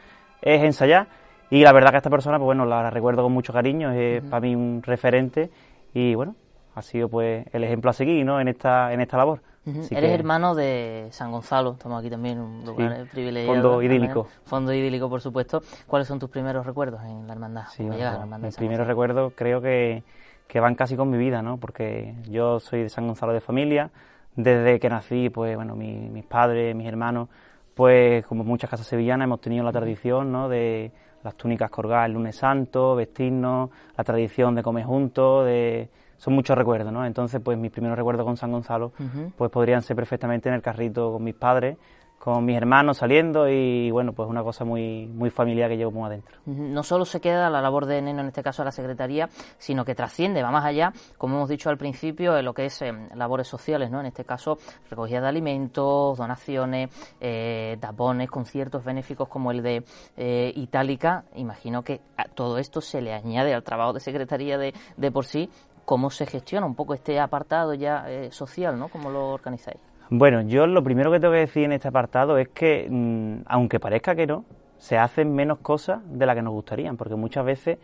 es 0.43 0.63
ensayar. 0.63 1.09
Y 1.51 1.63
la 1.63 1.73
verdad 1.73 1.91
que 1.91 1.99
esta 1.99 2.11
persona, 2.11 2.39
pues 2.39 2.47
bueno, 2.47 2.65
la 2.65 2.91
recuerdo 2.91 3.23
con 3.23 3.33
mucho 3.33 3.53
cariño, 3.53 3.93
es 3.93 4.23
para 4.23 4.41
mí 4.41 4.55
un 4.55 4.83
referente 4.83 5.51
y 5.93 6.15
bueno, 6.15 6.35
ha 6.75 6.83
sido 6.83 7.09
pues 7.09 7.47
el 7.53 7.65
ejemplo 7.65 7.91
a 7.91 7.93
seguir, 7.93 8.25
¿no? 8.25 8.41
En 8.41 8.49
esta, 8.49 8.93
en 8.93 9.01
esta 9.01 9.17
labor. 9.17 9.41
Eres 9.67 10.13
hermano 10.13 10.55
de 10.55 11.09
San 11.11 11.33
Gonzalo, 11.33 11.73
estamos 11.73 11.99
aquí 12.01 12.11
también, 12.11 12.39
un 12.39 12.65
lugar 12.65 13.07
privilegiado. 13.11 13.55
Fondo 13.55 13.83
idílico. 13.83 14.29
Fondo 14.45 14.73
idílico, 14.75 15.09
por 15.09 15.21
supuesto. 15.21 15.63
¿Cuáles 15.87 16.07
son 16.07 16.19
tus 16.19 16.29
primeros 16.29 16.67
recuerdos 16.67 17.03
en 17.05 17.27
la 17.27 17.33
hermandad? 17.33 17.65
Sí, 17.71 17.83
mis 17.83 18.57
primeros 18.57 18.87
recuerdos 18.87 19.33
creo 19.35 19.63
que, 19.63 20.03
que, 20.47 20.61
van 20.61 20.75
casi 20.75 20.97
con 20.97 21.09
mi 21.11 21.17
vida, 21.17 21.41
¿no? 21.41 21.57
Porque 21.57 22.15
yo 22.29 22.61
soy 22.61 22.83
de 22.83 22.89
San 22.91 23.07
Gonzalo 23.07 23.33
de 23.33 23.41
familia, 23.41 23.91
desde 24.37 24.79
que 24.79 24.89
nací, 24.91 25.31
pues 25.31 25.57
bueno, 25.57 25.75
mis 25.77 26.25
padres, 26.25 26.75
mis 26.75 26.87
hermanos, 26.87 27.29
pues 27.75 28.25
como 28.27 28.45
muchas 28.45 28.69
casas 28.69 28.87
sevillanas 28.87 29.27
hemos 29.27 29.41
tenido 29.41 29.65
la 29.65 29.73
tradición, 29.73 30.31
¿no? 30.31 30.49
De 30.49 30.93
las 31.23 31.35
túnicas 31.37 31.71
colgadas 31.71 32.07
el 32.07 32.13
lunes 32.13 32.37
santo, 32.37 32.95
vestirnos, 32.95 33.71
la 33.97 34.05
tradición 34.05 34.55
de 34.55 34.63
comer 34.63 34.85
juntos, 34.85 35.47
de 35.47 35.89
son 36.17 36.35
muchos 36.35 36.57
recuerdos, 36.57 36.93
¿no? 36.93 37.05
Entonces, 37.05 37.41
pues 37.43 37.59
mis 37.59 37.71
primeros 37.71 37.97
recuerdos 37.97 38.25
con 38.25 38.37
San 38.37 38.53
Gonzalo, 38.53 38.93
pues 39.37 39.51
podrían 39.51 39.83
ser 39.83 39.97
perfectamente 39.97 40.49
en 40.49 40.55
el 40.55 40.63
carrito 40.63 41.13
con 41.13 41.25
mis 41.25 41.35
padres, 41.35 41.77
con 42.25 42.43
mis 42.43 42.57
hermanos 42.57 42.97
saliendo 42.97 43.51
y 43.51 43.91
bueno, 43.91 44.15
pues 44.15 44.27
una 44.31 44.43
cosa 44.43 44.65
muy, 44.65 45.07
muy 45.07 45.29
familiar 45.29 45.69
que 45.69 45.77
llevo 45.77 45.91
muy 45.91 46.07
adentro. 46.07 46.39
No 46.47 46.83
solo 46.83 47.05
se 47.05 47.21
queda 47.21 47.51
la 47.51 47.61
labor 47.61 47.85
de 47.85 48.01
Neno, 48.01 48.23
en 48.23 48.29
este 48.29 48.43
caso 48.43 48.63
a 48.63 48.65
la 48.65 48.71
Secretaría, 48.71 49.29
sino 49.59 49.85
que 49.85 49.95
trasciende, 49.95 50.43
va 50.43 50.51
más 50.51 50.65
allá, 50.65 50.91
como 51.19 51.37
hemos 51.37 51.51
dicho 51.51 51.69
al 51.69 51.77
principio, 51.77 52.39
en 52.39 52.47
lo 52.47 52.55
que 52.55 52.65
es 52.65 52.81
em, 52.81 53.11
labores 53.15 53.47
sociales, 53.47 53.91
¿no? 53.91 54.01
En 54.01 54.07
este 54.07 54.25
caso, 54.25 54.57
recogida 54.89 55.21
de 55.21 55.29
alimentos, 55.29 56.17
donaciones, 56.17 56.89
eh, 57.21 57.77
tapones, 57.79 58.31
conciertos 58.31 58.83
benéficos 58.85 59.29
como 59.29 59.51
el 59.51 59.63
de 59.63 59.85
eh, 60.17 60.51
Itálica. 60.57 61.25
Imagino 61.35 61.83
que 61.83 62.01
a 62.17 62.25
todo 62.25 62.57
esto 62.57 62.81
se 62.81 63.03
le 63.03 63.13
añade 63.13 63.53
al 63.53 63.63
trabajo 63.63 63.93
de 63.93 64.01
Secretaría 64.01 64.57
de, 64.57 64.73
de 64.97 65.13
por 65.13 65.27
sí 65.27 65.51
cómo 65.85 66.11
se 66.11 66.27
gestiona 66.27 66.67
un 66.67 66.75
poco 66.75 66.95
este 66.95 67.21
apartado 67.21 67.75
ya 67.75 68.05
eh, 68.09 68.31
social, 68.31 68.79
¿no? 68.79 68.89
¿Cómo 68.89 69.11
lo 69.11 69.31
organizáis? 69.31 69.79
Bueno, 70.11 70.43
yo 70.43 70.67
lo 70.67 70.83
primero 70.83 71.11
que 71.11 71.21
tengo 71.21 71.33
que 71.33 71.41
decir 71.41 71.65
en 71.65 71.73
este 71.73 71.89
apartado 71.89 72.39
es 72.39 72.49
que, 72.49 72.87
mm, 72.91 73.43
aunque 73.47 73.81
parezca 73.81 74.15
que 74.15 74.27
no, 74.27 74.45
se 74.79 74.99
hacen 74.99 75.35
menos 75.35 75.59
cosas 75.59 76.01
de 76.05 76.27
las 76.27 76.37
que 76.37 76.43
nos 76.43 76.53
gustarían, 76.53 76.97
porque 76.97 77.15
muchas 77.15 77.45
veces 77.45 77.79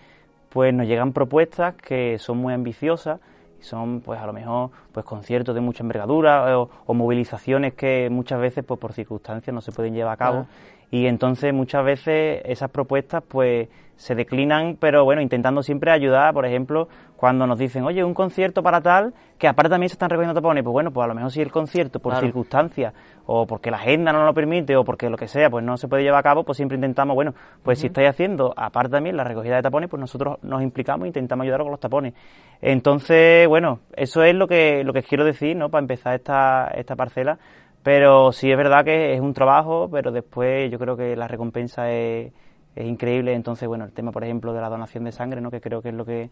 pues 0.51 0.75
nos 0.75 0.87
llegan 0.87 1.13
propuestas 1.13 1.75
que 1.77 2.19
son 2.19 2.39
muy 2.39 2.53
ambiciosas 2.53 3.21
y 3.59 3.63
son 3.63 4.01
pues 4.01 4.21
a 4.21 4.27
lo 4.27 4.33
mejor 4.33 4.71
pues 4.93 5.07
conciertos 5.07 5.55
de 5.55 5.61
mucha 5.61 5.83
envergadura 5.83 6.59
o, 6.59 6.95
movilizaciones 6.95 7.75
que 7.75 8.09
muchas 8.11 8.41
veces 8.41 8.65
pues 8.65 8.79
por 8.81 8.93
circunstancias 8.93 9.55
no 9.55 9.61
se 9.61 9.73
pueden 9.73 9.95
llevar 9.95 10.15
a 10.15 10.17
cabo 10.17 10.47
y 10.91 11.07
entonces 11.07 11.55
muchas 11.55 11.85
veces 11.85 12.43
esas 12.45 12.71
propuestas 12.71 13.23
pues 13.27 13.69
se 14.01 14.15
declinan, 14.15 14.79
pero 14.81 15.05
bueno, 15.05 15.21
intentando 15.21 15.62
siempre 15.62 15.91
ayudar, 15.91 16.33
por 16.33 16.47
ejemplo, 16.47 16.89
cuando 17.17 17.47
nos 17.47 17.59
dicen, 17.59 17.85
oye, 17.85 18.03
un 18.03 18.15
concierto 18.15 18.62
para 18.62 18.81
tal, 18.81 19.12
que 19.37 19.47
aparte 19.47 19.69
también 19.69 19.91
se 19.91 19.95
están 19.95 20.09
recogiendo 20.09 20.33
tapones, 20.33 20.65
pues 20.65 20.73
bueno, 20.73 20.91
pues 20.91 21.05
a 21.05 21.09
lo 21.09 21.15
mejor 21.15 21.31
si 21.31 21.43
el 21.43 21.53
concierto 21.53 22.01
por 22.01 22.17
circunstancias, 22.17 22.95
o 23.27 23.47
porque 23.47 23.71
la 23.71 23.77
agenda 23.77 24.11
no 24.11 24.25
lo 24.25 24.33
permite, 24.33 24.75
o 24.75 24.85
porque 24.85 25.11
lo 25.11 25.19
que 25.19 25.29
sea, 25.29 25.51
pues 25.51 25.62
no 25.62 25.77
se 25.77 25.87
puede 25.87 26.03
llevar 26.03 26.21
a 26.21 26.23
cabo, 26.23 26.45
pues 26.45 26.57
siempre 26.57 26.77
intentamos, 26.77 27.15
bueno, 27.15 27.35
pues 27.62 27.79
si 27.79 27.89
estáis 27.89 28.09
haciendo, 28.09 28.55
aparte 28.57 28.93
también 28.93 29.19
la 29.19 29.25
recogida 29.25 29.57
de 29.57 29.62
tapones, 29.62 29.91
pues 29.91 30.01
nosotros 30.01 30.39
nos 30.41 30.62
implicamos 30.62 31.05
e 31.05 31.09
intentamos 31.09 31.45
ayudar 31.45 31.61
con 31.61 31.71
los 31.71 31.81
tapones. 31.81 32.15
Entonces, 32.62 33.47
bueno, 33.49 33.81
eso 33.95 34.23
es 34.23 34.35
lo 34.35 34.49
que, 34.49 34.83
lo 34.83 34.95
que 34.95 35.03
quiero 35.03 35.27
decir, 35.27 35.55
¿no? 35.57 35.69
Para 35.69 35.83
empezar 35.83 36.15
esta, 36.15 36.69
esta 36.69 36.97
parcela, 36.97 37.39
pero 37.82 38.32
sí 38.32 38.51
es 38.51 38.57
verdad 38.57 38.85
que 38.85 39.15
es 39.15 39.20
un 39.20 39.35
trabajo, 39.35 39.89
pero 39.90 40.12
después 40.12 40.70
yo 40.70 40.78
creo 40.78 40.97
que 40.97 41.16
la 41.16 41.28
recompensa 41.28 41.90
es 41.90 42.32
es 42.74 42.86
increíble. 42.86 43.35
Entonces, 43.35 43.69
bueno, 43.69 43.85
el 43.85 43.93
tema, 43.93 44.12
por 44.12 44.24
ejemplo, 44.24 44.52
de 44.52 44.61
la 44.61 44.69
donación 44.69 45.05
de 45.05 45.12
sangre, 45.12 45.40
¿no? 45.40 45.51
que 45.51 45.61
creo 45.61 45.82
que 45.82 45.90
es 45.90 45.94
lo 45.94 46.05
que 46.05 46.31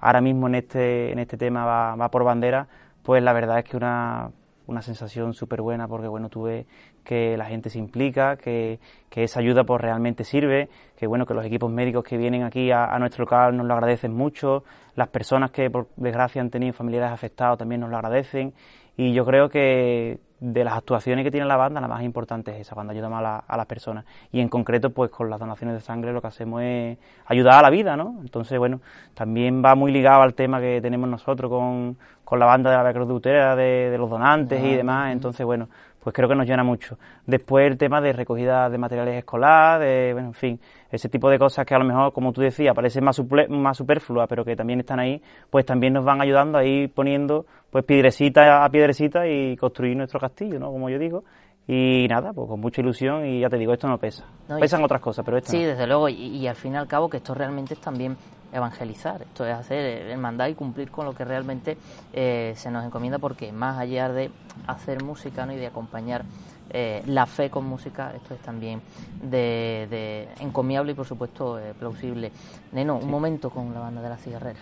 ahora 0.00 0.20
mismo 0.20 0.46
en 0.48 0.56
este, 0.56 1.12
en 1.12 1.18
este 1.18 1.36
tema 1.36 1.64
va, 1.64 1.96
va 1.96 2.10
por 2.10 2.24
bandera, 2.24 2.68
pues 3.02 3.22
la 3.22 3.32
verdad 3.32 3.58
es 3.58 3.64
que 3.64 3.76
una, 3.76 4.30
una 4.66 4.82
sensación 4.82 5.34
súper 5.34 5.60
buena 5.60 5.88
porque, 5.88 6.08
bueno, 6.08 6.28
tuve 6.28 6.66
que 7.04 7.36
la 7.36 7.46
gente 7.46 7.70
se 7.70 7.78
implica, 7.78 8.36
que, 8.36 8.78
que, 9.08 9.24
esa 9.24 9.40
ayuda 9.40 9.64
pues 9.64 9.80
realmente 9.80 10.24
sirve, 10.24 10.68
que, 10.96 11.06
bueno, 11.06 11.24
que 11.26 11.34
los 11.34 11.44
equipos 11.44 11.70
médicos 11.70 12.04
que 12.04 12.18
vienen 12.18 12.42
aquí 12.42 12.70
a, 12.70 12.84
a 12.84 12.98
nuestro 12.98 13.24
local 13.24 13.56
nos 13.56 13.66
lo 13.66 13.74
agradecen 13.74 14.12
mucho, 14.12 14.64
las 14.94 15.08
personas 15.08 15.50
que, 15.52 15.70
por 15.70 15.88
desgracia, 15.96 16.42
han 16.42 16.50
tenido 16.50 16.74
familiares 16.74 17.10
afectados 17.10 17.58
también 17.58 17.80
nos 17.80 17.90
lo 17.90 17.96
agradecen 17.96 18.52
y 18.98 19.12
yo 19.12 19.24
creo 19.24 19.48
que, 19.48 20.18
de 20.40 20.64
las 20.64 20.74
actuaciones 20.74 21.24
que 21.24 21.30
tiene 21.30 21.46
la 21.46 21.56
banda, 21.56 21.80
la 21.80 21.86
más 21.86 22.02
importante 22.02 22.50
es 22.50 22.62
esa, 22.62 22.74
cuando 22.74 22.92
ayudamos 22.92 23.22
a, 23.22 23.38
a, 23.38 23.56
las 23.56 23.66
personas. 23.66 24.04
Y 24.32 24.40
en 24.40 24.48
concreto, 24.48 24.90
pues 24.90 25.08
con 25.10 25.30
las 25.30 25.38
donaciones 25.38 25.76
de 25.76 25.80
sangre 25.80 26.12
lo 26.12 26.20
que 26.20 26.26
hacemos 26.26 26.62
es 26.62 26.98
ayudar 27.24 27.54
a 27.54 27.62
la 27.62 27.70
vida, 27.70 27.96
¿no? 27.96 28.16
Entonces, 28.20 28.58
bueno, 28.58 28.80
también 29.14 29.64
va 29.64 29.76
muy 29.76 29.92
ligado 29.92 30.22
al 30.22 30.34
tema 30.34 30.60
que 30.60 30.80
tenemos 30.80 31.08
nosotros 31.08 31.48
con, 31.48 31.96
con 32.24 32.38
la 32.38 32.46
banda 32.46 32.76
de 32.76 32.84
la 32.84 32.92
Cruz 32.92 33.08
de 33.08 33.14
Utera, 33.14 33.56
de, 33.56 33.96
los 33.96 34.10
donantes 34.10 34.62
y 34.62 34.74
demás. 34.74 35.12
Entonces, 35.12 35.46
bueno, 35.46 35.68
pues 36.02 36.14
creo 36.14 36.28
que 36.28 36.34
nos 36.34 36.46
llena 36.46 36.62
mucho. 36.62 36.98
Después 37.26 37.66
el 37.66 37.76
tema 37.76 38.00
de 38.00 38.12
recogida 38.12 38.68
de 38.70 38.78
materiales 38.78 39.16
escolares, 39.16 39.86
de, 39.86 40.12
bueno, 40.12 40.28
en 40.28 40.34
fin, 40.34 40.60
ese 40.90 41.08
tipo 41.08 41.28
de 41.28 41.38
cosas 41.38 41.66
que 41.66 41.74
a 41.74 41.78
lo 41.78 41.84
mejor, 41.84 42.12
como 42.12 42.32
tú 42.32 42.40
decías, 42.40 42.74
parecen 42.74 43.04
más, 43.04 43.20
más 43.48 43.76
superfluas, 43.76 44.28
pero 44.28 44.44
que 44.44 44.56
también 44.56 44.80
están 44.80 45.00
ahí, 45.00 45.20
pues 45.50 45.66
también 45.66 45.92
nos 45.92 46.04
van 46.04 46.20
ayudando 46.20 46.58
a 46.58 46.64
ir 46.64 46.92
poniendo 46.92 47.46
pues 47.70 47.84
piedrecita 47.84 48.64
a 48.64 48.70
piedrecita 48.70 49.26
y 49.28 49.56
construir 49.56 49.96
nuestro 49.96 50.18
castillo, 50.18 50.58
¿no? 50.58 50.70
Como 50.70 50.88
yo 50.88 50.98
digo. 50.98 51.24
Y 51.70 52.06
nada, 52.08 52.32
pues 52.32 52.48
con 52.48 52.60
mucha 52.60 52.80
ilusión 52.80 53.26
y 53.26 53.40
ya 53.40 53.50
te 53.50 53.58
digo, 53.58 53.74
esto 53.74 53.86
no 53.86 53.98
pesa. 53.98 54.24
Pesan 54.58 54.82
otras 54.82 55.02
cosas, 55.02 55.22
pero 55.22 55.36
esto 55.36 55.50
Sí, 55.50 55.62
desde 55.62 55.86
luego, 55.86 56.08
y, 56.08 56.46
al 56.46 56.56
fin 56.56 56.72
y 56.72 56.76
al 56.78 56.88
cabo 56.88 57.10
que 57.10 57.18
esto 57.18 57.34
realmente 57.34 57.74
es 57.74 57.80
también 57.80 58.16
evangelizar, 58.50 59.20
esto 59.20 59.44
es 59.44 59.54
hacer 59.54 60.08
el 60.08 60.16
mandato 60.16 60.50
y 60.50 60.54
cumplir 60.54 60.90
con 60.90 61.04
lo 61.04 61.14
que 61.14 61.26
realmente 61.26 61.76
eh, 62.14 62.54
se 62.56 62.70
nos 62.70 62.86
encomienda 62.86 63.18
porque 63.18 63.52
más 63.52 63.78
allá 63.78 64.08
de 64.08 64.30
hacer 64.66 65.04
música 65.04 65.44
¿no? 65.44 65.52
y 65.52 65.56
de 65.56 65.66
acompañar 65.66 66.24
eh, 66.70 67.02
la 67.04 67.26
fe 67.26 67.50
con 67.50 67.66
música, 67.66 68.14
esto 68.16 68.32
es 68.32 68.40
también 68.40 68.80
de, 69.22 70.26
encomiable 70.40 70.92
y 70.92 70.94
por 70.94 71.04
supuesto 71.04 71.58
eh, 71.58 71.74
plausible. 71.78 72.32
Neno, 72.72 72.96
un 72.96 73.10
momento 73.10 73.50
con 73.50 73.74
la 73.74 73.80
banda 73.80 74.00
de 74.00 74.08
la 74.08 74.16
cigarrera. 74.16 74.60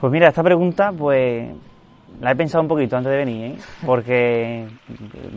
Pues 0.00 0.10
mira, 0.10 0.28
esta 0.28 0.42
pregunta 0.42 0.90
pues 0.90 1.50
la 2.20 2.32
he 2.32 2.36
pensado 2.36 2.62
un 2.62 2.68
poquito 2.68 2.96
antes 2.96 3.10
de 3.10 3.18
venir, 3.18 3.52
¿eh? 3.52 3.58
porque 3.86 4.66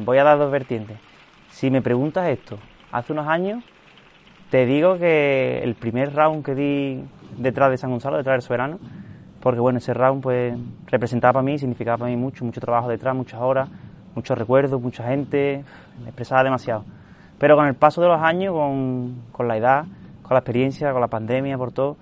voy 0.03 0.18
a 0.18 0.23
dar 0.23 0.38
dos 0.38 0.52
vertientes. 0.52 0.98
Si 1.49 1.69
me 1.69 1.81
preguntas 1.81 2.27
esto, 2.30 2.57
hace 2.91 3.14
unos 3.14 3.27
años, 3.27 3.64
te 4.49 4.65
digo 4.65 4.98
que 4.98 5.60
el 5.64 5.76
primer 5.76 6.14
round 6.14 6.43
que 6.43 6.56
di 6.56 7.03
detrás 7.38 7.69
de 7.72 7.77
San 7.77 7.91
Gonzalo, 7.91 8.18
detrás 8.18 8.35
del 8.35 8.41
Soberano, 8.41 8.80
porque 9.41 9.60
bueno, 9.60 9.77
ese 9.77 9.93
round 9.93 10.22
pues 10.23 10.57
representaba 10.88 11.34
para 11.34 11.43
mí, 11.43 11.57
significaba 11.57 11.99
para 11.99 12.11
mí 12.11 12.18
mucho, 12.18 12.45
mucho 12.45 12.60
trabajo 12.60 12.89
detrás, 12.89 13.15
muchas 13.15 13.39
horas, 13.41 13.69
muchos 14.15 14.38
recuerdos, 14.38 14.81
mucha 14.81 15.03
gente, 15.07 15.64
me 16.02 16.07
expresaba 16.07 16.43
demasiado. 16.43 16.84
Pero 17.38 17.56
con 17.56 17.65
el 17.68 17.76
paso 17.76 18.02
de 18.02 18.07
los 18.07 18.22
años, 18.22 18.53
con, 18.53 19.23
con 19.31 19.48
la 19.48 19.57
edad, 19.57 19.85
con 20.22 20.35
la 20.35 20.39
experiencia, 20.39 20.91
con 20.91 21.02
la 21.02 21.07
pandemia, 21.07 21.57
por 21.57 21.72
todo, 21.72 21.98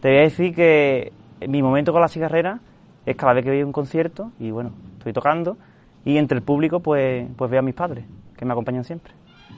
te 0.00 0.08
voy 0.08 0.18
a 0.18 0.22
decir 0.22 0.54
que 0.54 1.12
mi 1.48 1.62
momento 1.62 1.92
con 1.92 2.00
la 2.00 2.08
cigarrera 2.08 2.60
es 3.06 3.16
cada 3.16 3.34
vez 3.34 3.44
que 3.44 3.50
veo 3.50 3.66
un 3.66 3.72
concierto 3.72 4.32
y 4.38 4.50
bueno, 4.50 4.72
estoy 4.98 5.12
tocando 5.12 5.56
y 6.04 6.16
entre 6.16 6.36
el 6.36 6.42
público 6.42 6.80
pues, 6.80 7.28
pues 7.36 7.50
veo 7.50 7.60
a 7.60 7.62
mis 7.62 7.74
padres, 7.74 8.04
que 8.36 8.44
me 8.44 8.52
acompañan 8.52 8.84
siempre. 8.84 9.12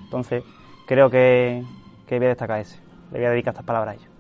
Entonces 0.05 0.43
creo 0.87 1.11
que, 1.11 1.63
que 2.07 2.19
voy 2.19 2.27
a 2.27 2.31
destacar 2.31 2.61
ese, 2.61 2.79
le 3.13 3.19
voy 3.19 3.27
a 3.27 3.31
dedicar 3.31 3.53
estas 3.53 3.67
palabras 3.67 3.95
a 3.95 4.01
ellos 4.01 4.15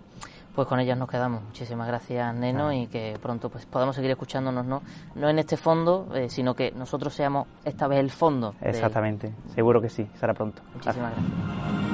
pues 0.55 0.69
con 0.69 0.79
ellas 0.79 0.97
nos 0.97 1.09
quedamos. 1.09 1.43
Muchísimas 1.43 1.87
gracias, 1.87 2.35
Neno, 2.35 2.73
y 2.73 2.87
que 2.87 3.19
pronto 3.21 3.51
pues 3.51 3.67
podamos 3.67 3.97
seguir 3.97 4.13
escuchándonos, 4.13 4.65
no, 4.65 4.83
no 5.15 5.29
en 5.29 5.39
este 5.39 5.57
fondo, 5.57 6.09
eh, 6.15 6.29
sino 6.29 6.55
que 6.55 6.71
nosotros 6.73 7.13
seamos 7.13 7.49
esta 7.65 7.89
vez 7.89 7.99
el 7.99 8.11
fondo. 8.11 8.55
Exactamente, 8.61 9.33
seguro 9.55 9.81
que 9.81 9.89
sí, 9.89 10.07
será 10.19 10.33
pronto. 10.33 10.63
Muchísimas 10.75 11.13
gracias. 11.13 11.94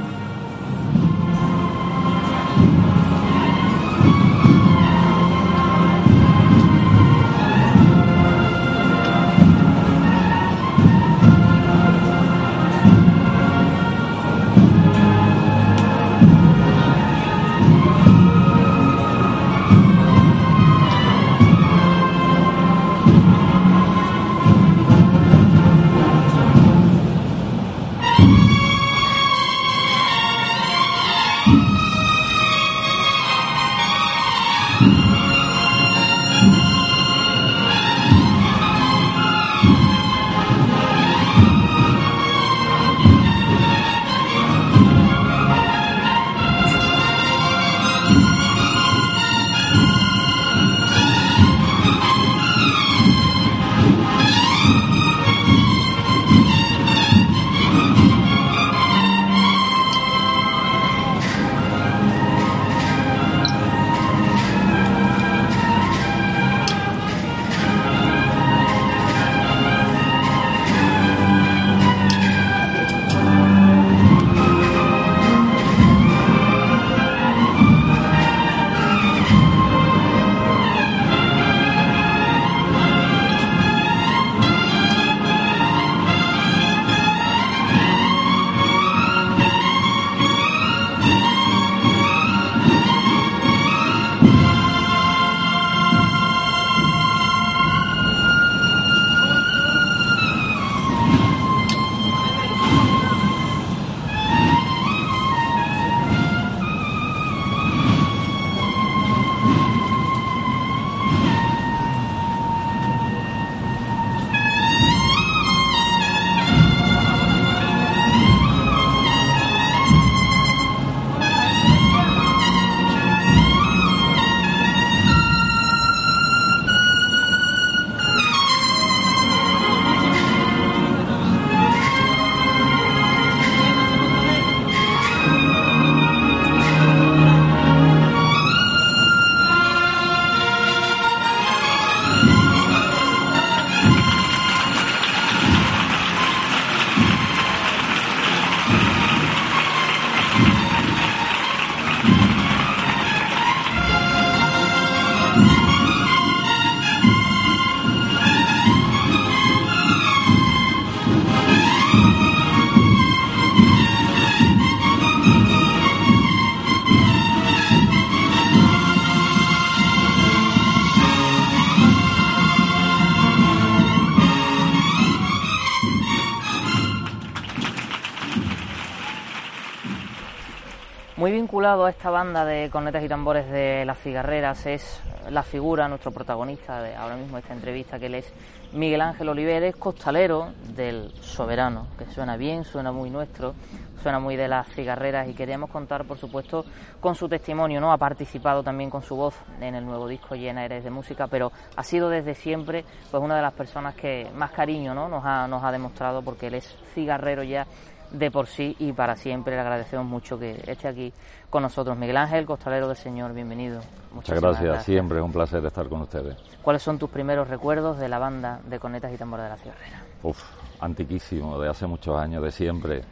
A 181.71 181.89
esta 181.89 182.11
banda 182.11 182.45
de 182.45 182.69
cornetas 182.69 183.05
y 183.05 183.09
tambores 183.09 183.49
de 183.49 183.85
las 183.85 183.97
cigarreras 184.01 184.67
es 184.67 185.01
la 185.31 185.45
figura, 185.45 185.87
nuestro 185.87 186.11
protagonista 186.11 186.83
de 186.83 186.97
ahora 186.97 187.15
mismo 187.15 187.39
esta 187.39 187.55
entrevista, 187.55 187.97
que 187.97 188.07
él 188.07 188.17
es 188.17 188.33
Miguel 188.73 189.01
Ángel 189.01 189.29
Oliveres, 189.29 189.77
costalero 189.77 190.49
del 190.75 191.13
Soberano, 191.21 191.87
que 191.97 192.07
suena 192.07 192.37
bien, 192.37 192.65
suena 192.65 192.91
muy 192.91 193.09
nuestro, 193.09 193.55
suena 194.03 194.19
muy 194.19 194.35
de 194.35 194.49
las 194.49 194.67
cigarreras 194.67 195.29
y 195.29 195.35
queríamos 195.35 195.71
contar, 195.71 196.05
por 196.07 196.19
supuesto, 196.19 196.65
con 196.99 197.15
su 197.15 197.29
testimonio, 197.29 197.81
¿no? 197.81 197.93
Ha 197.93 197.99
participado 197.99 198.65
también 198.65 198.91
con 198.91 199.03
su 199.03 199.15
voz 199.15 199.37
en 199.61 199.77
el 199.77 199.87
nuevo 199.87 200.09
disco 200.09 200.35
Llena 200.35 200.65
Eres 200.65 200.83
de 200.83 200.91
Música, 200.91 201.29
pero 201.29 201.53
ha 201.77 201.85
sido 201.85 202.09
desde 202.09 202.35
siempre 202.35 202.85
pues 203.13 203.23
una 203.23 203.37
de 203.37 203.43
las 203.43 203.53
personas 203.53 203.95
que 203.95 204.29
más 204.35 204.51
cariño, 204.51 204.93
¿no? 204.93 205.09
Nos 205.09 205.25
ha, 205.25 205.47
nos 205.47 205.63
ha 205.63 205.71
demostrado 205.71 206.21
porque 206.21 206.49
él 206.49 206.55
es 206.55 206.77
cigarrero 206.95 207.45
ya 207.45 207.65
de 208.11 208.31
por 208.31 208.47
sí 208.47 208.77
y 208.79 208.93
para 208.93 209.17
siempre. 209.17 209.55
Le 209.55 209.61
agradecemos 209.61 210.07
mucho 210.07 210.39
que 210.39 210.63
esté 210.67 210.89
aquí 210.89 211.13
con 211.51 211.65
nosotros. 211.65 211.99
Miguel 211.99 212.17
Ángel, 212.17 212.47
costalero 212.47 212.87
del 212.87 212.97
Señor, 212.97 213.35
bienvenido. 213.35 213.81
Muchas 214.13 214.41
gracias. 214.41 214.85
siempre 214.85 215.19
es 215.19 215.25
un 215.25 215.33
placer 215.33 215.65
estar 215.65 215.89
con 215.89 216.03
ustedes. 216.03 216.37
¿Cuáles 216.63 216.83
son 216.83 216.99
tus 216.99 217.11
primeros 217.11 217.49
recuerdos 217.49 217.99
de 217.99 218.09
la 218.09 218.19
banda 218.19 218.61
de 218.65 218.79
Conetas 218.79 219.13
y 219.13 219.17
Tambores 219.17 219.45
de 219.45 219.51
la 219.51 219.57
Cigarrera? 219.57 220.03
Uf, 220.23 220.43
antiquísimo, 220.81 221.59
de 221.61 221.69
hace 221.69 221.87
muchos 221.87 222.17
años, 222.17 222.43
de 222.43 222.53
siempre. 222.53 223.03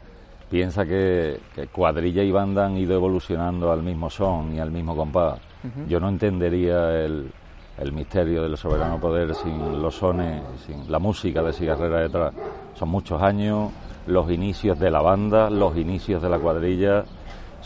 Piensa 0.49 0.85
que, 0.85 1.39
cuadrilla 1.71 2.23
y 2.23 2.31
banda 2.31 2.65
han 2.65 2.77
ido 2.77 2.95
evolucionando 2.95 3.71
al 3.71 3.83
mismo 3.83 4.09
son 4.09 4.55
y 4.55 4.59
al 4.59 4.71
mismo 4.71 4.95
compás. 4.95 5.39
Yo 5.87 5.99
no 5.99 6.07
entendería 6.07 6.89
el, 7.01 7.31
el 7.77 7.91
misterio 7.91 8.41
del 8.41 8.55
soberano 8.57 8.99
poder 8.99 9.35
sin 9.35 9.81
los 9.81 9.95
sones, 9.95 10.41
sin 10.65 10.89
la 10.89 10.99
música 10.99 11.43
de 11.43 11.51
cigarrera 11.51 11.99
detrás. 11.99 12.33
Son 12.73 12.89
muchos 12.89 13.21
años, 13.21 13.71
los 14.07 14.31
inicios 14.31 14.79
de 14.79 14.89
la 14.89 15.01
banda, 15.01 15.49
los 15.49 15.75
inicios 15.77 16.21
de 16.21 16.29
la 16.29 16.39
cuadrilla, 16.39 17.03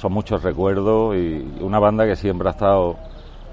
son 0.04 0.12
muchos 0.12 0.44
recuerdos 0.44 1.16
y 1.16 1.60
una 1.62 1.80
banda 1.80 2.06
que 2.06 2.18
siempre 2.18 2.50
ha 2.50 2.52
estado 2.52 2.98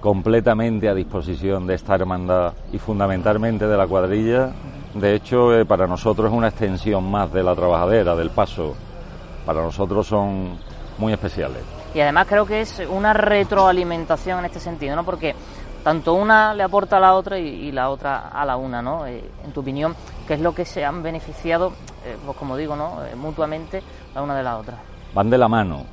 completamente 0.01 0.89
a 0.89 0.95
disposición 0.95 1.65
de 1.65 1.75
esta 1.75 1.95
hermandad 1.95 2.55
y 2.73 2.79
fundamentalmente 2.81 3.69
de 3.69 3.77
la 3.77 3.87
cuadrilla. 3.87 4.51
De 4.95 5.15
hecho, 5.15 5.57
eh, 5.57 5.65
para 5.65 5.87
nosotros 5.87 6.29
es 6.29 6.37
una 6.37 6.49
extensión 6.49 7.09
más 7.09 7.33
de 7.33 7.45
la 7.45 7.55
trabajadera, 7.55 8.17
del 8.17 8.31
paso. 8.31 8.75
Para 9.47 9.63
nosotros 9.63 10.09
son 10.09 10.59
muy 10.99 11.13
especiales. 11.13 11.63
Y 11.95 12.01
además 12.01 12.27
creo 12.29 12.45
que 12.45 12.63
es 12.63 12.83
una 12.91 13.13
retroalimentación 13.13 14.41
en 14.41 14.47
este 14.47 14.59
sentido, 14.59 14.97
¿no? 14.97 15.05
Porque 15.05 15.37
tanto 15.85 16.15
una 16.15 16.53
le 16.53 16.65
aporta 16.65 16.97
a 16.97 17.01
la 17.01 17.15
otra 17.15 17.39
y, 17.39 17.71
la 17.71 17.91
otra 17.91 18.31
a 18.31 18.45
la 18.45 18.57
una, 18.57 18.83
¿no? 18.83 19.07
Eh, 19.07 19.23
en 19.45 19.53
tu 19.53 19.61
opinión, 19.61 19.95
¿qué 20.27 20.35
es 20.35 20.41
lo 20.41 20.53
que 20.53 20.65
se 20.65 20.85
han 20.85 21.01
beneficiado, 21.01 21.75
eh, 22.05 22.17
pues 22.27 22.37
como 22.37 22.57
digo, 22.57 22.75
¿no? 22.75 22.99
mutuamente 23.15 23.85
la 24.17 24.23
una 24.23 24.37
de 24.37 24.43
la 24.43 24.59
otra? 24.59 24.90
Van 25.15 25.29
de 25.31 25.39
la 25.39 25.49
mano. 25.49 25.87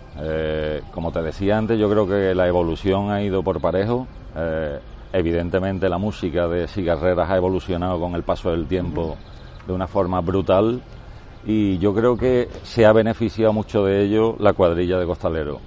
como 0.92 1.12
te 1.12 1.22
decía 1.22 1.58
antes, 1.58 1.80
yo 1.80 1.90
creo 1.90 2.08
que 2.08 2.34
la 2.36 2.48
evolución 2.48 3.12
ha 3.12 3.22
ido 3.22 3.44
por 3.44 3.60
parejo. 3.62 4.08
evidentemente 5.14 5.90
la 5.90 5.98
música 5.98 6.48
de 6.48 6.68
Cigarreras 6.68 7.30
ha 7.30 7.38
evolucionado 7.38 8.00
con 8.00 8.16
el 8.16 8.24
paso 8.24 8.52
del 8.52 8.68
tiempo 8.68 9.18
de 9.66 9.74
una 9.74 9.88
forma 9.88 10.22
brutal 10.22 10.82
y 11.46 11.78
yo 11.78 11.94
creo 11.94 12.18
que 12.18 12.50
se 12.64 12.86
ha 12.86 12.92
beneficiado 12.94 13.54
mucho 13.54 13.86
de 13.86 14.04
ello 14.04 14.36
la 14.40 14.54
cuadrilla 14.54 14.98
de 15.00 15.06
Costalero. 15.06 15.60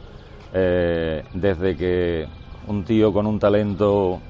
Eh, 0.52 1.24
desde 1.32 1.76
que 1.76 2.26
un 2.66 2.84
tío 2.84 3.12
con 3.12 3.26
un 3.26 3.38
talento 3.38 4.20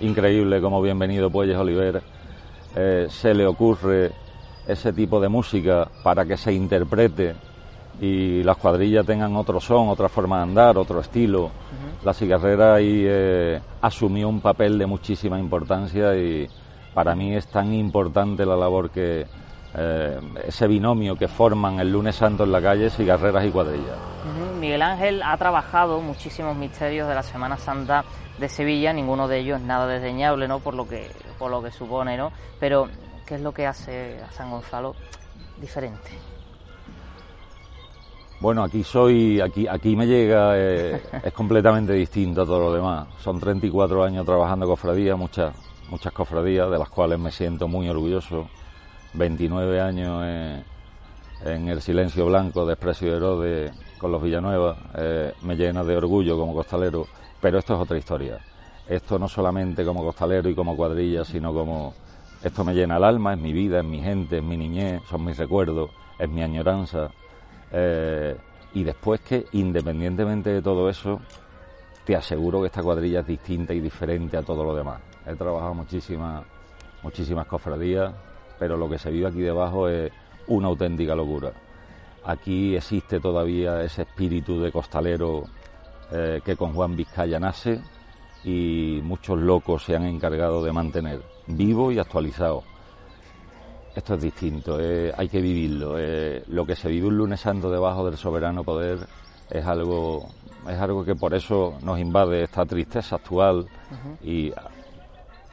increíble 0.00 0.60
como 0.60 0.82
Bienvenido 0.82 1.30
Puelles 1.30 1.56
Oliver 1.56 2.02
eh, 2.74 3.06
se 3.08 3.34
le 3.34 3.46
ocurre 3.46 4.12
ese 4.66 4.92
tipo 4.92 5.20
de 5.20 5.28
música 5.28 5.88
para 6.02 6.24
que 6.24 6.36
se 6.36 6.52
interprete 6.52 7.34
y 8.00 8.42
las 8.42 8.56
cuadrillas 8.56 9.06
tengan 9.06 9.36
otro 9.36 9.60
son, 9.60 9.88
otra 9.88 10.08
forma 10.08 10.38
de 10.38 10.42
andar, 10.42 10.78
otro 10.78 11.00
estilo. 11.00 11.50
La 12.04 12.12
cigarrera 12.12 12.74
ahí 12.74 13.04
eh, 13.06 13.60
asumió 13.80 14.28
un 14.28 14.40
papel 14.40 14.78
de 14.78 14.86
muchísima 14.86 15.38
importancia 15.38 16.14
y 16.16 16.48
para 16.92 17.14
mí 17.14 17.34
es 17.34 17.46
tan 17.46 17.72
importante 17.72 18.44
la 18.44 18.56
labor 18.56 18.90
que, 18.90 19.26
eh, 19.76 20.20
ese 20.46 20.68
binomio 20.68 21.16
que 21.16 21.26
forman 21.26 21.80
el 21.80 21.90
lunes 21.90 22.14
santo 22.14 22.44
en 22.44 22.52
la 22.52 22.62
calle, 22.62 22.90
cigarreras 22.90 23.44
y 23.44 23.50
cuadrillas. 23.50 23.96
Miguel 24.60 24.82
Ángel 24.82 25.22
ha 25.22 25.36
trabajado 25.36 26.00
muchísimos 26.00 26.56
misterios 26.56 27.08
de 27.08 27.14
la 27.14 27.24
Semana 27.24 27.56
Santa 27.56 28.04
de 28.38 28.48
Sevilla, 28.48 28.92
ninguno 28.92 29.26
de 29.26 29.38
ellos 29.40 29.60
nada 29.60 29.88
desdeñable, 29.88 30.46
¿no? 30.46 30.60
Por 30.60 30.74
lo 30.74 30.88
que, 30.88 31.10
por 31.40 31.50
lo 31.50 31.60
que 31.60 31.72
supone, 31.72 32.16
¿no? 32.16 32.30
Pero, 32.60 32.88
¿qué 33.26 33.34
es 33.34 33.40
lo 33.40 33.52
que 33.52 33.66
hace 33.66 34.20
a 34.22 34.30
San 34.30 34.50
Gonzalo 34.50 34.94
diferente? 35.60 36.10
Bueno, 38.44 38.62
aquí 38.62 38.84
soy, 38.84 39.40
aquí, 39.40 39.66
aquí 39.66 39.96
me 39.96 40.06
llega, 40.06 40.52
eh, 40.54 41.00
es 41.24 41.32
completamente 41.32 41.94
distinto 41.94 42.42
a 42.42 42.44
todo 42.44 42.60
lo 42.60 42.74
demás. 42.74 43.08
Son 43.18 43.40
34 43.40 44.04
años 44.04 44.26
trabajando 44.26 44.66
cofradías, 44.66 45.16
muchas, 45.16 45.54
muchas 45.88 46.12
cofradías, 46.12 46.70
de 46.70 46.78
las 46.78 46.90
cuales 46.90 47.18
me 47.18 47.30
siento 47.30 47.68
muy 47.68 47.88
orgulloso 47.88 48.46
29 49.14 49.80
años 49.80 50.22
en, 51.42 51.68
el 51.68 51.80
silencio 51.80 52.26
blanco 52.26 52.66
de 52.66 52.74
Expreso 52.74 53.06
de 53.06 53.16
Herodes 53.16 53.72
con 53.96 54.12
los 54.12 54.22
Villanueva, 54.22 54.76
eh, 54.94 55.32
me 55.40 55.56
llena 55.56 55.82
de 55.82 55.96
orgullo 55.96 56.36
como 56.36 56.52
costalero, 56.52 57.06
pero 57.40 57.58
esto 57.58 57.72
es 57.72 57.80
otra 57.80 57.96
historia. 57.96 58.40
Esto 58.86 59.18
no 59.18 59.26
solamente 59.26 59.86
como 59.86 60.04
costalero 60.04 60.50
y 60.50 60.54
como 60.54 60.76
cuadrilla, 60.76 61.24
sino 61.24 61.54
como... 61.54 61.94
Esto 62.42 62.62
me 62.62 62.74
llena 62.74 62.98
el 62.98 63.04
alma, 63.04 63.32
es 63.32 63.40
mi 63.40 63.54
vida, 63.54 63.78
es 63.78 63.86
mi 63.86 64.02
gente, 64.02 64.36
es 64.36 64.44
mi 64.44 64.58
niñez, 64.58 65.00
son 65.08 65.24
mis 65.24 65.38
recuerdos, 65.38 65.88
es 66.18 66.28
mi 66.28 66.42
añoranza. 66.42 67.10
Eh, 67.76 68.36
y 68.74 68.84
después 68.84 69.20
que, 69.20 69.46
independientemente 69.52 70.50
de 70.50 70.62
todo 70.62 70.88
eso, 70.88 71.20
te 72.04 72.14
aseguro 72.14 72.60
que 72.60 72.66
esta 72.66 72.82
cuadrilla 72.82 73.20
es 73.20 73.26
distinta 73.26 73.74
y 73.74 73.80
diferente 73.80 74.36
a 74.36 74.42
todo 74.42 74.62
lo 74.62 74.74
demás. 74.74 75.00
He 75.26 75.34
trabajado 75.34 75.74
muchísimas, 75.74 76.44
muchísimas 77.02 77.46
cofradías, 77.46 78.14
pero 78.58 78.76
lo 78.76 78.88
que 78.88 78.98
se 78.98 79.10
vive 79.10 79.26
aquí 79.26 79.40
debajo 79.40 79.88
es 79.88 80.12
una 80.46 80.68
auténtica 80.68 81.14
locura. 81.14 81.52
Aquí 82.24 82.76
existe 82.76 83.18
todavía 83.20 83.82
ese 83.82 84.02
espíritu 84.02 84.60
de 84.60 84.70
costalero 84.70 85.44
eh, 86.12 86.40
que 86.44 86.56
con 86.56 86.72
Juan 86.74 86.94
Vizcaya 86.94 87.40
nace 87.40 87.80
y 88.44 89.00
muchos 89.02 89.38
locos 89.38 89.84
se 89.84 89.96
han 89.96 90.04
encargado 90.04 90.62
de 90.62 90.72
mantener 90.72 91.22
vivo 91.46 91.90
y 91.90 91.98
actualizado. 91.98 92.62
Esto 93.94 94.14
es 94.14 94.22
distinto, 94.22 94.80
eh, 94.80 95.12
hay 95.16 95.28
que 95.28 95.40
vivirlo. 95.40 95.96
Eh, 95.98 96.42
lo 96.48 96.66
que 96.66 96.74
se 96.74 96.88
vive 96.88 97.06
un 97.06 97.16
lunes 97.16 97.40
santo 97.40 97.70
debajo 97.70 98.04
del 98.04 98.16
soberano 98.16 98.64
poder 98.64 98.98
es 99.50 99.64
algo, 99.64 100.28
es 100.68 100.78
algo 100.78 101.04
que 101.04 101.14
por 101.14 101.34
eso 101.34 101.78
nos 101.82 101.98
invade 102.00 102.42
esta 102.42 102.66
tristeza 102.66 103.16
actual 103.16 103.66
y 104.22 104.52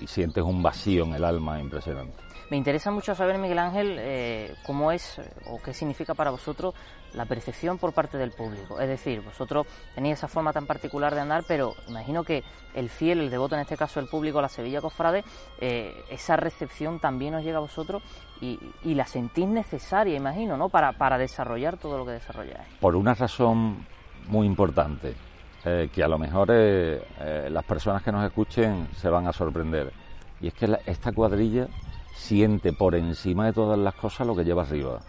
sientes 0.07 0.43
un 0.43 0.63
vacío 0.63 1.03
en 1.03 1.13
el 1.13 1.23
alma 1.23 1.59
impresionante. 1.59 2.31
Me 2.51 2.57
interesa 2.57 2.91
mucho 2.91 3.15
saber, 3.15 3.37
Miguel 3.37 3.59
Ángel, 3.59 3.95
eh, 3.97 4.55
cómo 4.65 4.91
es 4.91 5.21
o 5.47 5.61
qué 5.61 5.73
significa 5.73 6.13
para 6.13 6.31
vosotros 6.31 6.75
la 7.13 7.25
percepción 7.25 7.77
por 7.77 7.93
parte 7.93 8.17
del 8.17 8.31
público. 8.31 8.79
Es 8.79 8.87
decir, 8.87 9.21
vosotros 9.21 9.67
tenéis 9.95 10.17
esa 10.17 10.27
forma 10.27 10.53
tan 10.53 10.65
particular 10.65 11.13
de 11.13 11.21
andar, 11.21 11.43
pero 11.47 11.75
imagino 11.87 12.23
que 12.23 12.43
el 12.73 12.89
fiel, 12.89 13.19
el 13.19 13.29
devoto, 13.29 13.55
en 13.55 13.61
este 13.61 13.77
caso 13.77 13.99
el 13.99 14.07
público, 14.07 14.41
la 14.41 14.49
Sevilla 14.49 14.81
Cofrade, 14.81 15.23
eh, 15.59 15.93
esa 16.09 16.37
recepción 16.37 16.99
también 16.99 17.35
os 17.35 17.43
llega 17.43 17.57
a 17.57 17.61
vosotros 17.61 18.01
y, 18.39 18.59
la 18.83 19.05
sentís 19.05 19.47
necesaria, 19.47 20.15
imagino, 20.15 20.57
¿no? 20.57 20.69
Para, 20.69 20.93
para 20.93 21.17
desarrollar 21.17 21.77
todo 21.77 21.97
lo 21.97 22.05
que 22.05 22.13
desarrolláis. 22.13 22.67
Por 22.79 22.95
una 22.95 23.13
razón 23.13 23.85
muy 24.27 24.47
importante, 24.47 25.15
eh, 25.63 25.89
que 25.93 26.03
a 26.03 26.07
lo 26.07 26.17
mejor 26.17 26.49
las 26.49 27.63
personas 27.65 28.01
que 28.03 28.11
nos 28.11 28.25
escuchen 28.25 28.87
se 28.95 29.09
van 29.09 29.27
a 29.27 29.33
sorprender. 29.33 29.93
Y 30.41 30.47
es 30.47 30.53
que 30.53 30.75
esta 30.87 31.11
cuadrilla 31.11 31.67
siente 32.15 32.73
por 32.73 32.95
encima 32.95 33.45
de 33.45 33.53
todas 33.53 33.77
las 33.77 33.93
cosas 33.95 34.27
lo 34.27 34.35
que 34.35 34.43
lleva 34.43 34.63
arriba. 34.63 34.99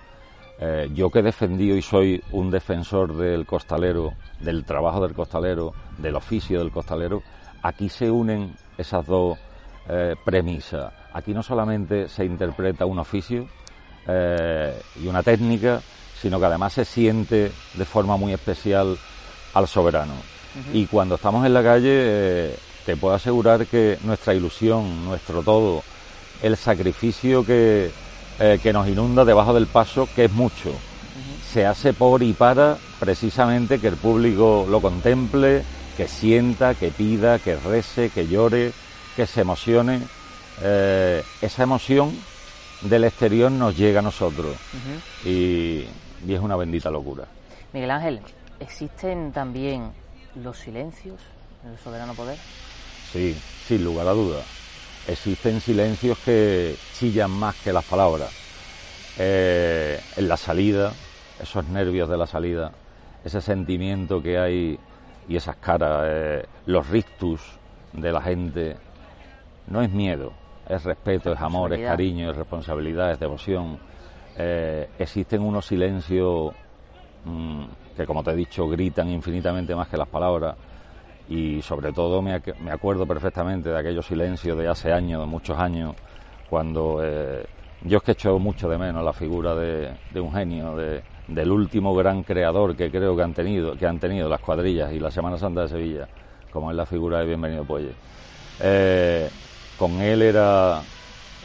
Eh, 0.64 0.90
yo 0.94 1.10
que 1.10 1.18
he 1.18 1.22
defendido 1.22 1.76
y 1.76 1.82
soy 1.82 2.22
un 2.30 2.48
defensor 2.48 3.16
del 3.16 3.44
costalero, 3.44 4.14
del 4.38 4.64
trabajo 4.64 5.02
del 5.02 5.12
costalero, 5.12 5.74
del 5.98 6.14
oficio 6.14 6.60
del 6.60 6.70
costalero, 6.70 7.20
aquí 7.62 7.88
se 7.88 8.08
unen 8.08 8.54
esas 8.78 9.04
dos 9.04 9.36
eh, 9.88 10.14
premisas. 10.24 10.92
Aquí 11.14 11.34
no 11.34 11.42
solamente 11.42 12.08
se 12.08 12.24
interpreta 12.24 12.86
un 12.86 13.00
oficio 13.00 13.48
eh, 14.06 14.80
y 15.02 15.08
una 15.08 15.24
técnica, 15.24 15.82
sino 16.14 16.38
que 16.38 16.46
además 16.46 16.74
se 16.74 16.84
siente 16.84 17.50
de 17.74 17.84
forma 17.84 18.16
muy 18.16 18.32
especial 18.32 18.96
al 19.54 19.66
soberano. 19.66 20.14
Y 20.72 20.86
cuando 20.86 21.16
estamos 21.16 21.44
en 21.44 21.54
la 21.54 21.62
calle, 21.64 22.54
te 22.86 22.96
puedo 22.96 23.16
asegurar 23.16 23.66
que 23.66 23.98
nuestra 24.04 24.32
ilusión, 24.32 25.06
nuestro 25.06 25.42
todo, 25.42 25.82
el 26.40 26.56
sacrificio 26.56 27.44
que, 27.44 27.90
eh, 28.44 28.58
que 28.60 28.72
nos 28.72 28.88
inunda 28.88 29.24
debajo 29.24 29.54
del 29.54 29.68
paso, 29.68 30.08
que 30.16 30.24
es 30.24 30.32
mucho. 30.32 30.74
Se 31.48 31.64
hace 31.64 31.92
por 31.92 32.24
y 32.24 32.32
para 32.32 32.76
precisamente 32.98 33.78
que 33.78 33.86
el 33.86 33.96
público 33.96 34.66
lo 34.68 34.80
contemple, 34.80 35.62
que 35.96 36.08
sienta, 36.08 36.74
que 36.74 36.90
pida, 36.90 37.38
que 37.38 37.54
rece, 37.54 38.10
que 38.10 38.26
llore, 38.26 38.72
que 39.14 39.28
se 39.28 39.42
emocione. 39.42 40.00
Eh, 40.60 41.22
esa 41.40 41.62
emoción 41.62 42.18
del 42.80 43.04
exterior 43.04 43.52
nos 43.52 43.76
llega 43.76 44.00
a 44.00 44.02
nosotros 44.02 44.56
y, 45.24 45.84
y 46.26 46.34
es 46.34 46.40
una 46.40 46.56
bendita 46.56 46.90
locura. 46.90 47.26
Miguel 47.72 47.92
Ángel, 47.92 48.20
¿existen 48.58 49.30
también 49.30 49.92
los 50.42 50.58
silencios 50.58 51.20
en 51.64 51.70
el 51.70 51.78
soberano 51.78 52.12
poder? 52.14 52.38
Sí, 53.12 53.36
sin 53.68 53.84
lugar 53.84 54.08
a 54.08 54.12
dudas 54.12 54.61
existen 55.06 55.60
silencios 55.60 56.18
que 56.18 56.76
chillan 56.94 57.30
más 57.30 57.56
que 57.56 57.72
las 57.72 57.84
palabras. 57.84 58.30
Eh, 59.18 60.00
en 60.16 60.28
la 60.28 60.36
salida, 60.36 60.92
esos 61.40 61.66
nervios 61.68 62.08
de 62.08 62.16
la 62.16 62.26
salida, 62.26 62.72
ese 63.24 63.40
sentimiento 63.40 64.22
que 64.22 64.38
hay 64.38 64.78
y 65.28 65.36
esas 65.36 65.56
caras, 65.56 66.04
eh, 66.06 66.46
los 66.66 66.88
rictus 66.88 67.40
de 67.92 68.12
la 68.12 68.22
gente, 68.22 68.76
no 69.68 69.82
es 69.82 69.90
miedo, 69.90 70.32
es 70.68 70.82
respeto, 70.84 71.32
es 71.32 71.40
amor, 71.40 71.72
es 71.74 71.86
cariño, 71.86 72.30
es 72.30 72.36
responsabilidad, 72.36 73.12
es 73.12 73.20
devoción. 73.20 73.78
Eh, 74.36 74.88
existen 74.98 75.42
unos 75.42 75.66
silencios 75.66 76.54
mm, 77.24 77.64
que, 77.96 78.06
como 78.06 78.24
te 78.24 78.30
he 78.30 78.36
dicho, 78.36 78.66
gritan 78.68 79.08
infinitamente 79.10 79.74
más 79.74 79.88
que 79.88 79.96
las 79.96 80.08
palabras 80.08 80.56
y 81.32 81.62
sobre 81.62 81.92
todo 81.92 82.20
me, 82.20 82.34
acuerdo 82.70 83.06
perfectamente 83.06 83.70
de 83.70 83.78
aquellos 83.78 84.06
silencios 84.06 84.58
de 84.58 84.68
hace 84.68 84.92
años, 84.92 85.22
de 85.22 85.26
muchos 85.26 85.58
años, 85.58 85.94
cuando 86.50 87.00
eh, 87.02 87.46
yo 87.84 87.98
es 87.98 88.04
que 88.04 88.12
echo 88.12 88.38
mucho 88.38 88.68
de 88.68 88.76
menos 88.76 89.02
la 89.02 89.14
figura 89.14 89.54
de, 89.54 90.20
un 90.20 90.30
genio, 90.30 90.76
de, 90.76 91.02
del 91.28 91.50
último 91.50 91.94
gran 91.94 92.22
creador 92.22 92.76
que 92.76 92.90
creo 92.90 93.16
que 93.16 93.22
han 93.22 93.32
tenido, 93.32 93.74
que 93.78 93.86
han 93.86 93.98
tenido 93.98 94.28
las 94.28 94.40
cuadrillas 94.40 94.92
y 94.92 95.00
la 95.00 95.10
Semana 95.10 95.38
Santa 95.38 95.62
de 95.62 95.68
Sevilla, 95.68 96.08
como 96.52 96.70
es 96.70 96.76
la 96.76 96.84
figura 96.84 97.20
de 97.20 97.26
Bienvenido 97.26 97.64
Puelle. 97.64 97.94
Eh, 98.60 99.30
con 99.78 100.02
él 100.02 100.20
era, 100.20 100.82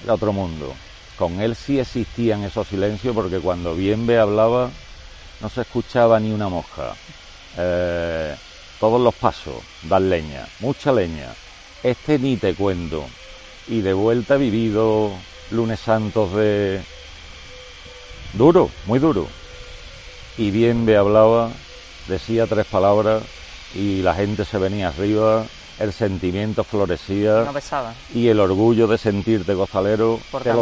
otro 0.06 0.34
mundo. 0.34 0.74
con 1.18 1.40
él 1.40 1.56
sí 1.56 1.80
existían 1.80 2.44
esos 2.44 2.68
silencios 2.68 3.16
porque 3.16 3.40
cuando 3.40 3.74
Bienve 3.74 4.20
hablaba 4.20 4.70
no 5.40 5.48
se 5.48 5.62
escuchaba 5.62 6.20
ni 6.20 6.34
una 6.34 6.50
mosca. 6.50 6.94
Eh, 7.58 8.36
todos 8.80 9.02
los 9.02 9.16
pasos, 9.16 9.56
dar 9.84 10.02
leña, 10.02 10.48
mucha 10.60 10.92
leña. 10.92 11.34
Este 11.84 12.20
ni 12.20 12.38
te 12.38 12.54
cuento. 12.54 13.06
Y 13.68 13.82
de 13.82 13.94
vuelta 13.94 14.36
he 14.36 14.38
vivido 14.38 15.12
lunes 15.52 15.80
santos 15.80 16.34
de... 16.34 16.82
Duro, 18.34 18.70
muy 18.86 19.00
duro. 19.00 19.28
Y 20.38 20.52
Bienve 20.52 20.98
hablaba, 20.98 21.50
decía 22.08 22.46
tres 22.46 22.66
palabras 22.68 23.24
y 23.74 24.02
la 24.02 24.14
gente 24.14 24.46
se 24.46 24.58
venía 24.58 24.90
arriba, 24.90 25.46
el 25.80 25.94
sentimiento 25.94 26.64
florecía 26.64 27.46
y 28.14 28.28
el 28.28 28.40
orgullo 28.40 28.88
de 28.88 28.98
sentirte 28.98 29.54
gozalero, 29.54 30.20
que 30.44 30.54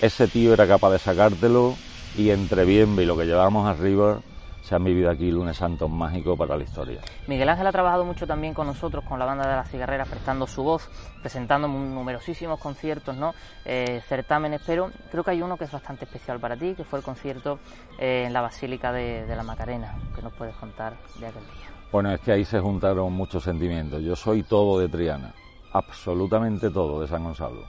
ese 0.00 0.26
tío 0.28 0.52
era 0.52 0.66
capaz 0.66 0.90
de 0.90 0.98
sacártelo 0.98 1.76
y 2.16 2.30
entre 2.30 2.64
Bienve 2.64 3.04
y 3.04 3.06
lo 3.06 3.16
que 3.16 3.24
llevamos 3.24 3.68
arriba 3.68 4.20
se 4.64 4.74
han 4.74 4.82
vivido 4.82 5.10
aquí 5.10 5.30
lunes 5.30 5.58
santos 5.58 5.90
mágicos 5.90 6.38
para 6.38 6.56
la 6.56 6.64
historia. 6.64 6.98
Miguel 7.26 7.50
Ángel 7.50 7.66
ha 7.66 7.72
trabajado 7.72 8.02
mucho 8.06 8.26
también 8.26 8.54
con 8.54 8.66
nosotros, 8.66 9.04
con 9.04 9.18
la 9.18 9.26
banda 9.26 9.46
de 9.46 9.56
las 9.56 9.70
cigarreras, 9.70 10.08
prestando 10.08 10.46
su 10.46 10.62
voz, 10.62 10.88
presentando 11.20 11.68
numerosísimos 11.68 12.58
conciertos, 12.58 13.14
¿no? 13.14 13.34
Eh, 13.66 14.00
certámenes, 14.08 14.62
pero 14.64 14.90
creo 15.10 15.22
que 15.22 15.32
hay 15.32 15.42
uno 15.42 15.58
que 15.58 15.64
es 15.64 15.70
bastante 15.70 16.06
especial 16.06 16.40
para 16.40 16.56
ti, 16.56 16.72
que 16.74 16.82
fue 16.82 16.98
el 16.98 17.04
concierto 17.04 17.58
eh, 17.98 18.24
en 18.26 18.32
la 18.32 18.40
Basílica 18.40 18.90
de, 18.90 19.26
de 19.26 19.36
la 19.36 19.42
Macarena, 19.42 19.96
que 20.16 20.22
nos 20.22 20.32
puedes 20.32 20.56
contar 20.56 20.94
de 21.20 21.26
aquel 21.26 21.42
día. 21.42 21.68
Bueno, 21.92 22.10
es 22.10 22.20
que 22.22 22.32
ahí 22.32 22.46
se 22.46 22.58
juntaron 22.58 23.12
muchos 23.12 23.42
sentimientos. 23.42 24.02
Yo 24.02 24.16
soy 24.16 24.44
todo 24.44 24.80
de 24.80 24.88
Triana, 24.88 25.34
absolutamente 25.74 26.70
todo 26.70 27.02
de 27.02 27.06
San 27.06 27.22
Gonzalo. 27.22 27.64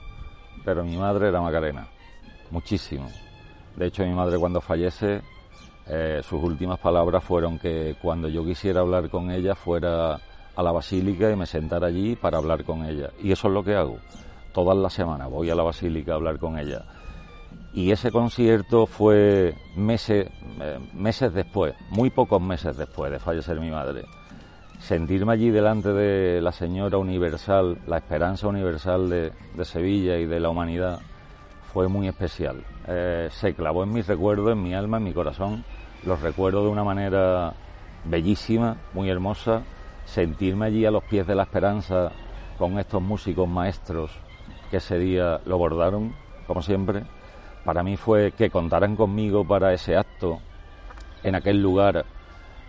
Pero 0.64 0.82
mi 0.82 0.96
madre 0.96 1.28
era 1.28 1.42
Macarena, 1.42 1.88
muchísimo. 2.50 3.10
De 3.76 3.88
hecho, 3.88 4.02
mi 4.02 4.14
madre 4.14 4.38
cuando 4.38 4.62
fallece, 4.62 5.20
eh, 5.88 6.20
sus 6.22 6.42
últimas 6.42 6.78
palabras 6.78 7.22
fueron 7.22 7.58
que 7.58 7.96
cuando 8.00 8.28
yo 8.28 8.44
quisiera 8.44 8.80
hablar 8.80 9.08
con 9.08 9.30
ella 9.30 9.54
fuera 9.54 10.18
a 10.56 10.62
la 10.62 10.72
basílica 10.72 11.30
y 11.30 11.36
me 11.36 11.46
sentara 11.46 11.86
allí 11.86 12.16
para 12.16 12.38
hablar 12.38 12.64
con 12.64 12.84
ella. 12.84 13.10
Y 13.22 13.30
eso 13.30 13.48
es 13.48 13.54
lo 13.54 13.62
que 13.62 13.74
hago. 13.74 13.98
Todas 14.52 14.76
las 14.76 14.94
semanas 14.94 15.30
voy 15.30 15.50
a 15.50 15.54
la 15.54 15.62
basílica 15.62 16.12
a 16.12 16.14
hablar 16.16 16.38
con 16.38 16.58
ella. 16.58 16.84
Y 17.74 17.90
ese 17.90 18.10
concierto 18.10 18.86
fue 18.86 19.54
meses, 19.76 20.28
eh, 20.60 20.78
meses 20.94 21.34
después, 21.34 21.74
muy 21.90 22.08
pocos 22.08 22.40
meses 22.40 22.74
después 22.76 23.12
de 23.12 23.18
fallecer 23.18 23.60
mi 23.60 23.70
madre. 23.70 24.06
Sentirme 24.78 25.34
allí 25.34 25.50
delante 25.50 25.92
de 25.92 26.40
la 26.40 26.52
señora 26.52 26.96
universal, 26.96 27.78
la 27.86 27.98
esperanza 27.98 28.48
universal 28.48 29.10
de, 29.10 29.64
Sevilla 29.64 30.16
y 30.16 30.24
de 30.24 30.40
la 30.40 30.48
humanidad, 30.48 31.00
fue 31.72 31.86
muy 31.88 32.08
especial. 32.08 32.64
Eh, 32.88 33.28
se 33.30 33.52
clavó 33.52 33.84
en 33.84 33.92
mis 33.92 34.06
recuerdos, 34.06 34.52
en 34.52 34.62
mi 34.62 34.74
alma, 34.74 34.96
en 34.96 35.04
mi 35.04 35.12
corazón. 35.12 35.62
Los 36.06 36.22
recuerdo 36.22 36.62
de 36.62 36.70
una 36.70 36.84
manera 36.84 37.52
bellísima, 38.04 38.76
muy 38.94 39.10
hermosa. 39.10 39.62
Sentirme 40.04 40.66
allí 40.66 40.86
a 40.86 40.92
los 40.92 41.02
pies 41.02 41.26
de 41.26 41.34
la 41.34 41.42
esperanza 41.42 42.12
con 42.58 42.78
estos 42.78 43.02
músicos 43.02 43.48
maestros 43.48 44.12
que 44.70 44.76
ese 44.76 44.98
día 44.98 45.40
lo 45.44 45.58
bordaron, 45.58 46.14
como 46.46 46.62
siempre 46.62 47.02
para 47.64 47.82
mí 47.82 47.96
fue 47.96 48.30
que 48.30 48.50
contaran 48.50 48.94
conmigo 48.94 49.44
para 49.44 49.72
ese 49.72 49.96
acto 49.96 50.38
en 51.24 51.34
aquel 51.34 51.60
lugar, 51.60 52.04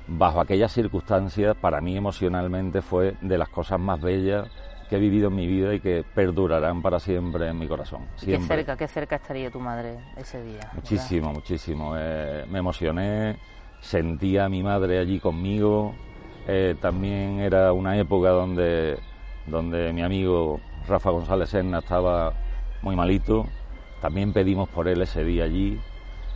bajo 0.08 0.42
aquellas 0.42 0.72
circunstancias, 0.72 1.56
para 1.56 1.80
mí 1.80 1.96
emocionalmente 1.96 2.82
fue 2.82 3.16
de 3.22 3.38
las 3.38 3.50
cosas 3.50 3.80
más 3.80 4.02
bellas 4.02 4.48
que 4.90 4.96
he 4.96 5.00
vivido 5.00 5.28
en 5.28 5.36
mi 5.36 5.48
vida 5.48 5.74
y 5.74 5.80
que 5.80 6.04
perdurarán 6.16 6.82
para 6.82 7.00
siempre 7.00 7.48
en 7.48 7.60
mi 7.60 7.68
corazón. 7.68 8.06
Qué 8.24 8.40
cerca, 8.40 8.78
qué 8.78 8.88
cerca 8.88 9.18
estaría 9.18 9.52
tu 9.52 9.60
madre 9.60 9.98
ese 10.16 10.42
día. 10.44 10.72
Muchísimo, 10.74 11.34
muchísimo. 11.34 11.94
Eh, 11.98 12.46
me 12.50 12.60
emocioné, 12.60 13.38
sentía 13.82 14.46
a 14.46 14.50
mi 14.50 14.64
madre 14.64 15.00
allí 15.00 15.20
conmigo. 15.20 15.96
Eh, 16.48 16.76
también 16.82 17.40
era 17.40 17.74
una 17.74 17.98
época 17.98 18.30
donde, 18.30 18.98
donde 19.46 19.92
mi 19.92 20.02
amigo 20.02 20.62
Rafa 20.88 21.10
González 21.10 21.50
Serna 21.50 21.80
estaba 21.80 22.34
muy 22.82 22.96
malito 22.96 23.48
también 24.02 24.32
pedimos 24.32 24.70
por 24.70 24.88
él 24.88 25.02
ese 25.02 25.24
día 25.24 25.46
allí. 25.46 25.80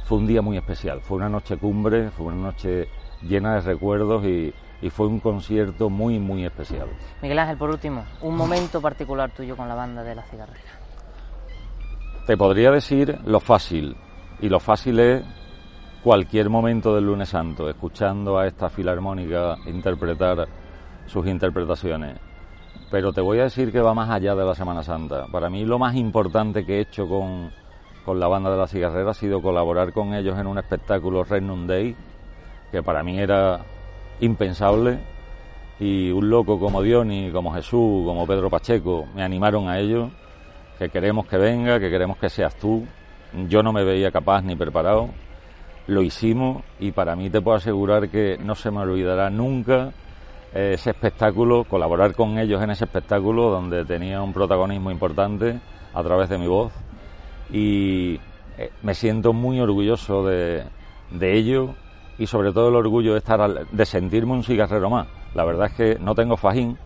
Fue 0.05 0.17
un 0.17 0.27
día 0.27 0.41
muy 0.41 0.57
especial, 0.57 1.01
fue 1.01 1.17
una 1.17 1.29
noche 1.29 1.57
cumbre, 1.57 2.09
fue 2.11 2.27
una 2.27 2.37
noche 2.37 2.87
llena 3.21 3.55
de 3.55 3.61
recuerdos 3.61 4.25
y, 4.25 4.53
fue 4.89 5.07
un 5.07 5.19
concierto 5.19 5.89
muy, 5.89 6.19
muy 6.19 6.45
especial. 6.45 6.87
Miguel 7.21 7.39
Ángel, 7.39 7.57
por 7.57 7.69
último, 7.69 8.03
un 8.21 8.35
momento 8.35 8.81
particular 8.81 9.31
tuyo 9.31 9.55
con 9.55 9.67
la 9.67 9.75
banda 9.75 10.03
de 10.03 10.15
la 10.15 10.23
cigarrera. 10.23 10.59
Te 12.25 12.37
podría 12.37 12.71
decir 12.71 13.19
lo 13.25 13.39
fácil, 13.39 13.95
y 14.39 14.49
lo 14.49 14.59
fácil 14.59 14.99
es 14.99 15.23
cualquier 16.03 16.49
momento 16.49 16.95
del 16.95 17.05
lunes 17.05 17.29
santo, 17.29 17.69
escuchando 17.69 18.37
a 18.37 18.47
esta 18.47 18.69
filarmónica 18.69 19.57
interpretar 19.65 20.47
sus 21.05 21.27
interpretaciones 21.27 22.31
pero 22.91 23.13
te 23.13 23.21
voy 23.21 23.39
a 23.39 23.43
decir 23.43 23.71
que 23.71 23.79
va 23.79 23.93
más 23.93 24.09
allá 24.09 24.35
de 24.35 24.43
la 24.43 24.53
Semana 24.53 24.83
Santa. 24.83 25.25
Para 25.31 25.49
mí 25.49 25.65
lo 25.65 25.79
más 25.79 25.95
importante 25.95 26.65
que 26.65 26.77
he 26.77 26.81
hecho 26.81 27.07
con, 27.07 27.51
la 28.19 28.27
banda 28.27 28.51
de 28.51 28.57
la 28.57 28.67
cigarrera 28.67 29.11
ha 29.11 29.13
sido 29.13 29.41
colaborar 29.41 29.93
con 29.93 30.13
ellos 30.13 30.37
en 30.37 30.45
un 30.45 30.57
espectáculo 30.57 31.23
Regnum 31.23 31.65
Day, 31.65 31.95
que 32.69 32.83
para 32.83 33.01
mí 33.01 33.17
era 33.17 33.61
impensable, 34.21 34.99
y 35.79 36.11
un 36.11 36.29
loco 36.29 36.59
como 36.59 36.81
Diony, 36.81 37.31
como 37.31 37.53
Jesús, 37.53 38.05
como 38.05 38.25
Pedro 38.25 38.49
Pacheco, 38.49 39.07
me 39.15 39.23
animaron 39.23 39.67
a 39.67 39.79
ello, 39.79 40.11
que 40.77 40.89
queremos 40.89 41.27
que 41.27 41.37
venga, 41.37 41.79
que 41.79 41.89
queremos 41.89 42.17
que 42.17 42.29
seas 42.29 42.55
tú. 42.55 42.85
Yo 43.47 43.63
no 43.63 43.73
me 43.73 43.83
veía 43.83 44.11
capaz 44.11 44.41
ni 44.43 44.55
preparado, 44.55 45.09
lo 45.87 46.01
hicimos 46.01 46.63
y 46.79 46.91
para 46.91 47.15
mí 47.15 47.29
te 47.29 47.41
puedo 47.41 47.57
asegurar 47.57 48.09
que 48.09 48.37
no 48.37 48.55
se 48.55 48.71
me 48.71 48.79
olvidará 48.79 49.29
nunca 49.29 49.91
ese 50.53 50.91
espectáculo, 50.91 51.63
colaborar 51.63 52.13
con 52.13 52.37
ellos 52.37 52.61
en 52.61 52.71
ese 52.71 52.85
espectáculo 52.85 53.49
donde 53.49 53.85
tenía 53.85 54.21
un 54.21 54.33
protagonismo 54.33 54.91
importante 54.91 55.59
a 55.93 56.03
través 56.03 56.29
de 56.29 56.37
mi 56.37 56.47
voz. 56.47 56.73
Y 57.51 58.19
eh, 58.57 58.71
me 58.83 58.93
siento 58.93 59.33
muy 59.33 59.59
orgulloso 59.59 60.25
de, 60.25 60.63
de 61.09 61.37
ello 61.37 61.75
y 62.21 62.27
sobre 62.27 62.53
todo 62.53 62.69
el 62.69 62.75
orgullo 62.75 63.13
de 63.13 63.17
estar 63.17 63.65
de 63.65 63.85
sentirme 63.87 64.33
un 64.33 64.43
cigarrero 64.43 64.91
más. 64.91 65.07
La 65.33 65.43
verdad 65.43 65.71
es 65.71 65.73
que 65.73 65.97
no 65.99 66.13
tengo 66.13 66.37
fajín, 66.37 66.77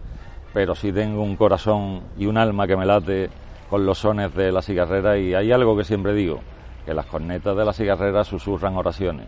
pero 0.54 0.76
sí 0.76 0.94
tengo 0.94 1.22
un 1.22 1.36
corazón 1.36 2.04
y 2.18 2.26
un 2.26 2.38
alma 2.38 2.66
que 2.66 2.78
me 2.78 2.86
late 2.86 3.30
con 3.70 3.86
los 3.86 3.98
sones 3.98 4.34
de 4.34 4.50
la 4.54 4.62
cigarrera 4.62 5.18
y 5.18 5.34
hay 5.34 5.52
algo 5.52 5.76
que 5.76 5.84
siempre 5.84 6.14
digo, 6.14 6.40
que 6.86 6.94
las 6.94 7.08
cornetas 7.08 7.58
de 7.58 7.66
la 7.66 7.74
cigarrera 7.74 8.24
susurran 8.24 8.78
oraciones 8.78 9.28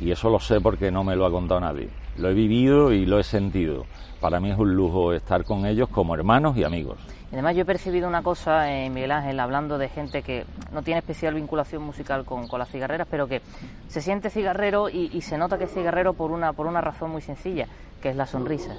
y 0.00 0.10
eso 0.10 0.30
lo 0.30 0.40
sé 0.40 0.60
porque 0.60 0.90
no 0.90 1.04
me 1.04 1.14
lo 1.14 1.24
ha 1.24 1.30
contado 1.30 1.60
nadie. 1.60 1.90
Lo 2.16 2.28
he 2.28 2.34
vivido 2.34 2.92
y 2.92 3.06
lo 3.06 3.20
he 3.20 3.22
sentido. 3.22 3.84
Para 4.20 4.40
mí 4.40 4.50
es 4.50 4.58
un 4.58 4.74
lujo 4.74 5.12
estar 5.12 5.44
con 5.44 5.64
ellos 5.64 5.88
como 5.90 6.16
hermanos 6.16 6.56
y 6.56 6.64
amigos. 6.64 6.98
Además 7.32 7.56
yo 7.56 7.62
he 7.62 7.64
percibido 7.64 8.08
una 8.08 8.22
cosa, 8.22 8.72
en 8.72 8.94
Miguel 8.94 9.12
Ángel, 9.12 9.40
hablando 9.40 9.78
de 9.78 9.88
gente 9.88 10.22
que 10.22 10.44
no 10.72 10.82
tiene 10.82 10.98
especial 10.98 11.34
vinculación 11.34 11.82
musical 11.82 12.24
con, 12.24 12.46
las 12.58 12.70
cigarreras, 12.70 13.06
pero 13.10 13.26
que 13.26 13.42
se 13.88 14.00
siente 14.00 14.30
cigarrero 14.30 14.88
y, 14.88 15.20
se 15.20 15.36
nota 15.38 15.58
que 15.58 15.64
es 15.64 15.72
cigarrero 15.74 16.14
por 16.14 16.30
una, 16.30 16.52
por 16.52 16.66
una 16.66 16.80
razón 16.80 17.10
muy 17.10 17.22
sencilla, 17.22 17.66
que 18.00 18.10
es 18.10 18.16
la 18.16 18.26
sonrisa. 18.26 18.74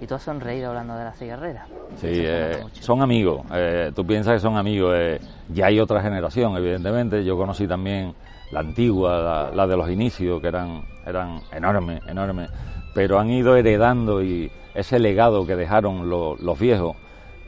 Y 0.00 0.06
tú 0.06 0.14
has 0.14 0.22
sonreído 0.22 0.70
hablando 0.70 0.96
de 0.96 1.04
la 1.04 1.12
cigarrera. 1.12 1.66
Sí, 1.96 2.08
eh, 2.10 2.64
son 2.72 3.02
amigos. 3.02 3.42
Eh, 3.52 3.92
tú 3.94 4.04
piensas 4.04 4.34
que 4.34 4.40
son 4.40 4.56
amigos. 4.56 4.94
Eh, 4.96 5.20
ya 5.48 5.66
hay 5.66 5.78
otra 5.78 6.02
generación, 6.02 6.56
evidentemente. 6.56 7.24
Yo 7.24 7.36
conocí 7.36 7.68
también 7.68 8.12
la 8.50 8.60
antigua, 8.60 9.50
la, 9.54 9.66
de 9.66 9.76
los 9.76 9.88
inicios, 9.88 10.40
que 10.40 10.48
eran, 10.48 10.82
eran 11.06 11.40
enormes, 11.52 12.02
enormes, 12.08 12.50
pero 12.94 13.18
han 13.18 13.30
ido 13.30 13.56
heredando 13.56 14.22
y 14.22 14.50
ese 14.74 14.98
legado 14.98 15.46
que 15.46 15.54
dejaron 15.54 16.08
los 16.08 16.58
viejos 16.58 16.96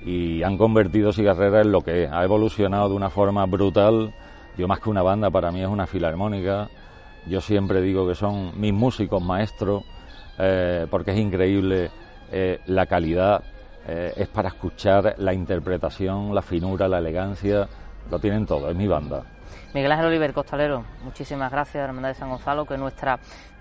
y 0.04 0.42
han 0.42 0.58
convertido 0.58 1.12
Cigarrera 1.12 1.62
en 1.62 1.72
lo 1.72 1.80
que 1.80 2.06
ha 2.06 2.22
evolucionado 2.24 2.90
de 2.90 2.94
una 2.94 3.10
forma 3.10 3.44
brutal. 3.46 4.12
Yo 4.56 4.68
más 4.68 4.80
que 4.80 4.90
una 4.90 5.02
banda, 5.02 5.30
para 5.30 5.50
mí 5.50 5.62
es 5.62 5.68
una 5.68 5.86
filarmónica. 5.86 6.68
Yo 7.26 7.40
siempre 7.40 7.80
digo 7.80 8.06
que 8.06 8.14
son 8.14 8.58
mis 8.60 8.72
músicos 8.72 9.22
maestros, 9.22 9.82
eh, 10.38 10.86
porque 10.90 11.12
es 11.12 11.18
increíble 11.18 11.90
eh, 12.30 12.60
la 12.66 12.86
calidad, 12.86 13.42
eh, 13.86 14.12
es 14.16 14.28
para 14.28 14.48
escuchar 14.48 15.14
la 15.18 15.32
interpretación, 15.32 16.34
la 16.34 16.42
finura, 16.42 16.86
la 16.86 16.98
elegancia, 16.98 17.66
lo 18.10 18.18
tienen 18.18 18.44
todo, 18.44 18.68
es 18.70 18.76
mi 18.76 18.86
banda. 18.86 19.24
Miguel 19.72 19.90
Ángel 19.90 20.06
Oliver 20.06 20.32
Costalero, 20.32 20.84
muchísimas 21.02 21.50
gracias, 21.50 21.82
Hermandad 21.82 22.10
de 22.10 22.14
San 22.14 22.28
Gonzalo, 22.28 22.66
que 22.66 22.76
nuestra 22.76 23.18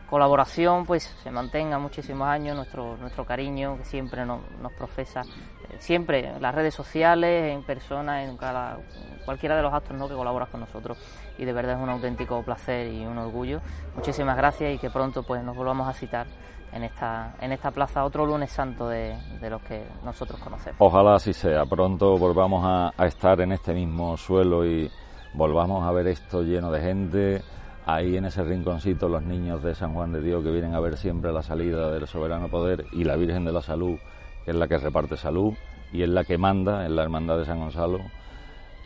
colaboración 0.10 0.86
pues 0.86 1.04
se 1.24 1.32
mantenga 1.32 1.80
muchísimos 1.80 2.28
años, 2.28 2.56
nuestro, 2.56 2.98
nuestro 2.98 3.26
cariño 3.26 3.78
que 3.78 3.86
siempre 3.86 4.26
nos, 4.26 4.42
profesa, 4.78 5.24
siempre 5.80 6.28
en 6.28 6.42
las 6.42 6.54
redes 6.54 6.74
sociales, 6.74 7.54
en 7.54 7.64
persona, 7.64 8.24
en 8.24 8.38
cada, 8.38 8.78
cualquiera 9.26 9.56
de 9.56 9.62
los 9.62 9.74
actos 9.74 9.98
¿no? 9.98 10.08
que 10.08 10.16
colaboras 10.16 10.50
con 10.50 10.60
nosotros 10.60 10.98
y 11.38 11.46
de 11.46 11.54
verdad 11.54 11.76
es 11.76 11.82
un 11.82 11.90
auténtico 11.90 12.42
placer 12.44 12.88
y 12.92 13.06
un 13.06 13.18
orgullo. 13.18 13.62
Muchísimas 13.96 14.38
gracias 14.38 14.74
y 14.76 14.78
que 14.78 14.90
pronto 14.90 15.24
pues 15.24 15.44
nos 15.44 15.56
volvamos 15.56 15.88
a 15.88 15.94
citar 15.94 16.28
en 16.74 16.84
esta, 16.84 17.36
en 17.40 17.52
esta 17.52 17.72
plaza 17.72 18.04
otro 18.04 18.26
lunes 18.26 18.52
santo 18.52 18.88
de, 18.90 19.16
los 19.42 19.62
que 19.62 19.84
nosotros 20.04 20.40
conocemos. 20.40 20.78
Ojalá 20.80 21.16
así 21.16 21.34
sea, 21.34 21.66
pronto 21.66 22.18
volvamos 22.18 22.64
a, 22.66 22.92
a 22.98 23.06
estar 23.06 23.40
en 23.42 23.52
este 23.52 23.74
mismo 23.74 24.18
suelo 24.18 24.66
y 24.66 24.90
volvamos 25.34 25.84
a 25.84 25.92
ver 25.92 26.08
esto 26.08 26.42
lleno 26.42 26.72
de 26.72 26.82
gente, 26.82 27.42
ahí 27.86 28.18
en 28.18 28.26
ese 28.26 28.44
rinconcito 28.44 29.08
los 29.08 29.24
niños 29.24 29.62
de 29.64 29.76
San 29.76 29.94
Juan 29.94 30.12
de 30.14 30.22
Dios 30.22 30.44
que 30.44 30.52
vienen 30.52 30.74
a 30.74 30.80
ver 30.80 30.98
siempre 30.98 31.32
la 31.32 31.44
salida 31.44 31.92
del 31.92 32.08
soberano 32.08 32.50
poder 32.50 32.86
y 32.92 33.04
la 33.04 33.16
Virgen 33.16 33.46
de 33.46 33.52
la 33.52 33.62
Salud, 33.62 33.98
que 34.46 34.52
es 34.52 34.58
la 34.58 34.68
que 34.68 34.78
reparte 34.78 35.18
salud 35.18 35.54
y 35.92 36.04
es 36.04 36.10
la 36.10 36.24
que 36.24 36.38
manda 36.38 36.86
en 36.86 36.96
la 36.96 37.04
Hermandad 37.04 37.38
de 37.38 37.46
San 37.46 37.60
Gonzalo. 37.60 38.00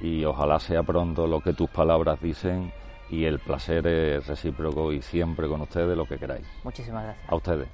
Y 0.01 0.25
ojalá 0.25 0.59
sea 0.59 0.83
pronto 0.83 1.25
lo 1.25 1.41
que 1.41 1.53
tus 1.53 1.69
palabras 1.69 2.21
dicen 2.21 2.71
y 3.09 3.25
el 3.25 3.39
placer 3.39 3.87
es 3.87 4.27
recíproco 4.27 4.91
y 4.91 5.01
siempre 5.01 5.47
con 5.47 5.61
ustedes 5.61 5.97
lo 5.97 6.05
que 6.05 6.17
queráis. 6.17 6.45
Muchísimas 6.63 7.03
gracias. 7.03 7.31
A 7.31 7.35
ustedes. 7.35 7.67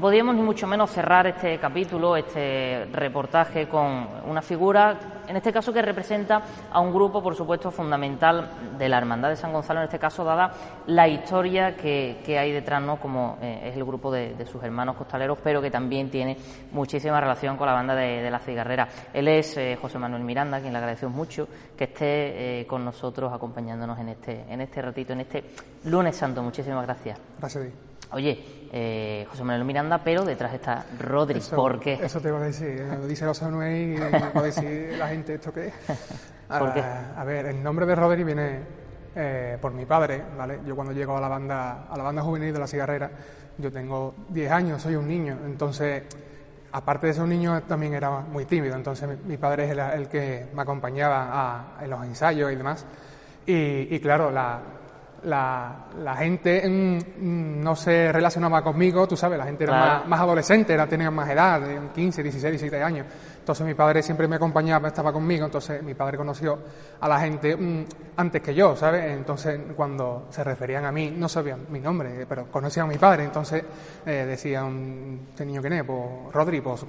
Podíamos 0.00 0.34
ni 0.34 0.42
mucho 0.42 0.66
menos 0.66 0.90
cerrar 0.90 1.26
este 1.28 1.58
capítulo, 1.58 2.16
este 2.16 2.86
reportaje 2.92 3.68
con 3.68 4.08
una 4.26 4.42
figura, 4.42 4.98
en 5.28 5.36
este 5.36 5.52
caso 5.52 5.72
que 5.72 5.80
representa 5.80 6.42
a 6.72 6.80
un 6.80 6.92
grupo, 6.92 7.22
por 7.22 7.36
supuesto, 7.36 7.70
fundamental 7.70 8.50
de 8.76 8.88
la 8.88 8.98
Hermandad 8.98 9.28
de 9.28 9.36
San 9.36 9.52
Gonzalo, 9.52 9.80
en 9.80 9.84
este 9.84 9.98
caso 9.98 10.24
dada 10.24 10.52
la 10.86 11.06
historia 11.06 11.76
que, 11.76 12.36
hay 12.36 12.52
detrás, 12.52 12.82
¿no? 12.82 12.96
como 12.96 13.38
eh, 13.40 13.68
es 13.70 13.76
el 13.76 13.84
grupo 13.84 14.10
de, 14.10 14.44
sus 14.46 14.62
hermanos 14.62 14.96
costaleros, 14.96 15.38
pero 15.42 15.62
que 15.62 15.70
también 15.70 16.10
tiene 16.10 16.36
muchísima 16.72 17.20
relación 17.20 17.56
con 17.56 17.66
la 17.66 17.72
banda 17.72 17.94
de, 17.94 18.30
la 18.30 18.38
cigarrera. 18.40 18.88
Él 19.12 19.28
es 19.28 19.56
eh, 19.56 19.78
José 19.80 19.98
Manuel 19.98 20.22
Miranda, 20.22 20.60
quien 20.60 20.72
le 20.72 20.78
agradecemos 20.78 21.14
mucho 21.14 21.48
que 21.76 21.84
esté 21.84 22.60
eh, 22.60 22.66
con 22.66 22.84
nosotros 22.84 23.32
acompañándonos 23.32 23.98
en 23.98 24.08
este, 24.08 24.44
en 24.48 24.60
este 24.60 24.82
ratito, 24.82 25.12
en 25.12 25.20
este 25.20 25.44
lunes 25.84 26.16
santo. 26.16 26.42
Muchísimas. 26.42 26.84
Gracias 26.84 27.20
Oye, 28.12 28.68
eh, 28.72 29.26
José 29.30 29.42
Manuel 29.42 29.64
Miranda, 29.64 30.02
pero 30.02 30.24
detrás 30.24 30.54
está 30.54 30.86
Rodri. 30.98 31.40
¿Por 31.54 31.80
qué? 31.80 31.94
Eso 31.94 32.20
te 32.20 32.28
iba 32.28 32.38
a 32.38 32.42
decir. 32.42 32.80
Eh, 32.80 32.96
lo 32.98 33.06
dice 33.06 33.26
José 33.26 33.44
Manuel 33.46 33.94
y 33.94 33.98
me 33.98 34.20
puede 34.30 34.46
decir 34.46 34.96
la 34.98 35.08
gente 35.08 35.34
esto 35.34 35.52
qué 35.52 35.68
es. 35.68 35.74
¿Por 36.48 36.72
qué? 36.72 36.80
A 36.80 37.24
ver, 37.24 37.46
el 37.46 37.62
nombre 37.62 37.86
de 37.86 37.94
Rodri 37.94 38.22
viene 38.22 38.60
eh, 39.14 39.58
por 39.60 39.72
mi 39.72 39.84
padre, 39.86 40.22
¿vale? 40.36 40.60
Yo 40.64 40.76
cuando 40.76 40.92
llego 40.92 41.16
a 41.16 41.20
la 41.20 41.28
banda, 41.28 41.86
a 41.90 41.96
la 41.96 42.04
banda 42.04 42.22
juvenil 42.22 42.52
de 42.52 42.58
la 42.60 42.66
cigarrera, 42.66 43.10
yo 43.58 43.72
tengo 43.72 44.14
10 44.28 44.52
años, 44.52 44.82
soy 44.82 44.94
un 44.94 45.08
niño, 45.08 45.38
entonces 45.44 46.04
aparte 46.72 47.08
de 47.08 47.14
ser 47.14 47.22
un 47.22 47.30
niño 47.30 47.62
también 47.62 47.94
era 47.94 48.10
muy 48.20 48.44
tímido, 48.44 48.76
entonces 48.76 49.08
mi, 49.24 49.36
padre 49.38 49.64
es 49.64 49.70
el, 49.70 50.08
que 50.08 50.46
me 50.54 50.62
acompañaba 50.62 51.78
en 51.80 51.90
los 51.90 52.04
ensayos 52.04 52.52
y 52.52 52.56
demás. 52.56 52.84
y 53.46 53.98
claro, 54.00 54.30
la, 54.30 54.60
la, 55.26 55.86
la 56.02 56.14
gente 56.16 56.62
mm, 56.68 57.60
no 57.60 57.74
se 57.74 58.12
relacionaba 58.12 58.62
conmigo, 58.62 59.08
tú 59.08 59.16
sabes, 59.16 59.36
la 59.36 59.44
gente 59.44 59.64
era 59.64 60.04
más, 60.06 60.20
adolescente, 60.20 60.72
era, 60.72 60.86
tenía 60.86 61.10
más 61.10 61.28
edad, 61.28 61.60
15, 61.92 62.22
16, 62.22 62.52
17 62.52 62.82
años. 62.82 63.06
Entonces 63.38 63.66
mi 63.66 63.74
padre 63.74 64.02
siempre 64.02 64.28
me 64.28 64.36
acompañaba, 64.36 64.88
estaba 64.88 65.12
conmigo, 65.12 65.46
entonces 65.46 65.82
mi 65.82 65.94
padre 65.94 66.16
conoció 66.16 66.58
a 67.00 67.08
la 67.08 67.18
gente 67.18 67.56
mm, 67.56 67.84
antes 68.16 68.40
que 68.40 68.54
yo, 68.54 68.76
¿sabes? 68.76 69.04
Entonces 69.04 69.60
cuando 69.74 70.26
se 70.30 70.44
referían 70.44 70.84
a 70.84 70.92
mí, 70.92 71.12
no 71.16 71.28
sabían 71.28 71.66
mi 71.70 71.80
nombre, 71.80 72.24
pero 72.28 72.46
conocían 72.46 72.86
a 72.86 72.88
mi 72.88 72.98
padre, 72.98 73.24
entonces 73.24 73.64
eh, 74.04 74.24
decían, 74.28 75.26
¿este 75.30 75.44
niño 75.44 75.60
quién 75.60 75.72
es? 75.72 75.84
Pues 75.84 76.32
Rodri, 76.32 76.60
pues, 76.60 76.86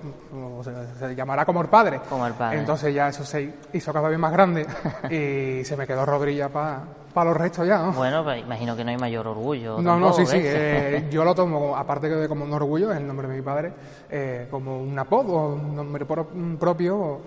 se, 1.00 1.16
llamará 1.16 1.44
como 1.44 1.62
el 1.62 1.70
padre. 1.70 2.02
Como 2.08 2.28
el 2.28 2.34
padre. 2.34 2.60
Entonces 2.60 2.94
ya 2.94 3.08
eso 3.08 3.26
se 3.26 3.52
hizo 3.74 3.92
cada 3.92 4.10
vez 4.10 4.20
más 4.20 4.32
grande 4.32 4.66
y 5.10 5.66
se 5.66 5.76
me 5.76 5.88
quedó 5.88 6.06
Rodri 6.06 6.36
ya 6.36 6.50
para 6.50 6.84
para 7.18 7.32
los 7.32 7.38
restos 7.38 7.68
ya, 7.68 7.80
¿no? 7.80 7.94
Bueno, 7.94 8.24
pues 8.24 8.44
imagino 8.44 8.76
que 8.76 8.84
no 8.84 8.92
hay 8.92 8.98
mayor 8.98 9.28
orgullo. 9.28 9.82
No, 9.82 10.00
no, 10.00 10.14
sí, 10.14 10.24
sí. 10.28 10.38
Eh, 10.40 11.08
yo 11.10 11.26
lo 11.26 11.34
tomo, 11.34 11.76
aparte 11.76 12.08
de 12.08 12.30
como 12.30 12.46
un 12.46 12.54
orgullo, 12.54 12.92
es 12.92 12.98
el 12.98 13.08
nombre 13.08 13.28
de 13.28 13.36
mi 13.38 13.42
padre, 13.42 13.74
eh, 14.08 14.48
como 14.52 14.80
un 14.80 15.00
apodo, 15.00 15.56
un 15.56 15.76
nombre 15.76 16.06
propio. 16.06 17.22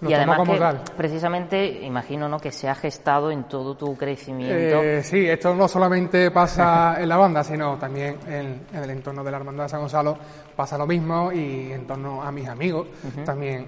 Lo 0.00 0.08
y 0.10 0.14
además 0.14 0.38
como 0.38 0.54
que, 0.54 0.60
precisamente, 0.96 1.66
imagino, 1.84 2.26
¿no? 2.26 2.38
Que 2.38 2.50
se 2.50 2.70
ha 2.70 2.74
gestado 2.74 3.30
en 3.30 3.44
todo 3.44 3.76
tu 3.76 3.94
crecimiento. 3.98 4.82
Eh, 4.82 5.02
sí, 5.02 5.28
esto 5.28 5.54
no 5.54 5.68
solamente 5.68 6.30
pasa 6.30 6.96
en 6.98 7.06
la 7.06 7.18
banda, 7.18 7.44
sino 7.44 7.76
también 7.76 8.16
en, 8.26 8.62
el 8.72 8.88
entorno 8.88 9.22
de 9.22 9.30
la 9.30 9.36
Hermandad 9.36 9.64
de 9.64 9.68
San 9.68 9.80
Gonzalo 9.80 10.16
pasa 10.56 10.78
lo 10.78 10.86
mismo 10.86 11.30
y 11.30 11.70
en 11.70 11.86
torno 11.86 12.22
a 12.22 12.32
mis 12.32 12.48
amigos 12.48 12.86
también 13.26 13.66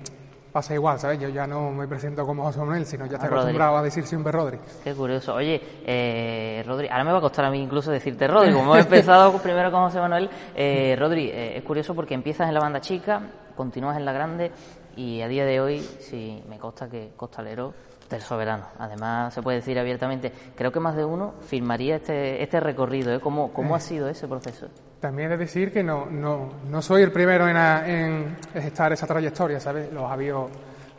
pasa 0.57 0.73
igual, 0.73 0.99
¿sabes? 0.99 1.21
Yo 1.21 1.29
ya 1.29 1.47
no 1.47 1.71
me 1.71 1.87
presento 1.87 2.25
como 2.25 2.45
José 2.45 2.61
Manuel, 2.61 2.87
sino 2.87 3.05
ya 3.05 3.17
estoy 3.17 3.29
acostumbrado 3.29 3.77
a 3.77 3.83
decir 3.83 4.07
siempre 4.07 4.33
Rodri. 4.33 4.59
Qué 4.83 4.95
curioso. 4.95 5.35
Oye, 5.35 5.61
eh, 5.85 6.65
Rodri, 6.67 6.89
ahora 6.89 7.05
me 7.05 7.13
va 7.13 7.19
a 7.19 7.21
costar 7.21 7.45
a 7.45 7.51
mí 7.51 7.61
incluso 7.61 7.91
decirte 7.91 8.27
Rodri, 8.27 8.55
como 8.55 8.75
he 8.75 8.81
empezado 8.81 9.37
primero 9.43 9.71
con 9.71 9.83
José 9.83 10.01
Manuel. 10.01 10.31
Eh, 10.55 10.97
Rodri, 10.99 11.29
eh, 11.29 11.59
es 11.59 11.63
curioso 11.63 11.95
porque 11.95 12.15
empiezas 12.15 12.49
en 12.49 12.55
la 12.55 12.61
banda 12.61 12.81
chica, 12.81 13.21
continúas 13.55 13.99
en 13.99 14.07
la 14.07 14.15
grande 14.15 14.51
y 14.97 15.21
a 15.21 15.29
día 15.29 15.45
de 15.45 15.61
hoy, 15.61 15.81
sí, 15.81 16.43
me 16.49 16.59
consta 16.59 16.89
que 16.89 17.11
Costalero 17.15 17.75
del 18.09 18.23
soberano. 18.23 18.69
Además, 18.79 19.35
se 19.35 19.43
puede 19.43 19.59
decir 19.59 19.79
abiertamente, 19.79 20.33
creo 20.55 20.73
que 20.73 20.81
más 20.81 20.97
de 20.97 21.05
uno 21.05 21.35
firmaría 21.41 21.97
este, 21.97 22.43
este 22.43 22.61
recorrido. 22.61 23.13
¿eh? 23.13 23.21
¿Cómo, 23.21 23.53
¿Cómo 23.53 23.77
ha 23.77 23.81
sido 23.81 24.09
ese 24.09 24.27
proceso? 24.27 24.69
También 25.01 25.33
es 25.33 25.39
decir 25.39 25.73
que 25.73 25.83
no, 25.83 26.07
no, 26.07 26.51
no 26.71 26.83
soy 26.83 27.03
el 27.03 27.13
primero 27.13 27.49
en, 27.49 27.57
en 27.57 28.37
gestar 28.53 28.93
esa 28.93 29.07
trayectoria, 29.07 29.61
¿sabes? 29.61 29.93
Los 29.93 30.11
había 30.11 30.35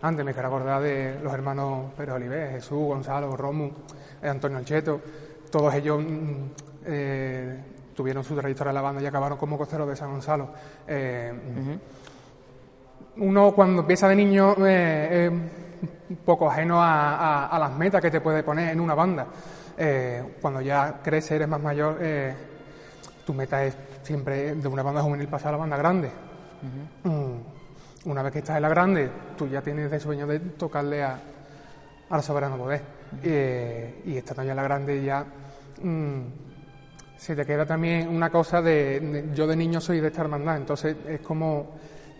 antes, 0.01 0.23
me 0.23 0.33
quiero 0.33 0.49
acordar 0.49 0.81
de 0.81 1.19
los 1.23 1.33
hermanos 1.33 1.91
Pedro 1.97 2.15
Oliver, 2.15 2.51
Jesús, 2.51 2.77
Gonzalo, 2.77 3.35
Romu, 3.35 3.71
eh, 4.21 4.29
Antonio 4.29 4.59
Alcheto, 4.59 5.01
todos 5.51 5.73
ellos 5.73 5.99
mm, 6.03 6.43
eh, 6.85 7.63
tuvieron 7.95 8.23
su 8.23 8.35
trayectoria 8.35 8.69
en 8.69 8.75
la 8.75 8.81
banda 8.81 9.01
y 9.01 9.07
acabaron 9.07 9.39
como 9.39 9.57
costeros 9.57 9.87
de 9.87 9.95
San 9.95 10.11
Gonzalo. 10.11 10.49
Eh, 10.87 11.33
uno 13.17 13.51
cuando 13.53 13.81
empieza 13.81 14.07
de 14.07 14.15
niño 14.15 14.53
es 14.63 15.31
un 15.31 16.17
poco 16.23 16.49
ajeno 16.49 16.77
a, 16.79 17.57
las 17.59 17.71
metas 17.75 17.99
que 17.99 18.11
te 18.11 18.21
puede 18.21 18.43
poner 18.43 18.69
en 18.69 18.79
una 18.79 18.93
banda. 18.93 19.25
cuando 20.39 20.61
ya 20.61 20.99
creces, 21.03 21.31
eres 21.31 21.47
más 21.47 21.59
mayor, 21.59 21.97
tu 23.25 23.33
meta 23.33 23.65
es 23.65 23.75
siempre 24.07 24.55
de 24.55 24.67
una 24.69 24.83
banda 24.83 25.01
juvenil 25.01 25.27
pasar 25.27 25.49
a 25.49 25.51
la 25.51 25.57
banda 25.57 25.75
grande. 25.77 26.09
Mm, 27.03 28.09
una 28.09 28.23
vez 28.23 28.31
que 28.31 28.39
estás 28.39 28.55
en 28.55 28.61
la 28.61 28.69
grande, 28.69 29.11
tú 29.37 29.47
ya 29.47 29.61
tienes 29.61 29.91
el 29.91 29.99
sueño 29.99 30.25
de 30.25 30.39
tocarle 30.39 31.03
a, 31.03 31.19
al 32.09 32.23
soberano 32.23 32.57
poder. 32.57 32.81
y 33.23 34.15
estando 34.15 34.43
ya 34.43 34.51
en 34.51 34.55
la 34.55 34.63
grande 34.63 35.03
ya 35.03 35.25
mm, 35.81 36.21
se 37.17 37.35
te 37.35 37.45
queda 37.45 37.65
también 37.65 38.07
una 38.07 38.29
cosa 38.29 38.61
de, 38.61 39.29
yo 39.33 39.45
de 39.45 39.55
niño 39.55 39.81
soy 39.81 39.99
de 39.99 40.07
esta 40.07 40.21
hermandad, 40.21 40.57
entonces 40.57 40.95
es 41.05 41.19
como 41.19 41.71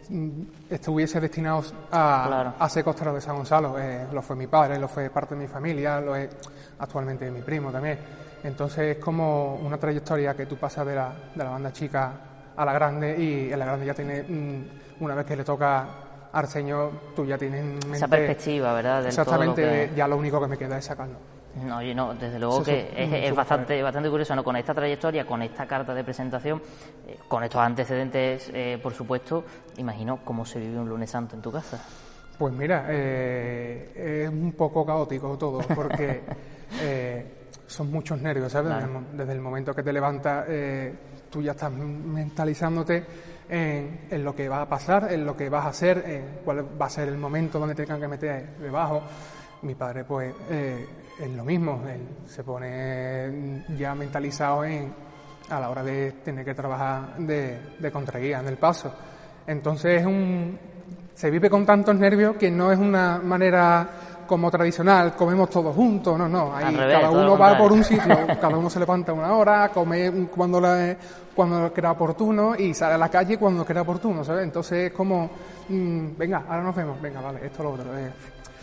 mm, 0.09 0.41
estuviese 0.69 1.21
destinado 1.21 1.63
a, 1.89 2.67
ser 2.69 2.83
costero 2.83 3.13
de 3.13 3.21
San 3.21 3.37
Gonzalo. 3.37 3.79
Eh, 3.79 4.07
lo 4.11 4.21
fue 4.21 4.35
mi 4.35 4.47
padre, 4.47 4.77
lo 4.77 4.89
fue 4.89 5.09
parte 5.09 5.35
de 5.35 5.41
mi 5.41 5.47
familia, 5.47 6.01
lo 6.01 6.17
es 6.17 6.29
actualmente 6.79 7.31
mi 7.31 7.41
primo 7.41 7.71
también. 7.71 8.26
Entonces 8.47 8.95
es 8.95 9.03
como 9.03 9.55
una 9.55 9.77
trayectoria 9.77 10.33
que 10.33 10.45
tú 10.45 10.55
pasas 10.55 10.85
de 10.87 10.95
la, 10.95 11.13
de 11.35 11.43
la 11.43 11.49
banda 11.49 11.71
chica 11.73 12.13
a 12.55 12.65
la 12.65 12.73
grande 12.73 13.15
y 13.17 13.51
en 13.51 13.59
la 13.59 13.65
grande 13.65 13.85
ya 13.85 13.93
tiene, 13.93 14.23
mm, 14.23 15.03
una 15.03 15.15
vez 15.15 15.25
que 15.25 15.35
le 15.35 15.43
toca 15.43 15.87
al 16.31 16.47
señor, 16.47 16.91
tú 17.15 17.25
ya 17.25 17.37
tienes 17.37 17.85
Esa 17.93 18.07
perspectiva, 18.07 18.73
¿verdad? 18.73 19.05
exactamente, 19.05 19.91
ya 19.95 20.07
lo 20.07 20.17
único 20.17 20.39
que 20.39 20.47
me 20.47 20.57
queda 20.57 20.77
es 20.77 20.85
sacarlo. 20.85 21.17
No, 21.65 21.81
yo 21.81 21.93
no, 21.93 22.13
desde 22.13 22.39
luego 22.39 22.63
que 22.63 22.89
es, 22.95 23.35
bastante, 23.35 23.81
bastante 23.81 24.09
curioso, 24.09 24.35
¿no? 24.35 24.43
Con 24.43 24.55
esta 24.55 24.73
trayectoria, 24.73 25.25
con 25.25 25.41
esta 25.41 25.65
carta 25.65 25.93
de 25.93 26.03
presentación, 26.03 26.61
eh, 27.07 27.17
con 27.27 27.43
estos 27.43 27.59
antecedentes, 27.59 28.51
eh, 28.53 28.79
por 28.81 28.93
supuesto, 28.93 29.43
imagino 29.77 30.19
cómo 30.23 30.45
se 30.45 30.59
vive 30.59 30.77
un 30.77 30.87
lunes 30.87 31.09
santo 31.09 31.35
en 31.35 31.41
tu 31.41 31.51
casa. 31.51 31.83
Pues 32.37 32.53
mira, 32.53 32.85
eh, 32.89 34.23
es 34.23 34.29
un 34.29 34.51
poco 34.53 34.85
caótico 34.85 35.35
todo, 35.37 35.59
porque 35.73 36.21
son 37.67 37.91
muchos 37.91 38.19
nervios, 38.21 38.51
¿sabes? 38.51 38.73
Desde, 39.13 39.33
el, 39.33 39.41
momento 39.41 39.73
que 39.73 39.83
te 39.83 39.93
levantas, 39.93 40.45
eh, 40.47 40.93
tú 41.29 41.41
ya 41.41 41.51
estás 41.51 41.71
mentalizándote 41.71 43.05
en, 43.49 44.23
lo 44.23 44.33
que 44.33 44.47
va 44.47 44.61
a 44.61 44.69
pasar, 44.69 45.11
en 45.11 45.25
lo 45.25 45.35
que 45.35 45.49
vas 45.49 45.65
a 45.65 45.69
hacer, 45.69 46.03
en 46.07 46.39
cuál 46.43 46.65
va 46.81 46.85
a 46.85 46.89
ser 46.89 47.09
el 47.09 47.17
momento 47.17 47.59
donde 47.59 47.75
te 47.75 47.83
tengan 47.83 48.01
que 48.01 48.07
meter 48.07 48.57
debajo. 48.57 49.03
Mi 49.61 49.75
padre, 49.75 50.05
pues, 50.05 50.33
eh, 50.49 50.87
es 51.19 51.29
lo 51.29 51.43
mismo, 51.43 51.83
él 51.87 52.07
se 52.25 52.43
pone 52.43 53.63
ya 53.77 53.93
mentalizado 53.95 54.63
en, 54.63 54.93
a 55.49 55.59
la 55.59 55.69
hora 55.69 55.83
de 55.83 56.13
tener 56.23 56.45
que 56.45 56.53
trabajar 56.53 57.17
de, 57.17 57.59
de 57.77 57.91
contraguía 57.91 58.39
en 58.39 58.47
el 58.47 58.57
paso. 58.57 58.93
Entonces, 59.45 60.05
un, 60.05 60.57
se 61.13 61.31
vive 61.31 61.49
con 61.49 61.65
tantos 61.65 61.95
nervios 61.95 62.35
que 62.37 62.51
no 62.51 62.71
es 62.71 62.77
una 62.77 63.17
manera 63.17 63.89
como 64.27 64.51
tradicional, 64.51 65.15
comemos 65.15 65.49
todos 65.49 65.75
juntos, 65.75 66.17
no, 66.17 66.27
no, 66.27 66.55
ahí 66.55 66.75
cada 66.75 67.09
uno 67.09 67.37
va 67.37 67.57
por 67.57 67.71
un 67.71 67.83
sitio, 67.83 68.15
cada 68.39 68.57
uno 68.57 68.69
se 68.69 68.79
levanta 68.79 69.13
una 69.13 69.33
hora, 69.33 69.69
come 69.69 70.27
cuando, 70.27 70.59
la, 70.59 70.95
cuando 71.35 71.71
crea 71.73 71.91
oportuno 71.91 72.55
y 72.55 72.73
sale 72.73 72.95
a 72.95 72.97
la 72.97 73.09
calle 73.09 73.37
cuando 73.37 73.65
crea 73.65 73.81
oportuno, 73.81 74.23
¿sabes? 74.23 74.43
Entonces 74.43 74.87
es 74.87 74.93
como, 74.93 75.29
mm, 75.69 76.17
venga, 76.17 76.43
ahora 76.47 76.63
nos 76.63 76.75
vemos, 76.75 77.01
venga, 77.01 77.21
vale, 77.21 77.45
esto 77.45 77.63
lo 77.63 77.71
otro. 77.71 77.97
Eh. 77.97 78.11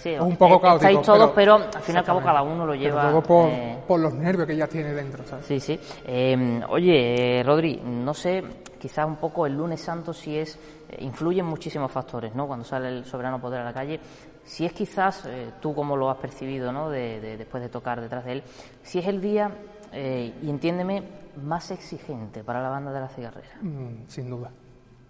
es 0.05 0.20
un 0.20 0.36
poco 0.36 0.61
caótico. 0.61 0.89
Estáis 0.89 1.07
todos, 1.07 1.31
pero, 1.35 1.55
al 1.55 1.82
fin 1.82 1.95
y 1.95 1.99
al 1.99 2.05
cabo 2.05 2.23
cada 2.23 2.43
uno 2.43 2.66
lo 2.66 2.74
lleva. 2.74 3.11
todo 3.11 3.23
por, 3.23 3.49
eh, 3.49 3.78
por, 3.89 3.99
los 3.99 4.15
nervios 4.15 4.47
que 4.47 4.57
ya 4.57 4.66
tiene 4.66 4.93
dentro, 4.93 5.24
¿sabes? 5.27 5.47
Sí, 5.47 5.59
sí. 5.59 5.81
Eh, 6.05 6.61
oye, 6.69 7.43
Rodri, 7.45 7.81
no 7.82 8.12
sé, 8.12 8.45
quizás 8.78 9.07
un 9.07 9.16
poco 9.16 9.47
el 9.47 9.57
lunes 9.57 9.81
santo 9.81 10.12
si 10.12 10.39
es 10.39 10.59
influyen 10.99 11.47
muchísimos 11.47 11.91
factores, 11.91 12.35
¿no? 12.35 12.47
Cuando 12.47 12.65
sale 12.65 12.89
el 12.89 13.05
soberano 13.05 13.41
poder 13.41 13.61
a 13.61 13.65
la 13.65 13.73
calle, 13.73 14.01
si 14.45 14.65
es 14.65 14.73
quizás, 14.73 15.25
eh, 15.27 15.53
tú 15.61 15.75
como 15.75 15.97
lo 15.97 16.11
has 16.11 16.19
percibido, 16.19 16.73
¿no? 16.73 16.91
De, 16.91 17.37
después 17.37 17.62
de 17.62 17.69
tocar 17.69 18.01
detrás 18.01 18.25
de 18.25 18.33
él, 18.33 18.43
si 18.83 18.99
es 18.99 19.07
el 19.07 19.21
día, 19.21 19.51
eh, 19.93 20.35
y 20.43 20.51
entiéndeme, 20.51 21.03
más 21.43 21.71
exigente 21.71 22.45
para 22.45 22.62
la 22.62 22.69
banda 22.69 22.93
de 22.93 23.01
la 23.01 23.09
cigarrera. 23.09 23.57
Mm, 23.61 24.07
sin 24.07 24.31
duda, 24.31 24.51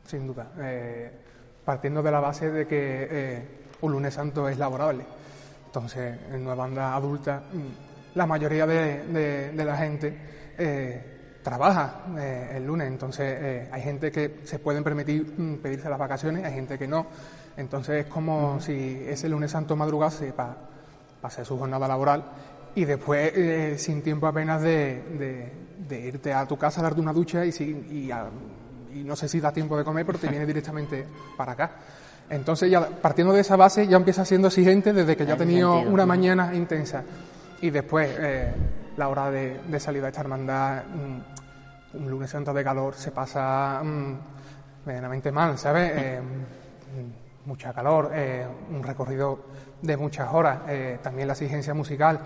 sin 0.04 0.26
duda. 0.26 0.52
Eh, 0.58 1.10
partiendo 1.64 2.02
de 2.02 2.10
la 2.10 2.20
base 2.20 2.50
de 2.50 2.66
que 2.66 3.64
un 3.80 3.92
lunes 3.92 4.14
santo 4.14 4.48
es 4.48 4.58
laborable. 4.58 5.04
Entonces, 5.66 6.18
en 6.30 6.42
una 6.42 6.54
banda 6.54 6.94
adulta, 6.94 7.42
mm, 7.52 8.16
la 8.16 8.26
mayoría 8.26 8.66
de, 8.66 9.52
la 9.54 9.76
gente 9.76 10.34
trabaja 11.44 12.00
eh, 12.18 12.54
el 12.56 12.66
lunes, 12.66 12.88
entonces 12.88 13.38
eh, 13.40 13.68
hay 13.70 13.82
gente 13.82 14.10
que 14.10 14.40
se 14.42 14.58
pueden 14.58 14.82
permitir 14.82 15.32
mm, 15.36 15.58
pedirse 15.58 15.88
las 15.88 15.98
vacaciones, 15.98 16.42
hay 16.44 16.54
gente 16.54 16.76
que 16.76 16.88
no, 16.88 17.06
entonces 17.56 18.06
es 18.06 18.12
como 18.12 18.60
si 18.60 19.02
ese 19.06 19.28
lunes 19.28 19.50
santo 19.50 19.76
madrugase 19.76 20.32
para 20.32 20.56
hacer 21.22 21.46
su 21.46 21.58
jornada 21.58 21.88
laboral 21.88 22.24
y 22.74 22.84
después 22.84 23.32
eh, 23.34 23.74
sin 23.78 24.02
tiempo 24.02 24.26
apenas 24.26 24.60
de, 24.62 25.52
irte 25.90 26.32
a 26.32 26.46
tu 26.46 26.56
casa 26.56 26.80
a 26.80 26.84
darte 26.84 27.00
una 27.00 27.12
ducha 27.12 27.44
y, 27.44 27.50
y, 27.50 28.10
y, 28.92 29.04
no 29.04 29.16
sé 29.16 29.28
si 29.28 29.40
da 29.40 29.52
tiempo 29.52 29.76
de 29.76 29.84
comer, 29.84 30.04
pero 30.04 30.18
te 30.18 30.28
viene 30.28 30.46
directamente 30.46 31.06
para 31.36 31.52
acá. 31.52 31.70
Entonces 32.28 32.70
ya 32.70 32.88
partiendo 32.88 33.32
de 33.32 33.40
esa 33.40 33.56
base 33.56 33.86
ya 33.86 33.96
empieza 33.96 34.24
siendo 34.24 34.48
exigente 34.48 34.92
desde 34.92 35.16
que 35.16 35.26
ya 35.26 35.34
ha 35.34 35.36
tenido 35.36 35.80
una 35.80 36.06
mañana 36.06 36.54
intensa 36.54 37.04
y 37.60 37.70
después 37.70 38.10
la 38.96 39.08
hora 39.08 39.30
de, 39.30 39.60
de 39.68 39.80
salir 39.80 40.04
a 40.04 40.08
esta 40.08 40.20
hermandad 40.20 40.84
mm, 40.84 41.98
un 41.98 42.10
lunes 42.10 42.30
santo 42.30 42.52
de 42.52 42.64
calor 42.64 42.94
se 42.94 43.10
pasa 43.10 43.80
mm, 43.82 44.14
medianamente 44.86 45.30
mal, 45.32 45.58
¿sabes? 45.58 45.92
Eh, 45.94 46.20
mm, 46.20 47.23
mucha 47.46 47.72
calor, 47.72 48.10
eh, 48.14 48.46
un 48.70 48.82
recorrido 48.82 49.38
de 49.82 49.96
muchas 49.96 50.32
horas, 50.32 50.60
eh, 50.68 50.98
también 51.02 51.28
la 51.28 51.34
exigencia 51.34 51.74
musical, 51.74 52.20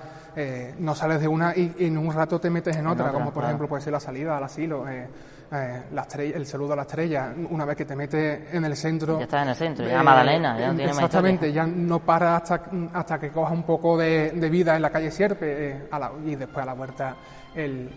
no 0.79 0.95
sales 0.95 1.21
de 1.21 1.27
una 1.27 1.53
y, 1.57 1.75
en 1.81 1.99
un 1.99 2.15
rato 2.15 2.39
te 2.39 2.49
metes 2.49 2.77
en 2.77 2.87
otra, 2.87 3.11
como 3.11 3.33
por 3.33 3.43
ejemplo 3.43 3.67
puede 3.67 3.83
ser 3.83 3.93
la 3.93 3.99
salida 3.99 4.37
al 4.37 4.45
asilo, 4.45 4.85
la 4.85 6.07
el 6.17 6.47
saludo 6.47 6.75
a 6.75 6.77
la 6.77 6.83
estrella, 6.83 7.35
una 7.51 7.65
vez 7.65 7.77
que 7.77 7.85
te 7.85 7.97
metes 7.97 8.55
en 8.55 8.65
el 8.65 8.77
centro. 8.77 9.19
Ya 9.19 9.25
estás 9.25 9.43
en 9.43 9.49
el 9.49 9.57
centro, 9.57 9.89
ya 9.89 10.01
Madalena, 10.01 10.57
ya 10.57 10.69
no 10.69 10.77
tiene 10.77 10.93
Exactamente, 10.93 11.53
ya 11.53 11.67
no 11.67 11.99
para 11.99 12.37
hasta, 12.37 12.67
hasta 12.93 13.19
que 13.19 13.31
cojas 13.31 13.53
un 13.53 13.65
poco 13.65 13.99
de, 13.99 14.31
vida 14.49 14.77
en 14.77 14.83
la 14.83 14.91
calle 14.91 15.11
Sierpe 15.11 15.89
y 16.25 16.37
después 16.37 16.63
a 16.63 16.67
la 16.67 16.75
vuelta 16.75 17.17
el 17.57 17.91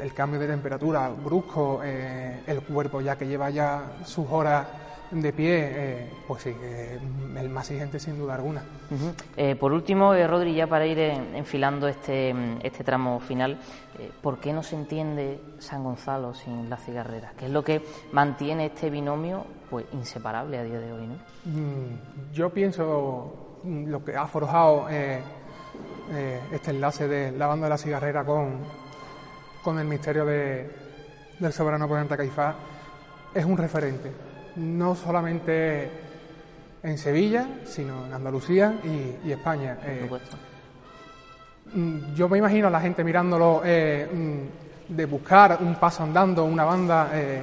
el 0.00 0.12
cambio 0.12 0.40
de 0.40 0.48
temperatura 0.48 1.08
brusco, 1.08 1.80
eh, 1.84 2.42
el 2.46 2.62
cuerpo 2.62 3.00
ya 3.00 3.16
que 3.16 3.26
lleva 3.26 3.50
ya 3.50 3.82
sus 4.04 4.26
horas 4.30 4.66
de 5.20 5.32
pie, 5.32 5.58
eh, 5.60 6.10
pues 6.26 6.42
sí, 6.42 6.54
el 7.38 7.48
más 7.48 7.70
exigente 7.70 7.98
sin 7.98 8.18
duda 8.18 8.34
alguna. 8.34 8.62
Eh, 9.36 9.56
por 9.56 9.72
último, 9.72 10.14
Rodri, 10.14 10.54
ya 10.54 10.66
para 10.66 10.86
ir 10.86 10.98
enfilando 10.98 11.88
este, 11.88 12.34
este 12.62 12.84
tramo 12.84 13.20
final, 13.20 13.58
¿por 14.22 14.38
qué 14.38 14.52
no 14.52 14.62
se 14.62 14.76
entiende 14.76 15.40
San 15.58 15.84
Gonzalo 15.84 16.34
sin 16.34 16.68
la 16.68 16.76
cigarrera? 16.76 17.32
¿Qué 17.36 17.46
es 17.46 17.50
lo 17.50 17.62
que 17.62 17.82
mantiene 18.12 18.66
este 18.66 18.90
binomio 18.90 19.44
pues 19.70 19.86
inseparable 19.92 20.58
a 20.58 20.64
día 20.64 20.78
de 20.78 20.92
hoy? 20.92 21.06
¿no? 21.06 21.14
Mm, 21.44 22.32
yo 22.32 22.50
pienso 22.50 23.60
mm, 23.62 23.86
lo 23.86 24.04
que 24.04 24.16
ha 24.16 24.26
forjado 24.26 24.88
este 24.88 26.70
enlace 26.70 27.08
de 27.08 27.32
la 27.32 27.46
banda 27.46 27.66
de 27.66 27.70
la 27.70 27.78
cigarrera 27.78 28.24
con, 28.24 28.58
con 29.62 29.78
el 29.78 29.86
misterio 29.86 30.24
de, 30.24 30.70
del 31.38 31.52
soberano 31.52 31.88
potente 31.88 32.16
Caifás, 32.16 32.54
es 33.34 33.44
un 33.44 33.56
referente, 33.56 34.12
no 34.56 34.94
solamente 34.94 35.90
en 36.84 36.98
Sevilla, 36.98 37.46
sino 37.64 38.06
en 38.06 38.12
Andalucía 38.12 38.74
y, 39.24 39.32
España. 39.32 39.78
Eh, 39.82 40.08
mm, 41.74 42.14
yo 42.14 42.28
me 42.28 42.38
imagino 42.38 42.68
a 42.68 42.70
la 42.70 42.80
gente 42.80 43.02
mirándolo 43.02 43.62
eh, 43.64 44.06
mm, 44.12 44.94
de 44.94 45.06
buscar 45.06 45.58
un 45.60 45.76
paso 45.76 46.02
andando, 46.02 46.44
una 46.44 46.64
banda. 46.64 47.10
Eh, 47.12 47.42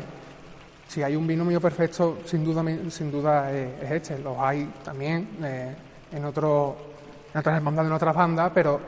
si 0.88 1.02
hay 1.02 1.16
un 1.16 1.26
binomio 1.26 1.60
perfecto, 1.60 2.20
sin 2.26 2.44
duda, 2.44 2.64
sin 2.90 3.12
duda 3.12 3.52
es 3.52 3.92
este. 3.92 4.20
Los 4.20 4.38
hay 4.38 4.72
también 4.84 5.38
en, 6.12 6.26
otro, 6.26 6.76
en 7.34 7.40
otras 7.40 7.56
hermandades, 7.56 7.90
en 7.90 7.96
otras 7.96 8.14
bandas, 8.14 8.52
pero 8.54 8.80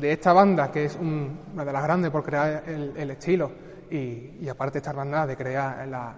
de 0.00 0.12
esta 0.12 0.32
banda, 0.32 0.70
que 0.70 0.84
es 0.84 0.96
una 0.96 1.64
de 1.64 1.72
las 1.72 1.82
grandes 1.82 2.12
por 2.12 2.22
crear 2.22 2.62
el, 2.66 3.10
estilo, 3.10 3.50
y, 3.90 4.48
aparte 4.48 4.78
esta 4.78 4.90
hermandad 4.90 5.26
de 5.26 5.36
crear 5.36 5.86
la, 5.88 6.14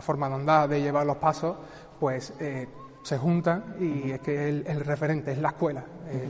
forma 0.00 0.28
de 0.28 0.34
andar, 0.34 0.68
de 0.68 0.80
llevar 0.80 1.06
los 1.06 1.16
pasos, 1.16 1.56
pues 1.98 2.34
eh, 2.40 2.68
se 3.02 3.18
juntan 3.18 3.76
y 3.80 4.10
es 4.10 4.20
que 4.20 4.48
el, 4.48 4.66
el 4.66 4.80
referente 4.80 5.32
es 5.32 5.38
la 5.38 5.48
escuela. 5.48 5.84
Eh, 6.08 6.28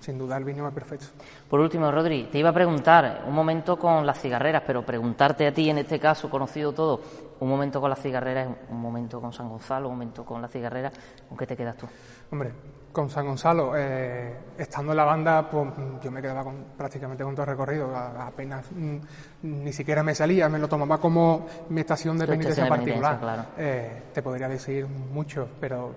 sin 0.00 0.18
duda 0.18 0.36
el 0.36 0.44
vino 0.44 0.66
es 0.66 0.74
perfecto. 0.74 1.06
Por 1.48 1.60
último, 1.60 1.90
Rodri, 1.90 2.28
te 2.30 2.38
iba 2.38 2.50
a 2.50 2.52
preguntar 2.52 3.24
un 3.26 3.34
momento 3.34 3.78
con 3.78 4.06
las 4.06 4.20
cigarreras, 4.20 4.62
pero 4.66 4.84
preguntarte 4.84 5.46
a 5.46 5.52
ti 5.52 5.68
en 5.70 5.78
este 5.78 5.98
caso, 5.98 6.30
conocido 6.30 6.72
todo, 6.72 7.00
un 7.40 7.48
momento 7.48 7.80
con 7.80 7.90
las 7.90 8.00
cigarreras, 8.00 8.48
un 8.70 8.80
momento 8.80 9.20
con 9.20 9.32
San 9.32 9.48
Gonzalo, 9.48 9.88
un 9.88 9.94
momento 9.94 10.24
con 10.24 10.40
la 10.40 10.48
cigarrera, 10.48 10.92
¿con 11.28 11.36
qué 11.36 11.46
te 11.46 11.56
quedas 11.56 11.76
tú? 11.76 11.86
Hombre, 12.30 12.52
con 12.98 13.08
San 13.08 13.26
Gonzalo, 13.26 13.74
eh, 13.76 14.34
estando 14.58 14.90
en 14.90 14.96
la 14.96 15.04
banda, 15.04 15.48
pues 15.48 15.70
yo 16.02 16.10
me 16.10 16.20
quedaba 16.20 16.42
con, 16.42 16.64
prácticamente 16.76 17.22
con 17.22 17.32
todo 17.32 17.44
el 17.44 17.50
recorrido, 17.50 17.94
apenas 17.96 18.66
mm, 18.72 18.96
ni 19.42 19.72
siquiera 19.72 20.02
me 20.02 20.16
salía, 20.16 20.48
me 20.48 20.58
lo 20.58 20.66
tomaba 20.66 20.98
como 20.98 21.46
mi 21.68 21.82
estación 21.82 22.18
de 22.18 22.26
penitencia 22.26 22.68
particular. 22.68 23.50
Eh, 23.56 24.02
te 24.12 24.20
podría 24.20 24.48
decir 24.48 24.88
mucho, 24.88 25.48
pero 25.60 25.94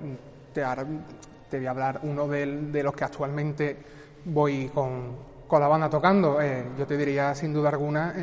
te, 0.53 0.64
te 1.49 1.57
voy 1.57 1.65
a 1.65 1.72
hablar 1.72 2.02
uno 2.03 2.28
de, 2.28 2.84
los 2.84 2.94
que 2.94 3.03
actualmente 3.03 3.78
voy 4.26 4.69
con, 4.69 5.15
la 5.49 5.68
banda 5.68 5.90
tocando. 5.90 6.40
Eh, 6.40 6.68
yo 6.78 6.86
te 6.86 6.98
diría, 6.98 7.34
sin 7.34 7.52
duda 7.52 7.69
alguna, 7.69 8.14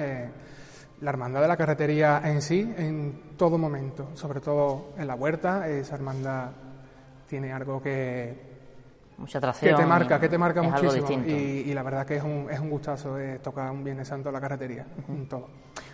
la 1.00 1.10
hermandad 1.10 1.40
de 1.40 1.48
la 1.48 1.56
carretería 1.56 2.22
en 2.22 2.40
sí, 2.40 2.72
en 2.78 3.34
todo 3.36 3.58
momento, 3.58 4.10
sobre 4.14 4.40
todo 4.40 4.90
en 4.96 5.08
la 5.08 5.16
huerta, 5.16 5.66
esa 5.66 5.96
hermandad 5.96 6.50
tiene 7.26 7.52
algo 7.52 7.82
que 7.82 8.57
mucha 9.18 9.38
atracción. 9.38 9.74
Que 9.74 9.82
te 9.82 9.86
marca, 9.86 10.20
que 10.20 10.28
te 10.28 10.38
marca 10.38 10.62
muchísimo. 10.62 11.24
Y, 11.26 11.72
la 11.74 11.82
verdad 11.82 12.06
que 12.06 12.16
es 12.16 12.22
un, 12.22 12.48
es 12.50 12.58
un 12.60 12.70
gustazo 12.70 13.18
eh, 13.18 13.40
tocar 13.40 13.70
un 13.70 13.84
Viernes 13.84 14.08
Santo 14.08 14.28
en 14.28 14.34
la 14.34 14.40
carretería. 14.40 14.86
todo. 15.28 15.48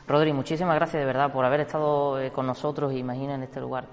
Rodri, 0.07 0.33
muchísimas 0.33 0.75
gracias 0.77 1.01
de 1.01 1.07
verdad 1.07 1.33
por 1.33 1.45
haber 1.45 1.61
estado 1.61 2.21
eh, 2.21 2.31
con 2.31 2.47
nosotros, 2.47 2.93
imagina, 2.93 3.35
en 3.35 3.43
este 3.43 3.61
lugar 3.61 3.87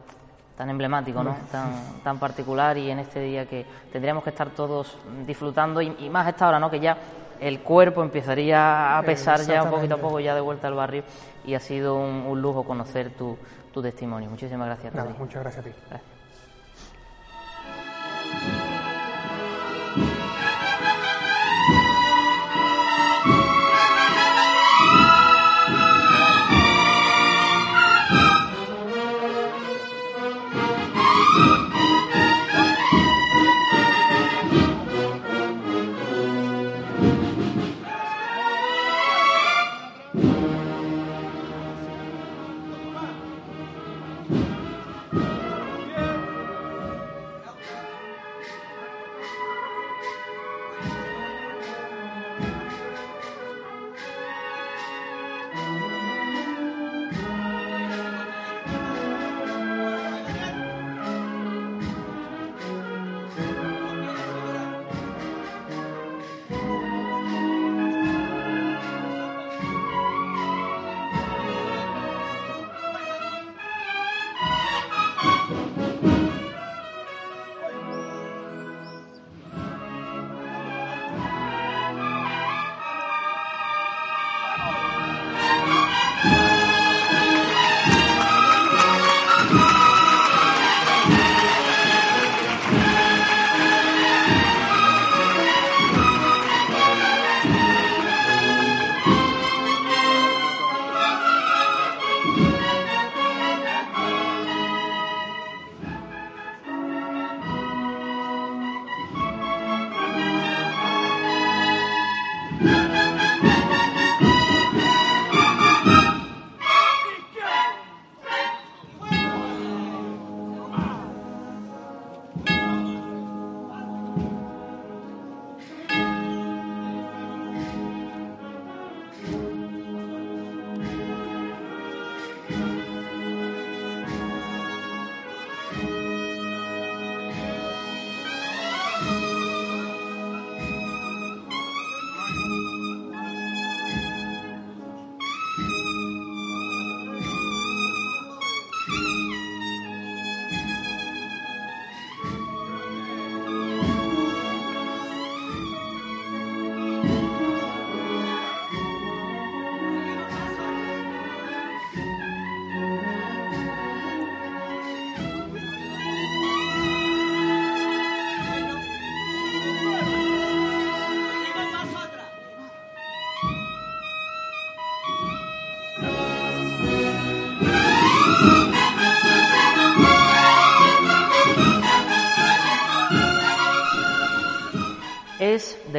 tan 0.58 0.70
emblemático, 0.70 1.24
¿no? 1.24 1.36
tan, 1.52 1.72
tan 2.03 2.20
particular 2.20 2.78
y 2.78 2.91
en 2.91 2.99
este 2.99 3.22
día 3.22 3.48
que 3.48 3.66
tendríamos 3.91 4.24
que 4.24 4.30
estar 4.30 4.49
todos 4.49 4.98
disfrutando 5.26 5.82
y, 5.82 6.10
más 6.10 6.28
a 6.28 6.30
esta 6.30 6.49
hora, 6.49 6.60
¿no? 6.60 6.70
que 6.70 6.80
ya 6.80 6.98
el 7.40 7.62
cuerpo 7.62 8.03
empezaría 8.03 8.98
a 8.98 9.02
pesar 9.02 9.41
ya 9.41 9.64
un 9.64 9.72
poquito 9.72 9.95
a 9.95 9.98
poco 9.98 10.20
ya 10.20 10.36
de 10.36 10.41
vuelta 10.41 10.68
al 10.68 10.76
barrio 10.76 11.03
y 11.45 11.56
ha 11.56 11.60
sido 11.60 11.95
un, 11.95 12.40
lujo 12.40 12.64
conocer 12.64 13.10
tu, 13.12 13.38
tu 13.74 13.82
testimonio. 13.82 14.30
Muchísimas 14.30 14.68
gracias. 14.68 14.94
Rodri. 14.94 15.16
muchas 15.18 15.41
gracias 15.41 15.66
a 15.66 15.70
ti. 15.70 15.76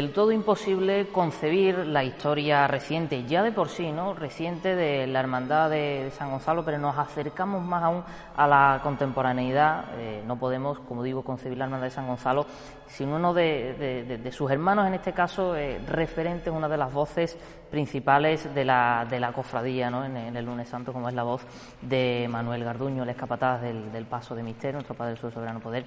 Del 0.03 0.13
todo 0.13 0.33
imposible 0.33 1.07
concebir 1.13 1.79
la 1.87 2.03
historia 2.03 2.67
reciente, 2.67 3.25
ya 3.25 3.45
de 3.45 3.53
por 3.53 3.69
sí, 3.69 3.93
¿no? 3.93 4.15
Reciente 4.15 4.75
de 4.75 5.07
la 5.07 5.21
Hermandad 5.21 5.71
de, 5.71 6.11
San 6.19 6.29
Gonzalo, 6.29 6.65
pero 6.65 6.77
nos 6.79 6.99
acercamos 6.99 7.63
más 7.63 7.85
aún 7.85 8.03
a 8.37 8.49
la 8.49 8.81
contemporaneidad. 8.83 9.85
Eh, 9.99 10.25
no 10.27 10.41
podemos, 10.41 10.81
como 10.81 11.05
digo, 11.05 11.23
concebir 11.23 11.57
la 11.57 11.67
Hermandad 11.67 11.87
de 11.87 11.93
San 11.93 12.09
Gonzalo 12.09 12.47
sin 12.93 13.09
uno 13.09 13.33
de, 13.33 14.31
sus 14.33 14.51
hermanos, 14.51 14.87
en 14.87 14.95
este 14.95 15.13
caso, 15.13 15.57
eh, 15.57 15.81
referente, 15.89 16.51
una 16.51 16.69
de 16.69 16.77
las 16.77 16.93
voces 16.93 17.39
principales 17.71 18.55
de 18.55 18.67
la, 18.67 19.07
de 19.09 19.19
la 19.19 19.33
cofradía 19.33 19.91
¿no? 19.91 20.05
en, 20.05 20.37
el 20.37 20.45
lunes 20.45 20.69
santo, 20.69 20.93
como 20.93 21.09
es 21.09 21.15
la 21.15 21.23
voz 21.23 21.43
de 21.81 22.27
Manuel 22.29 22.65
Garduño, 22.65 23.03
el 23.03 23.09
escapataz 23.09 23.63
del, 23.63 24.05
Paso 24.05 24.35
de 24.35 24.43
Misterio, 24.43 24.75
nuestro 24.75 24.95
Padre 24.95 25.15
del 25.15 25.33
Soberano 25.33 25.61
Poder. 25.61 25.87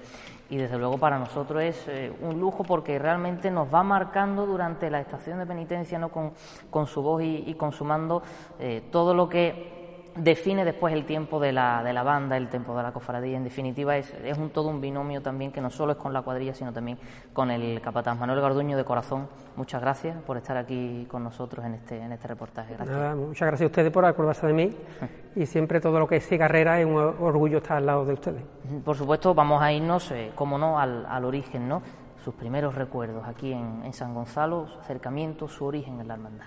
Y 0.50 0.56
desde 0.56 0.78
luego 0.78 0.98
para 0.98 1.16
nosotros 1.16 1.62
es 1.62 1.86
eh, 1.86 2.12
un 2.22 2.40
lujo 2.40 2.64
porque 2.64 2.98
realmente 2.98 3.52
nos 3.52 3.72
va 3.72 3.84
marcando 3.84 4.44
durante 4.44 4.90
la 4.90 5.00
estación 5.00 5.38
de 5.38 5.46
penitencia 5.46 6.00
¿no? 6.00 6.08
con, 6.08 6.32
con 6.70 6.88
su 6.88 7.02
voz 7.02 7.22
y, 7.22 7.54
con 7.54 7.70
su 7.70 7.84
mando 7.84 8.22
eh, 8.58 8.82
todo 8.90 9.14
lo 9.14 9.28
que 9.28 9.75
define 10.16 10.64
después 10.64 10.92
el 10.94 11.04
tiempo 11.04 11.40
de 11.40 11.52
la, 11.52 11.82
de 11.82 11.92
la 11.92 12.02
banda, 12.02 12.36
el 12.36 12.48
tiempo 12.48 12.76
de 12.76 12.82
la 12.82 12.92
cofradía. 12.92 13.36
En 13.36 13.44
definitiva, 13.44 13.96
es, 13.96 14.12
es 14.24 14.38
un, 14.38 14.50
todo 14.50 14.68
un 14.68 14.80
binomio 14.80 15.22
también 15.22 15.52
que 15.52 15.60
no 15.60 15.70
solo 15.70 15.92
es 15.92 15.98
con 15.98 16.12
la 16.12 16.22
cuadrilla, 16.22 16.54
sino 16.54 16.72
también 16.72 16.98
con 17.32 17.50
el 17.50 17.80
capataz. 17.80 18.18
Manuel 18.18 18.40
Garduño, 18.40 18.76
de 18.76 18.84
corazón, 18.84 19.28
muchas 19.56 19.80
gracias 19.80 20.16
por 20.22 20.36
estar 20.36 20.56
aquí 20.56 21.06
con 21.10 21.22
nosotros 21.24 21.64
en 21.64 21.74
este, 21.74 22.00
en 22.00 22.12
este 22.12 22.28
reportaje. 22.28 22.76
muchas 23.14 23.46
gracias 23.46 23.62
a 23.62 23.66
ustedes 23.66 23.92
por 23.92 24.04
acordarse 24.04 24.46
de 24.46 24.52
mí 24.52 24.76
y 25.36 25.46
siempre 25.46 25.80
todo 25.80 25.98
lo 25.98 26.06
que 26.06 26.16
es 26.16 26.26
cigarrera 26.26 26.80
es 26.80 26.86
un 26.86 26.96
orgullo 26.96 27.58
estar 27.58 27.76
al 27.76 27.86
lado 27.86 28.04
de 28.04 28.14
ustedes. 28.14 28.42
Por 28.84 28.96
supuesto, 28.96 29.34
vamos 29.34 29.62
a 29.62 29.72
irnos, 29.72 30.10
eh, 30.10 30.32
como 30.34 30.58
no, 30.58 30.78
al, 30.78 31.06
al 31.06 31.24
origen, 31.24 31.68
¿no? 31.68 31.82
sus 32.26 32.34
primeros 32.34 32.74
recuerdos 32.74 33.24
aquí 33.28 33.52
en, 33.52 33.92
San 33.92 34.12
Gonzalo, 34.12 34.66
su 34.66 34.80
acercamiento, 34.80 35.46
su 35.46 35.64
origen 35.64 36.00
en 36.00 36.08
la 36.08 36.14
hermandad. 36.14 36.46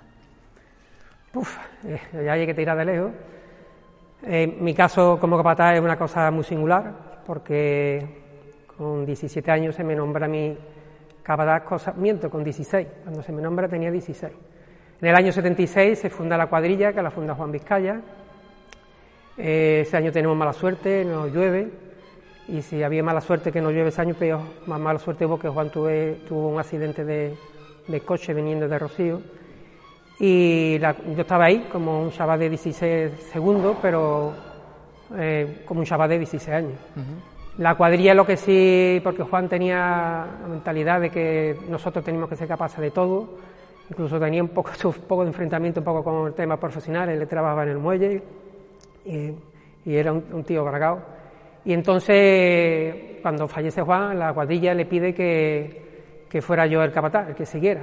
Uf, 1.33 1.57
eh, 1.85 2.01
ya 2.25 2.33
hay 2.33 2.45
que 2.45 2.53
tirar 2.53 2.77
de 2.77 2.83
lejos. 2.83 3.11
En 4.21 4.63
mi 4.63 4.73
caso 4.73 5.17
como 5.19 5.37
capataz 5.37 5.75
es 5.75 5.81
una 5.81 5.97
cosa 5.97 6.29
muy 6.31 6.43
singular, 6.43 7.21
porque 7.25 8.05
con 8.77 9.05
17 9.05 9.49
años 9.51 9.75
se 9.75 9.83
me 9.83 9.95
nombra 9.95 10.27
mí 10.27 10.57
capataz, 11.23 11.95
miento, 11.95 12.29
con 12.29 12.43
16, 12.43 12.87
cuando 13.03 13.23
se 13.23 13.31
me 13.31 13.41
nombra 13.41 13.67
tenía 13.67 13.91
16. 13.91 14.33
En 15.01 15.07
el 15.07 15.15
año 15.15 15.31
76 15.31 15.97
se 15.97 16.09
funda 16.09 16.35
la 16.37 16.47
cuadrilla, 16.47 16.91
que 16.91 17.01
la 17.01 17.11
funda 17.11 17.33
Juan 17.33 17.51
Vizcaya. 17.51 18.01
Eh, 19.37 19.83
ese 19.85 19.95
año 19.95 20.11
tenemos 20.11 20.35
mala 20.35 20.51
suerte, 20.51 21.05
nos 21.05 21.31
llueve, 21.31 21.69
y 22.49 22.61
si 22.61 22.83
había 22.83 23.01
mala 23.03 23.21
suerte 23.21 23.51
que 23.51 23.61
no 23.61 23.71
llueve 23.71 23.89
ese 23.89 24.01
año, 24.01 24.15
peor, 24.15 24.41
más 24.65 24.79
mala 24.79 24.99
suerte 24.99 25.25
hubo 25.25 25.39
que 25.39 25.47
Juan 25.47 25.69
tuvo 25.69 26.49
un 26.49 26.59
accidente 26.59 27.05
de, 27.05 27.37
coche 28.05 28.33
viniendo 28.33 28.67
de 28.67 28.77
Rocío. 28.77 29.21
Y 30.19 30.77
yo 30.79 31.21
estaba 31.21 31.45
ahí 31.45 31.67
como 31.71 32.01
un 32.01 32.11
chaval 32.11 32.39
de 32.39 32.49
16 32.49 33.11
segundos, 33.31 33.77
pero 33.81 34.33
eh, 35.17 35.63
como 35.65 35.79
un 35.79 35.85
chaval 35.85 36.09
de 36.09 36.17
16 36.19 36.55
años. 36.55 36.73
La 37.57 37.75
cuadrilla 37.75 38.13
lo 38.13 38.25
que 38.25 38.37
sí, 38.37 39.01
porque 39.03 39.23
Juan 39.23 39.49
tenía 39.49 40.27
la 40.41 40.47
mentalidad 40.47 41.01
de 41.01 41.09
que 41.09 41.57
nosotros 41.67 42.03
teníamos 42.05 42.29
que 42.29 42.35
ser 42.35 42.47
capaces 42.47 42.79
de 42.79 42.91
todo, 42.91 43.37
incluso 43.89 44.19
tenía 44.19 44.41
un 44.41 44.49
poco, 44.49 44.71
un 44.87 44.93
poco 44.93 45.23
de 45.23 45.29
enfrentamiento 45.29 45.81
un 45.81 45.85
poco 45.85 46.03
con 46.03 46.27
el 46.27 46.33
tema 46.33 46.57
profesional, 46.57 47.09
él 47.09 47.27
trabajaba 47.27 47.63
en 47.63 47.69
el 47.69 47.77
muelle 47.77 48.23
y, 49.05 49.33
era 49.85 50.13
un, 50.13 50.43
tío 50.43 50.63
bragado. 50.63 51.01
Y 51.65 51.73
entonces, 51.73 53.17
cuando 53.21 53.47
fallece 53.47 53.81
Juan, 53.81 54.19
la 54.19 54.33
cuadrilla 54.33 54.73
le 54.73 54.85
pide 54.85 55.13
que, 55.13 56.41
fuera 56.41 56.67
yo 56.67 56.83
el 56.83 56.91
capataz, 56.91 57.29
el 57.29 57.35
que 57.35 57.45
siguiera. 57.45 57.81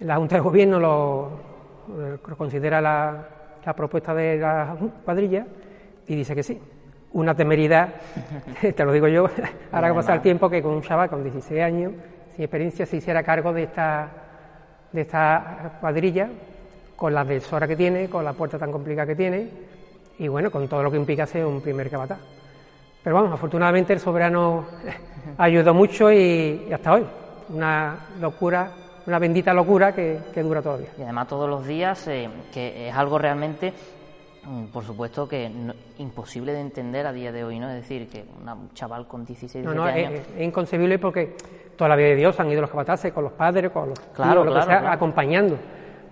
La 0.00 0.16
Junta 0.16 0.36
de 0.36 0.42
Gobierno 0.42 0.78
lo, 0.78 1.30
considera 2.36 2.80
la, 2.80 3.28
propuesta 3.74 4.14
de 4.14 4.36
la 4.36 4.76
cuadrilla 5.04 5.46
y 6.06 6.16
dice 6.16 6.34
que 6.34 6.42
sí. 6.42 6.60
Una 7.12 7.34
temeridad, 7.34 7.94
te 8.60 8.84
lo 8.84 8.92
digo 8.92 9.08
yo, 9.08 9.26
ahora 9.72 9.88
que 9.88 9.94
pasa 9.94 10.14
el 10.14 10.20
tiempo, 10.20 10.50
que 10.50 10.62
con 10.62 10.74
un 10.74 10.82
chaval 10.82 11.08
con 11.08 11.22
16 11.22 11.62
años, 11.62 11.92
sin 12.34 12.44
experiencia, 12.44 12.84
se 12.84 12.98
hiciera 12.98 13.22
cargo 13.22 13.52
de 13.54 13.62
esta, 13.62 14.08
de 14.92 15.00
esta 15.00 15.78
cuadrilla, 15.80 16.28
con 16.94 17.14
la 17.14 17.24
deshora 17.24 17.66
que 17.66 17.76
tiene, 17.76 18.08
con 18.10 18.24
la 18.24 18.34
puerta 18.34 18.58
tan 18.58 18.70
complicada 18.70 19.06
que 19.06 19.16
tiene, 19.16 19.48
y 20.18 20.28
bueno, 20.28 20.50
con 20.50 20.68
todo 20.68 20.82
lo 20.82 20.90
que 20.90 20.98
implica 20.98 21.26
ser 21.26 21.46
un 21.46 21.62
primer 21.62 21.88
capataz. 21.88 22.18
Pero 23.02 23.16
vamos, 23.16 23.32
afortunadamente 23.32 23.94
el 23.94 24.00
soberano 24.00 24.66
ayudó 25.38 25.72
mucho 25.72 26.12
y, 26.12 26.68
hasta 26.70 26.92
hoy. 26.92 27.06
Una 27.48 27.96
locura, 28.20 28.70
una 29.06 29.18
bendita 29.18 29.54
locura 29.54 29.94
que, 29.94 30.20
dura 30.42 30.62
todavía. 30.62 30.88
Y 30.98 31.02
además 31.02 31.28
todos 31.28 31.48
los 31.48 31.66
días, 31.66 32.06
eh, 32.08 32.28
que 32.52 32.88
es 32.88 32.94
algo 32.94 33.18
realmente, 33.18 33.72
mm, 34.44 34.64
por 34.66 34.84
supuesto, 34.84 35.28
que 35.28 35.50
imposible 35.98 36.52
de 36.52 36.60
entender 36.60 37.06
a 37.06 37.12
día 37.12 37.32
de 37.32 37.44
hoy, 37.44 37.58
¿no? 37.58 37.68
Es 37.70 37.76
decir, 37.76 38.08
que 38.08 38.24
un 38.44 38.72
chaval 38.74 39.06
con 39.06 39.24
16, 39.24 39.64
17 39.64 39.74
no, 39.74 39.84
años... 39.84 40.20
Es, 40.20 40.36
es, 40.36 40.42
inconcebible 40.42 40.98
porque 40.98 41.36
toda 41.76 41.88
la 41.88 41.96
vida 41.96 42.08
de 42.08 42.16
Dios 42.16 42.38
han 42.40 42.50
ido 42.50 42.60
los 42.60 42.70
capataces 42.70 43.12
con 43.12 43.24
los 43.24 43.32
padres, 43.32 43.70
con 43.70 43.90
los 43.90 43.98
claro, 44.14 44.44
lo 44.44 44.54
que 44.54 44.62
sea, 44.62 44.92
acompañando 44.92 45.56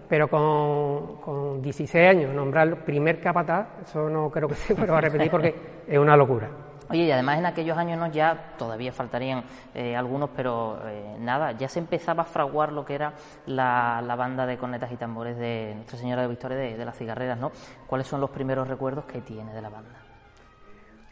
pero 0.08 0.28
con, 0.28 1.16
con 1.16 1.62
16 1.62 2.06
años 2.06 2.34
nombrar 2.34 2.84
primer 2.84 3.20
capataz, 3.20 3.66
eso 3.84 4.08
no 4.08 4.30
creo 4.30 4.48
que 4.48 4.54
se 4.54 4.74
vuelva 4.74 4.98
a 4.98 5.00
repetir 5.00 5.30
porque 5.30 5.54
es 5.88 5.98
una 5.98 6.16
locura. 6.16 6.48
Oye, 6.90 7.04
y 7.04 7.10
además 7.10 7.38
en 7.38 7.46
aquellos 7.46 7.78
años 7.78 7.98
¿no? 7.98 8.08
ya 8.08 8.54
todavía 8.58 8.92
faltarían 8.92 9.42
eh, 9.74 9.96
algunos, 9.96 10.30
pero 10.36 10.78
eh, 10.86 11.16
nada, 11.18 11.52
ya 11.52 11.68
se 11.68 11.78
empezaba 11.78 12.22
a 12.22 12.26
fraguar 12.26 12.72
lo 12.72 12.84
que 12.84 12.94
era 12.94 13.14
la, 13.46 14.14
banda 14.16 14.44
de 14.44 14.58
cornetas 14.58 14.92
y 14.92 14.96
tambores 14.96 15.38
de 15.38 15.72
Nuestra 15.76 15.98
Señora 15.98 16.22
de 16.22 16.28
Victoria 16.28 16.56
de, 16.58 16.84
las 16.84 16.96
Cigarreras, 16.96 17.38
¿no? 17.38 17.52
¿Cuáles 17.86 18.06
son 18.06 18.20
los 18.20 18.30
primeros 18.30 18.68
recuerdos 18.68 19.06
que 19.06 19.22
tiene 19.22 19.54
de 19.54 19.62
la 19.62 19.70
banda? 19.70 19.98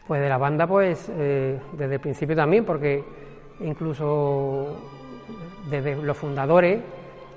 Pues 0.07 0.21
de 0.21 0.29
la 0.29 0.37
banda, 0.37 0.67
pues 0.67 1.09
eh, 1.09 1.59
desde 1.71 1.95
el 1.95 2.01
principio 2.01 2.35
también, 2.35 2.65
porque 2.65 3.03
incluso 3.61 4.77
desde 5.69 5.95
los 5.95 6.15
fundadores, 6.15 6.81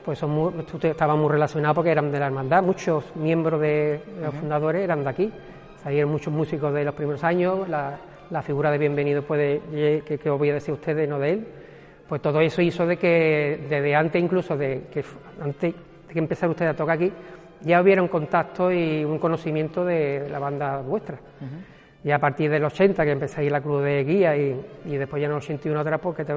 pues 0.05 0.19
son 0.19 0.31
muy, 0.31 0.53
estaban 0.83 1.19
muy 1.19 1.31
relacionados 1.31 1.77
porque 1.77 1.91
eran 1.91 2.13
de 2.13 2.21
la 2.21 2.27
hermandad, 2.27 2.63
muchos 2.63 3.17
miembros 3.17 3.61
de, 3.61 4.03
los 4.21 4.35
fundadores 4.35 4.83
eran 4.83 5.05
de 5.05 5.09
aquí, 5.09 5.33
salieron 5.83 6.11
muchos 6.11 6.33
músicos 6.33 6.75
de 6.75 6.85
los 6.85 6.95
primeros 6.95 7.25
años, 7.25 7.69
la, 7.69 7.99
figura 8.43 8.71
de 8.71 8.79
bienvenido 8.79 9.23
puede 9.23 9.61
que, 10.05 10.19
que 10.19 10.31
os 10.31 10.39
voy 10.39 10.51
a 10.51 10.55
decir 10.55 10.75
ustedes, 10.75 11.09
no 11.09 11.19
de 11.19 11.33
él, 11.33 11.47
pues 12.09 12.23
todo 12.23 12.41
eso 12.41 12.63
hizo 12.63 12.87
de 12.87 12.97
que 12.97 13.67
desde 13.69 13.95
antes 13.95 14.23
incluso 14.23 14.57
de 14.57 14.85
que 14.93 15.05
antes 15.41 15.75
de 16.09 16.13
que 16.13 16.19
empezara 16.19 16.51
usted 16.51 16.67
a 16.67 16.75
tocar 16.75 16.97
aquí, 16.97 17.13
ya 17.63 17.81
hubiera 17.81 18.03
un 18.03 18.09
contacto 18.09 18.73
y 18.73 19.05
un 19.05 19.19
conocimiento 19.19 19.85
de 19.85 20.29
la 20.31 20.39
banda 20.39 20.81
vuestra. 20.81 21.19
Y 22.05 22.11
a 22.11 22.19
partir 22.19 22.51
del 22.51 22.65
80 22.65 23.05
que 23.05 23.11
empezáis 23.11 23.51
la 23.51 23.61
cruz 23.61 23.83
de 23.83 24.05
guía 24.05 24.37
y, 24.37 24.97
después 24.97 25.21
ya 25.21 25.27
en 25.27 25.33
el 25.33 25.39
81 25.39 25.81
otra, 25.81 25.99
porque 25.99 26.25
te, 26.25 26.35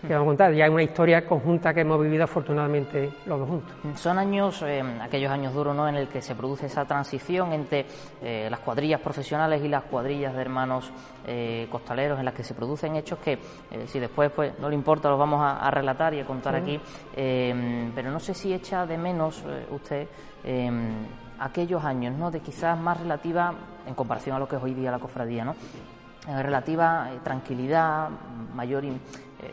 que 0.00 0.12
vamos 0.12 0.26
a 0.26 0.30
contar. 0.30 0.52
Ya 0.54 0.66
es 0.66 0.70
una 0.70 0.82
historia 0.82 1.26
conjunta 1.26 1.72
que 1.72 1.80
hemos 1.80 2.00
vivido 2.00 2.24
afortunadamente 2.24 3.10
los 3.26 3.38
dos 3.38 3.48
juntos. 3.48 3.76
Son 3.94 4.18
años, 4.18 4.62
eh, 4.62 4.82
aquellos 5.00 5.30
años 5.30 5.54
duros, 5.54 5.74
¿no?, 5.74 5.88
en 5.88 5.96
el 5.96 6.08
que 6.08 6.20
se 6.20 6.34
produce 6.34 6.66
esa 6.66 6.84
transición 6.84 7.52
entre 7.52 7.86
eh, 8.22 8.48
las 8.50 8.60
cuadrillas 8.60 9.00
profesionales 9.00 9.62
y 9.64 9.68
las 9.68 9.84
cuadrillas 9.84 10.34
de 10.34 10.40
hermanos 10.40 10.92
eh, 11.26 11.66
costaleros, 11.70 12.18
en 12.18 12.24
las 12.24 12.34
que 12.34 12.44
se 12.44 12.54
producen 12.54 12.96
hechos 12.96 13.18
que, 13.18 13.38
si 13.86 13.98
después 13.98 14.30
pues 14.30 14.58
no 14.58 14.68
le 14.68 14.74
importa, 14.74 15.08
los 15.08 15.18
vamos 15.18 15.40
a, 15.42 15.70
relatar 15.70 16.14
y 16.14 16.20
a 16.20 16.24
contar 16.24 16.54
aquí. 16.54 16.80
pero 17.14 18.10
no 18.10 18.20
sé 18.20 18.34
si 18.34 18.52
echa 18.52 18.86
de 18.86 18.96
menos 18.96 19.44
usted 19.70 20.08
aquellos 21.38 21.84
años, 21.84 22.14
¿no?, 22.16 22.30
de 22.30 22.40
quizás 22.40 22.78
más 22.78 23.00
relativa 23.00 23.52
en 23.86 23.94
comparación 23.94 24.36
a 24.36 24.38
lo 24.38 24.48
que 24.48 24.56
es 24.56 24.62
hoy 24.62 24.74
día 24.74 24.90
la 24.90 24.98
cofradía, 24.98 25.44
¿no? 25.44 25.54
relativa 26.26 27.08
tranquilidad, 27.22 28.08
mayor 28.52 28.84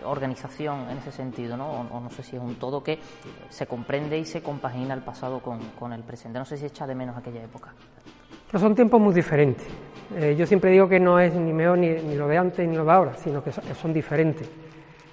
organización 0.05 0.89
en 0.89 0.97
ese 0.97 1.11
sentido, 1.11 1.57
¿no? 1.57 1.87
O, 1.91 1.99
no 1.99 2.09
sé 2.09 2.23
si 2.23 2.35
es 2.35 2.41
un 2.41 2.55
todo 2.55 2.83
que 2.83 2.99
se 3.49 3.67
comprende 3.67 4.17
y 4.17 4.25
se 4.25 4.41
compagina 4.41 4.93
el 4.93 5.01
pasado 5.01 5.41
con, 5.41 5.93
el 5.93 6.03
presente. 6.03 6.39
No 6.39 6.45
sé 6.45 6.57
si 6.57 6.65
echa 6.65 6.87
de 6.87 6.95
menos 6.95 7.17
aquella 7.17 7.43
época. 7.43 7.73
Pero 8.47 8.59
son 8.59 8.75
tiempos 8.75 9.01
muy 9.01 9.13
diferentes. 9.13 9.67
Eh, 10.15 10.35
yo 10.37 10.45
siempre 10.45 10.71
digo 10.71 10.87
que 10.87 10.99
no 10.99 11.19
es 11.19 11.33
ni 11.33 11.53
mejor 11.53 11.77
ni, 11.77 12.15
lo 12.15 12.27
de 12.27 12.37
antes 12.37 12.67
ni 12.67 12.75
lo 12.75 12.85
de 12.85 12.91
ahora, 12.91 13.13
sino 13.15 13.43
que 13.43 13.51
son, 13.51 13.93
diferentes. 13.93 14.49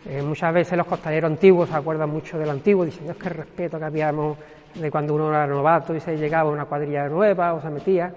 Eh, 0.07 0.23
muchas 0.23 0.53
veces 0.53 0.77
los 0.77 0.87
costaleros 0.87 1.31
antiguos 1.31 1.69
se 1.69 1.75
acuerdan 1.75 2.11
mucho 2.11 2.39
del 2.39 2.51
antiguo, 2.51 2.85
dicen, 2.85 3.11
es 3.11 3.17
que 3.17 3.29
el 3.29 3.35
respeto 3.35 3.79
que 3.79 3.85
habíamos 3.85 4.39
de 4.75 4.91
cuando 4.91 5.15
uno 5.15 5.31
era 5.31 5.47
novato 5.47 5.95
y 5.95 6.01
se 6.01 6.17
llegaba 6.17 6.49
a 6.49 6.53
una 6.53 6.65
cuadrilla 6.65 7.09
nueva 7.09 7.55
o 7.55 7.61
se 7.61 7.71
metía. 7.71 8.13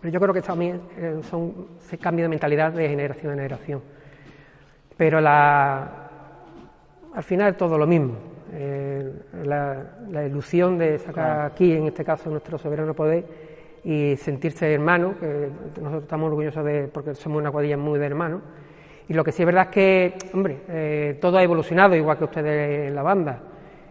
Pero 0.00 0.12
yo 0.12 0.20
creo 0.20 0.34
que 0.34 0.42
también 0.42 0.80
son 1.28 1.68
cambio 2.00 2.24
de 2.24 2.28
mentalidad 2.28 2.72
de 2.72 2.88
generación 2.88 3.32
en 3.32 3.38
generación. 3.38 3.95
Pero 4.96 5.20
la, 5.20 6.08
al 7.14 7.22
final 7.22 7.52
es 7.52 7.56
todo 7.56 7.76
lo 7.78 7.86
mismo. 7.86 8.14
Eh, 8.52 9.12
la, 9.44 10.26
ilusión 10.26 10.78
de 10.78 10.98
sacar 10.98 11.46
aquí, 11.46 11.72
en 11.72 11.86
este 11.86 12.04
caso, 12.04 12.30
nuestro 12.30 12.58
soberano 12.58 12.94
poder 12.94 13.24
y 13.84 14.16
sentirse 14.16 14.72
hermano, 14.72 15.14
que 15.18 15.50
nosotros 15.76 16.02
estamos 16.02 16.28
orgullosos 16.28 16.64
de, 16.64 16.88
porque 16.88 17.14
somos 17.14 17.38
una 17.38 17.50
cuadrilla 17.50 17.76
muy 17.76 17.98
de 17.98 18.06
hermanos. 18.06 18.42
Y 19.08 19.14
lo 19.14 19.22
que 19.22 19.32
sí 19.32 19.42
es 19.42 19.46
verdad 19.46 19.64
es 19.64 19.70
que, 19.70 20.14
hombre, 20.32 20.58
eh, 20.68 21.18
todo 21.20 21.38
ha 21.38 21.42
evolucionado, 21.42 21.94
igual 21.94 22.18
que 22.18 22.24
ustedes 22.24 22.88
en 22.88 22.94
la 22.94 23.02
banda. 23.02 23.40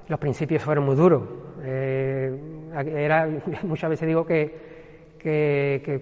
Los 0.07 0.19
principios 0.19 0.63
fueron 0.63 0.85
muy 0.85 0.95
duros. 0.95 1.23
Eh, 1.63 2.37
era, 2.85 3.29
muchas 3.63 3.89
veces 3.89 4.07
digo 4.07 4.25
que, 4.25 4.53
que, 5.19 6.01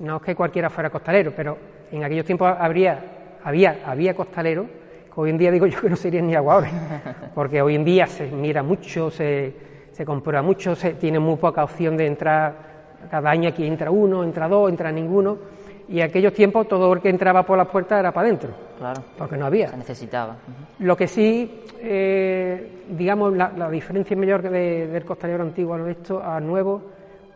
no 0.00 0.16
es 0.16 0.22
que 0.22 0.34
cualquiera 0.34 0.70
fuera 0.70 0.90
costalero, 0.90 1.32
pero 1.36 1.58
en 1.92 2.02
aquellos 2.02 2.24
tiempos 2.24 2.54
habría 2.58 3.19
había, 3.44 3.80
había 3.84 4.14
costaleros, 4.14 4.66
que 5.12 5.20
hoy 5.20 5.30
en 5.30 5.38
día 5.38 5.50
digo 5.50 5.66
yo 5.66 5.80
que 5.80 5.90
no 5.90 5.96
serían 5.96 6.26
ni 6.26 6.34
aguables, 6.34 6.72
porque 7.34 7.60
hoy 7.62 7.74
en 7.74 7.84
día 7.84 8.06
se 8.06 8.30
mira 8.30 8.62
mucho, 8.62 9.10
se, 9.10 9.52
se 9.92 10.04
comprueba 10.04 10.42
mucho, 10.42 10.74
se 10.74 10.94
tiene 10.94 11.18
muy 11.18 11.36
poca 11.36 11.64
opción 11.64 11.96
de 11.96 12.06
entrar, 12.06 12.70
cada 13.10 13.30
año 13.30 13.48
aquí 13.48 13.66
entra 13.66 13.90
uno, 13.90 14.22
entra 14.24 14.48
dos, 14.48 14.70
entra 14.70 14.92
ninguno, 14.92 15.38
y 15.88 16.00
en 16.00 16.06
aquellos 16.06 16.32
tiempos 16.32 16.68
todo 16.68 16.92
el 16.92 17.00
que 17.00 17.08
entraba 17.08 17.44
por 17.44 17.58
las 17.58 17.66
puertas 17.66 17.98
era 17.98 18.12
para 18.12 18.28
adentro, 18.28 18.50
claro, 18.78 19.02
porque 19.18 19.36
no 19.36 19.46
había. 19.46 19.70
Se 19.70 19.76
necesitaba. 19.76 20.36
Lo 20.78 20.96
que 20.96 21.08
sí, 21.08 21.64
eh, 21.80 22.84
digamos, 22.90 23.36
la, 23.36 23.68
diferencia 23.70 24.16
mayor 24.16 24.42
de, 24.42 24.86
del 24.86 25.04
costalero 25.04 25.42
antiguo 25.42 25.74
a 25.74 25.90
esto, 25.90 26.22
a 26.22 26.38
nuevo, 26.38 26.82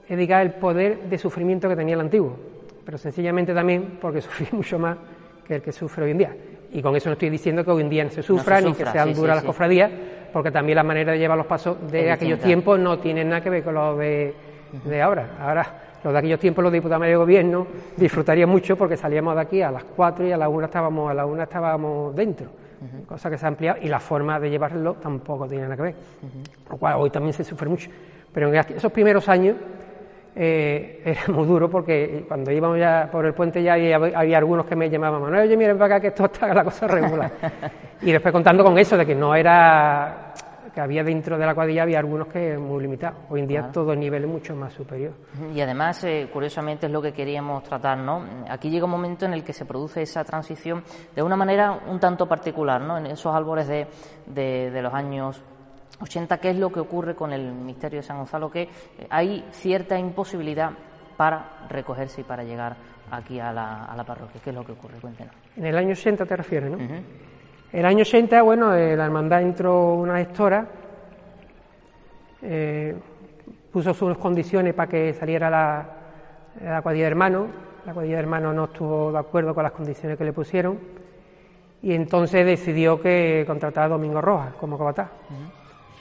es 0.08 0.18
el 0.18 0.50
poder 0.52 1.00
de 1.04 1.18
sufrimiento 1.18 1.68
que 1.68 1.74
tenía 1.74 1.94
el 1.94 2.02
antiguo, 2.02 2.36
pero 2.84 2.96
sencillamente 2.96 3.52
también 3.52 3.98
porque 4.00 4.20
sufría 4.22 4.50
mucho 4.52 4.78
más 4.78 4.98
que 5.46 5.56
el 5.56 5.62
que 5.62 5.72
sufre 5.72 6.04
hoy 6.04 6.10
en 6.12 6.18
día. 6.18 6.36
Y 6.72 6.82
con 6.82 6.96
eso 6.96 7.08
no 7.08 7.12
estoy 7.12 7.30
diciendo 7.30 7.64
que 7.64 7.70
hoy 7.70 7.82
en 7.82 7.90
día 7.90 8.04
no 8.04 8.10
se 8.10 8.22
sufra, 8.22 8.60
ni 8.60 8.72
que 8.72 8.84
sean 8.86 9.14
duras 9.14 9.36
las 9.36 9.44
cofradías, 9.44 9.90
porque 10.32 10.50
también 10.50 10.76
la 10.76 10.82
manera 10.82 11.12
de 11.12 11.18
llevar 11.18 11.38
los 11.38 11.46
pasos 11.46 11.76
de 11.90 12.10
aquellos 12.10 12.40
tiempos 12.40 12.78
no 12.78 12.98
tiene 12.98 13.24
nada 13.24 13.40
que 13.40 13.50
ver 13.50 13.62
con 13.62 13.74
los 13.74 13.96
de, 13.98 14.34
ahora. 15.00 15.36
Ahora, 15.38 15.66
los 16.02 16.12
de 16.12 16.18
aquellos 16.18 16.40
tiempos, 16.40 16.64
los 16.64 16.72
diputados 16.72 17.06
de 17.06 17.14
gobierno 17.14 17.66
disfrutarían 17.96 18.48
mucho 18.48 18.76
porque 18.76 18.96
salíamos 18.96 19.36
de 19.36 19.40
aquí 19.40 19.62
a 19.62 19.70
las 19.70 19.84
4 19.84 20.26
y 20.26 20.32
a 20.32 20.36
la 20.36 20.48
1 20.48 20.66
estábamos, 20.66 21.10
a 21.10 21.14
la 21.14 21.26
una 21.26 21.44
estábamos 21.44 22.14
dentro. 22.16 22.48
cosa 23.06 23.30
que 23.30 23.38
se 23.38 23.44
ha 23.44 23.48
ampliado 23.48 23.78
y 23.80 23.88
la 23.88 24.00
forma 24.00 24.40
de 24.40 24.50
llevarlo 24.50 24.94
tampoco 24.94 25.46
tiene 25.46 25.64
nada 25.64 25.76
que 25.76 25.82
ver, 25.82 25.94
lo 26.68 26.76
cual 26.76 26.96
hoy 26.98 27.10
también 27.10 27.32
se 27.32 27.44
sufre 27.44 27.68
mucho. 27.68 27.88
Pero 28.32 28.52
en 28.52 28.56
esos 28.56 28.90
primeros 28.90 29.28
años 29.28 29.54
eh, 30.36 31.02
era 31.04 31.32
muy 31.32 31.46
duro 31.46 31.70
porque 31.70 32.24
cuando 32.26 32.50
íbamos 32.50 32.78
ya 32.78 33.08
por 33.10 33.24
el 33.26 33.34
puente 33.34 33.62
ya 33.62 33.74
había, 33.74 34.38
algunos 34.38 34.66
que 34.66 34.76
me 34.76 34.90
llamaban, 34.90 35.22
Manuel, 35.22 35.42
oye, 35.42 35.56
miren 35.56 35.78
para 35.78 35.96
acá 35.96 36.00
que 36.00 36.08
esto 36.08 36.24
está 36.32 36.52
la 36.52 36.64
cosa 36.64 36.86
regular. 36.86 37.30
y 38.02 38.12
después 38.12 38.32
contando 38.32 38.64
con 38.64 38.76
eso, 38.78 38.96
de 38.96 39.06
que 39.06 39.14
no 39.14 39.34
era 39.34 40.34
que 40.74 40.80
había 40.80 41.04
dentro 41.04 41.38
de 41.38 41.46
la 41.46 41.54
cuadrilla 41.54 41.84
había 41.84 42.00
algunos 42.00 42.26
que 42.26 42.58
muy 42.58 42.82
limitados. 42.82 43.20
Hoy 43.30 43.40
en 43.40 43.46
día 43.46 43.70
todo 43.70 43.92
el 43.92 44.00
nivel 44.00 44.24
es 44.24 44.28
mucho 44.28 44.56
más 44.56 44.72
superior. 44.72 45.12
Y 45.54 45.60
además, 45.60 46.02
eh, 46.02 46.28
curiosamente, 46.32 46.86
es 46.86 46.92
lo 46.92 47.00
que 47.00 47.12
queríamos 47.12 47.62
tratar, 47.62 47.96
¿no? 47.98 48.24
Aquí 48.48 48.70
llega 48.70 48.84
un 48.84 48.90
momento 48.90 49.24
en 49.24 49.34
el 49.34 49.44
que 49.44 49.52
se 49.52 49.64
produce 49.64 50.02
esa 50.02 50.24
transición 50.24 50.82
de 51.14 51.22
una 51.22 51.36
manera 51.36 51.80
un 51.86 52.00
tanto 52.00 52.26
particular, 52.26 52.80
¿no? 52.80 52.98
En 52.98 53.06
esos 53.06 53.32
árboles 53.32 53.68
de, 53.68 53.86
de 54.26 54.82
los 54.82 54.92
años 54.92 55.44
80, 56.00 56.38
¿qué 56.38 56.50
es 56.50 56.56
lo 56.56 56.70
que 56.72 56.80
ocurre 56.80 57.14
con 57.14 57.32
el 57.32 57.52
misterio 57.52 58.00
de 58.00 58.02
San 58.02 58.18
Gonzalo? 58.18 58.50
Que 58.50 58.68
hay 59.10 59.44
cierta 59.52 59.98
imposibilidad 59.98 60.70
para 61.16 61.66
recogerse 61.68 62.22
y 62.22 62.24
para 62.24 62.42
llegar 62.42 62.76
aquí 63.10 63.38
a 63.38 63.52
la, 63.52 63.84
a 63.84 63.96
la 63.96 64.04
parroquia. 64.04 64.40
¿Qué 64.42 64.50
es 64.50 64.56
lo 64.56 64.64
que 64.64 64.72
ocurre? 64.72 64.98
Cuéntenos. 65.00 65.34
En 65.56 65.66
el 65.66 65.76
año 65.76 65.92
80 65.92 66.26
te 66.26 66.36
refieres, 66.36 66.70
¿no? 66.70 66.78
El 67.72 67.84
año 67.86 68.02
80, 68.02 68.42
bueno, 68.42 68.74
eh, 68.74 68.96
la 68.96 69.04
hermandad 69.04 69.42
entró 69.42 69.94
una 69.94 70.18
gestora, 70.18 70.66
eh, 72.42 72.94
puso 73.72 73.92
sus 73.94 74.16
condiciones 74.18 74.74
para 74.74 74.88
que 74.88 75.12
saliera 75.14 75.50
la, 75.50 75.86
la 76.62 76.82
cuadrilla 76.82 77.06
de 77.06 77.10
hermanos. 77.10 77.46
La 77.84 77.92
cuadrilla 77.92 78.16
de 78.16 78.22
hermanos 78.22 78.54
no 78.54 78.64
estuvo 78.64 79.12
de 79.12 79.18
acuerdo 79.18 79.54
con 79.54 79.64
las 79.64 79.72
condiciones 79.72 80.16
que 80.16 80.24
le 80.24 80.32
pusieron 80.32 80.78
y 81.82 81.92
entonces 81.92 82.46
decidió 82.46 82.98
que 82.98 83.44
contratara 83.46 83.86
a 83.86 83.90
Domingo 83.90 84.20
Rojas 84.22 84.54
como 84.54 84.78
capataz. 84.78 85.10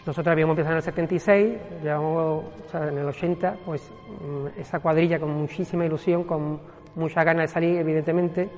Nosotros 0.05 0.33
habíamos 0.33 0.53
empezado 0.53 0.73
en 0.73 0.77
el 0.77 0.83
76, 0.83 1.57
llevamos 1.81 2.43
o 2.65 2.69
sea, 2.69 2.89
en 2.89 2.97
el 2.97 3.05
80, 3.05 3.55
pues 3.65 3.89
mm, 4.21 4.59
esa 4.59 4.79
cuadrilla 4.79 5.17
con 5.17 5.31
muchísima 5.31 5.85
ilusión, 5.85 6.25
con 6.25 6.59
mucha 6.95 7.23
ganas 7.23 7.43
de 7.43 7.53
salir, 7.53 7.77
evidentemente, 7.77 8.49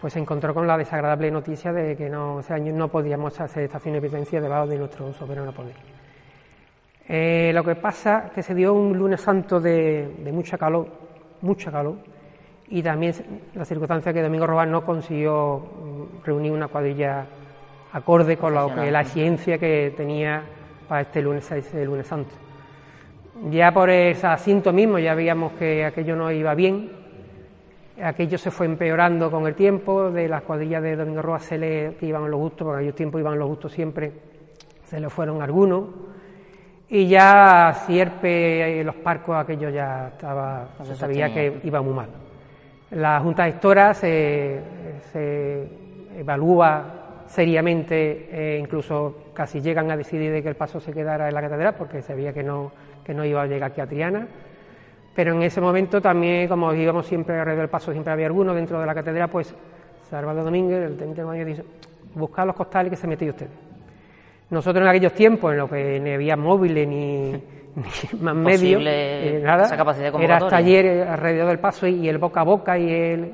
pues 0.00 0.12
se 0.12 0.18
encontró 0.18 0.52
con 0.52 0.66
la 0.66 0.76
desagradable 0.76 1.30
noticia 1.30 1.72
de 1.72 1.96
que 1.96 2.10
no, 2.10 2.40
ese 2.40 2.52
año 2.52 2.72
no 2.72 2.88
podíamos 2.88 3.38
hacer 3.40 3.62
estación 3.62 3.94
de 3.94 4.00
penitencia 4.00 4.40
debajo 4.40 4.66
de 4.66 4.78
nuestro 4.78 5.12
soberano 5.12 5.52
poder. 5.52 5.76
Eh, 7.08 7.52
lo 7.54 7.62
que 7.62 7.76
pasa 7.76 8.24
es 8.26 8.32
que 8.32 8.42
se 8.42 8.52
dio 8.52 8.74
un 8.74 8.98
lunes 8.98 9.20
santo 9.20 9.60
de, 9.60 10.08
mucha 10.32 10.58
calor, 10.58 10.88
mucha 11.42 11.70
calor, 11.70 11.98
y 12.68 12.82
también 12.82 13.14
la 13.54 13.64
circunstancia 13.64 14.12
que 14.12 14.20
Domingo 14.20 14.48
Robán 14.48 14.72
no 14.72 14.84
consiguió 14.84 15.58
mm, 15.58 16.24
reunir 16.24 16.50
una 16.50 16.66
cuadrilla 16.66 17.24
acorde 17.92 18.36
con 18.36 18.52
lo 18.52 18.74
que 18.74 18.90
la 18.90 19.04
ciencia 19.04 19.58
que 19.58 19.94
tenía 19.96 20.42
para 20.88 21.02
este 21.02 21.22
lunes, 21.22 21.50
este 21.50 21.84
lunes 21.84 22.06
santo. 22.06 22.34
Ya 23.50 23.72
por 23.72 23.90
ese 23.90 24.26
asinto 24.26 24.72
mismo 24.72 24.98
ya 24.98 25.14
veíamos 25.14 25.52
que 25.52 25.84
aquello 25.84 26.16
no 26.16 26.30
iba 26.32 26.54
bien, 26.54 26.90
aquello 28.02 28.38
se 28.38 28.50
fue 28.50 28.66
empeorando 28.66 29.30
con 29.30 29.46
el 29.46 29.54
tiempo, 29.54 30.10
de 30.10 30.28
las 30.28 30.42
cuadrillas 30.42 30.82
de 30.82 30.96
Domingo 30.96 31.22
Roa 31.22 31.38
se 31.38 31.58
le 31.58 31.96
que 32.00 32.06
iban 32.06 32.30
los 32.30 32.40
gustos, 32.40 32.64
porque 32.64 32.78
aquellos 32.78 32.94
tiempos 32.94 33.20
iban 33.20 33.38
los 33.38 33.48
gustos 33.48 33.72
siempre, 33.72 34.12
se 34.84 35.00
le 35.00 35.10
fueron 35.10 35.42
algunos, 35.42 35.84
y 36.88 37.08
ya 37.08 37.74
Cierpe, 37.86 38.82
los 38.84 38.94
parcos, 38.96 39.36
aquello 39.36 39.68
ya 39.68 40.08
estaba, 40.08 40.68
se 40.82 40.94
sabía 40.94 41.32
que 41.32 41.60
iba 41.64 41.82
muy 41.82 41.94
mal. 41.94 42.08
La 42.92 43.20
Junta 43.20 43.44
de 43.44 43.52
Gestora 43.52 43.92
se, 43.92 44.60
se 45.12 45.68
evalúa 46.16 47.05
seriamente, 47.26 48.28
e 48.30 48.58
incluso 48.58 49.30
casi 49.34 49.60
llegan 49.60 49.90
a 49.90 49.96
decidir 49.96 50.32
de 50.32 50.42
que 50.42 50.48
el 50.48 50.56
paso 50.56 50.80
se 50.80 50.92
quedara 50.92 51.28
en 51.28 51.34
la 51.34 51.40
catedral, 51.40 51.74
porque 51.76 52.02
sabía 52.02 52.32
que 52.32 52.42
no, 52.42 52.72
que 53.04 53.14
no 53.14 53.24
iba 53.24 53.42
a 53.42 53.46
llegar 53.46 53.70
aquí 53.70 53.80
a 53.80 53.86
Triana 53.86 54.26
pero 55.16 55.32
en 55.34 55.42
ese 55.42 55.62
momento 55.62 55.98
también, 55.98 56.46
como 56.46 56.74
íbamos 56.74 57.06
siempre 57.06 57.38
alrededor 57.38 57.62
del 57.62 57.70
paso, 57.70 57.90
siempre 57.90 58.12
había 58.12 58.26
alguno 58.26 58.52
dentro 58.52 58.78
de 58.78 58.84
la 58.84 58.94
catedral, 58.94 59.30
pues 59.30 59.52
Salvador 60.10 60.44
Domínguez, 60.44 60.84
el 60.84 60.96
teniente 60.98 61.24
de 61.24 61.44
dice, 61.46 61.64
buscar 62.14 62.46
los 62.46 62.54
costales 62.54 62.90
que 62.90 62.96
se 62.96 63.06
metió 63.06 63.30
usted. 63.30 63.48
Nosotros 64.50 64.82
en 64.82 64.88
aquellos 64.88 65.14
tiempos, 65.14 65.52
en 65.52 65.58
los 65.58 65.70
que 65.70 65.98
ni 65.98 66.10
había 66.10 66.36
móviles 66.36 66.86
ni, 66.86 67.32
más 68.20 68.36
medios, 68.36 68.82
eh, 68.84 69.40
nada, 69.42 69.64
alrededor 71.14 71.48
del 71.48 71.60
paso 71.60 71.86
y, 71.86 72.10
el 72.10 72.18
boca 72.18 72.42
a 72.42 72.44
boca 72.44 72.78
y 72.78 72.92
el, 72.92 73.32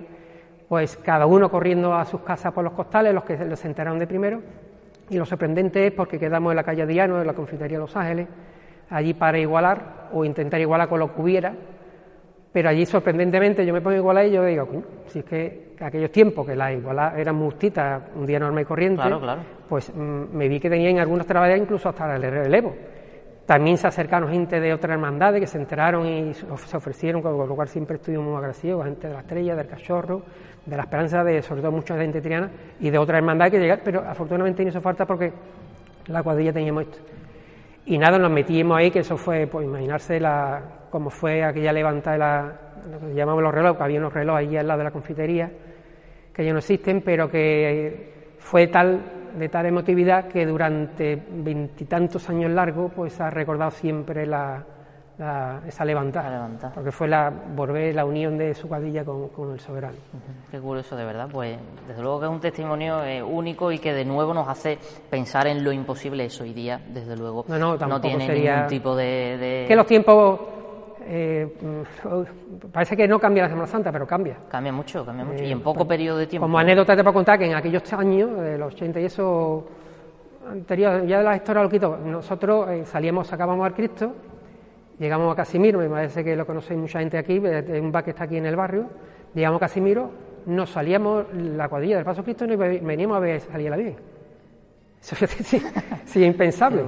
pues 0.72 0.96
cada 0.96 1.26
uno 1.26 1.50
corriendo 1.50 1.92
a 1.92 2.02
sus 2.06 2.22
casas 2.22 2.50
por 2.50 2.64
los 2.64 2.72
costales, 2.72 3.12
los 3.12 3.24
que 3.24 3.36
se 3.56 3.66
enteraron 3.68 3.98
de 3.98 4.06
primero. 4.06 4.40
Y 5.10 5.18
lo 5.18 5.26
sorprendente 5.26 5.88
es 5.88 5.92
porque 5.92 6.18
quedamos 6.18 6.50
en 6.50 6.56
la 6.56 6.62
calle 6.62 6.86
Diano, 6.86 7.20
en 7.20 7.26
la 7.26 7.34
confitería 7.34 7.78
Los 7.78 7.94
Ángeles, 7.94 8.26
allí 8.88 9.12
para 9.12 9.38
igualar 9.38 10.08
o 10.14 10.24
intentar 10.24 10.58
igualar 10.62 10.88
con 10.88 11.00
lo 11.00 11.14
que 11.14 11.20
hubiera, 11.20 11.54
pero 12.50 12.70
allí 12.70 12.86
sorprendentemente 12.86 13.66
yo 13.66 13.74
me 13.74 13.82
pongo 13.82 13.96
a 13.96 13.98
igualar 13.98 14.24
y 14.24 14.30
yo 14.30 14.46
digo, 14.46 14.66
si 15.08 15.18
es 15.18 15.24
que 15.26 15.74
aquellos 15.78 16.10
tiempos 16.10 16.46
que 16.46 16.56
la 16.56 16.72
igualdad 16.72 17.18
eran 17.18 17.38
justitas, 17.38 18.04
un 18.14 18.24
día 18.24 18.38
normal 18.38 18.62
y 18.62 18.64
corriente, 18.64 19.02
pues 19.68 19.94
mm, 19.94 20.34
me 20.34 20.48
vi 20.48 20.58
que 20.58 20.70
tenían 20.70 20.98
algunos 21.00 21.26
trabajos 21.26 21.58
incluso 21.58 21.90
hasta 21.90 22.16
el 22.16 22.22
relevo. 22.22 22.74
También 23.44 23.76
se 23.76 23.88
acercaron 23.88 24.30
gente 24.30 24.60
de 24.60 24.72
otras 24.72 24.94
hermandades 24.94 25.40
que 25.40 25.46
se 25.46 25.58
enteraron 25.58 26.06
y 26.06 26.32
se 26.32 26.76
ofrecieron, 26.76 27.20
con 27.20 27.36
lo 27.36 27.54
cual 27.54 27.68
siempre 27.68 27.96
estuvimos 27.96 28.24
muy 28.24 28.36
agradecidos, 28.36 28.84
gente 28.84 29.08
de 29.08 29.12
la 29.12 29.20
estrella, 29.20 29.56
del 29.56 29.66
cachorro, 29.66 30.22
de 30.64 30.76
la 30.76 30.82
esperanza, 30.84 31.24
de 31.24 31.42
sobre 31.42 31.60
todo 31.60 31.72
mucha 31.72 31.96
gente 31.96 32.20
triana 32.20 32.50
y 32.80 32.90
de 32.90 32.98
otras 32.98 33.18
hermandades 33.18 33.52
que 33.52 33.60
llegaron, 33.60 33.84
pero 33.84 34.00
afortunadamente 34.00 34.62
no 34.62 34.68
hizo 34.68 34.80
falta 34.80 35.04
porque 35.04 35.32
la 36.06 36.22
cuadrilla 36.22 36.52
teníamos 36.52 36.84
esto. 36.84 36.98
Y 37.84 37.98
nada, 37.98 38.18
nos 38.18 38.30
metimos 38.30 38.78
ahí, 38.78 38.90
que 38.90 39.00
eso 39.00 39.16
fue, 39.16 39.46
pues 39.48 39.66
imaginarse 39.66 40.20
la, 40.20 40.62
cómo 40.90 41.10
fue 41.10 41.42
aquella 41.42 41.72
levantada 41.72 42.12
de 42.12 42.18
la, 42.18 42.60
lo 42.92 43.00
que 43.00 43.14
llamamos 43.14 43.42
los 43.42 43.52
relojes, 43.52 43.78
que 43.78 43.84
había 43.84 43.98
unos 43.98 44.12
relojes 44.12 44.46
allí 44.46 44.56
al 44.56 44.68
lado 44.68 44.78
de 44.78 44.84
la 44.84 44.90
confitería, 44.92 45.50
que 46.32 46.44
ya 46.44 46.52
no 46.52 46.58
existen, 46.58 47.02
pero 47.02 47.28
que 47.28 48.34
fue 48.38 48.68
tal, 48.68 49.00
de 49.36 49.48
tal 49.48 49.66
emotividad 49.66 50.28
que 50.28 50.46
durante 50.46 51.20
veintitantos 51.28 52.28
años 52.30 52.52
largos, 52.52 52.92
pues 52.94 53.20
ha 53.20 53.30
recordado 53.30 53.72
siempre 53.72 54.26
la, 54.26 54.64
esa 55.18 55.84
levantada, 55.84 56.48
porque 56.74 56.90
fue 56.90 57.06
la 57.06 57.30
volver 57.30 57.94
la 57.94 58.04
unión 58.04 58.36
de 58.38 58.54
su 58.54 58.66
cuadrilla 58.66 59.04
con, 59.04 59.52
el 59.52 59.60
soberano. 59.60 59.96
Qué 60.50 60.58
curioso, 60.58 60.96
de 60.96 61.04
verdad. 61.04 61.28
Pues 61.30 61.58
desde 61.86 62.02
luego 62.02 62.20
que 62.20 62.26
es 62.26 62.32
un 62.32 62.40
testimonio 62.40 63.04
eh, 63.04 63.22
único 63.22 63.70
y 63.70 63.78
que 63.78 63.92
de 63.92 64.04
nuevo 64.04 64.32
nos 64.34 64.48
hace 64.48 64.78
pensar 65.10 65.46
en 65.46 65.62
lo 65.62 65.70
imposible 65.70 66.24
eso 66.24 66.44
hoy 66.44 66.52
día, 66.52 66.80
desde 66.88 67.16
luego. 67.16 67.44
No, 67.46 67.58
no, 67.58 67.76
no 67.76 68.00
tiene 68.00 68.26
ningún 68.26 68.66
tipo 68.66 68.96
de, 68.96 69.64
Que 69.68 69.76
los 69.76 69.86
tiempos 69.86 70.40
eh, 71.04 71.46
parece 72.72 72.96
que 72.96 73.06
no 73.06 73.18
cambia 73.18 73.44
la 73.44 73.48
Semana 73.50 73.66
Santa, 73.66 73.92
pero 73.92 74.06
cambia. 74.06 74.38
Cambia 74.48 74.72
mucho, 74.72 75.04
cambia 75.04 75.24
mucho. 75.24 75.44
y 75.44 75.52
en 75.52 75.60
poco 75.60 75.86
periodo 75.86 76.18
de 76.18 76.26
tiempo. 76.26 76.46
Como 76.46 76.58
anécdota 76.58 76.96
te 76.96 77.02
puedo 77.02 77.14
contar 77.14 77.38
que 77.38 77.46
en 77.46 77.54
aquellos 77.54 77.92
años, 77.92 78.40
de 78.40 78.58
los 78.58 78.74
80 78.74 79.00
y 79.00 79.04
eso, 79.04 79.68
anterior, 80.50 81.06
ya 81.06 81.18
de 81.18 81.24
la 81.24 81.36
historia 81.36 81.62
lo 81.62 81.68
quito, 81.68 81.96
nosotros 81.96 82.70
eh, 82.70 82.84
salíamos, 82.86 83.26
sacábamos 83.26 83.66
al 83.66 83.74
Cristo 83.74 84.12
Llegamos 85.02 85.32
a 85.32 85.34
Casimiro, 85.34 85.80
me 85.80 85.88
parece 85.88 86.22
que 86.22 86.36
lo 86.36 86.46
conocéis 86.46 86.78
mucha 86.78 87.00
gente 87.00 87.18
aquí, 87.18 87.42
es 87.44 87.80
un 87.80 87.90
bar 87.90 88.04
que 88.04 88.10
está 88.10 88.22
aquí 88.22 88.36
en 88.36 88.46
el 88.46 88.54
barrio. 88.54 88.86
Llegamos 89.34 89.56
a 89.56 89.66
Casimiro, 89.66 90.12
nos 90.46 90.70
salíamos 90.70 91.26
la 91.34 91.68
cuadrilla 91.68 91.96
del 91.96 92.04
Paso 92.04 92.22
Cristo 92.22 92.44
y 92.44 92.54
veníamos 92.54 93.16
a 93.16 93.18
ver 93.18 93.40
salir 93.40 93.68
la 93.68 93.76
Virgen. 93.78 93.96
Eso 95.00 95.26
sí, 95.26 95.60
sí, 96.04 96.24
impensable. 96.24 96.84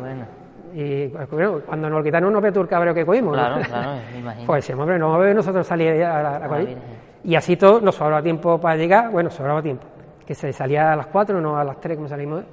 Y 0.73 1.09
bueno, 1.09 1.61
cuando 1.67 1.91
nos 1.91 2.05
quitaron 2.05 2.33
no 2.33 2.41
ve 2.41 2.53
tú 2.53 2.61
el 2.61 2.69
cabreo 2.69 2.95
que 2.95 3.05
cogimos. 3.05 3.35
Claro, 3.35 3.61
claro, 3.67 4.01
me 4.13 4.19
imagino. 4.21 4.47
Pues 4.47 4.63
decíamos, 4.63 4.85
hombre, 4.85 4.97
no 5.01 5.07
vamos 5.07 5.21
a 5.21 5.25
ver 5.27 5.35
nosotros 5.35 5.67
salir 5.67 6.05
a 6.05 6.39
la, 6.39 6.47
cuadrilla. 6.47 6.79
Y 7.25 7.35
así 7.35 7.57
todo, 7.57 7.81
nos 7.81 7.97
sobraba 7.97 8.23
tiempo 8.23 8.61
para 8.61 8.77
llegar, 8.77 9.11
bueno, 9.11 9.29
sobraba 9.29 9.61
tiempo. 9.61 9.87
Que 10.25 10.37
se 10.37 10.53
salía 10.53 10.93
a 10.93 10.97
las 10.97 11.09
4, 11.09 11.41
no 11.41 11.59
a 11.59 11.65
las 11.65 11.81
3 11.81 11.97
como 11.97 12.09
salimos. 12.09 12.45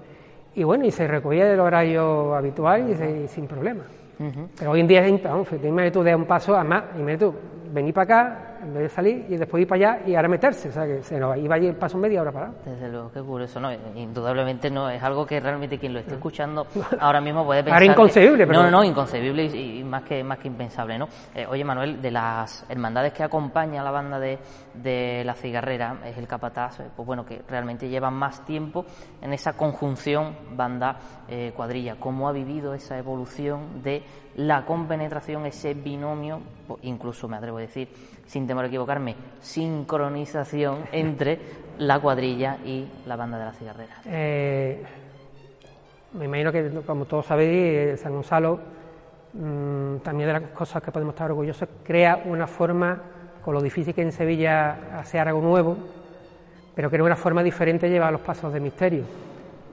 Y 0.56 0.64
bueno, 0.64 0.88
y 0.88 0.92
se 0.92 1.08
recogía 1.08 1.54
el 1.54 1.60
horario 1.60 2.34
habitual 2.34 2.90
y 2.90 3.28
sin 3.28 3.46
problema. 3.46 3.84
Pero 4.58 4.72
hoy 4.72 4.80
en 4.82 4.88
día 4.88 5.02
vamos, 5.30 5.48
tú 5.92 6.04
de 6.04 6.16
un 6.16 6.26
paso 6.26 6.56
a 6.56 6.64
más, 6.64 6.84
imagínate 6.96 7.26
tú, 7.26 7.34
venir 7.74 7.94
para 7.94 8.04
acá, 8.04 8.51
en 8.62 8.74
vez 8.74 8.84
de 8.84 8.90
salir 8.90 9.26
y 9.30 9.38
después 9.38 9.62
ir 9.62 9.68
para 9.68 9.94
allá 9.94 10.04
y 10.06 10.16
ahora 10.16 10.28
meterse, 10.28 10.70
o 10.70 10.72
sea 10.72 10.86
que 10.86 11.04
se 11.04 11.20
nos 11.20 11.38
iba 11.38 11.56
a 11.56 11.58
ir 11.58 11.70
el 11.70 11.76
paso 11.76 11.98
media 11.98 12.22
hora 12.22 12.32
para 12.32 12.52
Desde 12.66 12.90
luego, 12.90 13.12
qué 13.12 13.22
curioso, 13.22 13.60
no, 13.60 13.70
indudablemente 13.96 14.70
no, 14.70 14.90
es 14.90 15.02
algo 15.02 15.26
que 15.26 15.40
realmente 15.40 15.78
quien 15.78 15.94
lo 15.94 16.00
esté 16.00 16.14
escuchando 16.14 16.68
ahora 17.00 17.22
mismo 17.22 17.46
puede 17.46 17.64
pensar... 17.64 17.82
Ahora 17.82 17.92
inconcebible, 17.92 18.48
pero... 18.48 18.64
No, 18.64 18.72
no, 18.72 18.84
inconcebible 18.84 19.46
y, 19.46 19.84
más, 19.84 20.04
que, 20.04 20.24
más 20.24 20.38
que 20.40 20.48
impensable, 20.48 20.98
¿no? 20.98 21.08
Eh, 21.34 21.46
oye, 21.48 21.64
Manuel, 21.64 22.02
de 22.02 22.12
las 22.12 22.66
hermandades 22.70 23.14
que 23.14 23.24
acompaña 23.24 23.82
a 23.82 23.84
la 23.84 23.92
banda 23.92 24.20
de, 24.20 24.40
de 24.74 25.24
la 25.26 25.34
cigarrera, 25.34 25.98
es 26.06 26.18
el 26.18 26.28
capataz, 26.28 26.80
eh, 26.80 26.90
pues 26.96 27.06
bueno, 27.06 27.26
que 27.26 27.42
realmente 27.48 27.90
lleva 27.90 28.10
más 28.10 28.46
tiempo 28.46 28.86
en 29.22 29.34
esa 29.34 29.54
conjunción 29.54 30.36
banda-cuadrilla, 30.52 31.94
eh, 31.94 31.98
¿cómo 32.00 32.28
ha 32.28 32.32
vivido 32.32 32.74
esa 32.74 32.98
evolución 32.98 33.82
de 33.84 34.04
la 34.36 34.66
compenetración, 34.66 35.46
ese 35.46 35.74
binomio, 35.74 36.42
incluso 36.84 37.28
me 37.28 37.38
atrevo 37.38 37.58
a 37.58 37.62
decir, 37.62 37.90
sin 38.26 38.48
temor 38.48 38.66
a 38.66 38.68
equivocarme, 38.68 39.16
sincronización 39.40 40.86
entre 40.92 41.40
la 41.80 42.00
cuadrilla 42.00 42.58
y 42.64 42.88
la 43.06 43.16
banda 43.16 43.38
de 43.38 43.46
la 43.46 43.54
cigarrera? 43.54 44.02
Eh, 44.06 44.84
me 46.14 46.26
imagino 46.26 46.52
que, 46.52 46.70
como 46.86 47.06
todos 47.06 47.26
sabéis, 47.26 48.00
San 48.00 48.14
Gonzalo, 48.14 48.60
mm, 49.34 49.98
también 49.98 50.28
de 50.28 50.40
las 50.40 50.52
cosas 50.52 50.82
que 50.82 50.92
podemos 50.92 51.14
estar 51.14 51.30
orgullosos, 51.30 51.68
crea 51.84 52.22
una 52.26 52.48
forma, 52.48 53.02
con 53.44 53.54
lo 53.54 53.62
difícil 53.62 53.94
que 53.94 54.02
en 54.02 54.12
Sevilla 54.12 55.00
hacer 55.00 55.28
algo 55.28 55.42
nuevo, 55.42 55.78
pero 56.76 56.90
crea 56.90 57.04
una 57.04 57.16
forma 57.16 57.44
diferente 57.44 57.88
de 57.88 57.94
llevar 57.94 58.12
los 58.12 58.22
pasos 58.22 58.54
de 58.54 58.60
misterio. 58.60 59.04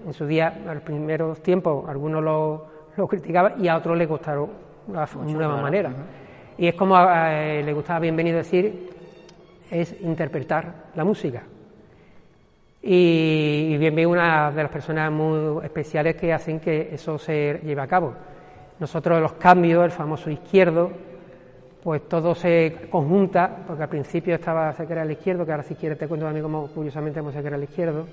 En 0.07 0.13
su 0.13 0.27
día, 0.27 0.55
en 0.57 0.75
los 0.75 0.83
primeros 0.83 1.43
tiempos, 1.43 1.89
algunos 1.89 2.23
lo, 2.23 2.78
lo 2.99 3.07
criticaban 3.07 3.65
y 3.65 3.69
a 3.69 3.77
otros 3.77 3.97
les 3.97 4.09
gustaron 4.09 4.51
una 4.89 5.07
nueva 5.07 5.62
manera. 5.62 5.91
Y 6.59 6.66
es 6.66 6.75
como 6.75 6.97
eh, 6.99 7.62
le 7.65 7.73
gustaba 7.73 8.01
bienvenido 8.01 8.39
decir, 8.39 8.91
es 9.70 10.01
interpretar 10.03 10.91
la 10.97 11.05
música. 11.05 11.45
Y, 12.83 13.77
bien 13.77 14.07
una 14.07 14.51
de 14.51 14.62
las 14.62 14.73
personas 14.73 15.12
muy 15.12 15.65
especiales 15.65 16.16
que 16.16 16.33
hacen 16.33 16.59
que 16.59 16.93
eso 16.93 17.19
se 17.19 17.61
lleve 17.65 17.83
a 17.83 17.87
cabo. 17.87 18.15
Nosotros 18.81 19.20
los 19.20 19.33
cambios, 19.35 19.85
el 19.85 19.91
famoso 19.93 20.31
izquierdo, 20.31 20.91
pues 21.83 22.09
todo 22.09 22.35
se 22.35 22.89
conjunta, 22.91 23.65
porque 23.66 23.85
al 23.85 23.89
principio 23.89 24.35
estaba 24.35 24.73
se 24.73 24.87
crea 24.87 25.05
el 25.05 25.12
izquierdo, 25.12 25.47
que 25.47 25.53
ahora 25.53 25.62
si 25.62 25.77
quieres 25.77 25.99
te 25.99 26.09
cuento 26.09 26.27
a 26.27 26.33
mí 26.33 26.41
cómo 26.41 26.66
curiosamente 26.69 27.20
cómo 27.20 27.31
se 27.31 27.43
crea 27.43 27.57
el 27.57 27.65
izquierdo, 27.65 28.07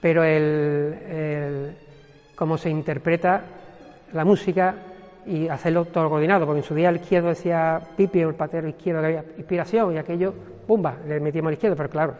pero 0.00 0.24
el, 0.24 1.76
cómo 2.34 2.56
se 2.58 2.70
interpreta 2.70 3.61
la 4.12 4.24
música 4.24 4.74
y 5.26 5.48
hacerlo 5.48 5.84
todo 5.84 6.08
coordinado, 6.08 6.46
porque 6.46 6.60
en 6.60 6.64
su 6.64 6.74
día 6.74 6.88
el 6.88 6.96
izquierdo 6.96 7.28
decía 7.28 7.80
Pipi, 7.96 8.20
el 8.20 8.34
patero 8.34 8.68
izquierdo, 8.68 9.00
que 9.00 9.06
había 9.06 9.24
inspiración 9.36 9.94
y 9.94 9.98
aquello, 9.98 10.34
¡pumba!, 10.66 10.96
le 11.06 11.20
metíamos 11.20 11.48
al 11.48 11.54
izquierdo, 11.54 11.76
pero 11.76 11.88
claro, 11.88 12.14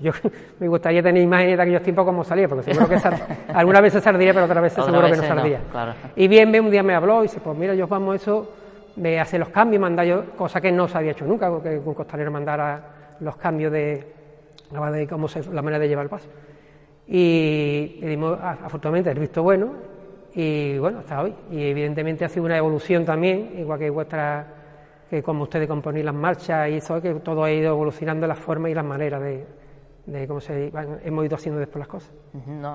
yo 0.00 0.12
me 0.60 0.68
gustaría 0.68 1.02
tener 1.02 1.22
imágenes 1.22 1.56
de 1.56 1.62
aquellos 1.62 1.82
tiempos 1.82 2.04
como 2.04 2.24
salía, 2.24 2.48
porque 2.48 2.64
seguro 2.64 2.88
que 2.88 2.98
alguna 3.54 3.80
vez 3.80 3.92
se 3.92 4.00
sardía, 4.00 4.32
pero 4.32 4.46
otra 4.46 4.60
vez 4.60 4.72
seguro 4.72 5.02
que 5.02 5.16
no 5.16 5.22
sardía. 5.22 5.60
Y 6.16 6.28
bien, 6.28 6.50
bien, 6.50 6.64
un 6.64 6.70
día 6.70 6.82
me 6.82 6.94
habló 6.94 7.20
y 7.20 7.22
dice, 7.22 7.40
pues 7.40 7.56
mira, 7.56 7.74
yo 7.74 7.86
vamos 7.86 8.16
eso 8.16 8.50
de 8.96 9.20
hacer 9.20 9.40
los 9.40 9.50
cambios, 9.50 9.80
mandar 9.80 10.06
yo, 10.06 10.24
cosa 10.36 10.60
que 10.60 10.72
no 10.72 10.88
se 10.88 10.98
había 10.98 11.12
hecho 11.12 11.24
nunca, 11.24 11.50
que 11.62 11.78
un 11.78 11.94
costalero 11.94 12.30
mandara 12.30 13.16
los 13.20 13.36
cambios 13.36 13.72
de, 13.72 14.12
de 14.92 15.08
cómo 15.08 15.28
se, 15.28 15.44
la 15.52 15.62
manera 15.62 15.78
de 15.78 15.88
llevar 15.88 16.04
el 16.04 16.10
paso. 16.10 16.28
Y, 17.06 18.00
dimos, 18.02 18.38
afortunadamente, 18.40 19.10
el 19.10 19.18
visto 19.18 19.42
bueno, 19.42 19.72
y 20.40 20.78
bueno, 20.78 21.00
hasta 21.00 21.20
hoy. 21.20 21.34
Y 21.50 21.64
evidentemente 21.64 22.24
ha 22.24 22.28
sido 22.28 22.46
una 22.46 22.56
evolución 22.56 23.04
también, 23.04 23.58
igual 23.58 23.76
que 23.76 23.90
vuestra, 23.90 24.46
que 25.10 25.20
como 25.20 25.42
ustedes 25.42 25.66
componéis 25.66 26.04
las 26.04 26.14
marchas 26.14 26.70
y 26.70 26.74
eso, 26.74 27.02
que 27.02 27.12
todo 27.14 27.42
ha 27.42 27.50
ido 27.50 27.70
evolucionando 27.70 28.24
las 28.24 28.38
formas 28.38 28.70
y 28.70 28.74
las 28.74 28.84
maneras 28.84 29.20
de, 29.20 29.44
de 30.06 30.28
cómo 30.28 30.40
se 30.40 30.70
hemos 31.02 31.24
ido 31.24 31.34
haciendo 31.34 31.58
después 31.58 31.80
las 31.80 31.88
cosas. 31.88 32.14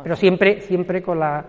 Pero 0.04 0.16
siempre, 0.18 0.60
siempre 0.60 1.02
con 1.02 1.20
la 1.20 1.46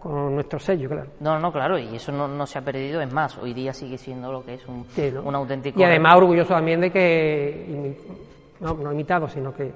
con 0.00 0.34
nuestro 0.34 0.58
sello, 0.58 0.86
claro. 0.86 1.12
No, 1.20 1.38
no, 1.38 1.50
claro, 1.50 1.78
y 1.78 1.96
eso 1.96 2.12
no, 2.12 2.28
no 2.28 2.44
se 2.44 2.58
ha 2.58 2.62
perdido, 2.62 3.00
es 3.00 3.10
más, 3.10 3.38
hoy 3.38 3.54
día 3.54 3.72
sigue 3.72 3.96
siendo 3.96 4.30
lo 4.30 4.44
que 4.44 4.56
es 4.56 4.66
un, 4.68 4.84
un 5.24 5.34
auténtico... 5.34 5.80
Y 5.80 5.82
además 5.82 6.16
orgulloso 6.16 6.52
también 6.52 6.82
de 6.82 6.90
que, 6.90 7.96
no, 8.60 8.74
no 8.74 8.92
imitado, 8.92 9.28
sino 9.28 9.54
que 9.54 9.72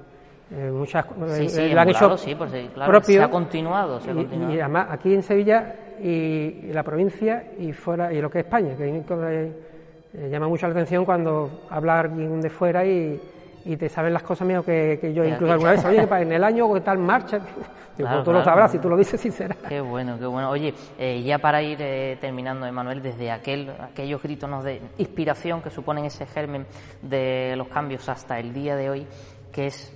eh, 0.51 0.71
muchas 0.71 1.05
sí, 1.05 1.43
eh, 1.45 1.49
sí, 1.49 1.69
lo 1.69 1.81
han 1.81 1.89
hecho 1.89 2.17
sí, 2.17 2.35
pues, 2.35 2.51
claro, 2.73 2.91
propio, 2.91 3.19
se 3.19 3.23
ha 3.23 3.29
continuado, 3.29 3.99
se 3.99 4.11
ha 4.11 4.13
continuado. 4.13 4.53
Y, 4.53 4.59
además 4.59 4.87
aquí 4.89 5.13
en 5.13 5.23
Sevilla 5.23 5.75
y, 6.01 6.71
la 6.73 6.83
provincia 6.83 7.43
y 7.59 7.71
fuera 7.71 8.11
y 8.11 8.21
lo 8.21 8.29
que 8.29 8.39
es 8.39 8.45
España, 8.45 8.75
que 8.75 8.87
eh, 8.87 10.29
llama 10.29 10.47
mucho 10.47 10.65
la 10.67 10.73
atención 10.73 11.05
cuando 11.05 11.65
habla 11.69 11.99
alguien 11.99 12.41
de 12.41 12.49
fuera 12.49 12.85
y 12.85 13.19
y 13.65 13.77
te 13.77 13.89
saben 13.89 14.13
las 14.13 14.23
cosas 14.23 14.47
mías 14.47 14.63
que, 14.63 15.11
yo 15.13 15.23
incluso 15.23 15.53
alguna 15.53 15.71
vez, 15.71 15.85
oye, 15.85 16.07
en 16.21 16.31
el 16.31 16.43
año 16.43 16.73
que 16.73 16.81
tal 16.81 16.97
marcha, 16.97 17.39
pues 17.97 18.23
tú 18.23 18.31
lo 18.31 18.43
sabrás 18.43 18.71
si 18.71 18.79
tú 18.79 18.89
lo 18.89 18.97
dices 18.97 19.19
sincera. 19.19 19.55
Qué 19.67 19.81
bueno, 19.81 20.17
qué 20.17 20.25
bueno. 20.25 20.49
Oye, 20.49 20.73
eh, 20.97 21.21
ya 21.21 21.37
para 21.39 21.61
ir 21.61 21.77
eh, 21.81 22.17
terminando, 22.19 22.65
Emanuel, 22.65 23.01
desde 23.01 23.31
aquel, 23.31 23.69
aquellos 23.81 24.21
gritos 24.21 24.63
de 24.63 24.81
inspiración 24.97 25.61
que 25.61 25.69
suponen 25.69 26.05
ese 26.05 26.25
germen 26.25 26.65
de 27.01 27.55
los 27.57 27.67
cambios 27.67 28.07
hasta 28.09 28.39
el 28.39 28.53
día 28.53 28.75
de 28.75 28.89
hoy, 28.89 29.07
que 29.51 29.67
es 29.67 29.93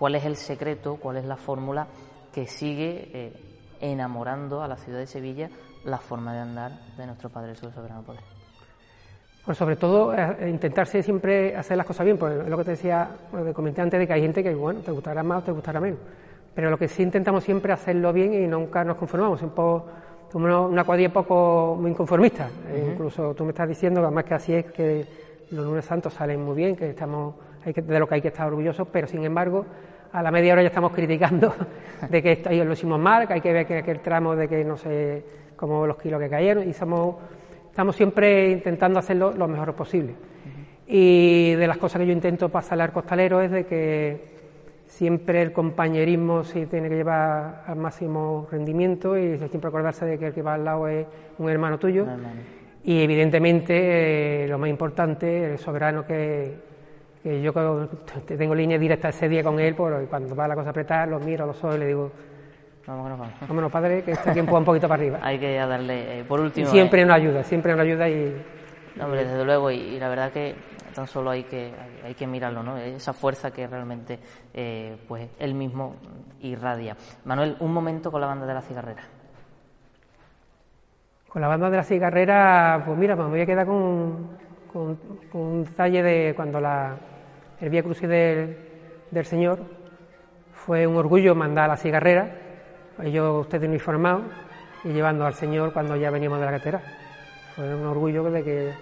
cuál 0.00 0.14
es 0.14 0.24
el 0.24 0.36
secreto, 0.36 0.96
cuál 0.96 1.18
es 1.18 1.26
la 1.26 1.36
fórmula 1.36 1.86
que 2.32 2.46
sigue 2.46 3.10
eh, 3.12 3.32
enamorando 3.82 4.62
a 4.62 4.66
la 4.66 4.78
ciudad 4.78 4.98
de 4.98 5.06
Sevilla 5.06 5.50
la 5.84 5.98
forma 5.98 6.32
de 6.32 6.38
andar 6.40 6.72
de 6.96 7.04
nuestro 7.04 7.28
Padre 7.28 7.50
Jesús 7.50 7.74
Soberano 7.74 8.02
Poder. 8.02 8.22
Pues 9.44 9.58
sobre 9.58 9.76
todo 9.76 10.14
eh, 10.14 10.48
intentarse 10.48 11.02
siempre 11.02 11.54
hacer 11.54 11.76
las 11.76 11.84
cosas 11.84 12.06
bien, 12.06 12.16
pues 12.16 12.48
lo 12.48 12.56
que 12.56 12.64
te 12.64 12.70
decía, 12.70 13.10
lo 13.30 13.44
que 13.44 13.52
comenté 13.52 13.82
antes 13.82 14.00
de 14.00 14.06
que 14.06 14.14
hay 14.14 14.22
gente 14.22 14.42
que, 14.42 14.54
bueno, 14.54 14.80
te 14.80 14.90
gustará 14.90 15.22
más 15.22 15.42
o 15.42 15.44
te 15.44 15.52
gustará 15.52 15.78
menos. 15.80 15.98
Pero 16.54 16.70
lo 16.70 16.78
que 16.78 16.88
sí 16.88 17.02
intentamos 17.02 17.44
siempre 17.44 17.70
hacerlo 17.70 18.10
bien 18.10 18.32
y 18.32 18.46
nunca 18.46 18.82
nos 18.82 18.96
conformamos, 18.96 19.42
un 19.42 19.50
poco, 19.50 19.84
una, 20.32 20.60
una 20.60 20.84
cuadrilla 20.84 21.12
poco 21.12 21.76
muy 21.78 21.90
inconformista. 21.90 22.48
Eh, 22.68 22.92
incluso 22.92 23.34
tú 23.34 23.44
me 23.44 23.50
estás 23.50 23.68
diciendo 23.68 24.00
que 24.00 24.06
además 24.06 24.24
que 24.24 24.34
así 24.34 24.54
es 24.54 24.64
que 24.72 25.06
los 25.50 25.66
lunes 25.66 25.84
santos 25.84 26.14
salen 26.14 26.42
muy 26.42 26.56
bien, 26.56 26.74
que 26.74 26.88
estamos, 26.88 27.34
hay 27.66 27.74
que, 27.74 27.82
de 27.82 27.98
lo 27.98 28.08
que 28.08 28.14
hay 28.14 28.22
que 28.22 28.28
estar 28.28 28.46
orgullosos, 28.46 28.88
pero 28.90 29.06
sin 29.06 29.24
embargo, 29.24 29.66
a 30.12 30.22
la 30.22 30.30
media 30.30 30.52
hora 30.52 30.62
ya 30.62 30.68
estamos 30.68 30.92
criticando 30.92 31.54
de 32.08 32.22
que 32.22 32.64
lo 32.64 32.72
hicimos 32.72 32.98
mal, 32.98 33.26
que 33.26 33.34
hay 33.34 33.40
que 33.40 33.52
ver 33.52 33.66
que 33.66 33.78
aquel 33.78 34.00
tramo 34.00 34.34
de 34.34 34.48
que 34.48 34.64
no 34.64 34.76
sé 34.76 35.24
cómo 35.56 35.86
los 35.86 35.96
kilos 35.98 36.20
que 36.20 36.28
cayeron 36.28 36.68
y 36.68 36.72
somos 36.72 37.16
estamos 37.70 37.94
siempre 37.94 38.50
intentando 38.50 38.98
hacerlo 38.98 39.32
lo 39.32 39.46
mejor 39.46 39.74
posible. 39.74 40.14
Y 40.86 41.54
de 41.54 41.66
las 41.68 41.78
cosas 41.78 42.00
que 42.00 42.06
yo 42.06 42.12
intento 42.12 42.48
pasarle 42.48 42.82
al 42.82 42.92
costalero 42.92 43.40
es 43.40 43.50
de 43.52 43.64
que 43.64 44.20
siempre 44.88 45.40
el 45.40 45.52
compañerismo 45.52 46.42
se 46.42 46.66
tiene 46.66 46.88
que 46.88 46.96
llevar 46.96 47.62
al 47.66 47.76
máximo 47.76 48.48
rendimiento 48.50 49.16
y 49.16 49.38
siempre 49.38 49.68
acordarse 49.68 50.04
de 50.04 50.18
que 50.18 50.26
el 50.26 50.34
que 50.34 50.42
va 50.42 50.54
al 50.54 50.64
lado 50.64 50.88
es 50.88 51.06
un 51.38 51.48
hermano 51.48 51.78
tuyo. 51.78 52.06
Y 52.82 53.02
evidentemente 53.02 54.44
eh, 54.44 54.48
lo 54.48 54.58
más 54.58 54.68
importante, 54.68 55.52
el 55.52 55.58
soberano 55.58 56.04
que, 56.04 56.69
que 57.22 57.42
yo 57.42 57.52
tengo 58.26 58.54
línea 58.54 58.78
directa 58.78 59.10
ese 59.10 59.28
día 59.28 59.42
con 59.42 59.60
él, 59.60 59.74
por, 59.74 60.06
cuando 60.08 60.34
va 60.34 60.48
la 60.48 60.54
cosa 60.54 60.68
a 60.68 60.70
apretar, 60.70 61.08
lo 61.08 61.18
miro 61.20 61.44
a 61.44 61.46
los 61.48 61.62
ojos 61.62 61.76
y 61.76 61.78
le 61.78 61.86
digo, 61.86 62.10
Vámonos, 62.86 63.18
vamos. 63.18 63.34
Vámonos, 63.40 63.72
padre, 63.72 64.02
que 64.02 64.12
este 64.12 64.32
tiempo 64.32 64.52
va 64.52 64.58
un 64.58 64.64
poquito 64.64 64.88
para 64.88 65.00
arriba. 65.00 65.18
Hay 65.22 65.38
que 65.38 65.54
darle, 65.56 66.20
eh, 66.20 66.24
por 66.24 66.40
último... 66.40 66.66
siempre 66.68 67.02
eh, 67.02 67.06
nos 67.06 67.16
ayuda, 67.16 67.44
siempre 67.44 67.72
nos 67.72 67.82
ayuda 67.82 68.08
y... 68.08 68.42
hombre, 69.00 69.24
desde 69.24 69.44
luego, 69.44 69.70
y, 69.70 69.98
la 69.98 70.08
verdad 70.08 70.32
que 70.32 70.54
tan 70.94 71.06
solo 71.06 71.30
hay 71.30 71.44
que, 71.44 71.72
hay, 72.04 72.14
que 72.14 72.26
mirarlo, 72.26 72.64
¿no? 72.64 72.76
Esa 72.76 73.12
fuerza 73.12 73.52
que 73.52 73.64
realmente, 73.68 74.18
eh, 74.52 74.96
pues, 75.06 75.28
él 75.38 75.54
mismo 75.54 75.94
irradia. 76.40 76.96
Manuel, 77.24 77.56
un 77.60 77.72
momento 77.72 78.10
con 78.10 78.20
la 78.20 78.26
banda 78.26 78.44
de 78.44 78.54
la 78.54 78.60
cigarrera. 78.60 79.02
Con 81.28 81.40
la 81.40 81.46
banda 81.46 81.70
de 81.70 81.76
la 81.76 81.84
cigarrera, 81.84 82.82
pues 82.84 82.98
mira, 82.98 83.14
me 83.14 83.28
voy 83.28 83.40
a 83.40 83.46
quedar 83.46 83.66
con, 83.66 84.30
con, 84.72 84.98
un 85.32 85.64
detalle 85.64 86.02
de 86.02 86.34
cuando 86.34 86.58
la, 86.60 86.96
el 87.60 87.70
Vía 87.70 87.82
Crucis 87.82 88.08
del, 88.08 88.56
del 89.10 89.24
Señor 89.24 89.60
fue 90.52 90.86
un 90.86 90.96
orgullo 90.96 91.34
mandar 91.34 91.64
a 91.66 91.68
la 91.68 91.76
cigarrera 91.76 92.36
ellos 93.02 93.40
ustedes 93.40 93.68
uniformados 93.68 94.22
y 94.84 94.88
llevando 94.88 95.26
al 95.26 95.34
Señor 95.34 95.72
cuando 95.72 95.96
ya 95.96 96.10
veníamos 96.10 96.40
de 96.40 96.46
la 96.46 96.52
catedral. 96.52 96.82
Fue 97.54 97.74
un 97.74 97.86
orgullo 97.86 98.30
de 98.30 98.44
que 98.44 98.72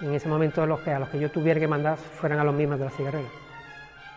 en 0.00 0.14
ese 0.14 0.28
momento 0.28 0.64
los 0.66 0.80
que, 0.80 0.90
a 0.90 0.98
los 0.98 1.08
que 1.08 1.18
yo 1.18 1.30
tuviera 1.30 1.58
que 1.58 1.68
mandar 1.68 1.96
fueran 1.96 2.38
a 2.38 2.44
los 2.44 2.54
mismos 2.54 2.78
de 2.78 2.84
la 2.84 2.90
cigarrera. 2.90 3.28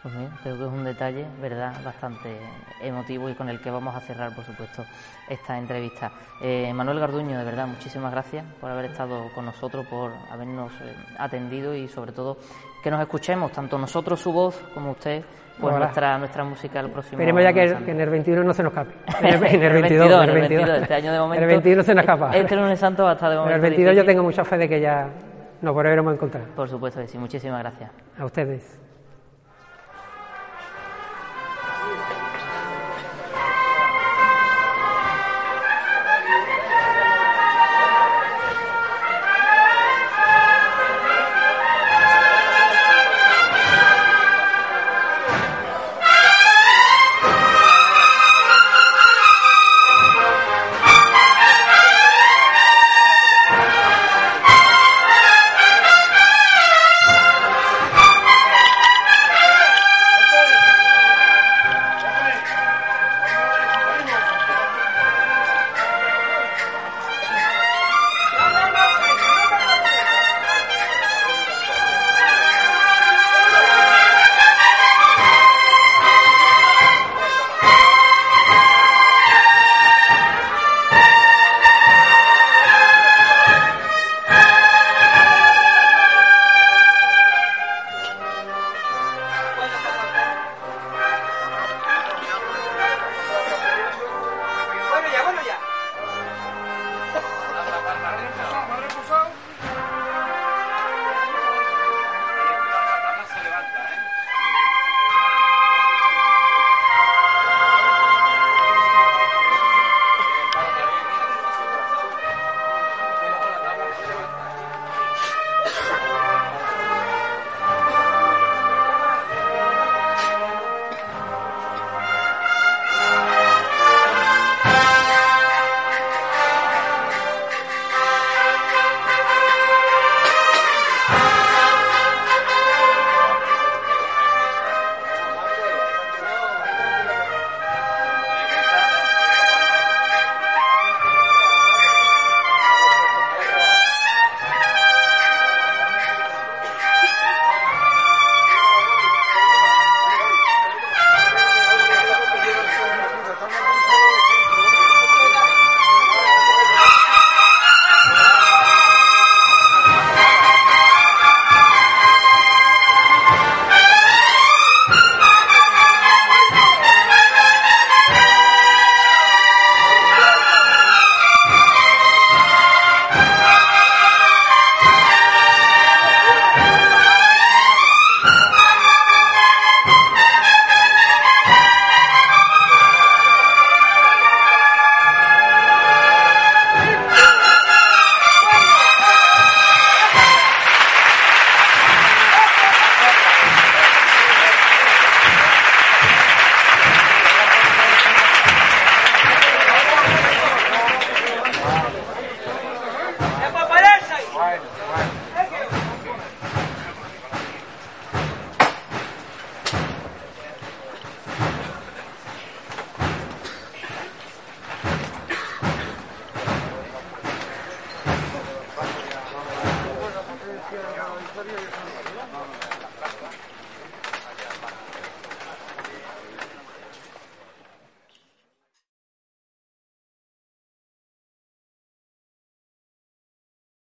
Pues 0.01 0.15
creo 0.41 0.57
que 0.57 0.63
es 0.63 0.71
un 0.71 0.83
detalle, 0.83 1.27
¿verdad?, 1.39 1.73
bastante 1.85 2.39
emotivo 2.81 3.29
y 3.29 3.35
con 3.35 3.49
el 3.49 3.61
que 3.61 3.69
vamos 3.69 3.95
a 3.95 3.99
cerrar, 3.99 4.33
por 4.33 4.43
supuesto, 4.43 4.83
esta 5.29 5.57
entrevista. 5.59 6.11
Eh, 6.41 6.73
Manuel 6.73 6.99
Garduño, 6.99 7.37
de 7.37 7.45
verdad, 7.45 7.67
muchísimas 7.67 8.11
gracias 8.11 8.43
por 8.59 8.71
haber 8.71 8.85
estado 8.85 9.31
con 9.35 9.45
nosotros, 9.45 9.85
por 9.85 10.11
habernos 10.31 10.71
eh, 10.81 10.95
atendido 11.19 11.75
y, 11.75 11.87
sobre 11.87 12.13
todo, 12.13 12.37
que 12.83 12.89
nos 12.89 12.99
escuchemos, 12.99 13.51
tanto 13.51 13.77
nosotros 13.77 14.19
su 14.19 14.33
voz 14.33 14.59
como 14.73 14.91
usted, 14.91 15.23
pues 15.59 15.75
nuestra, 15.75 16.17
nuestra 16.17 16.43
música 16.43 16.79
el 16.79 16.89
próximo 16.89 17.21
Esperemos 17.21 17.43
ya 17.43 17.53
que, 17.53 17.91
en 17.91 18.01
el 18.01 18.09
21 18.09 18.43
no 18.43 18.53
se 18.53 18.63
nos 18.63 18.71
escape. 18.71 18.95
En 19.21 19.33
el, 19.33 19.39
22, 19.39 20.23
en 20.23 20.29
el 20.29 20.35
22, 20.35 20.69
este 20.81 20.93
año 20.95 21.13
de 21.13 21.19
momento. 21.19 21.43
En 21.43 21.49
el 21.49 21.55
21 21.57 21.83
se 21.83 21.93
nos 21.93 22.01
escapa. 22.05 22.35
Este 22.35 22.55
lunes 22.55 22.79
santo 22.79 23.03
va 23.03 23.11
a 23.11 23.13
estar 23.13 23.29
de 23.29 23.35
momento. 23.35 23.55
En 23.55 23.63
el 23.65 23.69
22 23.69 23.95
yo 23.95 24.05
tengo 24.05 24.23
mucha 24.23 24.43
fe 24.43 24.57
de 24.57 24.67
que 24.67 24.81
ya 24.81 25.07
nos 25.61 25.75
volveremos 25.75 26.11
a 26.11 26.15
encontrar. 26.15 26.45
Por 26.55 26.67
supuesto 26.67 26.99
que 27.01 27.07
sí, 27.07 27.19
muchísimas 27.19 27.59
gracias. 27.59 27.91
A 28.17 28.25
ustedes. 28.25 28.90